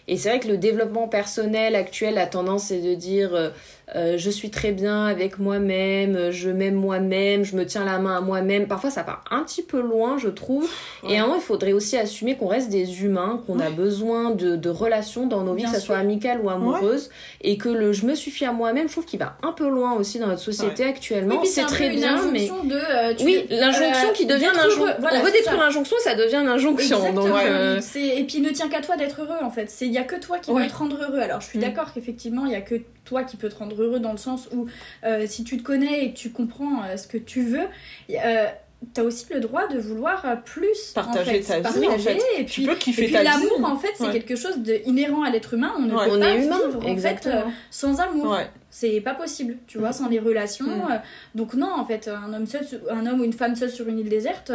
Et 0.07 0.17
c'est 0.19 0.29
vrai 0.29 0.41
que 0.41 0.49
le 0.49 0.59
développement 0.59 1.09
personnel 1.09 1.75
actuel 1.75 2.19
a 2.19 2.27
tendance 2.27 2.65
c'est 2.65 2.81
de 2.81 2.95
dire 2.95 3.53
euh, 3.95 4.05
euh, 4.05 4.19
je 4.19 4.31
suis 4.31 4.51
très 4.51 4.73
bien 4.73 5.07
avec 5.07 5.39
moi-même, 5.39 6.31
je 6.31 6.51
m'aime 6.51 6.75
moi-même, 6.75 7.45
je 7.45 7.57
me 7.57 7.65
tiens 7.67 7.85
la 7.85 7.99
main 7.99 8.17
à 8.17 8.21
moi-même. 8.21 8.67
Parfois 8.67 8.91
ça 8.91 9.03
part 9.03 9.25
un 9.31 9.43
petit 9.43 9.63
peu 9.63 9.81
loin, 9.81 10.19
je 10.19 10.29
trouve. 10.29 10.69
Et 11.09 11.19
à 11.19 11.23
un 11.23 11.27
moment, 11.27 11.39
il 11.39 11.43
faudrait 11.43 11.73
aussi 11.73 11.97
assumer 11.97 12.37
qu'on 12.37 12.47
reste 12.47 12.71
des 12.71 13.03
humains, 13.03 13.43
qu'on 13.47 13.61
a 13.61 13.71
besoin 13.71 14.31
de, 14.31 14.57
de, 14.57 14.69
relations 14.69 15.27
dans 15.27 15.43
nos 15.43 15.55
vies, 15.55 15.65
que 15.65 15.71
ce 15.71 15.81
soit 15.81 15.97
amicales 15.97 16.41
ou 16.43 16.51
amoureuses, 16.51 17.11
et 17.41 17.57
que 17.57 17.69
le 17.69 17.93
je 17.93 18.07
me 18.07 18.15
suffis 18.15 18.45
à 18.45 18.53
moi-même, 18.53 18.89
je 18.89 18.93
trouve 18.93 19.05
qu'il 19.05 19.19
va 19.19 19.37
un 19.43 19.53
peu 19.53 19.69
loin 19.69 19.95
aussi 19.95 20.19
dans 20.19 20.27
notre 20.27 20.43
société 20.43 20.85
actuellement. 20.85 21.45
c'est 21.45 21.67
très 21.67 21.91
bien, 21.91 22.31
mais 22.31 22.49
de, 22.49 22.75
euh, 22.75 23.15
oui, 23.23 23.47
l'injonction 23.51 24.13
qui 24.13 24.27
devient 24.27 24.51
l'injonction. 24.55 24.97
on 25.13 25.23
veut 25.23 25.33
détruire 25.33 25.61
l'injonction, 25.61 25.97
ça 26.01 26.15
devient 26.15 26.37
une 26.37 26.49
injonction. 26.49 27.13
Donc, 27.13 27.29
et 27.35 28.25
puis 28.25 28.39
il 28.39 28.43
ne 28.43 28.51
tient 28.51 28.69
qu'à 28.69 28.81
toi 28.81 28.97
d'être 28.97 29.23
heureux 29.23 29.43
en 29.43 29.51
fait. 29.51 29.73
Il 29.81 29.93
y 29.93 29.99
a 29.99 30.05
que 30.05 30.17
toi 30.17 30.39
qui 30.39 30.53
peut 30.53 30.67
te 30.67 30.75
rendre 30.75 30.97
heureux. 31.03 31.21
Alors 31.21 31.41
je 31.41 31.47
suis 31.47 31.59
mm. 31.59 31.63
d'accord 31.63 31.93
qu'effectivement 31.93 32.47
il 32.47 32.53
y 32.53 32.57
a 32.57 32.61
que 32.61 32.77
toi 33.05 33.23
qui 33.23 33.37
peut 33.37 33.49
te 33.49 33.57
rendre 33.57 33.74
heureux 33.83 34.01
dans 34.01 34.13
le 34.13 34.19
sens 34.19 34.49
où 34.53 34.67
euh, 35.05 35.27
si 35.27 35.45
tu 35.45 35.57
te 35.57 35.63
connais 35.63 36.05
et 36.05 36.13
que 36.13 36.17
tu 36.17 36.31
comprends 36.31 36.83
euh, 36.83 36.97
ce 36.97 37.07
que 37.07 37.19
tu 37.19 37.43
veux, 37.43 37.67
euh, 38.11 38.47
tu 38.95 39.01
as 39.01 39.05
aussi 39.05 39.27
le 39.33 39.41
droit 39.41 39.67
de 39.67 39.79
vouloir 39.79 40.43
plus 40.45 40.93
partager 40.95 41.41
ta 41.41 41.61
vie 41.61 41.87
en 41.89 41.99
fait. 41.99 42.19
et 42.39 42.45
puis, 42.45 42.67
l'amour 43.11 43.65
en 43.65 43.77
fait 43.77 43.93
c'est 43.95 44.11
quelque 44.11 44.37
chose 44.37 44.59
d'inhérent 44.59 45.23
à 45.23 45.31
l'être 45.31 45.55
humain. 45.55 45.73
On 45.79 45.83
ne 45.83 45.91
peut 45.91 46.19
pas 46.19 46.31
est 46.31 46.45
humain, 46.45 46.59
vivre 46.67 46.87
en 46.87 46.97
fait 46.97 47.29
sans 47.71 48.01
amour. 48.01 48.37
C'est 48.71 49.01
pas 49.01 49.15
possible 49.15 49.57
tu 49.69 49.79
vois 49.79 49.93
sans 49.93 50.09
les 50.09 50.19
relations 50.19 50.67
mm. 50.67 51.01
donc 51.37 51.55
non 51.55 51.71
en 51.73 51.85
fait 51.85 52.09
un 52.09 52.35
homme 52.35 52.47
seul 52.47 52.67
un 52.91 53.07
homme 53.07 53.21
ou 53.21 53.25
une 53.25 53.33
femme 53.33 53.55
seule 53.55 53.71
sur 53.71 53.87
une 53.87 54.01
île 54.01 54.09
déserte 54.09 54.51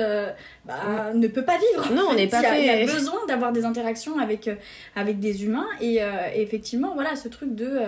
bah, 0.65 1.13
ne 1.13 1.27
peut 1.27 1.45
pas 1.45 1.57
vivre 1.57 1.93
non 1.93 2.07
on 2.09 2.15
n'est 2.15 2.27
pas 2.27 2.41
fait 2.41 2.59
il 2.59 2.65
y 2.65 2.69
a 2.69 2.85
besoin 2.85 3.25
d'avoir 3.29 3.53
des 3.53 3.63
interactions 3.63 4.19
avec 4.19 4.49
avec 4.97 5.21
des 5.21 5.45
humains 5.45 5.67
et, 5.79 5.99
et, 6.35 6.41
effectivement 6.41 6.95
voilà 6.95 7.15
ce 7.15 7.29
truc 7.29 7.55
de 7.55 7.79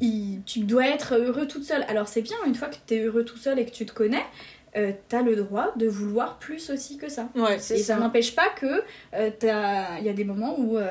tu 0.00 0.60
dois 0.60 0.86
être 0.86 1.14
heureux 1.16 1.46
toute 1.46 1.64
seule. 1.64 1.84
Alors 1.88 2.08
c'est 2.08 2.22
bien, 2.22 2.36
une 2.46 2.54
fois 2.54 2.68
que 2.68 2.76
tu 2.86 2.94
es 2.94 3.00
heureux 3.00 3.24
tout 3.24 3.36
seul 3.36 3.58
et 3.58 3.66
que 3.66 3.70
tu 3.70 3.86
te 3.86 3.92
connais, 3.92 4.24
euh, 4.76 4.92
tu 5.08 5.16
as 5.16 5.22
le 5.22 5.36
droit 5.36 5.72
de 5.76 5.86
vouloir 5.86 6.38
plus 6.38 6.70
aussi 6.70 6.96
que 6.96 7.08
ça. 7.08 7.28
Ouais, 7.34 7.56
et 7.56 7.78
ça, 7.78 7.96
n'empêche 7.96 8.34
pas 8.34 8.48
que 8.50 8.82
euh, 9.14 9.30
il 9.42 10.04
y 10.04 10.08
a 10.08 10.12
des 10.12 10.24
moments 10.24 10.58
où 10.58 10.78
euh, 10.78 10.88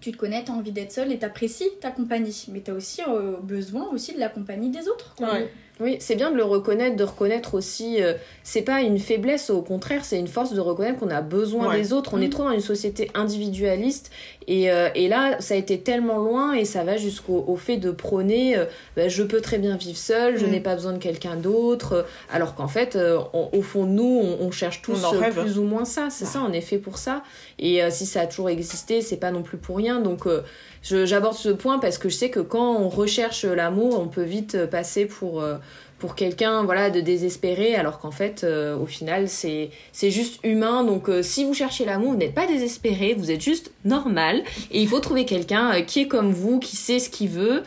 tu 0.00 0.12
te 0.12 0.16
connais, 0.16 0.44
tu 0.44 0.50
as 0.50 0.54
envie 0.54 0.72
d'être 0.72 0.92
seule 0.92 1.12
et 1.12 1.18
t'apprécies 1.18 1.68
ta 1.80 1.90
compagnie. 1.90 2.46
Mais 2.52 2.60
tu 2.60 2.70
as 2.70 2.74
aussi 2.74 3.02
euh, 3.06 3.36
besoin 3.42 3.88
aussi 3.90 4.14
de 4.14 4.20
la 4.20 4.28
compagnie 4.28 4.70
des 4.70 4.88
autres. 4.88 5.14
Ouais. 5.20 5.50
Oui, 5.80 5.96
c'est 6.00 6.16
bien 6.16 6.30
de 6.30 6.36
le 6.36 6.44
reconnaître, 6.44 6.96
de 6.96 7.04
reconnaître 7.04 7.54
aussi. 7.54 8.02
Euh, 8.02 8.12
c'est 8.44 8.62
pas 8.62 8.82
une 8.82 8.98
faiblesse, 8.98 9.48
au 9.48 9.62
contraire, 9.62 10.04
c'est 10.04 10.18
une 10.18 10.28
force 10.28 10.52
de 10.52 10.60
reconnaître 10.60 10.98
qu'on 10.98 11.10
a 11.10 11.22
besoin 11.22 11.74
des 11.74 11.92
autres. 11.92 12.12
On 12.14 12.20
est 12.20 12.26
mm. 12.26 12.30
trop 12.30 12.44
dans 12.44 12.52
une 12.52 12.60
société 12.60 13.10
individualiste. 13.14 14.10
Et, 14.46 14.70
euh, 14.70 14.90
et, 14.94 15.08
là, 15.08 15.40
ça 15.40 15.54
a 15.54 15.56
été 15.56 15.80
tellement 15.80 16.18
loin 16.18 16.52
et 16.52 16.64
ça 16.64 16.84
va 16.84 16.98
jusqu'au 16.98 17.56
fait 17.56 17.78
de 17.78 17.90
prôner 17.90 18.56
euh, 18.56 18.66
bah, 18.96 19.08
je 19.08 19.22
peux 19.22 19.40
très 19.40 19.58
bien 19.58 19.76
vivre 19.76 19.96
seul, 19.96 20.36
je 20.36 20.44
mm. 20.44 20.50
n'ai 20.50 20.60
pas 20.60 20.74
besoin 20.74 20.92
de 20.92 20.98
quelqu'un 20.98 21.36
d'autre. 21.36 22.06
alors 22.30 22.54
qu'en 22.54 22.68
fait, 22.68 22.98
au 23.32 23.62
fond, 23.62 23.84
nous, 23.84 24.22
on, 24.40 24.50
cherche 24.50 24.82
tous 24.82 25.02
plus 25.32 25.58
ou 25.58 25.62
moins 25.62 25.86
ça. 25.86 26.08
C'est 26.10 26.26
ça, 26.26 26.44
on 26.46 26.52
est 26.52 26.60
fait 26.60 26.78
pour 26.78 26.98
ça. 26.98 27.22
Et 27.58 27.80
si 27.90 28.04
ça 28.04 28.20
a 28.20 28.26
toujours 28.26 28.50
existé, 28.50 29.00
c'est 29.00 29.16
pas 29.16 29.30
non 29.30 29.42
plus 29.42 29.56
pour 29.56 29.78
rien. 29.78 30.00
Donc 30.00 30.26
j'aborde 30.82 31.36
ce 31.36 31.48
point 31.48 31.78
parce 31.78 31.98
que 31.98 32.08
je 32.08 32.14
sais 32.14 32.30
que 32.30 32.40
quand 32.40 32.76
on 32.76 32.88
recherche 32.88 33.44
l'amour, 33.44 33.98
on 33.98 34.08
peut 34.08 34.22
vite 34.22 34.66
passer 34.66 35.06
pour, 35.06 35.40
euh, 35.40 35.56
pour 35.98 36.14
quelqu'un 36.14 36.64
voilà, 36.64 36.90
de 36.90 37.00
désespéré, 37.00 37.76
alors 37.76 37.98
qu'en 38.00 38.10
fait, 38.10 38.42
euh, 38.42 38.76
au 38.76 38.86
final, 38.86 39.28
c'est 39.28 39.70
juste 39.94 40.40
humain. 40.42 40.84
Donc, 40.84 41.08
euh, 41.08 41.22
si 41.22 41.44
vous 41.44 41.54
cherchez 41.54 41.84
l'amour, 41.84 42.12
vous 42.12 42.18
n'êtes 42.18 42.34
pas 42.34 42.46
désespéré, 42.46 43.14
vous 43.14 43.30
êtes 43.30 43.40
juste 43.40 43.72
normal. 43.84 44.42
Et 44.70 44.82
il 44.82 44.88
faut 44.88 45.00
trouver 45.00 45.24
quelqu'un 45.24 45.82
qui 45.82 46.00
est 46.00 46.08
comme 46.08 46.32
vous, 46.32 46.58
qui 46.58 46.76
sait 46.76 46.98
ce 46.98 47.08
qu'il 47.10 47.28
veut, 47.28 47.62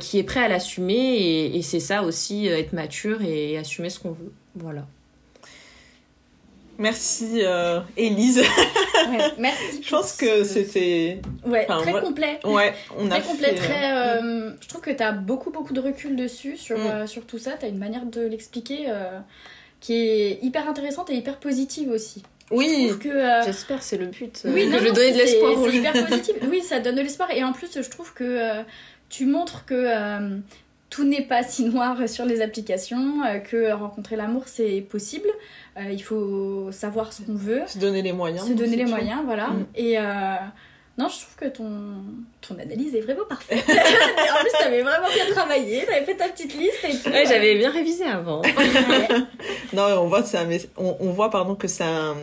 qui 0.00 0.18
est 0.18 0.24
prêt 0.24 0.40
à 0.40 0.48
l'assumer. 0.48 0.94
Et, 0.94 1.56
et 1.56 1.62
c'est 1.62 1.80
ça 1.80 2.02
aussi, 2.02 2.48
être 2.48 2.72
mature 2.72 3.22
et 3.22 3.56
assumer 3.58 3.90
ce 3.90 4.00
qu'on 4.00 4.12
veut. 4.12 4.32
Voilà. 4.56 4.86
Merci 6.78 7.40
euh, 7.42 7.80
Élise. 7.96 8.42
merci. 9.38 9.82
je 9.82 9.90
pense 9.90 10.16
que 10.16 10.44
c'était 10.44 11.20
ouais, 11.46 11.66
très 11.66 12.00
complet. 12.00 12.38
Ouais, 12.44 12.74
on 12.96 13.08
très 13.08 13.18
a 13.18 13.20
complet, 13.22 13.54
très. 13.54 13.92
Euh, 13.92 14.22
euh, 14.22 14.50
je 14.60 14.68
trouve 14.68 14.82
que 14.82 14.90
tu 14.90 15.02
as 15.02 15.12
beaucoup 15.12 15.50
beaucoup 15.50 15.72
de 15.72 15.80
recul 15.80 16.16
dessus 16.16 16.56
sur 16.56 16.78
mm. 16.78 17.06
sur 17.06 17.24
tout 17.26 17.38
ça. 17.38 17.52
Tu 17.58 17.66
as 17.66 17.68
une 17.68 17.78
manière 17.78 18.04
de 18.04 18.20
l'expliquer 18.20 18.86
qui 19.80 19.94
est 19.94 20.38
hyper 20.42 20.68
intéressante 20.68 21.10
et 21.10 21.14
hyper 21.14 21.38
positive 21.38 21.90
aussi. 21.90 22.22
Oui, 22.50 22.92
que 23.00 23.42
j'espère 23.44 23.82
c'est 23.82 23.96
le 23.96 24.06
but. 24.06 24.42
Oui, 24.44 24.70
que 24.70 24.78
je 24.78 24.84
donne 24.84 24.94
de 24.94 25.18
l'espoir. 25.18 25.52
C'est 25.64 25.76
hyper 25.76 25.92
positif. 26.06 26.34
Oui, 26.48 26.62
ça 26.62 26.80
donne 26.80 26.96
de 26.96 27.02
l'espoir 27.02 27.30
et 27.30 27.42
en 27.42 27.52
plus 27.52 27.80
je 27.80 27.88
trouve 27.88 28.12
que 28.12 28.62
tu 29.08 29.26
montres 29.26 29.64
que 29.64 30.40
tout 30.96 31.04
n'est 31.04 31.22
pas 31.22 31.42
si 31.42 31.64
noir 31.64 32.08
sur 32.08 32.24
les 32.24 32.40
applications, 32.40 33.22
euh, 33.22 33.38
que 33.38 33.70
rencontrer 33.72 34.16
l'amour 34.16 34.44
c'est 34.46 34.80
possible. 34.80 35.28
Euh, 35.76 35.90
il 35.92 36.02
faut 36.02 36.72
savoir 36.72 37.12
ce 37.12 37.20
qu'on 37.20 37.34
veut. 37.34 37.60
Se 37.66 37.78
donner 37.78 38.00
les 38.00 38.12
moyens. 38.12 38.48
Se 38.48 38.54
donner 38.54 38.76
les 38.76 38.86
moyens, 38.86 39.20
voilà. 39.26 39.48
Mm. 39.48 39.66
Et 39.74 39.98
euh, 39.98 40.02
non, 40.96 41.08
je 41.08 41.20
trouve 41.20 41.36
que 41.36 41.44
ton, 41.54 41.68
ton 42.40 42.58
analyse 42.58 42.94
est 42.94 43.02
vraiment 43.02 43.26
parfaite. 43.28 43.62
en 43.68 44.40
plus, 44.40 44.52
t'avais 44.58 44.80
vraiment 44.80 45.08
bien 45.12 45.34
travaillé, 45.34 45.84
t'avais 45.84 46.06
fait 46.06 46.16
ta 46.16 46.30
petite 46.30 46.54
liste 46.54 46.82
et 46.84 46.96
tout. 46.96 47.10
Ouais, 47.10 47.26
j'avais 47.26 47.56
bien 47.56 47.70
révisé 47.70 48.04
avant. 48.04 48.40
non, 49.74 49.82
on 49.98 50.06
voit, 50.06 50.24
ça, 50.24 50.44
on, 50.78 50.96
on 50.98 51.10
voit 51.10 51.28
pardon, 51.28 51.56
que 51.56 51.68
c'est 51.68 51.84
un, 51.84 52.16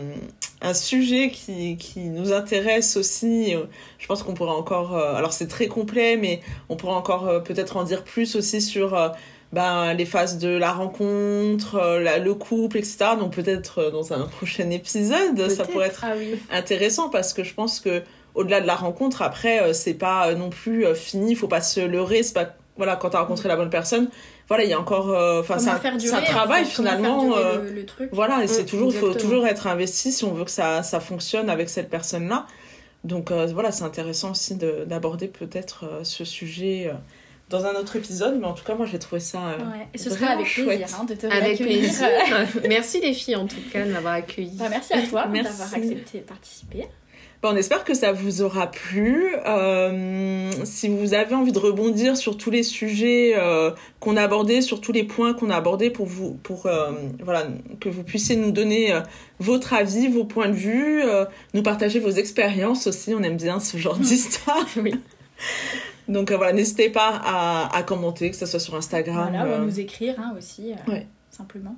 un 0.63 0.73
sujet 0.73 1.29
qui, 1.29 1.77
qui, 1.77 1.99
nous 1.99 2.31
intéresse 2.31 2.95
aussi. 2.97 3.53
Je 3.99 4.07
pense 4.07 4.23
qu'on 4.23 4.33
pourrait 4.33 4.51
encore... 4.51 4.95
Euh, 4.95 5.13
alors 5.13 5.33
c'est 5.33 5.47
très 5.47 5.67
complet, 5.67 6.17
mais 6.17 6.41
on 6.69 6.77
pourrait 6.77 6.95
encore 6.95 7.27
euh, 7.27 7.39
peut-être 7.41 7.75
en 7.77 7.83
dire 7.83 8.03
plus 8.03 8.35
aussi 8.35 8.61
sur 8.61 8.95
euh, 8.95 9.09
ben, 9.51 9.93
les 9.93 10.05
phases 10.05 10.39
de 10.39 10.47
la 10.47 10.71
rencontre, 10.71 11.99
le 11.99 12.33
couple, 12.33 12.77
etc. 12.77 12.97
Donc 13.19 13.33
peut-être 13.33 13.91
dans 13.91 14.13
un 14.13 14.21
prochain 14.37 14.69
épisode, 14.69 15.49
ça 15.49 15.65
pourrait 15.65 15.87
être 15.87 16.05
ah 16.05 16.15
intéressant 16.49 17.09
parce 17.09 17.33
que 17.33 17.43
je 17.43 17.53
pense 17.53 17.79
que 17.79 18.01
au-delà 18.33 18.61
de 18.61 18.65
la 18.65 18.75
rencontre, 18.75 19.21
après, 19.21 19.73
c'est 19.73 19.93
pas 19.93 20.33
non 20.33 20.49
plus 20.49 20.87
fini, 20.95 21.31
il 21.31 21.35
faut 21.35 21.47
pas 21.47 21.61
se 21.61 21.81
leurrer, 21.81 22.23
c'est 22.23 22.33
pas... 22.33 22.55
Voilà, 22.77 22.95
quand 22.95 23.11
t'as 23.11 23.19
rencontré 23.19 23.47
la 23.47 23.55
bonne 23.55 23.69
personne, 23.69 24.09
voilà 24.47 24.63
il 24.63 24.69
y 24.69 24.73
a 24.73 24.79
encore 24.79 25.09
euh, 25.09 25.39
enfin 25.39 25.57
ça 25.57 25.79
ça 25.99 26.21
travaille 26.21 26.65
finalement 26.65 27.35
euh, 27.37 27.71
le, 27.71 27.85
truc. 27.85 28.09
voilà 28.11 28.43
et 28.43 28.47
c'est 28.47 28.65
toujours 28.65 28.91
il 28.91 28.99
faut 28.99 29.13
toujours 29.13 29.47
être 29.47 29.67
investi 29.67 30.11
si 30.11 30.23
on 30.25 30.33
veut 30.33 30.45
que 30.45 30.51
ça 30.51 30.83
ça 30.83 30.99
fonctionne 30.99 31.49
avec 31.49 31.69
cette 31.69 31.89
personne 31.89 32.27
là 32.27 32.45
donc 33.03 33.31
euh, 33.31 33.47
voilà 33.53 33.71
c'est 33.71 33.83
intéressant 33.83 34.31
aussi 34.31 34.55
d'aborder 34.55 35.27
peut-être 35.27 35.85
ce 36.03 36.25
sujet 36.25 36.91
dans 37.49 37.65
un 37.65 37.73
autre 37.73 37.97
épisode, 37.97 38.39
mais 38.39 38.47
en 38.47 38.53
tout 38.53 38.63
cas, 38.63 38.73
moi 38.73 38.87
j'ai 38.89 38.97
trouvé 38.97 39.19
ça. 39.19 39.57
ouais. 39.57 39.87
Et 39.93 39.97
ce 39.97 40.09
sera 40.09 40.27
avec 40.27 40.47
plaisir 40.47 40.87
hein, 40.99 41.03
de 41.03 41.13
te 41.13 41.27
Avec 41.27 41.57
plaisir. 41.57 42.07
merci 42.67 42.99
les 42.99 43.13
filles 43.13 43.35
en 43.35 43.45
tout 43.45 43.57
cas 43.71 43.85
de 43.85 43.91
m'avoir 43.91 44.13
accueilli. 44.13 44.57
Bah, 44.57 44.69
merci 44.69 44.93
à 44.93 45.01
toi 45.05 45.27
d'avoir 45.27 45.73
accepté 45.73 46.19
de 46.19 46.23
participer 46.23 46.87
on 47.49 47.55
espère 47.55 47.83
que 47.83 47.93
ça 47.93 48.11
vous 48.11 48.41
aura 48.41 48.67
plu. 48.67 49.35
Euh, 49.45 50.51
si 50.63 50.87
vous 50.87 51.13
avez 51.13 51.35
envie 51.35 51.51
de 51.51 51.59
rebondir 51.59 52.15
sur 52.15 52.37
tous 52.37 52.49
les 52.49 52.63
sujets 52.63 53.33
euh, 53.37 53.71
qu'on 53.99 54.15
a 54.17 54.23
abordés, 54.23 54.61
sur 54.61 54.81
tous 54.81 54.91
les 54.91 55.03
points 55.03 55.33
qu'on 55.33 55.49
a 55.49 55.55
abordés 55.55 55.89
pour 55.89 56.05
vous, 56.05 56.35
pour 56.43 56.65
euh, 56.65 56.91
voilà, 57.21 57.47
que 57.79 57.89
vous 57.89 58.03
puissiez 58.03 58.35
nous 58.35 58.51
donner 58.51 58.93
votre 59.39 59.73
avis, 59.73 60.07
vos 60.07 60.23
points 60.23 60.47
de 60.47 60.53
vue, 60.53 61.03
nous 61.53 61.63
partager 61.63 61.99
vos 61.99 62.11
expériences 62.11 62.87
aussi. 62.87 63.13
On 63.13 63.21
aime 63.23 63.37
bien 63.37 63.59
ce 63.59 63.77
genre 63.77 63.97
d'histoire. 63.97 64.65
oui. 64.77 64.93
Donc 66.07 66.31
voilà, 66.31 66.53
n'hésitez 66.53 66.89
pas 66.89 67.69
à, 67.71 67.83
commenter, 67.83 68.29
que 68.29 68.35
ce 68.35 68.45
soit 68.45 68.59
sur 68.59 68.75
Instagram. 68.75 69.29
Voilà, 69.29 69.49
ou 69.49 69.53
à 69.53 69.65
nous 69.65 69.79
écrire 69.79 70.15
hein, 70.19 70.33
aussi, 70.37 70.73
simplement. 71.29 71.75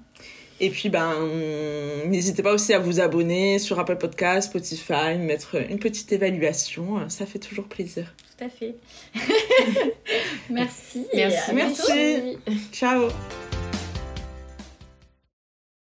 Et 0.60 0.70
puis, 0.70 0.90
ben, 0.90 1.14
n'hésitez 2.06 2.42
pas 2.42 2.54
aussi 2.54 2.74
à 2.74 2.80
vous 2.80 3.00
abonner 3.02 3.60
sur 3.60 3.78
Apple 3.80 3.98
Podcast, 3.98 4.50
Spotify, 4.50 5.18
mettre 5.20 5.56
une 5.70 5.80
petite 5.80 6.12
évaluation. 6.12 7.10
Ça 7.10 7.26
fait 7.26 7.40
toujours 7.40 7.66
plaisir. 7.66 8.14
Tout 8.38 8.46
à 8.46 8.50
fait. 8.50 8.76
Merci. 10.50 11.06
Merci. 11.14 11.54
Merci. 11.54 12.38
Ciao. 12.72 13.10